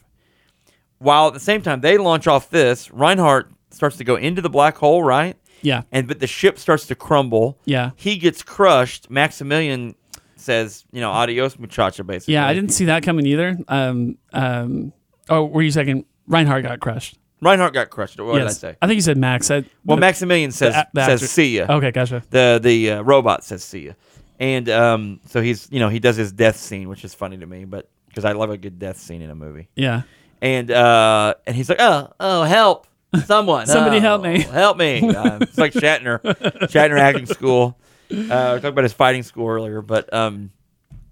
While 0.98 1.28
at 1.28 1.34
the 1.34 1.40
same 1.40 1.62
time 1.62 1.80
they 1.80 1.98
launch 1.98 2.26
off 2.26 2.50
this, 2.50 2.90
Reinhardt 2.90 3.50
starts 3.70 3.96
to 3.98 4.04
go 4.04 4.16
into 4.16 4.40
the 4.42 4.50
black 4.50 4.76
hole, 4.76 5.02
right? 5.02 5.36
Yeah, 5.62 5.82
And 5.92 6.06
but 6.06 6.20
the 6.20 6.26
ship 6.26 6.58
starts 6.58 6.86
to 6.88 6.94
crumble. 6.94 7.58
yeah, 7.64 7.90
He 7.96 8.16
gets 8.18 8.42
crushed. 8.42 9.10
Maximilian 9.10 9.94
says, 10.36 10.84
you 10.92 11.00
know, 11.00 11.10
adios 11.10 11.58
muchacha, 11.58 12.04
basically. 12.04 12.34
yeah. 12.34 12.46
I 12.46 12.52
didn't 12.52 12.70
see 12.70 12.84
that 12.86 13.02
coming 13.02 13.26
either. 13.26 13.56
Um, 13.68 14.18
um. 14.32 14.92
Oh, 15.30 15.44
were 15.46 15.62
you 15.62 15.70
second? 15.70 16.04
Reinhardt 16.26 16.64
got 16.64 16.80
crushed. 16.80 17.18
Reinhardt 17.40 17.72
got 17.72 17.88
crushed. 17.88 18.20
What 18.20 18.34
yes, 18.36 18.58
did 18.58 18.66
I 18.68 18.72
say? 18.72 18.78
I 18.82 18.86
think 18.86 18.96
you 18.96 19.02
said 19.02 19.16
Max. 19.16 19.50
I, 19.50 19.64
Well, 19.86 19.96
the- 19.96 20.00
Maximilian 20.00 20.52
says 20.52 20.74
the- 20.74 20.86
the 20.92 21.06
says 21.06 21.30
see 21.30 21.56
ya. 21.56 21.66
Okay, 21.68 21.90
gotcha. 21.92 22.22
The 22.30 22.60
the 22.62 22.90
uh, 22.92 23.02
robot 23.02 23.42
says 23.42 23.64
see 23.64 23.86
ya, 23.86 23.92
and 24.40 24.68
um, 24.68 25.20
so 25.26 25.40
he's 25.40 25.68
you 25.70 25.80
know 25.80 25.88
he 25.88 25.98
does 26.00 26.16
his 26.16 26.32
death 26.32 26.56
scene, 26.56 26.88
which 26.88 27.04
is 27.04 27.14
funny 27.14 27.36
to 27.38 27.46
me, 27.46 27.64
but 27.64 27.88
because 28.08 28.24
I 28.24 28.32
love 28.32 28.50
a 28.50 28.56
good 28.56 28.78
death 28.78 28.98
scene 28.98 29.22
in 29.22 29.30
a 29.30 29.34
movie, 29.34 29.68
Yeah. 29.74 30.02
and 30.40 30.70
uh, 30.70 31.34
and 31.46 31.56
he's 31.56 31.68
like, 31.68 31.80
oh 31.80 32.12
oh 32.20 32.42
help 32.44 32.86
someone 33.26 33.66
Somebody 33.68 33.96
Oh, 33.98 34.00
help 34.00 34.22
me." 34.22 34.40
help 34.42 34.76
me. 34.76 35.08
Uh, 35.08 35.38
it's 35.40 35.58
like 35.58 35.72
Shatner, 35.72 36.20
Shatner 36.70 36.98
acting 36.98 37.26
school. 37.26 37.78
Uh, 38.10 38.14
we 38.16 38.20
talked 38.60 38.64
about 38.64 38.84
his 38.84 38.92
fighting 38.92 39.22
school 39.22 39.48
earlier, 39.48 39.82
but 39.82 40.12
um, 40.12 40.50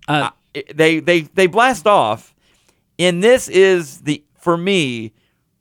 Uh, 0.09 0.31
it- 0.55 0.77
they 0.77 1.01
they 1.01 1.23
they 1.23 1.47
blast 1.47 1.87
off, 1.87 2.35
and 2.99 3.23
this 3.23 3.49
is 3.49 4.01
the 4.03 4.23
for 4.39 4.57
me 4.57 5.13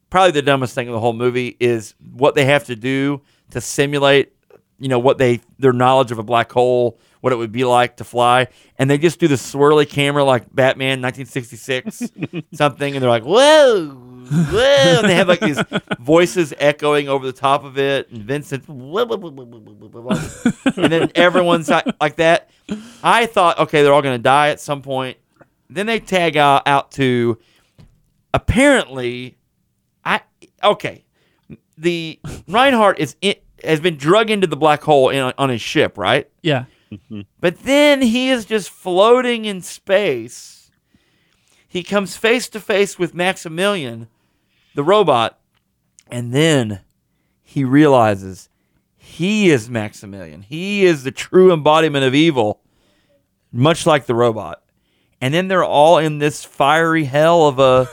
probably 0.09 0.31
the 0.31 0.41
dumbest 0.41 0.75
thing 0.75 0.87
in 0.87 0.93
the 0.93 0.99
whole 0.99 1.13
movie 1.13 1.55
is 1.59 1.93
what 2.13 2.35
they 2.35 2.43
have 2.45 2.65
to 2.65 2.75
do 2.75 3.21
to 3.51 3.61
simulate 3.61 4.33
you 4.79 4.89
know 4.89 4.99
what 4.99 5.17
they 5.17 5.39
their 5.59 5.71
knowledge 5.71 6.11
of 6.11 6.19
a 6.19 6.23
black 6.23 6.51
hole 6.51 6.99
what 7.21 7.31
it 7.33 7.37
would 7.37 7.51
be 7.51 7.63
like 7.63 7.97
to 7.97 8.03
fly 8.03 8.47
and 8.77 8.89
they 8.89 8.97
just 8.97 9.19
do 9.19 9.27
the 9.27 9.35
swirly 9.35 9.87
camera 9.87 10.23
like 10.23 10.43
batman 10.53 11.01
1966 11.01 12.11
something 12.53 12.95
and 12.95 13.01
they're 13.01 13.09
like 13.09 13.23
whoa 13.23 13.89
whoa 13.89 14.99
and 14.99 15.09
they 15.09 15.15
have 15.15 15.27
like 15.27 15.39
these 15.39 15.61
voices 15.99 16.53
echoing 16.59 17.07
over 17.07 17.25
the 17.25 17.33
top 17.33 17.63
of 17.63 17.77
it 17.77 18.09
and 18.11 18.23
vincent 18.23 18.67
"Whoa, 18.67 19.05
whoa, 19.05 19.17
whoa, 19.17 19.29
whoa, 19.29 19.45
whoa, 19.45 19.59
whoa, 19.59 20.01
whoa, 20.01 20.15
whoa." 20.15 20.83
and 20.83 20.91
then 20.91 21.11
everyone's 21.15 21.69
like 21.69 21.85
like 21.99 22.17
that 22.17 22.49
i 23.03 23.25
thought 23.25 23.59
okay 23.59 23.83
they're 23.83 23.93
all 23.93 24.01
going 24.01 24.17
to 24.17 24.23
die 24.23 24.49
at 24.49 24.59
some 24.59 24.81
point 24.81 25.17
then 25.71 25.85
they 25.85 25.99
tag 25.99 26.35
out, 26.35 26.67
out 26.67 26.91
to 26.91 27.37
apparently 28.33 29.37
I 30.03 30.21
okay. 30.63 31.05
The 31.77 32.19
Reinhardt 32.47 32.99
is 32.99 33.15
in, 33.21 33.35
has 33.63 33.79
been 33.79 33.97
drug 33.97 34.29
into 34.29 34.47
the 34.47 34.55
black 34.55 34.81
hole 34.83 35.09
in, 35.09 35.33
on 35.37 35.49
his 35.49 35.61
ship, 35.61 35.97
right? 35.97 36.29
yeah. 36.41 36.65
But 37.39 37.63
then 37.63 38.01
he 38.01 38.29
is 38.29 38.45
just 38.45 38.69
floating 38.69 39.45
in 39.45 39.61
space. 39.61 40.71
He 41.67 41.83
comes 41.83 42.17
face 42.17 42.49
to 42.49 42.59
face 42.59 42.99
with 42.99 43.15
Maximilian, 43.15 44.07
the 44.75 44.83
robot, 44.83 45.39
and 46.09 46.33
then 46.33 46.81
he 47.41 47.63
realizes 47.63 48.49
he 48.97 49.49
is 49.49 49.69
Maximilian. 49.69 50.41
He 50.41 50.85
is 50.85 51.03
the 51.03 51.11
true 51.11 51.53
embodiment 51.53 52.03
of 52.03 52.13
evil, 52.13 52.61
much 53.51 53.85
like 53.85 54.05
the 54.05 54.15
robot. 54.15 54.61
And 55.21 55.33
then 55.33 55.47
they're 55.47 55.63
all 55.63 55.97
in 55.97 56.17
this 56.17 56.43
fiery 56.43 57.05
hell 57.05 57.47
of 57.47 57.59
a. 57.59 57.89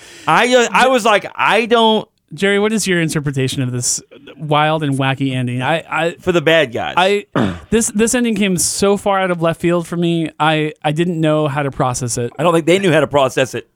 I 0.26 0.54
uh, 0.54 0.90
was 0.90 1.04
like, 1.04 1.30
I 1.34 1.66
don't 1.66 2.09
Jerry, 2.32 2.60
what 2.60 2.72
is 2.72 2.86
your 2.86 3.00
interpretation 3.00 3.62
of 3.62 3.72
this 3.72 4.00
wild 4.36 4.84
and 4.84 4.96
wacky 4.96 5.32
ending? 5.34 5.62
I, 5.62 5.84
I 5.88 6.14
for 6.14 6.30
the 6.30 6.40
bad 6.40 6.72
guys. 6.72 6.94
I 6.96 7.26
this 7.70 7.90
this 7.90 8.14
ending 8.14 8.36
came 8.36 8.56
so 8.56 8.96
far 8.96 9.20
out 9.20 9.30
of 9.30 9.42
left 9.42 9.60
field 9.60 9.86
for 9.86 9.96
me. 9.96 10.30
I 10.38 10.72
I 10.82 10.92
didn't 10.92 11.20
know 11.20 11.48
how 11.48 11.62
to 11.64 11.70
process 11.72 12.18
it. 12.18 12.32
I 12.38 12.44
don't 12.44 12.54
think 12.54 12.66
they 12.66 12.78
knew 12.78 12.92
how 12.92 13.00
to 13.00 13.08
process 13.08 13.54
it. 13.54 13.68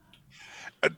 Uh, 0.82 0.90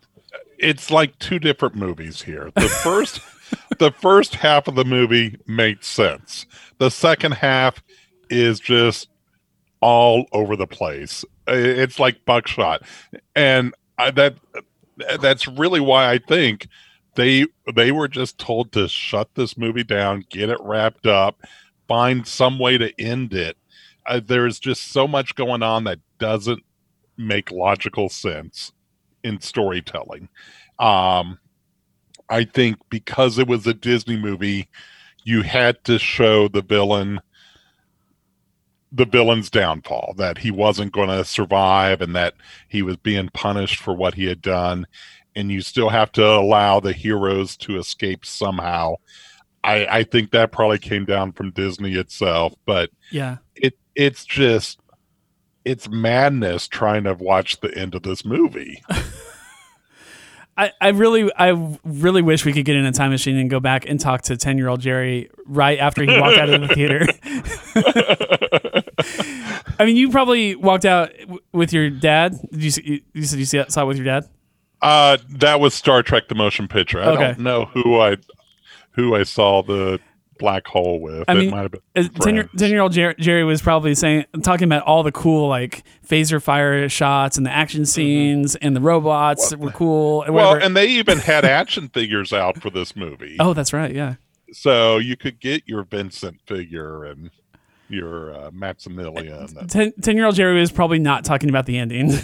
it's 0.58 0.90
like 0.90 1.18
two 1.18 1.38
different 1.38 1.76
movies 1.76 2.20
here. 2.20 2.50
The 2.54 2.68
first 2.68 3.20
the 3.78 3.90
first 3.90 4.34
half 4.34 4.68
of 4.68 4.74
the 4.74 4.84
movie 4.84 5.38
makes 5.46 5.86
sense. 5.86 6.44
The 6.76 6.90
second 6.90 7.32
half 7.32 7.82
is 8.28 8.60
just 8.60 9.08
all 9.80 10.26
over 10.32 10.56
the 10.56 10.66
place. 10.66 11.24
It's 11.46 11.98
like 11.98 12.24
buckshot, 12.26 12.82
and 13.34 13.74
I, 13.96 14.10
that 14.10 14.34
that's 15.20 15.48
really 15.48 15.80
why 15.80 16.10
I 16.10 16.18
think 16.18 16.68
they 17.16 17.46
they 17.74 17.90
were 17.92 18.08
just 18.08 18.38
told 18.38 18.72
to 18.72 18.88
shut 18.88 19.34
this 19.34 19.58
movie 19.58 19.84
down, 19.84 20.24
get 20.30 20.50
it 20.50 20.58
wrapped 20.60 21.06
up, 21.06 21.40
find 21.88 22.26
some 22.26 22.58
way 22.58 22.78
to 22.78 22.92
end 23.00 23.32
it. 23.34 23.56
Uh, 24.06 24.20
there's 24.24 24.60
just 24.60 24.92
so 24.92 25.08
much 25.08 25.34
going 25.34 25.62
on 25.62 25.84
that 25.84 25.98
doesn't 26.18 26.62
make 27.16 27.50
logical 27.50 28.08
sense 28.08 28.72
in 29.24 29.40
storytelling. 29.40 30.28
Um, 30.78 31.38
I 32.28 32.44
think 32.44 32.76
because 32.90 33.38
it 33.38 33.48
was 33.48 33.66
a 33.66 33.74
Disney 33.74 34.16
movie, 34.16 34.68
you 35.24 35.42
had 35.42 35.82
to 35.84 35.98
show 35.98 36.48
the 36.48 36.62
villain 36.62 37.20
the 38.92 39.04
villain's 39.04 39.50
downfall 39.50 40.14
that 40.16 40.38
he 40.38 40.50
wasn't 40.50 40.92
going 40.92 41.08
to 41.08 41.24
survive 41.24 42.00
and 42.00 42.14
that 42.14 42.34
he 42.68 42.82
was 42.82 42.96
being 42.96 43.28
punished 43.34 43.80
for 43.80 43.92
what 43.92 44.14
he 44.14 44.24
had 44.26 44.40
done 44.40 44.86
and 45.36 45.52
you 45.52 45.60
still 45.60 45.90
have 45.90 46.10
to 46.12 46.26
allow 46.26 46.80
the 46.80 46.92
heroes 46.92 47.56
to 47.58 47.78
escape 47.78 48.26
somehow 48.26 48.94
i 49.62 49.86
i 49.86 50.02
think 50.02 50.32
that 50.32 50.50
probably 50.50 50.78
came 50.78 51.04
down 51.04 51.30
from 51.30 51.52
disney 51.52 51.94
itself 51.94 52.52
but 52.64 52.90
Yeah. 53.12 53.36
it 53.54 53.78
it's 53.94 54.24
just 54.24 54.80
it's 55.64 55.88
madness 55.88 56.66
trying 56.68 57.04
to 57.04 57.14
watch 57.14 57.60
the 57.60 57.72
end 57.76 57.94
of 57.94 58.02
this 58.02 58.24
movie 58.24 58.82
I, 60.58 60.72
I 60.80 60.88
really 60.88 61.30
I 61.36 61.50
really 61.84 62.22
wish 62.22 62.46
we 62.46 62.52
could 62.54 62.64
get 62.64 62.76
in 62.76 62.86
a 62.86 62.92
time 62.92 63.10
machine 63.10 63.36
and 63.36 63.50
go 63.50 63.60
back 63.60 63.86
and 63.86 64.00
talk 64.00 64.22
to 64.22 64.38
ten 64.38 64.56
year 64.56 64.68
old 64.68 64.80
Jerry 64.80 65.28
right 65.44 65.78
after 65.78 66.02
he 66.02 66.18
walked 66.18 66.38
out 66.38 66.48
of 66.48 66.62
the 66.62 66.68
theater. 66.68 67.04
I 69.78 69.84
mean, 69.84 69.96
you 69.96 70.08
probably 70.10 70.56
walked 70.56 70.86
out 70.86 71.12
w- 71.20 71.40
with 71.52 71.74
your 71.74 71.90
dad. 71.90 72.38
Did 72.52 72.64
you 72.64 72.70
see, 72.70 73.04
you 73.12 73.22
said 73.24 73.38
you 73.38 73.44
saw 73.44 73.82
it 73.82 73.86
with 73.86 73.98
your 73.98 74.06
dad? 74.06 74.24
Uh 74.82 75.16
that 75.30 75.58
was 75.60 75.74
star 75.74 76.02
trek 76.02 76.28
the 76.28 76.34
motion 76.34 76.68
picture 76.68 77.00
i 77.00 77.06
Okay. 77.06 77.22
don't 77.28 77.40
know 77.40 77.64
who 77.66 77.98
i 78.00 78.16
who 78.92 79.14
i 79.14 79.22
saw 79.22 79.62
the 79.62 79.98
black 80.38 80.66
hole 80.66 81.00
with 81.00 81.24
I 81.28 81.32
it 81.32 81.36
mean, 81.36 81.50
might 81.50 81.62
have 81.62 81.70
been 81.94 82.08
Ten 82.20 82.34
year 82.34 82.50
ten 82.58 82.68
year 82.70 82.80
old 82.80 82.92
Jerry, 82.92 83.14
Jerry 83.18 83.42
was 83.42 83.62
probably 83.62 83.94
saying 83.94 84.26
talking 84.42 84.64
about 84.66 84.82
all 84.82 85.02
the 85.02 85.10
cool 85.10 85.48
like 85.48 85.82
phaser 86.06 86.42
fire 86.42 86.90
shots 86.90 87.38
and 87.38 87.46
the 87.46 87.50
action 87.50 87.86
scenes 87.86 88.54
and 88.56 88.76
the 88.76 88.82
robots 88.82 89.48
that 89.48 89.58
were 89.58 89.70
cool 89.70 90.20
and 90.24 90.28
Mm-hmm. 90.34 90.36
well 90.36 90.54
and 90.62 90.76
they 90.76 90.88
even 90.88 91.16
had 91.16 91.44
action 91.46 91.88
figures 91.88 92.34
out 92.34 92.60
for 92.60 92.68
this 92.68 92.94
movie 92.94 93.36
oh, 93.40 93.54
that's 93.54 93.72
right. 93.72 93.94
Yeah. 93.94 94.16
so 94.52 94.98
you 94.98 95.16
could 95.16 95.40
get 95.40 95.62
your 95.66 95.84
Vincent 95.84 96.38
figure 96.46 97.04
and 97.04 97.30
your 97.88 98.34
uh, 98.34 98.50
Maximilian. 98.52 99.56
and- 99.58 99.70
10, 99.70 99.92
10 100.02 100.16
year 100.16 100.26
old 100.26 100.34
Jerry 100.34 100.60
was 100.60 100.70
probably 100.70 100.98
not 100.98 101.24
talking 101.24 101.48
about 101.48 101.64
the 101.64 101.78
ending. 101.78 102.12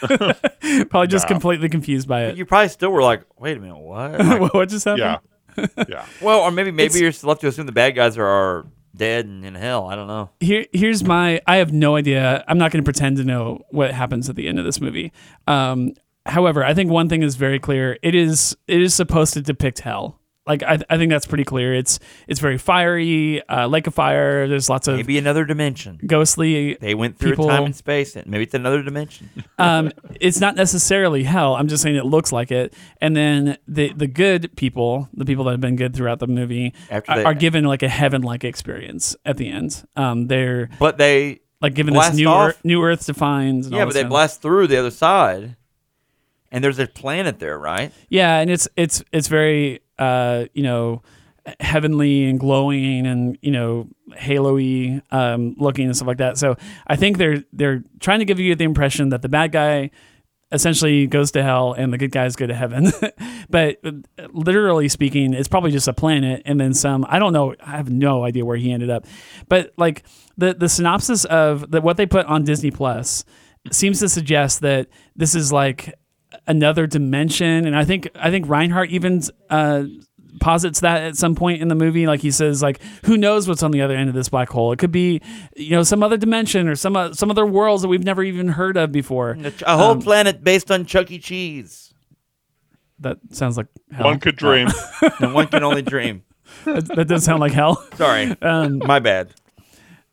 probably 0.90 1.06
just 1.08 1.24
No. 1.26 1.34
completely 1.34 1.68
confused 1.68 2.08
by 2.08 2.24
it. 2.24 2.36
You 2.36 2.44
probably 2.46 2.68
still 2.68 2.90
were 2.90 3.02
like, 3.02 3.22
wait 3.38 3.56
a 3.56 3.60
minute, 3.60 3.78
what? 3.78 4.18
Like, 4.18 4.54
what 4.54 4.68
just 4.68 4.84
happened? 4.84 5.18
yeah, 5.58 5.66
yeah. 5.88 6.06
well, 6.20 6.40
or 6.40 6.50
maybe 6.50 6.70
maybe 6.70 6.86
It's- 6.86 7.00
you're 7.00 7.12
still 7.12 7.28
left 7.28 7.40
to 7.42 7.48
assume 7.48 7.66
the 7.66 7.72
bad 7.72 7.94
guys 7.94 8.16
are, 8.18 8.26
are 8.26 8.66
dead 8.94 9.26
and 9.26 9.44
in 9.44 9.54
hell. 9.54 9.86
I 9.88 9.94
don't 9.96 10.06
know. 10.06 10.30
Here, 10.40 10.66
here's 10.72 11.04
my. 11.04 11.40
I 11.46 11.56
have 11.56 11.72
no 11.72 11.96
idea. 11.96 12.44
I'm 12.48 12.58
not 12.58 12.72
going 12.72 12.82
to 12.82 12.86
pretend 12.86 13.16
to 13.18 13.24
know 13.24 13.62
what 13.70 13.92
happens 13.92 14.28
at 14.28 14.36
the 14.36 14.48
end 14.48 14.58
of 14.58 14.64
this 14.64 14.80
movie. 14.80 15.12
Um, 15.46 15.92
however, 16.24 16.64
I 16.64 16.74
think 16.74 16.90
one 16.90 17.08
thing 17.08 17.22
is 17.22 17.36
very 17.36 17.58
clear. 17.58 17.98
It 18.02 18.14
is 18.14 18.56
it 18.66 18.80
is 18.82 18.94
supposed 18.94 19.34
to 19.34 19.42
depict 19.42 19.80
hell. 19.80 20.18
Like 20.46 20.62
I, 20.62 20.78
I 20.88 20.96
think 20.96 21.10
that's 21.10 21.26
pretty 21.26 21.42
clear. 21.44 21.74
It's 21.74 21.98
it's 22.28 22.38
very 22.38 22.56
fiery, 22.56 23.42
uh, 23.48 23.66
lake 23.66 23.86
of 23.88 23.94
fire. 23.94 24.46
There's 24.46 24.68
lots 24.68 24.86
of 24.86 24.96
Maybe 24.96 25.18
another 25.18 25.44
dimension. 25.44 25.98
ghostly. 26.06 26.74
They 26.74 26.94
went 26.94 27.18
through 27.18 27.32
People- 27.32 27.48
time 27.48 27.64
and 27.64 27.74
space, 27.74 28.14
and 28.14 28.26
maybe 28.28 28.44
it's 28.44 28.54
another 28.54 28.82
dimension. 28.82 29.30
Um, 29.58 29.90
it's 30.20 30.38
not 30.38 30.54
necessarily 30.54 31.22
hell. 31.22 31.54
I'm 31.56 31.66
just 31.66 31.82
saying 31.82 31.96
it 31.96 32.04
looks 32.04 32.30
like 32.30 32.52
it. 32.52 32.74
And 33.00 33.16
then 33.16 33.56
the 33.66 33.92
the 33.94 34.06
good 34.06 34.54
people, 34.54 35.08
the 35.14 35.24
people 35.24 35.44
that 35.44 35.52
have 35.52 35.60
been 35.62 35.76
good 35.76 35.94
throughout 35.96 36.18
the 36.20 36.26
movie, 36.26 36.74
they- 36.90 37.24
are 37.24 37.32
given 37.34 37.64
like 37.64 37.82
a 37.82 37.88
heaven 37.88 38.20
like 38.22 38.44
experience 38.44 39.16
at 39.24 39.38
the 39.38 39.48
end. 39.48 39.84
Um, 39.96 40.26
they're 40.28 40.68
But 40.78 40.98
they, 40.98 41.40
like 41.62 41.74
given 41.74 41.94
this 41.94 42.14
new 42.14 42.28
off? 42.28 42.50
earth, 42.50 42.60
new 42.64 42.82
earth 42.84 43.06
defines. 43.06 43.66
And 43.66 43.74
yeah, 43.74 43.84
but 43.86 43.94
they 43.94 44.04
blast 44.04 44.42
through 44.42 44.66
the 44.66 44.76
other 44.76 44.90
side, 44.90 45.56
and 46.52 46.62
there's 46.62 46.78
a 46.78 46.86
planet 46.86 47.38
there, 47.38 47.58
right? 47.58 47.92
Yeah, 48.10 48.38
and 48.38 48.50
it's 48.50 48.68
it's 48.76 49.02
it's 49.10 49.28
very 49.28 49.80
uh, 49.98 50.46
you 50.54 50.62
know 50.62 51.02
heavenly 51.60 52.24
and 52.24 52.40
glowing 52.40 53.06
and 53.06 53.38
you 53.40 53.50
know 53.50 53.88
halo-y 54.14 55.00
um, 55.10 55.54
looking 55.58 55.86
and 55.86 55.96
stuff 55.96 56.08
like 56.08 56.18
that. 56.18 56.38
So 56.38 56.56
I 56.86 56.96
think 56.96 57.18
they're 57.18 57.44
they're 57.52 57.84
trying 58.00 58.18
to 58.20 58.24
give 58.24 58.40
you 58.40 58.54
the 58.54 58.64
impression 58.64 59.10
that 59.10 59.22
the 59.22 59.28
bad 59.28 59.52
guy 59.52 59.90
essentially 60.52 61.06
goes 61.06 61.32
to 61.32 61.42
hell 61.42 61.72
and 61.72 61.92
the 61.92 61.98
good 61.98 62.12
guys 62.12 62.36
go 62.36 62.46
to 62.46 62.54
heaven. 62.54 62.92
but 63.50 63.78
uh, 63.84 63.92
literally 64.32 64.88
speaking, 64.88 65.34
it's 65.34 65.48
probably 65.48 65.70
just 65.70 65.88
a 65.88 65.92
planet 65.92 66.42
and 66.44 66.60
then 66.60 66.72
some. 66.72 67.04
I 67.08 67.18
don't 67.18 67.32
know. 67.32 67.54
I 67.60 67.76
have 67.76 67.90
no 67.90 68.24
idea 68.24 68.44
where 68.44 68.56
he 68.56 68.72
ended 68.72 68.90
up. 68.90 69.06
But 69.48 69.72
like 69.76 70.04
the 70.36 70.54
the 70.54 70.68
synopsis 70.68 71.24
of 71.24 71.70
the, 71.70 71.80
what 71.80 71.96
they 71.96 72.06
put 72.06 72.26
on 72.26 72.44
Disney 72.44 72.70
Plus 72.70 73.24
seems 73.72 73.98
to 74.00 74.08
suggest 74.08 74.60
that 74.60 74.88
this 75.16 75.34
is 75.34 75.52
like 75.52 75.94
another 76.46 76.86
dimension 76.86 77.66
and 77.66 77.76
i 77.76 77.84
think 77.84 78.08
i 78.14 78.30
think 78.30 78.48
reinhardt 78.48 78.90
even 78.90 79.20
uh 79.50 79.84
posits 80.38 80.80
that 80.80 81.02
at 81.02 81.16
some 81.16 81.34
point 81.34 81.62
in 81.62 81.68
the 81.68 81.74
movie 81.74 82.06
like 82.06 82.20
he 82.20 82.30
says 82.30 82.62
like 82.62 82.78
who 83.06 83.16
knows 83.16 83.48
what's 83.48 83.62
on 83.62 83.70
the 83.70 83.80
other 83.80 83.96
end 83.96 84.08
of 84.08 84.14
this 84.14 84.28
black 84.28 84.50
hole 84.50 84.70
it 84.70 84.78
could 84.78 84.92
be 84.92 85.20
you 85.56 85.70
know 85.70 85.82
some 85.82 86.02
other 86.02 86.16
dimension 86.18 86.68
or 86.68 86.76
some 86.76 86.94
o- 86.96 87.10
some 87.12 87.30
other 87.30 87.46
worlds 87.46 87.80
that 87.82 87.88
we've 87.88 88.04
never 88.04 88.22
even 88.22 88.48
heard 88.48 88.76
of 88.76 88.92
before 88.92 89.30
A 89.66 89.76
whole 89.76 89.92
Um, 89.92 90.02
planet 90.02 90.44
based 90.44 90.70
on 90.70 90.84
Chuck 90.84 91.10
E. 91.10 91.18
Cheese. 91.18 91.94
that 93.00 93.16
sounds 93.30 93.56
like 93.56 93.66
hell. 93.90 94.04
One 94.06 94.20
could 94.20 94.36
dream. 94.36 94.68
and 95.20 95.32
one 95.34 95.46
can 95.48 95.62
only 95.64 95.82
dream. 95.82 96.22
that, 96.66 96.84
that 96.94 97.08
does 97.08 97.24
sound 97.24 97.40
like 97.40 97.52
hell 97.52 97.82
Sorry, 97.94 98.36
um 98.42 98.78
my 98.78 98.98
bad. 98.98 99.32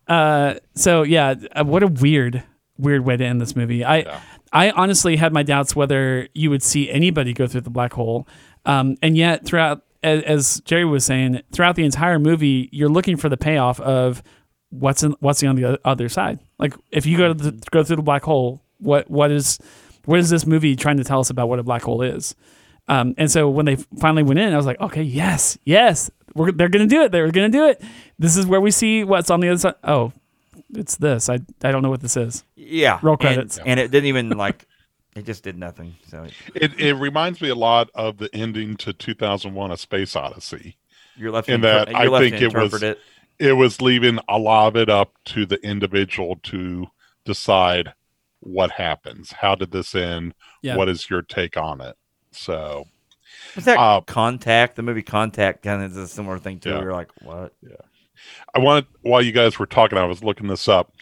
uh 0.07 0.55
so 0.73 1.03
yeah 1.03 1.35
uh, 1.53 1.63
what 1.65 1.83
a 1.83 1.87
weird 1.87 2.43
weird 2.77 3.05
way 3.05 3.15
to 3.17 3.23
end 3.25 3.39
this 3.39 3.55
movie 3.55 3.85
i 3.85 4.19
i 4.53 4.69
honestly 4.71 5.15
had 5.15 5.33
my 5.33 5.43
doubts 5.43 5.75
whether 5.75 6.27
you 6.33 6.49
would 6.49 6.63
see 6.63 6.89
anybody 6.89 7.33
go 7.33 7.47
through 7.47 7.61
the 7.61 7.69
black 7.69 7.93
hole 7.93 8.27
um 8.65 8.95
and 9.01 9.17
yet 9.17 9.45
throughout 9.45 9.83
as, 10.03 10.23
as 10.23 10.61
jerry 10.61 10.85
was 10.85 11.03
saying 11.03 11.41
throughout 11.51 11.75
the 11.75 11.83
entire 11.83 12.19
movie 12.19 12.69
you're 12.71 12.89
looking 12.89 13.17
for 13.17 13.29
the 13.29 13.37
payoff 13.37 13.79
of 13.81 14.23
what's 14.69 15.03
in 15.03 15.15
what's 15.19 15.43
on 15.43 15.55
the 15.55 15.79
other 15.85 16.07
side 16.07 16.39
like 16.59 16.73
if 16.91 17.05
you 17.05 17.17
go 17.17 17.33
to 17.33 17.33
the, 17.33 17.51
go 17.71 17.83
through 17.83 17.97
the 17.97 18.01
black 18.01 18.23
hole 18.23 18.61
what 18.77 19.09
what 19.09 19.31
is 19.31 19.59
what 20.05 20.19
is 20.19 20.29
this 20.29 20.45
movie 20.45 20.75
trying 20.75 20.97
to 20.97 21.03
tell 21.03 21.19
us 21.19 21.29
about 21.29 21.49
what 21.49 21.59
a 21.59 21.63
black 21.63 21.81
hole 21.81 22.01
is 22.01 22.35
um, 22.87 23.13
and 23.17 23.31
so 23.31 23.49
when 23.49 23.65
they 23.65 23.75
finally 23.99 24.23
went 24.23 24.39
in, 24.39 24.53
I 24.53 24.57
was 24.57 24.65
like, 24.65 24.79
okay, 24.81 25.03
yes, 25.03 25.57
yes, 25.63 26.11
we're, 26.35 26.51
they're 26.51 26.69
going 26.69 26.87
to 26.87 26.93
do 26.93 27.03
it. 27.03 27.11
They're 27.11 27.31
going 27.31 27.51
to 27.51 27.57
do 27.57 27.65
it. 27.67 27.81
This 28.19 28.35
is 28.35 28.45
where 28.45 28.59
we 28.59 28.71
see 28.71 29.03
what's 29.03 29.29
on 29.29 29.39
the 29.39 29.49
other 29.49 29.59
side. 29.59 29.75
Oh, 29.83 30.11
it's 30.73 30.95
this. 30.97 31.29
I, 31.29 31.35
I 31.63 31.71
don't 31.71 31.81
know 31.81 31.89
what 31.89 32.01
this 32.01 32.17
is. 32.17 32.43
Yeah, 32.55 32.99
Roll 33.01 33.13
and- 33.13 33.19
credits. 33.21 33.57
and, 33.65 33.79
it 33.79 33.91
didn't 33.91 34.07
even 34.07 34.29
like. 34.29 34.65
It 35.15 35.27
just 35.27 35.43
did 35.43 35.59
nothing. 35.59 35.95
So 36.07 36.25
It 36.55 36.79
it 36.79 36.95
reminds 36.95 37.39
me 37.39 37.49
a 37.49 37.55
lot 37.55 37.91
of 37.93 38.17
the 38.17 38.33
ending 38.33 38.75
to 38.77 38.93
2001: 38.93 39.69
A 39.71 39.77
Space 39.77 40.15
Odyssey. 40.15 40.75
you're 41.15 41.29
left. 41.29 41.49
In 41.49 41.61
to 41.61 41.67
inter- 41.67 41.85
that, 41.85 41.91
you're 41.91 41.99
I 42.01 42.05
left 42.07 42.23
think 42.23 42.37
to 42.37 42.45
it 42.45 42.53
was- 42.55 42.73
interpret 42.73 42.83
it. 42.83 42.99
It 43.37 43.53
was 43.53 43.79
leaving 43.79 44.17
a 44.27 44.39
lot 44.39 44.69
of 44.69 44.75
it 44.75 44.89
up 44.89 45.11
to 45.25 45.45
the 45.45 45.57
individual 45.63 46.37
to 46.43 46.87
decide 47.25 47.93
what 48.39 48.71
happens. 48.71 49.31
How 49.33 49.53
did 49.53 49.69
this 49.71 49.93
end? 49.93 50.33
Yeah. 50.63 50.77
What 50.77 50.89
is 50.89 51.07
your 51.09 51.21
take 51.21 51.57
on 51.57 51.79
it? 51.79 51.95
So 52.31 52.85
Was 53.55 53.65
that 53.65 53.77
Uh, 53.77 54.01
Contact? 54.01 54.75
The 54.77 54.81
movie 54.81 55.03
Contact 55.03 55.61
kind 55.61 55.83
of 55.83 55.91
is 55.91 55.97
a 55.97 56.07
similar 56.07 56.39
thing 56.39 56.59
too. 56.59 56.69
Yeah. 56.71 56.81
You're 56.81 56.93
like, 56.93 57.09
what? 57.21 57.53
I 58.55 58.59
wanted 58.59 58.85
while 59.01 59.21
you 59.21 59.31
guys 59.31 59.57
were 59.59 59.65
talking, 59.65 59.97
I 59.97 60.05
was 60.05 60.23
looking 60.23 60.47
this 60.47 60.67
up. 60.67 60.93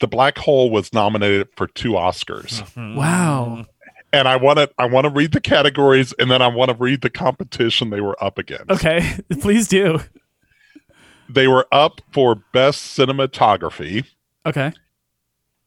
The 0.00 0.06
Black 0.08 0.38
Hole 0.38 0.70
was 0.70 0.92
nominated 0.92 1.48
for 1.56 1.66
two 1.66 1.92
Oscars. 1.92 2.62
Mm-hmm. 2.62 2.96
Wow. 2.96 3.66
and 4.12 4.26
I 4.28 4.36
want 4.36 4.58
to 4.58 4.70
I 4.78 4.86
want 4.86 5.04
to 5.06 5.10
read 5.10 5.32
the 5.32 5.40
categories 5.40 6.14
and 6.18 6.30
then 6.30 6.40
I 6.42 6.48
want 6.48 6.70
to 6.70 6.76
read 6.76 7.02
the 7.02 7.10
competition 7.10 7.90
they 7.90 8.00
were 8.00 8.22
up 8.22 8.38
against. 8.38 8.70
Okay, 8.70 9.18
please 9.40 9.68
do. 9.68 10.00
They 11.28 11.46
were 11.48 11.66
up 11.72 12.00
for 12.12 12.36
best 12.52 12.96
cinematography. 12.98 14.06
Okay. 14.46 14.72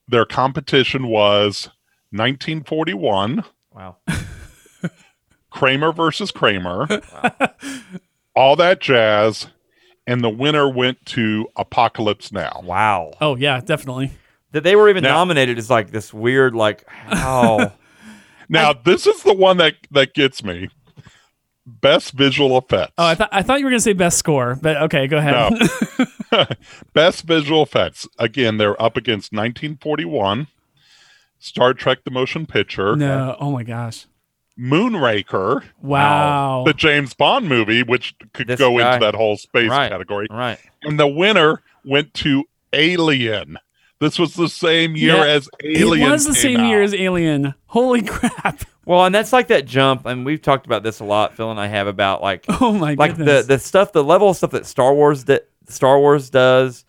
Their 0.08 0.26
competition 0.26 1.08
was 1.08 1.70
1941, 2.12 3.44
Wow. 3.76 3.98
Kramer 5.52 5.92
versus 5.92 6.32
Kramer, 6.32 6.88
all 8.36 8.56
that 8.56 8.80
jazz, 8.82 9.48
and 10.10 10.24
the 10.24 10.30
winner 10.30 10.68
went 10.68 11.06
to 11.08 11.48
Apocalypse 11.56 12.32
Now. 12.32 12.62
Wow. 12.64 13.12
Oh 13.22 13.36
yeah, 13.36 13.62
definitely. 13.62 14.12
That 14.52 14.64
they 14.64 14.76
were 14.76 14.90
even 14.90 15.04
Now- 15.04 15.14
nominated 15.14 15.58
is 15.60 15.70
like 15.70 15.92
this 15.92 16.14
weird, 16.14 16.56
like 16.56 16.84
how. 16.90 17.74
Now, 18.52 18.74
this 18.74 19.06
is 19.06 19.22
the 19.22 19.34
one 19.36 19.58
that 19.58 19.76
that 19.92 20.16
gets 20.16 20.44
me. 20.44 20.70
Best 21.68 22.14
visual 22.14 22.58
effects. 22.58 22.94
Oh, 22.98 23.06
I 23.06 23.14
thought 23.14 23.30
I 23.32 23.44
thought 23.44 23.60
you 23.60 23.66
were 23.66 23.70
gonna 23.70 23.80
say 23.80 23.94
best 23.94 24.18
score, 24.18 24.58
but 24.60 24.76
okay, 24.78 25.06
go 25.06 25.18
ahead. 25.18 25.54
No. 26.32 26.46
Best 26.94 27.26
visual 27.26 27.62
effects. 27.62 28.08
Again, 28.18 28.58
they're 28.58 28.80
up 28.82 28.98
against 28.98 29.32
1941, 29.34 30.48
Star 31.38 31.76
Trek: 31.76 32.00
The 32.06 32.12
Motion 32.12 32.48
Picture, 32.48 32.96
no, 32.96 33.38
oh 33.40 33.52
my 33.52 33.62
gosh, 33.62 34.08
Moonraker, 34.60 35.64
wow. 35.82 36.64
the 36.66 36.74
James 36.74 37.14
Bond 37.14 37.48
movie, 37.48 37.84
which 37.84 38.16
could 38.34 38.48
This 38.48 38.60
go 38.60 38.78
guy. 38.78 38.94
into 38.96 39.06
that 39.06 39.16
whole 39.16 39.38
space 39.38 39.70
Right. 39.70 39.90
category. 39.90 40.28
Right. 40.30 40.60
And 40.84 41.00
the 41.00 41.08
winner 41.08 41.62
went 41.86 42.14
to 42.16 42.44
Alien. 42.74 43.58
This 44.00 44.18
was 44.18 44.34
the 44.36 44.48
same 44.50 44.96
year 44.96 45.16
Yeah, 45.16 45.24
as 45.26 45.50
Alien. 45.64 46.08
it 46.08 46.12
was 46.12 46.26
the 46.26 46.34
came 46.34 46.58
same 46.58 46.66
year 46.68 46.82
as 46.82 46.94
Alien. 46.94 47.54
Holy 47.68 48.02
crap! 48.06 48.64
Well, 48.86 49.06
and 49.06 49.14
that's 49.14 49.34
like 49.34 49.48
that 49.50 49.66
jump, 49.66 50.06
and 50.06 50.26
we've 50.26 50.42
talked 50.42 50.66
about 50.66 50.84
this 50.84 51.00
a 51.02 51.04
lot. 51.04 51.36
Phil 51.36 51.52
and 51.52 51.60
I 51.60 51.68
have 51.68 51.86
about 51.88 52.22
like 52.22 52.46
Oh 52.62 52.72
my 52.72 52.94
like 52.94 53.18
goodness. 53.18 53.46
the 53.46 53.56
the 53.56 53.60
stuff, 53.60 53.92
the 53.92 54.04
level 54.04 54.30
of 54.30 54.38
stuff 54.38 54.52
that 54.52 54.66
Star 54.66 54.94
Wars 54.94 55.26
that 55.26 55.50
Star 55.68 56.00
Wars 56.00 56.30
does, 56.30 56.86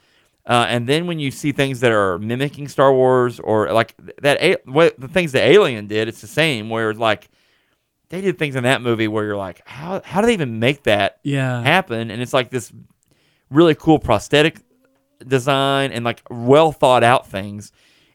uh, 0.46 0.66
and 0.68 0.86
then 0.88 1.06
when 1.08 1.18
you 1.18 1.30
see 1.32 1.50
things 1.50 1.80
that 1.80 1.90
are 1.90 2.18
mimicking 2.20 2.68
Star 2.68 2.92
Wars 2.94 3.40
or 3.40 3.72
like 3.72 3.94
that, 4.22 4.60
what 4.66 4.98
the 5.00 5.08
things 5.08 5.32
that 5.32 5.42
Alien 5.42 5.88
did, 5.88 6.06
it's 6.06 6.20
the 6.20 6.26
same. 6.28 6.70
Where 6.70 6.94
like 6.94 7.28
they 8.10 8.20
did 8.20 8.38
things 8.38 8.54
in 8.56 8.64
that 8.64 8.82
movie 8.82 9.08
where 9.08 9.24
you're 9.24 9.36
like, 9.36 9.62
how 9.66 10.02
how 10.04 10.20
do 10.20 10.26
they 10.26 10.34
even 10.34 10.58
make 10.58 10.82
that 10.84 11.18
yeah. 11.22 11.62
happen? 11.62 12.10
And 12.10 12.20
it's 12.20 12.32
like 12.34 12.50
this 12.50 12.72
really 13.50 13.74
cool 13.74 13.98
prosthetic 13.98 14.58
design 15.26 15.92
and 15.92 16.04
like 16.04 16.22
well 16.30 16.72
thought 16.72 17.02
out 17.02 17.26
things. 17.26 17.72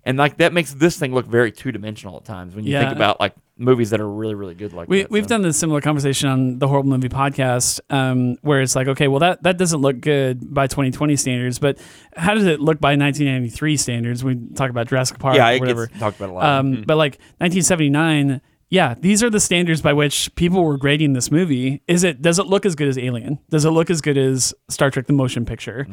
And 0.07 0.17
like 0.19 0.37
that 0.37 0.53
makes 0.53 0.73
this 0.73 0.99
thing 0.99 1.13
look 1.13 1.25
very 1.25 1.51
two 1.51 1.71
dimensional 1.71 2.17
at 2.17 2.25
times 2.25 2.55
when 2.55 2.63
you 2.63 2.73
Yeah. 2.73 2.81
think 2.81 2.95
about 2.95 3.19
like 3.19 3.33
movies 3.57 3.89
that 3.91 4.01
are 4.01 4.07
really 4.09 4.35
really 4.35 4.53
good 4.53 4.73
like 4.73 4.89
We, 4.89 5.03
that. 5.03 5.09
we've 5.11 5.23
so. 5.23 5.29
done 5.29 5.41
this 5.43 5.57
similar 5.57 5.79
conversation 5.81 6.27
on 6.29 6.59
the 6.59 6.67
horrible 6.67 6.89
movie 6.89 7.07
podcast 7.09 7.79
um, 7.89 8.35
where 8.41 8.61
it's 8.61 8.75
like 8.75 8.87
okay 8.89 9.07
well 9.07 9.19
that, 9.19 9.43
that 9.43 9.57
doesn't 9.57 9.79
look 9.81 10.01
good 10.01 10.53
by 10.53 10.67
2020 10.67 11.15
standards 11.15 11.57
but 11.57 11.77
how 12.17 12.33
does 12.33 12.45
it 12.45 12.59
look 12.59 12.81
by 12.81 12.89
1993 12.97 13.77
standards 13.77 14.23
we 14.25 14.35
talk 14.55 14.69
about 14.69 14.87
jurassic 14.89 15.19
park 15.19 15.37
yeah, 15.37 15.47
or 15.49 15.53
it 15.53 15.59
whatever 15.61 15.87
talked 15.87 16.17
about 16.17 16.29
a 16.29 16.33
lot. 16.33 16.43
um, 16.45 16.83
but 16.85 16.97
like 16.97 17.13
1979 17.37 18.41
yeah 18.70 18.95
these 18.99 19.22
are 19.24 19.30
the 19.30 19.39
standards 19.39 19.82
by 19.82 19.93
which 19.93 20.34
people 20.36 20.63
were 20.63 20.78
grading 20.78 21.13
this 21.13 21.32
movie 21.32 21.82
is 21.88 22.03
it 22.03 22.22
does 22.22 22.39
it 22.39 22.47
look 22.47 22.66
as 22.66 22.76
good 22.76 22.88
as 22.88 22.97
alien 22.97 23.39
does 23.49 23.66
it 23.66 23.70
look 23.70 23.89
as 23.89 24.01
good 24.01 24.18
as 24.18 24.53
star 24.70 24.89
trek 24.89 25.07
the 25.07 25.13
motion 25.13 25.45
picture 25.45 25.88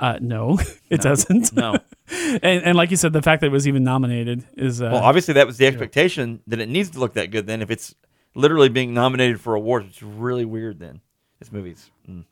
uh, 0.00 0.18
no 0.20 0.58
it 0.90 1.00
doesn't 1.00 1.44
Mm-hmm. 1.44 1.58
no. 1.58 1.78
and, 2.42 2.64
and 2.64 2.76
like 2.76 2.90
you 2.90 2.96
said 2.96 3.12
the 3.12 3.22
fact 3.22 3.40
that 3.40 3.48
it 3.48 3.52
was 3.52 3.68
even 3.68 3.84
nominated 3.84 4.44
is 4.56 4.80
uh, 4.80 4.90
Well, 4.92 5.02
obviously 5.02 5.34
that 5.34 5.46
was 5.46 5.58
the 5.58 5.66
expectation 5.66 6.40
that 6.46 6.58
it 6.58 6.68
needs 6.68 6.90
to 6.90 6.98
look 6.98 7.14
that 7.14 7.30
good. 7.30 7.46
Then, 7.46 7.60
if 7.60 7.70
it's 7.70 7.94
literally 8.34 8.68
being 8.70 8.94
nominated 8.94 9.40
for 9.40 9.54
awards, 9.54 9.88
it's 9.88 10.02
really 10.02 10.44
weird. 10.46 10.78
Then 10.78 11.00
this 11.38 11.52
movie's 11.52 11.90
mm. 12.08 12.24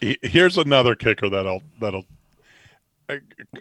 Here's 0.00 0.56
another 0.58 0.94
kicker 0.94 1.28
that'll 1.28 1.62
that'll. 1.80 2.04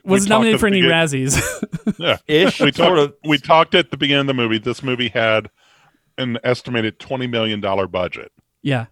Was 0.03 0.27
nominated 0.27 0.59
for 0.59 0.67
any 0.67 0.81
begin- 0.81 0.91
razzies 0.95 1.95
Yeah. 1.99 2.17
ish 2.27 2.59
we 2.59 2.71
sort 2.71 2.75
talked, 2.75 2.99
of. 2.99 3.13
we 3.25 3.37
talked 3.37 3.75
at 3.75 3.91
the 3.91 3.97
beginning 3.97 4.21
of 4.21 4.27
the 4.27 4.33
movie. 4.33 4.57
This 4.59 4.81
movie 4.83 5.09
had 5.09 5.49
an 6.17 6.37
estimated 6.43 6.99
twenty 6.99 7.27
million 7.27 7.59
dollar 7.61 7.87
budget. 7.87 8.31
yeah 8.61 8.85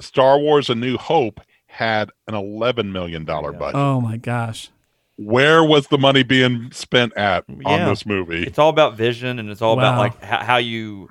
Star 0.00 0.38
Wars: 0.38 0.70
A 0.70 0.74
New 0.74 0.96
Hope 0.96 1.40
had 1.66 2.10
an 2.26 2.34
eleven 2.34 2.92
million 2.92 3.24
dollar 3.24 3.52
Yeah. 3.52 3.58
budget. 3.58 3.76
oh 3.76 4.00
my 4.00 4.16
gosh 4.16 4.70
Where 5.16 5.62
was 5.64 5.88
the 5.88 5.98
money 5.98 6.22
being 6.22 6.70
spent 6.72 7.12
at 7.16 7.44
on 7.48 7.60
Yeah. 7.66 7.88
this 7.88 8.06
movie? 8.06 8.44
It's 8.44 8.58
all 8.58 8.70
about 8.70 8.96
vision, 8.96 9.38
and 9.38 9.50
it's 9.50 9.60
all 9.62 9.72
about 9.74 9.94
Wow. 9.96 9.98
like 9.98 10.22
how, 10.22 10.38
how 10.44 10.56
you 10.58 11.08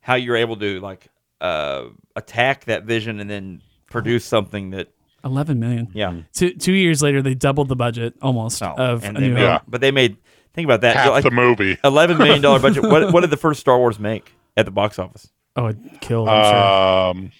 how 0.00 0.14
you're 0.14 0.36
able 0.36 0.56
to 0.56 0.80
like 0.80 1.08
uh, 1.40 1.84
attack 2.16 2.64
that 2.64 2.84
vision 2.84 3.20
and 3.20 3.28
then 3.30 3.60
produce 3.90 4.24
something 4.24 4.70
that 4.70 4.88
11 5.24 5.58
million 5.58 5.88
yeah. 5.94 6.14
two, 6.32 6.52
two 6.54 6.72
years 6.72 7.02
later 7.02 7.20
they 7.22 7.34
doubled 7.34 7.68
the 7.68 7.76
budget 7.76 8.14
almost 8.22 8.62
Oh, 8.62 8.74
of 8.76 9.04
and 9.04 9.16
a 9.16 9.20
they 9.20 9.28
new 9.28 9.34
made, 9.34 9.48
Hope. 9.48 9.62
but 9.68 9.80
they 9.80 9.90
made 9.90 10.16
think 10.54 10.64
about 10.66 10.80
that 10.82 10.96
Half 10.96 11.10
like, 11.10 11.24
the 11.24 11.30
movie. 11.30 11.76
eleven 11.84 12.18
million 12.18 12.40
dollar 12.40 12.58
budget. 12.60 12.82
what 12.84 13.12
what 13.12 13.20
did 13.22 13.30
the 13.30 13.36
first 13.36 13.60
Star 13.60 13.78
Wars 13.78 13.98
make 13.98 14.32
at 14.56 14.64
the 14.64 14.70
box 14.70 14.98
office? 14.98 15.30
oh 15.56 15.66
it 15.66 15.76
killed 16.00 16.28
i'm 16.28 16.44
sure 16.44 17.10
Um, 17.24 17.32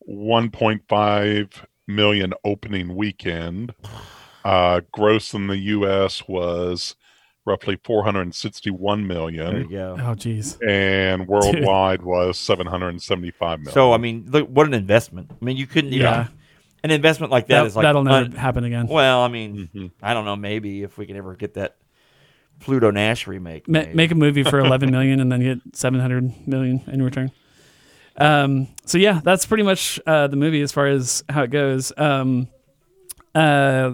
one 0.00 0.50
point 0.50 0.82
five 0.88 1.66
million 1.86 2.32
opening 2.44 2.94
weekend. 2.94 3.74
Uh, 4.44 4.80
gross 4.92 5.34
in 5.34 5.48
the 5.48 5.58
U.S. 5.58 6.26
was 6.26 6.96
roughly 7.44 7.78
461 7.84 9.06
million. 9.06 9.50
There 9.52 9.60
you 9.62 9.68
go. 9.68 9.96
oh 9.98 10.14
jeez 10.14 10.56
and 10.66 11.26
worldwide 11.28 12.02
was 12.02 12.38
seven 12.38 12.66
hundred 12.66 13.00
seventy-five 13.02 13.58
million. 13.60 13.72
So 13.74 13.92
I 13.92 13.98
mean, 13.98 14.24
look 14.28 14.48
what 14.48 14.66
an 14.66 14.74
investment. 14.74 15.30
I 15.30 15.44
mean, 15.44 15.56
you 15.56 15.66
couldn't 15.66 15.92
even 15.92 16.02
yeah 16.06 16.28
an 16.82 16.90
investment 16.90 17.30
like 17.32 17.46
that 17.48 17.60
that, 17.60 17.66
is 17.66 17.76
like 17.76 17.82
that'll 17.84 18.04
never 18.04 18.24
un- 18.26 18.32
happen 18.32 18.64
again 18.64 18.86
well, 18.86 19.22
I 19.22 19.28
mean, 19.28 19.68
Mhm. 19.74 19.90
I 20.02 20.14
don't 20.14 20.24
know. 20.24 20.36
Maybe 20.36 20.82
if 20.82 20.96
we 20.98 21.06
can 21.06 21.16
ever 21.16 21.34
get 21.34 21.54
that 21.54 21.76
Pluto 22.60 22.90
Nash 22.90 23.26
remake, 23.26 23.68
Ma- 23.68 23.84
make 23.94 24.10
a 24.10 24.14
movie 24.14 24.42
for 24.42 24.58
11 24.66 24.90
million 24.90 25.20
and 25.20 25.30
then 25.32 25.40
get 25.40 25.58
700 25.76 26.46
million 26.46 26.82
in 26.86 27.02
return 27.02 27.30
um 28.16 28.66
so 28.84 28.98
yeah 28.98 29.20
that's 29.22 29.46
pretty 29.46 29.62
much 29.62 29.98
uh 30.06 30.26
the 30.26 30.36
movie 30.36 30.60
as 30.60 30.72
far 30.72 30.86
as 30.88 31.22
how 31.28 31.42
it 31.44 31.50
goes 31.50 31.92
um 31.96 32.48
uh 33.34 33.92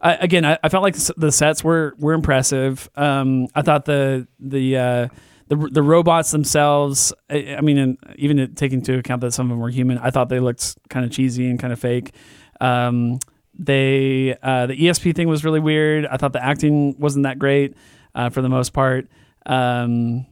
I, 0.00 0.14
again, 0.14 0.44
I, 0.44 0.56
I 0.62 0.68
felt 0.68 0.84
like 0.84 0.94
the 1.16 1.32
sets 1.32 1.64
were 1.64 1.94
were 1.98 2.12
impressive. 2.12 2.88
Um, 2.94 3.48
I 3.54 3.62
thought 3.62 3.84
the 3.84 4.28
the 4.38 4.76
uh, 4.76 5.08
the 5.48 5.56
the 5.56 5.82
robots 5.82 6.30
themselves. 6.30 7.12
I, 7.30 7.56
I 7.58 7.60
mean, 7.60 7.78
and 7.78 7.98
even 8.16 8.54
taking 8.54 8.78
into 8.78 8.98
account 8.98 9.20
that 9.22 9.32
some 9.32 9.46
of 9.46 9.50
them 9.50 9.60
were 9.60 9.70
human, 9.70 9.98
I 9.98 10.10
thought 10.10 10.28
they 10.28 10.40
looked 10.40 10.76
kind 10.88 11.04
of 11.04 11.12
cheesy 11.12 11.48
and 11.48 11.58
kind 11.58 11.72
of 11.72 11.78
fake. 11.78 12.14
Um, 12.60 13.18
they 13.58 14.36
uh, 14.42 14.66
the 14.66 14.76
ESP 14.76 15.14
thing 15.14 15.28
was 15.28 15.44
really 15.44 15.60
weird. 15.60 16.06
I 16.06 16.16
thought 16.16 16.32
the 16.32 16.44
acting 16.44 16.94
wasn't 16.98 17.24
that 17.24 17.38
great 17.38 17.74
uh, 18.14 18.30
for 18.30 18.42
the 18.42 18.48
most 18.48 18.72
part. 18.72 19.08
Um, 19.46 20.26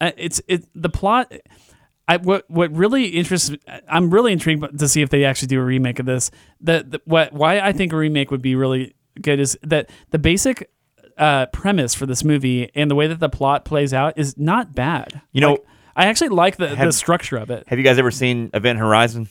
it's 0.00 0.40
it 0.48 0.66
the 0.74 0.88
plot. 0.88 1.32
I, 2.08 2.16
what 2.16 2.50
what 2.50 2.72
really 2.72 3.06
interests 3.06 3.52
I'm 3.88 4.10
really 4.10 4.32
intrigued 4.32 4.78
to 4.78 4.88
see 4.88 5.02
if 5.02 5.10
they 5.10 5.24
actually 5.24 5.48
do 5.48 5.60
a 5.60 5.64
remake 5.64 5.98
of 6.00 6.06
this. 6.06 6.30
The 6.60 7.00
what 7.04 7.32
why 7.32 7.60
I 7.60 7.72
think 7.72 7.92
a 7.92 7.96
remake 7.96 8.30
would 8.30 8.42
be 8.42 8.56
really 8.56 8.94
good 9.20 9.38
is 9.38 9.56
that 9.62 9.90
the 10.10 10.18
basic 10.18 10.70
uh, 11.20 11.46
premise 11.46 11.94
for 11.94 12.06
this 12.06 12.24
movie 12.24 12.70
and 12.74 12.90
the 12.90 12.94
way 12.96 13.06
that 13.06 13.20
the 13.20 13.28
plot 13.28 13.64
plays 13.64 13.94
out 13.94 14.18
is 14.18 14.36
not 14.36 14.74
bad. 14.74 15.20
You 15.32 15.40
know- 15.42 15.50
Like, 15.52 15.64
I 15.96 16.06
actually 16.06 16.30
like 16.30 16.56
the, 16.56 16.68
the 16.68 16.92
structure 16.92 17.36
of 17.36 17.50
it. 17.50 17.64
Have 17.68 17.78
you 17.78 17.84
guys 17.84 17.98
ever 17.98 18.10
seen 18.10 18.50
Event 18.54 18.78
Horizon? 18.78 19.28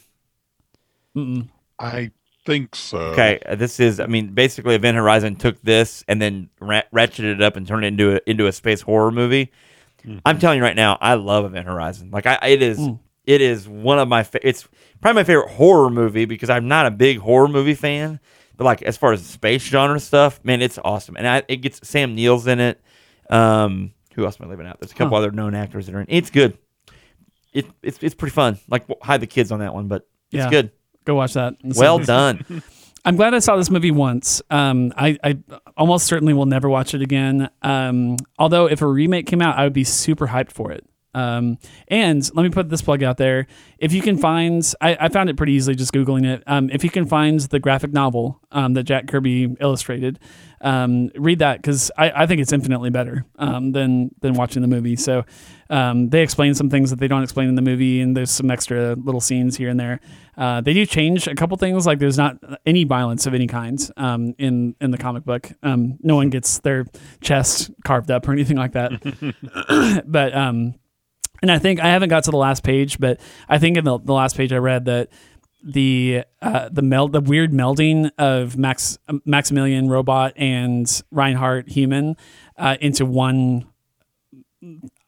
Mm-mm. 1.16 1.50
I 1.80 2.12
think 2.46 2.76
so. 2.76 2.98
Okay, 3.00 3.40
uh, 3.46 3.56
this 3.56 3.80
is. 3.80 4.00
I 4.00 4.06
mean, 4.08 4.34
basically, 4.34 4.76
Event 4.76 4.98
Horizon 4.98 5.36
took 5.36 5.60
this 5.62 6.04
and 6.08 6.22
then 6.22 6.50
ra- 6.60 6.84
ratcheted 6.94 7.34
it 7.36 7.42
up 7.42 7.56
and 7.56 7.66
turned 7.66 7.86
it 7.86 7.88
into 7.88 8.16
a, 8.18 8.20
into 8.30 8.48
a 8.48 8.52
space 8.52 8.82
horror 8.82 9.12
movie. 9.12 9.52
I'm 10.26 10.40
telling 10.40 10.58
you 10.58 10.64
right 10.64 10.76
now, 10.76 10.98
I 11.02 11.16
love 11.16 11.46
Event 11.46 11.66
Horizon. 11.68 12.10
Like, 12.12 12.26
I 12.26 12.38
it 12.48 12.62
is 12.62 12.80
it 13.26 13.42
is 13.42 13.68
one 13.68 14.00
of 14.00 14.08
my. 14.08 14.24
Fa- 14.24 14.46
it's 14.48 14.68
probably 15.02 15.22
my 15.22 15.24
favorite 15.26 15.50
horror 15.52 15.90
movie 15.90 16.26
because 16.26 16.50
I'm 16.50 16.68
not 16.68 16.86
a 16.86 16.92
big 16.92 17.20
horror 17.20 17.48
movie 17.48 17.74
fan. 17.76 18.20
But 18.60 18.66
like, 18.66 18.82
as 18.82 18.98
far 18.98 19.14
as 19.14 19.26
space 19.26 19.64
genre 19.64 20.00
stuff, 20.02 20.40
man, 20.44 20.62
it's 20.62 20.78
awesome. 20.84 21.16
And 21.16 21.26
I, 21.26 21.44
it 21.48 21.58
gets 21.62 21.80
Sam 21.88 22.14
Neill's 22.14 22.46
in 22.46 22.60
it. 22.60 22.80
Um, 23.30 23.94
who 24.16 24.26
else 24.26 24.38
am 24.38 24.48
I 24.48 24.50
leaving 24.52 24.68
out? 24.68 24.82
There's 24.82 24.92
a 24.92 24.96
couple 24.96 25.18
Huh. 25.18 25.24
other 25.24 25.32
known 25.32 25.56
actors 25.56 25.86
that 25.86 25.96
are 25.96 26.02
in. 26.02 26.08
it. 26.10 26.18
It's 26.18 26.30
good. 26.30 26.58
It, 27.54 27.66
it's 27.82 27.98
it's 28.02 28.14
pretty 28.16 28.34
fun. 28.34 28.60
Like, 28.70 28.86
hide 29.02 29.22
the 29.22 29.28
kids 29.28 29.52
on 29.54 29.60
that 29.60 29.74
one, 29.74 29.88
but 29.88 30.08
it's 30.32 30.44
Yeah. 30.44 30.50
good. 30.50 30.72
Go 31.06 31.16
watch 31.16 31.34
that. 31.36 31.56
Well 31.64 32.00
done. 32.00 32.44
I'm 33.06 33.16
glad 33.16 33.34
I 33.34 33.40
saw 33.40 33.56
this 33.56 33.70
movie 33.70 33.92
once. 33.92 34.42
Um, 34.50 34.92
I, 34.98 35.18
I 35.24 35.38
almost 35.78 36.06
certainly 36.06 36.34
will 36.34 36.46
never 36.46 36.68
watch 36.68 36.94
it 36.94 37.02
again. 37.02 37.50
Um, 37.62 38.18
although 38.38 38.66
if 38.66 38.82
a 38.82 38.88
remake 38.88 39.26
came 39.26 39.42
out, 39.42 39.58
I 39.58 39.64
would 39.64 39.72
be 39.72 39.86
super 39.86 40.28
hyped 40.28 40.52
for 40.52 40.70
it. 40.74 40.86
Um, 41.14 41.58
and 41.88 42.24
let 42.36 42.44
me 42.44 42.50
put 42.50 42.70
this 42.70 42.82
plug 42.82 43.04
out 43.04 43.18
there. 43.18 43.48
If 43.80 43.94
you 43.94 44.02
can 44.02 44.18
find, 44.18 44.64
I, 44.80 44.98
I 45.00 45.10
found 45.10 45.30
it 45.30 45.38
pretty 45.38 45.54
easily 45.54 45.76
just 45.76 45.94
Googling 45.94 46.26
it. 46.26 46.44
Um, 46.46 46.70
if 46.70 46.84
you 46.84 46.90
can 46.90 47.06
find 47.06 47.40
the 47.40 47.60
graphic 47.60 47.92
novel 47.92 48.40
um, 48.52 48.74
that 48.74 48.84
Jack 48.84 49.08
Kirby 49.08 49.56
illustrated, 49.60 50.20
um, 50.62 51.10
read 51.16 51.40
that 51.40 51.62
because 51.62 51.90
I, 51.98 52.24
I 52.24 52.26
think 52.26 52.42
it's 52.42 52.52
infinitely 52.52 52.90
better 52.90 53.26
um, 53.38 53.72
than 53.72 54.14
than 54.22 54.34
watching 54.34 54.62
the 54.62 54.68
movie. 54.68 54.96
So 54.96 55.24
um, 55.70 56.10
they 56.10 56.22
explain 56.22 56.54
some 56.54 56.70
things 56.70 56.90
that 56.90 57.00
they 57.00 57.08
don't 57.08 57.24
explain 57.24 57.48
in 57.48 57.56
the 57.56 57.62
movie, 57.62 58.02
and 58.02 58.16
there's 58.16 58.32
some 58.32 58.52
extra 58.52 58.96
little 58.96 59.22
scenes 59.22 59.56
here 59.56 59.70
and 59.70 59.80
there. 59.80 60.00
Uh, 60.38 60.62
they 60.62 60.74
do 60.74 60.86
change 60.86 61.28
a 61.28 61.36
couple 61.36 61.56
things, 61.58 61.86
like 61.86 62.00
there's 62.00 62.18
not 62.18 62.38
any 62.66 62.84
violence 62.84 63.26
of 63.26 63.34
any 63.34 63.48
kind 63.48 63.90
um, 63.98 64.36
in 64.38 64.76
in 64.82 64.92
the 64.92 64.98
comic 64.98 65.24
book. 65.24 65.52
Um, 65.64 65.98
no 66.02 66.16
one 66.16 66.30
gets 66.30 66.60
their 66.60 66.86
chest 67.22 67.72
carved 67.86 68.12
up 68.12 68.28
or 68.28 68.34
anything 68.34 68.58
like 68.58 68.74
that. 68.74 70.04
but 70.08 70.36
um, 70.36 70.76
and 71.42 71.52
I 71.52 71.60
think 71.60 71.80
I 71.80 71.88
haven't 71.88 72.10
got 72.10 72.24
to 72.26 72.32
the 72.32 72.38
last 72.38 72.64
page, 72.64 73.00
but 73.00 73.20
I 73.48 73.58
think 73.58 73.78
in 73.78 73.84
the, 73.86 74.00
the 74.00 74.14
last 74.14 74.36
page 74.38 74.52
I 74.54 74.58
read 74.58 74.86
that 74.86 75.10
the 75.64 76.24
uh, 76.42 76.70
the 76.72 76.82
meld 76.82 77.12
the 77.14 77.22
weird 77.22 77.52
melding 77.52 78.12
of 78.18 78.58
Max 78.58 78.98
Maximilian 79.26 79.90
robot 79.90 80.34
and 80.38 81.02
Reinhardt 81.12 81.70
human 81.70 82.16
uh, 82.58 82.78
into 82.80 83.06
one. 83.06 83.68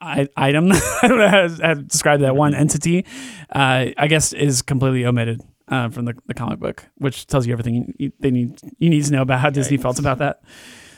I- 0.00 0.28
item. 0.34 0.72
I 1.02 1.08
don't 1.08 1.18
know 1.18 1.28
how 1.28 1.46
to, 1.46 1.58
how 1.62 1.74
to 1.74 1.82
describe 1.82 2.20
that 2.20 2.34
one 2.34 2.54
entity. 2.54 3.04
Uh, 3.50 3.88
I 3.98 4.06
guess 4.08 4.32
is 4.32 4.62
completely 4.62 5.04
omitted 5.04 5.42
uh, 5.68 5.90
from 5.90 6.06
the, 6.06 6.14
the 6.26 6.32
comic 6.32 6.58
book, 6.58 6.86
which 6.96 7.26
tells 7.26 7.46
you 7.46 7.52
everything 7.52 7.74
you, 7.74 7.94
you, 7.98 8.12
they 8.18 8.30
need 8.30 8.58
you 8.78 8.88
need 8.88 9.04
to 9.04 9.12
know 9.12 9.20
about 9.22 9.40
how 9.40 9.50
Disney 9.50 9.76
felt 9.76 9.98
about 9.98 10.18
that. 10.18 10.42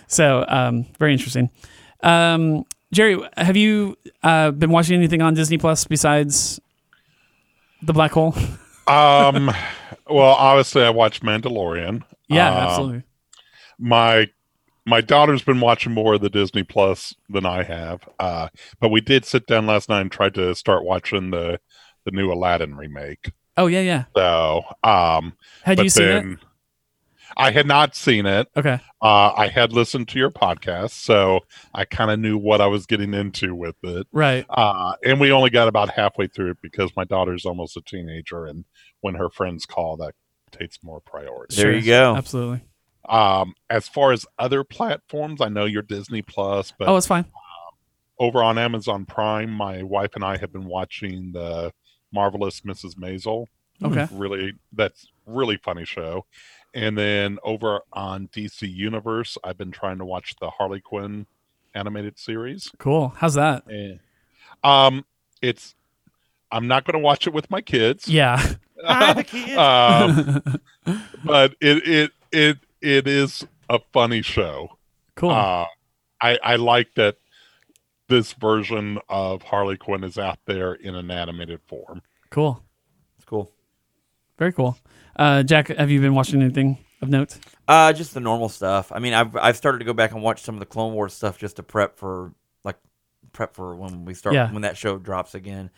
So 0.07 0.45
um, 0.49 0.87
very 0.99 1.13
interesting. 1.13 1.51
Um, 2.03 2.65
Jerry, 2.95 3.21
have 3.37 3.57
you 3.57 3.97
uh, 4.23 4.53
been 4.53 4.71
watching 4.71 4.97
anything 4.97 5.21
on 5.21 5.35
Disney 5.35 5.59
Plus 5.59 5.85
besides 5.85 6.61
the 7.83 7.93
Black 7.93 8.13
Hole? 8.13 8.35
Um, 8.87 9.51
well, 10.11 10.35
obviously, 10.35 10.83
I 10.83 10.91
watched 10.91 11.23
Mandalorian. 11.23 12.03
Yeah, 12.29 12.51
Um, 12.51 12.57
absolutely. 12.69 13.03
my 13.79 14.29
my 14.85 15.01
daughter's 15.01 15.41
been 15.41 15.61
watching 15.61 15.93
more 15.93 16.17
of 16.17 16.21
the 16.21 16.29
Disney 16.29 16.65
Plus 16.65 17.15
than 17.31 17.47
I 17.47 17.63
have. 17.63 18.07
Uh, 18.21 18.49
but 18.81 18.91
we 18.91 19.01
did 19.01 19.25
sit 19.25 19.47
down 19.47 19.67
last 19.67 19.89
night 19.89 20.03
and 20.03 20.13
tried 20.13 20.35
to 20.35 20.55
start 20.55 20.85
watching 20.85 21.31
the 21.31 21.61
the 22.05 22.11
new 22.11 22.31
Aladdin 22.31 22.75
remake. 22.77 23.33
Oh 23.57 23.69
yeah, 23.69 23.81
yeah. 23.81 24.05
So, 24.15 24.65
um, 24.83 25.33
Had 25.63 25.79
you 25.79 25.89
seen 25.89 26.05
it? 26.09 26.39
Then 27.37 27.45
I 27.47 27.51
had 27.51 27.67
not 27.67 27.95
seen 27.95 28.27
it. 28.27 28.49
Okay. 28.57 28.81
Uh, 29.03 29.33
I 29.37 29.49
had 29.49 29.73
listened 29.73 30.09
to 30.09 30.19
your 30.19 30.31
podcast, 30.31 30.91
so 30.91 31.41
I 31.75 31.85
kind 31.85 32.11
of 32.11 32.19
knew 32.19 32.39
what 32.39 32.61
I 32.61 32.67
was 32.67 32.87
getting 32.87 33.15
into 33.15 33.55
with 33.55 33.77
it. 33.83 34.07
Right. 34.13 34.47
Uh, 34.49 34.95
and 35.05 35.21
we 35.21 35.33
only 35.33 35.51
got 35.51 35.69
about 35.69 35.91
halfway 35.91 36.27
through 36.27 36.53
it 36.53 36.59
because 36.63 36.91
my 36.97 37.05
daughter's 37.05 37.45
almost 37.45 37.77
a 37.77 37.83
teenager, 37.83 38.47
and 38.47 38.65
when 39.01 39.15
her 39.15 39.31
friends 39.31 39.67
call, 39.67 39.97
that 39.99 40.15
takes 40.51 40.79
more 40.83 41.01
priority. 41.01 41.57
There 41.57 41.73
you 41.73 41.83
go. 41.83 42.15
Absolutely. 42.17 42.63
Um, 43.09 43.55
as 43.69 43.87
far 43.87 44.13
as 44.13 44.25
other 44.39 44.65
platforms, 44.65 45.41
I 45.41 45.49
know 45.49 45.67
you're 45.67 45.83
Disney 45.83 46.23
Plus, 46.23 46.73
but 46.79 46.89
oh, 46.89 46.97
it's 46.97 47.07
fine. 47.07 47.27
over 48.19 48.43
on 48.43 48.57
Amazon 48.57 49.05
Prime, 49.05 49.51
my 49.51 49.83
wife 49.83 50.13
and 50.15 50.25
I 50.25 50.39
have 50.39 50.53
been 50.53 50.65
watching 50.65 51.33
the 51.33 51.73
marvelous 52.13 52.61
Mrs. 52.61 52.97
Maisel. 52.97 53.47
Okay. 53.83 54.09
Really, 54.13 54.55
that's 54.73 55.07
really 55.27 55.59
funny 55.59 55.85
show. 55.85 56.25
And 56.75 56.99
then 56.99 57.39
over 57.45 57.81
on 57.93 58.29
DC 58.29 58.69
Universe, 58.71 59.39
I've 59.45 59.57
been 59.57 59.71
trying 59.71 59.99
to 59.99 60.05
watch 60.05 60.35
the 60.41 60.51
Harley 60.51 60.81
Quinn 60.81 61.27
animated 61.73 62.19
series. 62.19 62.71
Cool. 62.79 63.15
How's 63.17 63.35
that? 63.35 63.65
And, 63.67 64.01
um, 64.65 65.05
it's 65.41 65.75
I'm 66.51 66.67
not 66.67 66.85
going 66.85 66.95
to 66.95 67.01
watch 67.01 67.27
it 67.27 67.33
with 67.33 67.51
my 67.51 67.61
kids. 67.61 68.09
Yeah. 68.09 68.35
um, 68.85 70.43
but 71.25 71.55
it 71.61 71.89
it 71.89 72.11
it 72.33 72.59
it 72.81 73.07
is 73.09 73.47
a 73.69 73.79
funny 73.93 74.23
show. 74.23 74.79
cool. 75.15 75.31
Uh, 75.31 75.67
I 76.21 76.39
I 76.43 76.57
like 76.57 76.95
that 76.95 77.17
this 78.09 78.33
version 78.35 78.99
of 79.09 79.43
Harley 79.43 79.77
Quinn 79.77 80.05
is 80.05 80.19
out 80.19 80.39
there 80.47 80.75
in 80.75 80.95
an 80.95 81.11
animated 81.11 81.61
form. 81.67 82.03
cool. 82.31 82.63
It's 83.17 83.25
cool. 83.25 83.51
Very 84.39 84.53
cool. 84.53 84.77
Uh, 85.17 85.43
Jack, 85.43 85.69
have 85.69 85.91
you 85.91 86.01
been 86.01 86.15
watching 86.15 86.43
anything 86.43 86.79
of 87.03 87.09
note? 87.09 87.37
Uh, 87.69 87.93
just 87.93 88.15
the 88.15 88.21
normal 88.21 88.49
stuff. 88.49 88.93
I 88.93 88.99
mean, 88.99 89.15
I've 89.15 89.37
I've 89.37 89.57
started 89.57 89.79
to 89.79 89.85
go 89.85 89.93
back 89.93 90.13
and 90.13 90.23
watch 90.23 90.43
some 90.43 90.55
of 90.55 90.59
the 90.61 90.67
Clone 90.67 90.93
Wars 90.95 91.15
stuff 91.15 91.39
just 91.39 91.57
to 91.57 91.63
prep 91.63 91.97
for 91.97 92.33
like 92.65 92.77
prep 93.33 93.55
for 93.55 93.75
when 93.77 94.05
we 94.05 94.15
start 94.15 94.35
Yeah. 94.35 94.53
when 94.53 94.63
that 94.63 94.77
show 94.77 94.99
drops 94.99 95.35
again. 95.35 95.71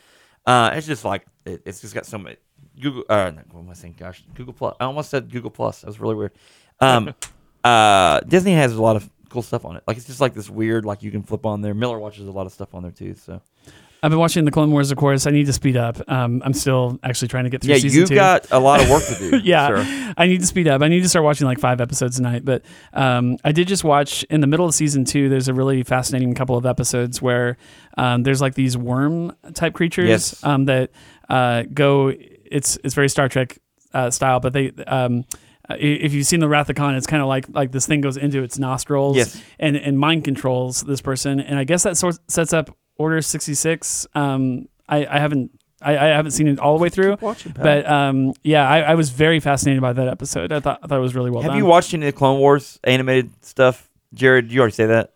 Uh, 0.47 0.71
it's 0.75 0.87
just 0.87 1.05
like 1.05 1.27
it, 1.45 1.63
it's 1.65 1.81
just 1.81 1.95
got 1.95 2.07
so 2.07 2.19
much 2.19 2.37
Google. 2.81 3.05
Uh, 3.09 3.33
what 3.51 3.61
am 3.63 3.71
I 3.71 3.75
saying? 3.75 3.97
Gosh, 3.99 4.25
Google 4.35 4.53
Plus. 4.55 4.77
I 4.81 4.85
almost 4.85 5.11
said 5.11 5.31
Google 5.31 5.51
Plus. 5.51 5.81
That 5.81 5.87
was 5.89 6.01
really 6.01 6.15
weird. 6.15 6.33
Um, 6.81 7.15
uh, 7.65 8.21
Disney 8.21 8.53
has 8.53 8.75
a 8.75 8.83
lot 8.83 8.97
of 8.97 9.09
cool 9.29 9.43
stuff 9.43 9.65
on 9.65 9.77
it. 9.77 9.83
Like 9.87 9.97
it's 9.97 10.07
just 10.07 10.21
like 10.21 10.35
this 10.35 10.49
weird 10.49 10.85
like 10.85 11.03
you 11.03 11.11
can 11.11 11.23
flip 11.23 11.45
on 11.47 11.61
there. 11.63 11.75
Miller 11.75 11.99
watches 11.99 12.27
a 12.29 12.33
lot 12.33 12.47
of 12.47 12.53
stuff 12.53 12.75
on 12.75 12.83
there 12.83 12.93
too. 12.93 13.15
So 13.15 13.43
I've 14.03 14.11
been 14.11 14.19
watching 14.21 14.45
the 14.45 14.51
Clone 14.51 14.71
Wars, 14.71 14.91
of 14.91 14.99
course. 14.99 15.27
I 15.27 15.31
need 15.31 15.47
to 15.47 15.53
speed 15.53 15.77
up. 15.77 15.97
Um, 16.09 16.43
I'm 16.45 16.53
still 16.53 16.99
actually 17.03 17.29
trying 17.29 17.45
to 17.45 17.51
get 17.51 17.63
through 17.63 17.75
yeah, 17.75 17.81
season 17.81 18.01
you've 18.01 18.09
two. 18.11 18.15
got 18.15 18.47
a 18.53 18.59
lot 18.59 18.81
of 18.81 18.89
work 18.91 19.03
to 19.05 19.15
do. 19.31 19.39
yeah, 19.39 19.69
sir. 19.69 20.15
I 20.17 20.27
need 20.27 20.41
to 20.41 20.47
speed 20.47 20.69
up. 20.69 20.83
I 20.83 20.89
need 20.89 21.03
to 21.03 21.09
start 21.09 21.25
watching 21.25 21.47
like 21.47 21.59
five 21.59 21.81
episodes 21.81 22.19
a 22.19 22.23
night. 22.23 22.45
But 22.45 22.63
um, 22.93 23.39
I 23.43 23.53
did 23.53 23.67
just 23.69 23.85
watch 23.85 24.23
in 24.25 24.41
the 24.43 24.47
middle 24.47 24.67
of 24.67 24.75
season 24.75 25.05
two. 25.05 25.29
There's 25.29 25.49
a 25.49 25.55
really 25.55 25.83
fascinating 25.83 26.35
couple 26.35 26.57
of 26.57 26.67
episodes 26.67 27.21
where 27.23 27.57
um, 27.97 28.23
there's 28.23 28.41
like 28.41 28.55
these 28.55 28.77
worm 28.77 29.35
type 29.55 29.73
creatures 29.75 30.09
Yes. 30.09 30.45
um, 30.45 30.67
that 30.67 30.91
uh, 31.29 31.63
go. 31.73 32.13
It's 32.17 32.79
it's 32.85 32.95
very 32.95 33.09
Star 33.09 33.29
Trek 33.29 33.59
uh, 33.95 34.11
style, 34.11 34.41
but 34.41 34.53
they. 34.53 34.73
Um, 34.87 35.25
if 35.69 36.15
you've 36.15 36.29
seen 36.29 36.39
the 36.39 36.47
Wrath 36.49 36.71
of 36.71 36.77
Khan, 36.77 36.95
it's 36.95 37.09
kind 37.09 37.21
of 37.21 37.27
like 37.29 37.47
like 37.49 37.73
this 37.73 37.87
thing 37.87 38.01
goes 38.01 38.17
into 38.17 38.45
its 38.45 38.57
nostrils 38.57 39.17
Yes. 39.17 39.43
and 39.59 39.75
and 39.77 39.99
mind 39.99 40.23
controls 40.23 40.83
this 40.83 41.01
person, 41.01 41.41
and 41.41 41.59
I 41.59 41.65
guess 41.65 41.83
that 41.83 41.97
sort 41.97 42.19
sets 42.31 42.53
up 42.53 42.71
Order 42.99 43.21
sixty 43.23 43.55
six. 43.55 44.07
Um, 44.15 44.69
I, 44.89 45.07
I 45.07 45.19
haven't 45.19 45.51
I, 45.83 45.93
I 45.99 46.05
haven't 46.07 46.31
seen 46.33 46.49
it 46.49 46.59
all 46.59 46.77
the 46.79 46.83
way 46.83 46.89
through, 46.89 47.19
watching, 47.21 47.53
pal. 47.53 47.63
but 47.65 47.87
um, 47.91 48.33
yeah, 48.43 48.67
I, 48.69 48.81
I 48.81 48.95
was 48.95 49.11
very 49.11 49.41
fascinated 49.41 49.83
by 49.83 49.93
that 49.93 50.09
episode. 50.09 50.51
I 50.53 50.61
thought 50.61 50.81
I 50.83 50.87
thought 50.87 50.99
it 50.99 51.03
was 51.03 51.15
really 51.15 51.31
well 51.31 51.43
Have 51.43 51.51
done. 51.51 51.59
you 51.59 51.67
watched 51.67 51.93
any 51.93 52.07
of 52.09 52.15
the 52.15 52.19
Clone 52.19 52.39
Wars 52.41 52.81
animated 52.85 53.31
stuff, 53.45 53.91
Jared? 54.15 54.51
You 54.51 54.61
already 54.61 54.75
say 54.75 54.87
that? 54.87 55.13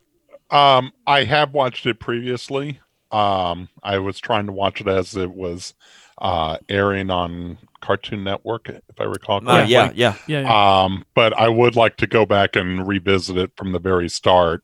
Um, 0.51 0.93
I 1.07 1.25
have 1.25 1.55
watched 1.55 1.87
it 1.87 2.01
previously. 2.01 2.81
Um, 3.11 3.69
I 3.83 3.99
was 3.99 4.19
trying 4.21 4.47
to 4.47 4.53
watch 4.53 4.81
it 4.81 4.89
as 4.89 5.17
it 5.17 5.31
was 5.33 5.75
uh, 6.19 6.59
airing 6.69 7.09
on 7.11 7.57
Cartoon 7.81 8.23
Network, 8.23 8.69
if 8.69 9.01
I 9.01 9.05
recall 9.05 9.39
Uh, 9.39 9.41
correctly. 9.65 9.73
yeah, 9.73 9.91
yeah. 9.95 10.15
yeah, 10.27 10.41
yeah. 10.43 10.83
Um, 10.83 11.07
but 11.15 11.33
I 11.39 11.49
would 11.49 11.75
like 11.77 11.97
to 11.99 12.07
go 12.07 12.27
back 12.27 12.55
and 12.57 12.87
revisit 12.87 13.39
it 13.39 13.53
from 13.57 13.73
the 13.73 13.79
very 13.79 14.09
start. 14.11 14.63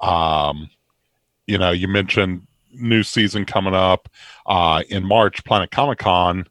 Um, 0.00 0.70
you 1.46 1.56
know, 1.58 1.70
you 1.70 1.88
mentioned 1.88 2.46
new 2.78 3.02
season 3.02 3.44
coming 3.44 3.74
up 3.74 4.08
uh, 4.46 4.82
in 4.88 5.04
March, 5.06 5.44
Planet 5.44 5.70
Comic 5.70 5.98
Con. 5.98 6.46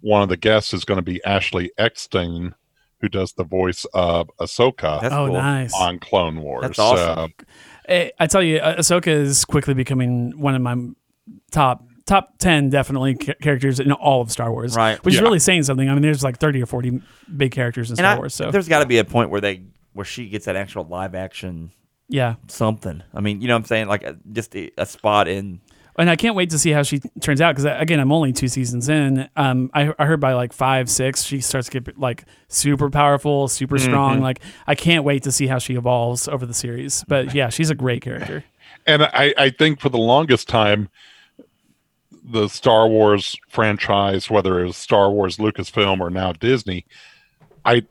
One 0.00 0.22
of 0.22 0.28
the 0.28 0.36
guests 0.36 0.72
is 0.74 0.84
going 0.84 0.98
to 0.98 1.02
be 1.02 1.22
Ashley 1.24 1.70
Eckstein, 1.78 2.54
who 3.00 3.08
does 3.08 3.32
the 3.32 3.44
voice 3.44 3.84
of 3.94 4.30
Ahsoka 4.40 5.00
That's 5.00 5.14
oh, 5.14 5.26
cool. 5.26 5.34
nice. 5.36 5.74
on 5.74 5.98
Clone 5.98 6.40
Wars. 6.40 6.62
That's 6.62 6.78
awesome. 6.78 7.32
So, 7.38 7.44
Eh, 7.88 8.10
I 8.18 8.26
tell 8.26 8.42
you, 8.42 8.58
uh, 8.58 8.78
Ahsoka 8.78 9.06
is 9.06 9.44
quickly 9.44 9.72
becoming 9.74 10.38
one 10.40 10.54
of 10.56 10.62
my 10.62 10.76
top 11.52 11.84
top 12.04 12.38
ten 12.38 12.68
definitely 12.70 13.14
ca- 13.16 13.34
characters 13.42 13.78
in 13.80 13.92
all 13.92 14.20
of 14.20 14.30
Star 14.32 14.50
Wars. 14.50 14.74
Right. 14.76 15.02
which 15.04 15.14
is 15.14 15.20
really 15.20 15.38
saying 15.38 15.64
something. 15.64 15.88
I 15.88 15.92
mean, 15.92 16.02
there's 16.02 16.24
like 16.24 16.38
thirty 16.38 16.60
or 16.62 16.66
forty 16.66 17.00
big 17.36 17.52
characters 17.52 17.90
in 17.90 17.92
And 17.94 17.98
Star 17.98 18.14
I, 18.14 18.18
Wars. 18.18 18.34
So 18.34 18.50
there's 18.50 18.68
got 18.68 18.80
to 18.80 18.86
be 18.86 18.98
a 18.98 19.04
point 19.04 19.30
where 19.30 19.40
they 19.40 19.62
where 19.92 20.04
she 20.04 20.28
gets 20.28 20.46
that 20.46 20.56
actual 20.56 20.84
live 20.84 21.14
action 21.14 21.70
yeah, 22.08 22.36
something. 22.48 23.02
I 23.14 23.20
mean, 23.20 23.40
you 23.40 23.48
know 23.48 23.54
what 23.54 23.60
I'm 23.60 23.64
saying? 23.66 23.88
Like 23.88 24.02
a, 24.04 24.16
just 24.32 24.54
a, 24.54 24.70
a 24.78 24.86
spot 24.86 25.28
in. 25.28 25.60
and 25.98 26.08
I 26.08 26.16
can't 26.16 26.34
wait 26.34 26.50
to 26.50 26.58
see 26.58 26.70
how 26.70 26.82
she 26.82 27.00
turns 27.20 27.40
out 27.40 27.52
because 27.52 27.66
uh, 27.66 27.76
again, 27.78 27.98
I'm 27.98 28.12
only 28.12 28.32
two 28.32 28.48
seasons 28.48 28.88
in. 28.88 29.28
Um, 29.36 29.70
I, 29.74 29.92
I 29.98 30.06
heard 30.06 30.20
by 30.20 30.34
like 30.34 30.52
five, 30.52 30.88
six, 30.88 31.22
she 31.22 31.40
starts 31.40 31.68
to 31.68 31.80
get 31.80 31.98
like 31.98 32.24
super 32.48 32.90
powerful, 32.90 33.48
super 33.48 33.76
mm-hmm. 33.76 33.84
strong. 33.84 34.20
Like 34.20 34.40
I 34.66 34.74
can't 34.74 35.04
wait 35.04 35.24
to 35.24 35.32
see 35.32 35.46
how 35.46 35.58
she 35.58 35.74
evolves 35.74 36.28
over 36.28 36.46
the 36.46 36.54
series. 36.54 37.04
But 37.08 37.34
yeah, 37.34 37.48
she's 37.48 37.70
a 37.70 37.74
great 37.74 38.02
character. 38.02 38.44
and 38.86 39.02
I, 39.02 39.34
I 39.36 39.50
think 39.50 39.80
for 39.80 39.88
the 39.88 39.98
longest 39.98 40.48
time, 40.48 40.88
the 42.22 42.48
Star 42.48 42.88
Wars 42.88 43.36
franchise, 43.48 44.28
whether 44.28 44.60
it 44.60 44.66
was 44.66 44.76
Star 44.76 45.10
Wars, 45.10 45.36
Lucasfilm, 45.36 46.00
or 46.00 46.10
now 46.10 46.32
Disney, 46.32 46.84
I 47.64 47.82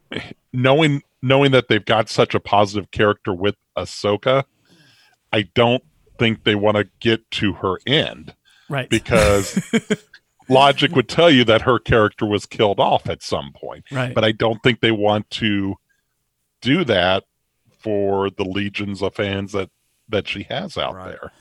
knowing 0.53 1.03
knowing 1.25 1.51
that 1.51 1.67
they've 1.67 1.85
got 1.85 2.07
such 2.09 2.35
a 2.35 2.39
positive 2.39 2.91
character 2.91 3.33
with 3.33 3.55
Ahsoka, 3.77 4.43
I 5.33 5.43
don't 5.55 5.83
think 6.19 6.43
they 6.43 6.55
want 6.55 6.77
to 6.77 6.87
get 6.99 7.29
to 7.31 7.53
her 7.53 7.77
end 7.87 8.35
Right. 8.69 8.89
because 8.89 9.59
logic 10.49 10.95
would 10.95 11.09
tell 11.09 11.29
you 11.31 11.43
that 11.45 11.63
her 11.63 11.79
character 11.79 12.25
was 12.25 12.45
killed 12.45 12.79
off 12.79 13.09
at 13.09 13.23
some 13.23 13.51
point. 13.53 13.85
right. 13.91 14.13
But 14.13 14.23
I 14.23 14.31
don't 14.31 14.61
think 14.63 14.79
they 14.81 14.91
want 14.91 15.29
to 15.31 15.75
do 16.61 16.83
that 16.85 17.23
for 17.79 18.29
the 18.29 18.43
legions 18.45 19.01
of 19.01 19.15
fans 19.15 19.51
that 19.51 19.69
that 20.09 20.27
she 20.27 20.43
has 20.43 20.77
out 20.77 20.95
Right. 20.95 21.09
there. 21.09 21.31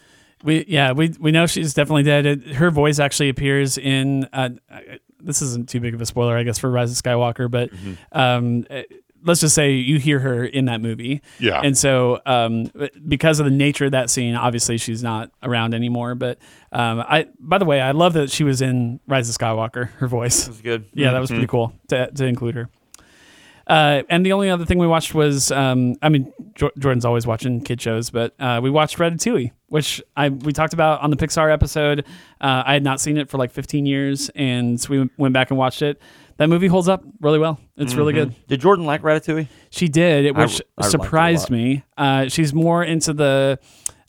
We 0.43 0.65
yeah 0.69 0.93
we 0.93 1.15
we 1.19 1.31
know 1.31 1.47
she's 1.47 1.73
definitely 1.74 2.02
dead. 2.02 2.27
It, 2.27 2.47
her 2.56 2.70
voice 2.70 2.98
actually 2.98 3.28
appears 3.31 3.78
in. 3.78 4.28
Uh, 4.32 4.51
uh, 4.70 4.81
this 5.20 5.40
isn't 5.40 5.70
too 5.70 5.81
big 5.81 5.94
of 5.94 6.02
a 6.02 6.06
spoiler, 6.06 6.36
I 6.36 6.43
guess, 6.43 6.59
for 6.59 6.70
Rise 6.70 6.90
of 6.90 7.02
Skywalker, 7.02 7.51
but 7.51 7.70
um, 8.12 8.66
uh, 8.69 8.82
let's 9.24 9.40
just 9.40 9.55
say 9.55 9.72
you 9.72 9.98
hear 9.98 10.18
her 10.20 10.44
in 10.44 10.66
that 10.66 10.80
movie, 10.80 11.22
Yeah. 11.40 11.60
and 11.62 11.76
so 11.76 12.20
um, 12.26 12.70
because 13.09 13.40
of 13.40 13.46
the 13.46 13.51
nature 13.52 13.86
of 13.86 13.92
that 13.92 14.10
scene, 14.10 14.34
obviously 14.34 14.78
she's 14.78 15.02
not 15.02 15.30
around 15.42 15.74
anymore. 15.74 16.14
But 16.14 16.38
um, 16.72 17.01
I, 17.01 17.26
by 17.40 17.59
the 17.59 17.64
way, 17.64 17.80
I 17.80 17.90
love 17.92 18.12
that 18.14 18.30
she 18.30 18.44
was 18.44 18.62
in 18.62 19.01
Rise 19.09 19.28
of 19.28 19.36
Skywalker. 19.36 19.88
Her 19.92 20.06
voice, 20.09 20.46
It 20.46 20.51
was 20.51 20.60
good. 20.60 20.84
yeah, 20.92 21.12
that 21.12 21.20
was 21.20 21.30
pretty 21.30 21.46
cool 21.46 21.72
to 21.88 22.10
to 22.12 22.24
include 22.26 22.55
her. 22.55 22.68
Uh, 23.66 24.02
and 24.10 24.26
the 24.26 24.32
only 24.34 24.51
other 24.51 24.66
thing 24.66 24.76
we 24.76 24.86
watched 24.86 25.14
was, 25.14 25.51
um, 25.51 25.94
I 26.02 26.10
mean, 26.10 26.30
Jor- 26.55 26.72
Jordan's 26.78 27.06
always 27.06 27.26
watching 27.26 27.62
kid 27.62 27.80
shows, 27.80 28.10
but 28.10 28.34
uh, 28.38 28.60
we 28.62 28.68
watched 28.68 28.98
Ratatouille, 28.98 29.52
which 29.68 30.02
I 30.18 30.28
we 30.28 30.52
talked 30.52 30.74
about 30.74 31.01
on 31.01 31.09
the 31.09 31.16
Pixar 31.16 31.51
episode. 31.51 32.01
Uh, 32.42 32.62
I 32.66 32.74
had 32.74 32.84
not 32.84 33.01
seen 33.01 33.16
it 33.16 33.30
for 33.30 33.38
like 33.38 33.51
15 33.51 33.86
years, 33.86 34.28
and 34.34 34.78
so 34.78 34.90
we 34.90 35.09
went 35.16 35.32
back 35.32 35.51
and 35.51 35.59
watched 35.59 35.80
it. 35.80 35.98
That 36.36 36.48
movie 36.48 36.66
holds 36.66 36.89
up 36.89 37.05
really 37.20 37.39
well. 37.39 37.61
It's 37.77 37.94
really 37.94 38.12
good. 38.12 38.35
Did 38.48 38.61
Jordan 38.61 38.85
like 38.86 39.02
Ratatouille? 39.02 39.47
She 39.70 39.89
did, 39.89 40.27
I- 40.36 40.40
which 40.43 40.61
I 40.78 40.86
a 40.86 40.90
surprised 40.90 41.51
me. 41.51 41.85
Uh, 41.97 42.28
she's 42.28 42.52
more 42.52 42.82
into 42.82 43.12
the 43.12 43.59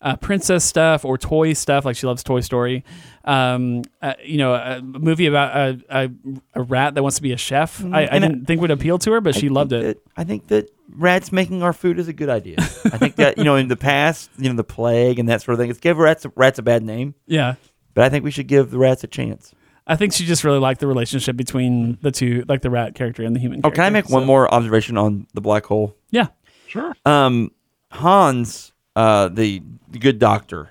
uh, 0.02 0.16
princess 0.18 0.64
stuff 0.64 1.06
or 1.06 1.18
toy 1.18 1.54
stuff, 1.54 1.86
like 1.86 1.96
she 1.96 2.06
loves 2.08 2.24
Toy 2.24 2.40
Story. 2.42 2.84
Um, 3.24 3.84
uh, 4.02 4.14
you 4.24 4.38
know, 4.38 4.54
a 4.54 4.82
movie 4.82 5.26
about 5.28 5.56
a, 5.56 5.82
a, 5.90 6.10
a 6.56 6.62
rat 6.62 6.94
that 6.96 7.02
wants 7.04 7.18
to 7.18 7.24
be 7.24 7.32
a 7.32 7.38
chef. 7.38 7.84
I, 7.86 8.04
I 8.06 8.16
I- 8.16 8.20
didn't 8.20 8.46
think 8.46 8.62
would 8.62 8.72
appeal 8.72 8.98
to 9.00 9.12
her, 9.14 9.22
but 9.22 9.36
she 9.36 9.50
loved 9.50 9.74
it. 9.74 9.82
that- 9.84 9.98
I 10.18 10.24
think 10.24 10.48
that 10.48 10.70
rats 10.96 11.32
making 11.32 11.64
our 11.64 11.74
food 11.74 11.98
is 12.00 12.08
a 12.08 12.14
good 12.14 12.30
idea. 12.30 12.58
I 12.60 12.98
think 12.98 13.16
that 13.18 13.38
you 13.38 13.44
know 13.44 13.56
in 13.56 13.68
the 13.68 13.76
past, 13.76 14.30
you 14.38 14.50
know, 14.50 14.56
the 14.56 14.64
plague 14.64 15.18
and 15.20 15.28
that 15.30 15.42
sort 15.42 15.54
of 15.54 15.60
thing. 15.60 15.70
It's 15.70 15.80
give 15.80 15.98
rats 15.98 16.26
rats 16.36 16.60
a 16.60 16.64
bad 16.64 16.84
name, 16.84 17.16
Yeah. 17.28 17.56
but 17.96 18.04
I 18.04 18.10
think 18.10 18.24
we 18.24 18.32
should 18.32 18.48
give 18.48 18.70
the 18.72 18.78
rats 18.78 19.04
a 19.04 19.08
chance. 19.08 19.54
I 19.88 19.96
think 19.96 20.14
she 20.14 20.26
just 20.26 20.44
really 20.44 20.60
liked 20.60 20.80
the 20.80 20.88
relationship 20.88 21.36
between 21.36 22.00
the 22.02 22.12
two, 22.12 22.44
like 22.48 22.62
the 22.62 22.70
rat 22.70 22.96
character 22.96 23.24
and 23.24 23.36
the 23.36 23.40
human. 23.40 23.62
Oh, 23.64 23.70
can 23.72 23.84
I 23.84 23.90
make 23.90 24.06
character. 24.06 24.16
one 24.16 24.26
more 24.26 24.52
observation 24.54 24.98
on 24.98 25.28
the 25.34 25.42
black 25.42 25.66
hole? 25.66 25.96
Yeah. 26.10 26.28
Sure. 26.68 26.96
Um, 27.06 27.52
Hans, 27.92 28.74
uh, 28.96 29.30
the, 29.30 29.62
the 29.90 30.00
good 30.00 30.18
doctor. 30.18 30.70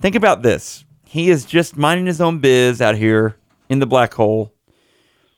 Think 0.00 0.14
about 0.14 0.42
this. 0.42 0.84
He 1.04 1.30
is 1.30 1.44
just 1.44 1.76
minding 1.76 2.06
his 2.06 2.20
own 2.20 2.38
biz 2.38 2.80
out 2.80 2.96
here 2.96 3.36
in 3.68 3.78
the 3.78 3.86
black 3.86 4.14
hole, 4.14 4.54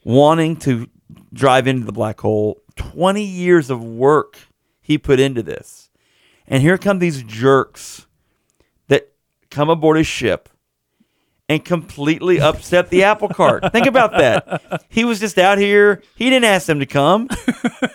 wanting 0.05 0.57
to 0.57 0.89
drive 1.33 1.67
into 1.67 1.87
the 1.87 1.93
black 1.93 2.21
hole. 2.21 2.61
20 2.77 3.23
years 3.23 3.71
of 3.71 3.83
work 3.83 4.39
he 4.81 4.97
put 4.97 5.19
into 5.19 5.43
this. 5.43 5.91
And 6.47 6.63
here 6.63 6.79
come 6.79 6.99
these 6.99 7.23
jerks 7.23 8.07
that 8.87 9.13
come 9.51 9.69
aboard 9.69 9.99
his 9.99 10.07
ship 10.07 10.49
and 11.49 11.65
completely 11.65 12.41
upset 12.41 12.91
the 12.91 13.05
apple 13.05 13.29
cart. 13.29 13.73
Think 13.73 13.87
about 13.87 14.13
that. 14.13 14.83
He 14.89 15.05
was 15.05 15.19
just 15.21 15.39
out 15.39 15.59
here. 15.59 16.03
He 16.17 16.29
didn't 16.31 16.45
ask 16.45 16.67
them 16.67 16.81
to 16.81 16.87
come, 16.87 17.29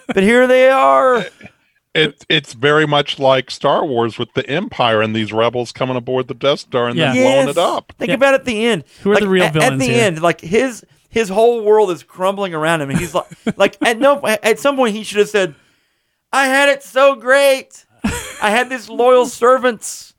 but 0.08 0.24
here 0.24 0.48
they 0.48 0.70
are. 0.70 1.26
It 1.96 2.26
it's 2.28 2.54
very 2.54 2.88
much 2.88 3.20
like 3.20 3.52
Star 3.52 3.86
Wars 3.86 4.18
with 4.18 4.34
the 4.34 4.48
Empire 4.50 5.02
and 5.04 5.16
these 5.16 5.32
rebels 5.32 5.72
coming 5.72 5.96
aboard 5.96 6.28
the 6.28 6.34
Death 6.34 6.62
Star 6.62 6.88
and 6.88 6.98
then 6.98 7.14
blowing 7.14 7.28
Yes. 7.48 7.50
it 7.50 7.58
up. 7.60 7.94
Think 8.00 8.10
Yeah. 8.10 8.16
about 8.16 8.34
it 8.34 8.40
at 8.42 8.46
the 8.46 8.66
end. 8.66 8.84
Who 9.04 9.12
are 9.12 9.20
the 9.20 9.28
real 9.28 9.44
at, 9.44 9.56
At 9.56 9.78
the 9.78 9.86
here? 9.86 10.04
end, 10.06 10.20
like 10.22 10.42
his 10.42 10.84
his 11.10 11.30
whole 11.30 11.62
world 11.64 11.92
is 11.92 12.02
crumbling 12.02 12.56
around 12.56 12.82
him, 12.82 12.90
and 12.90 12.98
he's 12.98 13.14
like, 13.14 13.28
like 13.58 13.78
at 13.84 14.00
no 14.00 14.20
at 14.26 14.58
some 14.60 14.76
point 14.76 14.96
he 14.96 15.04
should 15.04 15.20
have 15.20 15.30
said, 15.30 15.54
"I 16.32 16.48
had 16.48 16.70
it 16.70 16.82
so 16.82 17.14
great. 17.14 17.86
I 18.42 18.50
had 18.50 18.72
these 18.72 18.90
loyal 18.90 19.28
servants. 19.28 20.13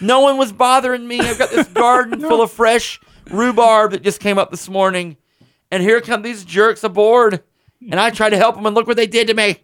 No 0.00 0.20
one 0.20 0.36
was 0.38 0.52
bothering 0.52 1.06
me. 1.06 1.20
I've 1.20 1.38
got 1.38 1.50
this 1.50 1.66
garden 1.74 2.20
full 2.20 2.42
of 2.42 2.50
fresh 2.50 3.00
rhubarb 3.30 3.92
that 3.92 4.02
just 4.02 4.20
came 4.20 4.38
up 4.38 4.50
this 4.50 4.68
morning, 4.68 5.16
and 5.70 5.82
here 5.82 6.00
come 6.00 6.22
these 6.22 6.44
jerks 6.44 6.82
aboard, 6.84 7.42
and 7.90 7.98
I 8.00 8.10
tried 8.10 8.30
to 8.30 8.36
help 8.38 8.54
them, 8.56 8.66
and 8.66 8.74
look 8.74 8.86
what 8.86 8.96
they 8.96 9.06
did 9.06 9.26
to 9.28 9.34
me. 9.34 9.58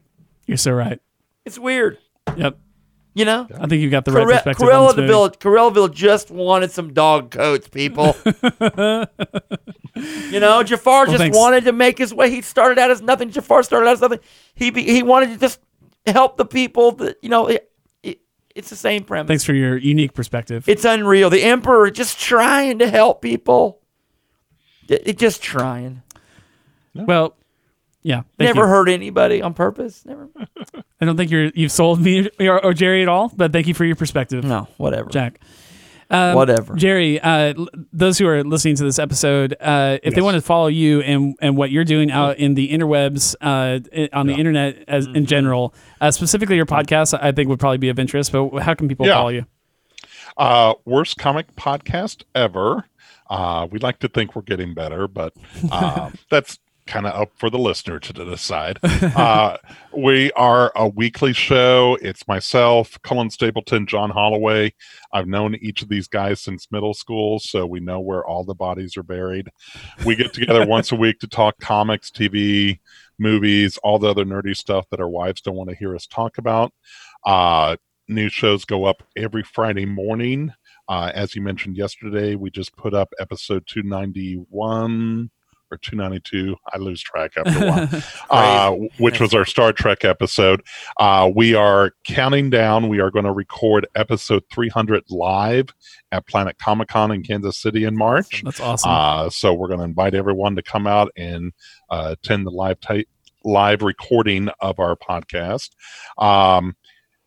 You're 0.47 0.57
so 0.57 0.73
right. 0.73 1.01
It's 1.45 1.59
weird, 1.59 1.99
Yep. 2.37 2.59
you 3.15 3.25
know." 3.25 3.47
I 3.55 3.67
think 3.67 3.83
you've 3.83 3.91
got 3.91 4.05
the 4.05 4.13
right 4.13 4.25
Corre- 4.25 4.35
perspective. 4.35 4.69
on 4.69 4.87
this 4.87 4.97
movie. 4.97 5.09
Cruella 5.09 5.31
de 5.31 5.31
Vil, 5.31 5.31
Corellaville 5.31 5.93
just 5.95 6.31
wanted 6.31 6.71
some 6.71 6.93
dog 6.93 7.31
coats, 7.31 7.69
people. 7.69 8.15
you 10.31 10.41
know, 10.41 10.63
Jafar 10.63 11.07
just 11.07 11.19
thanks. 11.19 11.37
wanted 11.37 11.65
to 11.65 11.73
make 11.73 11.99
his 11.99 12.13
way. 12.13 12.31
He 12.31 12.43
started 12.43 12.79
out 12.79 12.91
as 12.91 13.01
nothing. 13.03 13.31
Jafar 13.31 13.63
started 13.63 13.87
out 13.89 13.95
as 13.95 14.01
nothing. 14.01 14.21
He 14.55 14.71
be, 14.71 14.83
he 14.85 15.03
wanted 15.03 15.31
to 15.31 15.39
just 15.39 15.61
help 16.07 16.37
the 16.37 16.45
people. 16.45 16.93
That 16.93 17.17
you 17.23 17.29
know, 17.29 17.49
it's 18.57 18.71
the 18.71 18.77
same 18.77 19.05
premise. 19.05 19.29
Thanks 19.29 19.45
for 19.45 19.53
your 19.53 19.77
unique 19.77 20.15
perspective. 20.15 20.69
It's 20.69 20.85
unreal. 20.85 21.31
The 21.31 21.43
emperor 21.43 21.91
just 21.91 22.19
trying 22.19 22.79
to 22.81 22.89
help 22.91 23.21
people. 23.23 23.81
It, 24.89 25.03
it 25.07 25.19
just 25.19 25.43
trying. 25.43 26.03
well, 26.95 27.37
yeah. 28.03 28.23
thank 28.39 28.55
Never 28.55 28.63
you. 28.63 28.67
hurt 28.69 28.89
anybody 28.89 29.43
on 29.43 29.53
purpose. 29.53 30.05
Never. 30.07 30.29
I 31.01 31.05
don't 31.05 31.17
think 31.17 31.31
you're 31.31 31.51
you've 31.55 31.73
sold 31.73 32.01
me 32.01 32.31
or, 32.41 32.65
or 32.65 32.73
Jerry 32.73 33.03
at 33.03 33.09
all, 33.09 33.31
but 33.37 33.53
thank 33.53 33.67
you 33.67 33.75
for 33.75 33.85
your 33.85 33.97
perspective, 33.97 34.45
No, 34.45 34.69
whatever. 34.79 35.11
Jack. 35.11 35.41
Um, 36.09 36.35
Whatever. 36.37 36.75
Jerry, 36.77 37.19
uh, 37.21 37.53
l- 37.59 37.69
those 37.93 38.17
who 38.19 38.29
are 38.29 38.45
listening 38.45 38.77
to 38.77 38.85
this 38.85 38.99
episode, 38.99 39.57
uh, 39.61 39.99
if 40.05 40.15
they 40.15 40.21
Yes. 40.21 40.25
want 40.25 40.35
to 40.37 40.41
follow 40.41 40.69
you 40.69 41.01
and, 41.01 41.35
and 41.41 41.57
what 41.57 41.71
you're 41.73 41.85
doing 41.85 42.13
out 42.13 42.39
in 42.39 42.55
the 42.55 42.69
interwebs, 42.71 43.35
uh, 43.41 43.81
i- 43.97 44.09
on 44.13 44.29
the 44.29 44.35
internet 44.35 44.85
as 44.87 45.07
Mm-hmm. 45.09 45.17
in 45.17 45.27
general, 45.27 45.75
uh, 46.01 46.13
specifically 46.13 46.55
your 46.57 46.67
podcast, 46.67 47.19
I 47.21 47.33
think 47.33 47.49
would 47.49 47.59
probably 47.59 47.79
be 47.79 47.89
of 47.89 47.99
interest. 47.99 48.31
But 48.31 48.51
how 48.61 48.75
can 48.75 48.87
people 48.87 49.07
Yeah. 49.07 49.15
follow 49.15 49.31
you? 49.31 49.47
Uh, 50.37 50.75
worst 50.85 51.17
comic 51.17 51.55
podcast 51.57 52.23
ever. 52.35 52.85
Uh, 53.29 53.67
we 53.71 53.79
like 53.81 53.99
to 54.01 54.09
think 54.09 54.37
we're 54.37 54.43
getting 54.43 54.75
better, 54.75 55.09
but 55.09 55.33
uh, 55.73 56.11
that's 56.31 56.59
kind 56.87 57.07
of 57.07 57.21
up 57.21 57.31
for 57.37 57.51
the 57.51 57.59
listener 57.59 57.99
to 58.01 58.13
decide. 58.13 58.79
Uh, 59.17 59.57
we 59.97 60.31
are 60.33 60.73
a 60.75 60.89
weekly 60.89 61.33
show. 61.33 61.97
It's 62.03 62.27
myself, 62.29 62.99
Cullen 63.03 63.31
Stapleton, 63.31 63.87
John 63.87 64.11
Holloway. 64.11 64.75
I've 65.13 65.27
known 65.27 65.55
each 65.57 65.81
of 65.83 65.89
these 65.89 66.07
guys 66.07 66.41
since 66.41 66.71
middle 66.71 66.93
school, 66.93 67.39
so 67.39 67.67
we 67.67 67.81
know 67.81 68.01
where 68.01 68.25
all 68.25 68.45
the 68.45 68.55
bodies 68.55 68.97
are 68.97 69.03
buried. 69.03 69.49
We 70.05 70.17
get 70.17 70.35
together 70.35 70.67
once 70.69 70.93
a 70.93 70.97
week 70.97 71.19
to 71.21 71.27
talk 71.27 71.59
comics, 71.61 72.11
TV, 72.11 72.79
movies, 73.19 73.79
all 73.79 73.99
the 73.99 74.11
other 74.11 74.25
nerdy 74.25 74.57
stuff 74.57 74.87
that 74.91 75.01
our 75.01 75.09
wives 75.09 75.41
don't 75.41 75.57
want 75.57 75.71
to 75.71 75.77
hear 75.77 75.95
us 75.95 76.07
talk 76.07 76.39
about. 76.39 76.73
Uh, 77.25 77.77
new 78.09 78.29
shows 78.29 78.65
go 78.65 78.85
up 78.85 79.03
every 79.17 79.43
Friday 79.43 79.87
morning. 79.87 80.53
Uh, 80.89 81.11
as 81.15 81.35
you 81.35 81.43
mentioned 81.43 81.77
yesterday, 81.77 82.35
we 82.35 82.51
just 82.51 82.77
put 82.77 82.95
up 82.95 83.13
episode 83.19 83.67
291 83.67 85.31
or 85.71 85.79
292. 85.79 86.57
I 86.73 86.79
lose 86.79 87.03
track 87.03 87.33
after 87.37 87.65
a 87.65 87.71
while, 87.71 88.03
uh, 88.31 88.87
which 88.99 89.21
was 89.21 89.35
our 89.35 89.45
Star 89.45 89.73
Trek 89.73 90.05
episode. 90.05 90.63
Uh, 90.99 91.31
we 91.35 91.55
are 91.55 91.93
counting 92.05 92.51
down. 92.51 92.89
We 92.89 93.01
are 93.01 93.11
going 93.11 93.25
to 93.25 93.33
record 93.33 93.87
episode 93.95 94.45
300 94.53 95.05
live 95.11 95.69
at 96.13 96.27
Planet 96.27 96.59
Comic 96.59 96.89
Con 96.89 97.11
in 97.11 97.23
Kansas 97.23 97.59
City 97.59 97.85
in 97.85 97.97
March. 97.97 98.43
That's 98.45 98.61
awesome. 98.61 98.91
Uh, 98.91 99.31
so 99.31 99.53
we're 99.55 99.69
going 99.69 99.81
to 99.81 99.85
invite 99.85 100.15
everyone 100.15 100.57
to 100.57 100.63
come 100.63 100.87
out 100.87 101.11
and 101.17 101.53
uh, 101.91 102.15
attend 102.19 102.47
the 102.47 102.51
live 102.51 102.81
type 102.81 103.09
live 103.45 103.83
recording 103.83 104.49
of 104.61 104.79
our 104.81 104.97
podcast. 104.97 105.71
Um, 106.19 106.77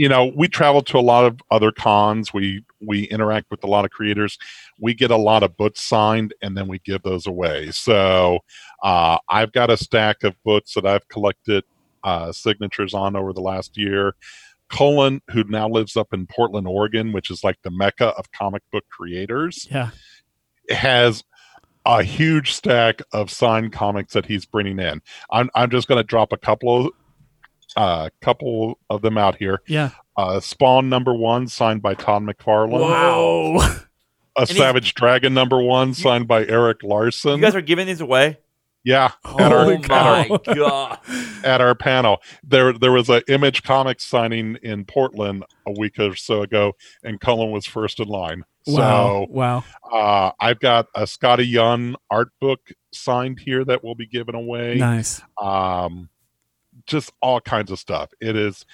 you 0.00 0.08
know 0.08 0.32
we 0.34 0.48
travel 0.48 0.82
to 0.82 0.98
a 0.98 1.00
lot 1.00 1.24
of 1.24 1.40
other 1.50 1.72
cons 1.72 2.32
we 2.32 2.64
we 2.80 3.04
interact 3.04 3.50
with 3.50 3.62
a 3.64 3.66
lot 3.66 3.84
of 3.84 3.90
creators 3.90 4.38
we 4.78 4.94
get 4.94 5.10
a 5.10 5.16
lot 5.16 5.42
of 5.42 5.56
books 5.56 5.82
signed 5.82 6.32
and 6.42 6.56
then 6.56 6.68
we 6.68 6.78
give 6.80 7.02
those 7.02 7.26
away 7.26 7.70
so 7.70 8.38
uh, 8.82 9.18
i've 9.28 9.52
got 9.52 9.68
a 9.68 9.76
stack 9.76 10.22
of 10.22 10.34
books 10.44 10.74
that 10.74 10.86
i've 10.86 11.06
collected 11.08 11.64
uh, 12.02 12.32
signatures 12.32 12.94
on 12.94 13.14
over 13.14 13.32
the 13.32 13.42
last 13.42 13.76
year 13.76 14.14
Cullen 14.70 15.20
who 15.32 15.44
now 15.44 15.68
lives 15.68 15.96
up 15.96 16.14
in 16.14 16.26
portland 16.26 16.66
oregon 16.66 17.12
which 17.12 17.30
is 17.30 17.42
like 17.42 17.56
the 17.62 17.70
mecca 17.70 18.08
of 18.16 18.30
comic 18.32 18.62
book 18.72 18.84
creators 18.88 19.66
yeah. 19.70 19.90
has 20.70 21.24
a 21.86 22.02
huge 22.02 22.52
stack 22.52 23.00
of 23.12 23.30
signed 23.30 23.72
comics 23.72 24.12
that 24.12 24.26
he's 24.26 24.44
bringing 24.44 24.78
in 24.78 25.00
i'm, 25.30 25.48
I'm 25.54 25.70
just 25.70 25.88
going 25.88 25.98
to 25.98 26.04
drop 26.04 26.32
a 26.32 26.36
couple 26.36 26.86
of 26.86 26.92
uh, 27.76 28.10
couple 28.20 28.78
of 28.90 29.00
them 29.02 29.16
out 29.16 29.36
here 29.36 29.60
Yeah. 29.68 29.90
uh, 30.16 30.40
Spawn 30.40 30.88
number 30.88 31.14
one, 31.14 31.46
signed 31.46 31.82
by 31.82 31.94
Todd 31.94 32.22
McFarlane. 32.24 32.80
Wow. 32.80 33.58
A 34.36 34.44
he's- 34.46 34.56
Savage 34.56 34.94
Dragon 34.94 35.34
number 35.34 35.62
one, 35.62 35.94
signed 35.94 36.26
by 36.26 36.44
Erik 36.46 36.82
Larsen. 36.82 37.36
You 37.36 37.42
guys 37.42 37.54
are 37.54 37.60
giving 37.60 37.86
these 37.86 38.00
away. 38.00 38.38
Yeah, 38.82 39.04
at 39.04 39.12
Oh 39.24 39.38
our, 39.44 39.64
Holy 39.64 39.74
at 39.76 39.90
our 39.90 40.28
my 40.28 40.38
god! 40.54 40.98
at 41.44 41.60
our 41.60 41.74
panel. 41.76 42.20
There 42.42 42.72
there 42.72 42.90
was 42.92 43.08
an 43.10 43.22
Image 43.28 43.62
Comics 43.62 44.04
signing 44.04 44.56
in 44.62 44.84
Portland 44.86 45.44
a 45.66 45.72
week 45.78 45.98
or 45.98 46.16
so 46.16 46.42
ago, 46.42 46.72
and 47.04 47.20
Cullen 47.20 47.50
was 47.52 47.66
first 47.66 48.00
in 48.00 48.08
line. 48.08 48.44
Wow. 48.66 49.26
So 49.26 49.26
wow. 49.30 49.64
uh, 49.90 50.32
I've 50.40 50.60
got 50.60 50.86
a 50.94 51.02
Skottie 51.02 51.50
Young 51.50 51.96
art 52.10 52.28
book 52.40 52.60
signed 52.92 53.38
here 53.40 53.64
that 53.64 53.82
will 53.82 53.94
be 53.94 54.06
given 54.06 54.34
away. 54.34 54.76
Nice. 54.76 55.22
Um, 55.40 56.08
just 56.86 57.12
all 57.20 57.40
kinds 57.40 57.70
of 57.70 57.78
stuff. 57.78 58.10
It 58.20 58.36
is. 58.36 58.64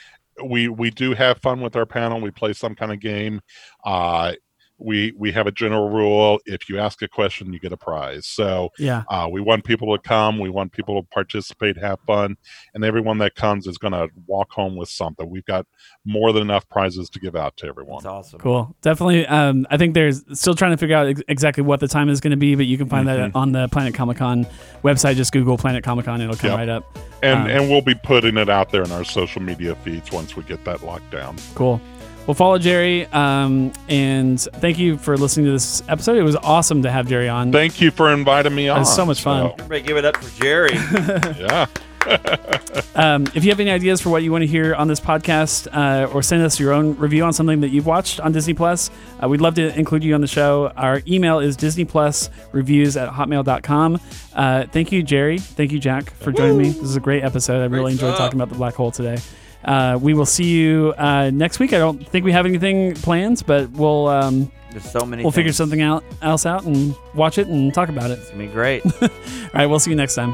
We 0.44 0.68
we 0.68 0.90
do 0.90 1.14
have 1.14 1.38
fun 1.38 1.60
with 1.60 1.76
our 1.76 1.86
panel. 1.86 2.20
We 2.20 2.30
play 2.30 2.52
some 2.52 2.74
kind 2.74 2.92
of 2.92 3.00
game. 3.00 3.40
Uh, 3.84 4.34
we 4.78 5.12
we 5.16 5.32
have 5.32 5.46
a 5.46 5.52
general 5.52 5.88
rule: 5.88 6.38
if 6.46 6.68
you 6.68 6.78
ask 6.78 7.00
a 7.02 7.08
question, 7.08 7.52
you 7.52 7.58
get 7.58 7.72
a 7.72 7.76
prize. 7.76 8.26
So 8.26 8.70
Yeah. 8.78 9.04
uh, 9.10 9.28
we 9.30 9.40
want 9.40 9.64
people 9.64 9.96
to 9.96 10.02
come. 10.02 10.38
We 10.38 10.50
want 10.50 10.72
people 10.72 11.00
to 11.02 11.08
participate, 11.08 11.76
have 11.78 11.98
fun, 12.06 12.36
and 12.74 12.84
everyone 12.84 13.18
that 13.18 13.34
comes 13.34 13.66
is 13.66 13.78
going 13.78 13.92
to 13.92 14.08
walk 14.26 14.50
home 14.52 14.76
with 14.76 14.88
something. 14.88 15.28
We've 15.28 15.44
got 15.46 15.66
more 16.04 16.32
than 16.32 16.42
enough 16.42 16.68
prizes 16.68 17.08
to 17.10 17.18
give 17.20 17.34
out 17.36 17.56
to 17.58 17.66
everyone. 17.66 18.02
That's 18.02 18.06
awesome. 18.06 18.40
Cool. 18.40 18.76
Definitely. 18.82 19.26
Um, 19.26 19.66
I 19.70 19.76
think 19.76 19.94
there's 19.94 20.22
still 20.38 20.54
trying 20.54 20.72
to 20.72 20.76
figure 20.76 20.96
out 20.96 21.06
ex- 21.06 21.22
exactly 21.28 21.62
what 21.62 21.80
the 21.80 21.88
time 21.88 22.08
is 22.08 22.20
going 22.20 22.32
to 22.32 22.36
be, 22.36 22.54
but 22.54 22.66
you 22.66 22.76
can 22.76 22.88
find 22.88 23.08
that 23.08 23.18
Mhm. 23.32 23.36
on 23.36 23.52
the 23.52 23.68
Planet 23.68 23.94
Comic 23.94 24.18
Con 24.18 24.46
website. 24.84 25.16
Just 25.16 25.32
Google 25.32 25.56
Planet 25.56 25.82
Comic 25.84 26.04
Con, 26.04 26.20
it'll 26.20 26.36
come 26.36 26.50
Yep. 26.50 26.58
right 26.58 26.68
up. 26.68 26.98
And 27.22 27.40
Um, 27.40 27.46
and 27.46 27.70
we'll 27.70 27.80
be 27.80 27.94
putting 27.94 28.36
it 28.36 28.48
out 28.50 28.70
there 28.70 28.82
in 28.82 28.92
our 28.92 29.04
social 29.04 29.40
media 29.40 29.74
feeds 29.76 30.12
once 30.12 30.36
we 30.36 30.42
get 30.44 30.64
that 30.66 30.84
locked 30.84 31.10
down. 31.10 31.36
Cool. 31.54 31.80
Well, 32.26 32.34
follow 32.34 32.58
Jerry. 32.58 33.06
Um, 33.06 33.72
and 33.88 34.40
thank 34.40 34.78
you 34.78 34.98
for 34.98 35.16
listening 35.16 35.46
to 35.46 35.52
this 35.52 35.82
episode. 35.88 36.16
It 36.16 36.22
was 36.22 36.36
awesome 36.36 36.82
to 36.82 36.90
have 36.90 37.08
Jerry 37.08 37.28
on. 37.28 37.52
Thank 37.52 37.80
you 37.80 37.90
for 37.92 38.12
inviting 38.12 38.54
me 38.54 38.68
on. 38.68 38.78
It 38.78 38.80
was 38.80 38.94
so 38.94 39.06
much 39.06 39.22
fun. 39.22 39.52
Everybody, 39.58 39.80
give 39.82 39.96
it 39.96 40.04
up 40.04 40.16
for 40.16 40.42
Jerry. 40.42 40.74
yeah. 41.38 41.66
Um, 42.94 43.26
if 43.34 43.44
you 43.44 43.50
have 43.50 43.60
any 43.60 43.70
ideas 43.70 44.00
for 44.00 44.08
what 44.08 44.22
you 44.22 44.32
want 44.32 44.40
to 44.40 44.46
hear 44.46 44.74
on 44.74 44.88
this 44.88 45.00
podcast, 45.00 45.68
uh, 45.70 46.10
or 46.12 46.22
send 46.22 46.42
us 46.42 46.58
your 46.58 46.72
own 46.72 46.96
review 46.96 47.24
on 47.24 47.34
something 47.34 47.60
that 47.60 47.68
you've 47.68 47.84
watched 47.84 48.20
on 48.20 48.32
Disney 48.32 48.54
Plus, 48.54 48.90
uh, 49.22 49.28
we'd 49.28 49.42
love 49.42 49.54
to 49.56 49.78
include 49.78 50.02
you 50.02 50.14
on 50.14 50.22
the 50.22 50.26
show. 50.26 50.72
Our 50.76 51.02
email 51.06 51.38
is 51.38 51.58
disneyplusreviews 51.58 51.88
Plus 51.88 52.30
Reviews 52.52 52.96
at 52.96 53.10
hotmail.com. 53.10 54.00
Uh, 54.34 54.64
thank 54.66 54.92
you, 54.92 55.02
Jerry. 55.02 55.38
Thank 55.38 55.72
you, 55.72 55.78
Jack, 55.78 56.10
for 56.10 56.32
joining 56.32 56.56
me. 56.56 56.70
This 56.70 56.82
is 56.82 56.96
a 56.96 57.00
great 57.00 57.22
episode. 57.22 57.62
I 57.62 57.66
really 57.66 57.92
enjoyed 57.92 58.14
stuff. 58.14 58.18
talking 58.18 58.40
about 58.40 58.48
the 58.48 58.58
black 58.58 58.74
hole 58.74 58.90
today. 58.90 59.18
Uh, 59.66 59.98
we 60.00 60.14
will 60.14 60.26
see 60.26 60.44
you 60.44 60.94
uh, 60.96 61.30
next 61.30 61.58
week. 61.58 61.72
I 61.72 61.78
don't 61.78 62.06
think 62.08 62.24
we 62.24 62.32
have 62.32 62.46
anything 62.46 62.94
planned, 62.94 63.42
but 63.46 63.68
we'll 63.72 64.06
um, 64.06 64.50
There's 64.70 64.88
so 64.88 65.04
many. 65.04 65.22
we'll 65.24 65.32
figure 65.32 65.52
something 65.52 65.82
out 65.82 66.04
else 66.22 66.46
out 66.46 66.64
and 66.64 66.94
watch 67.14 67.36
it 67.38 67.48
and 67.48 67.74
talk 67.74 67.88
about 67.88 68.10
it. 68.10 68.18
It's 68.20 68.30
gonna 68.30 68.46
be 68.46 68.52
great. 68.52 68.84
All 69.02 69.08
right, 69.54 69.66
we'll 69.66 69.80
see 69.80 69.90
you 69.90 69.96
next 69.96 70.14
time. 70.14 70.32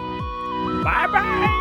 bye 0.85 1.07
bye. 1.07 1.59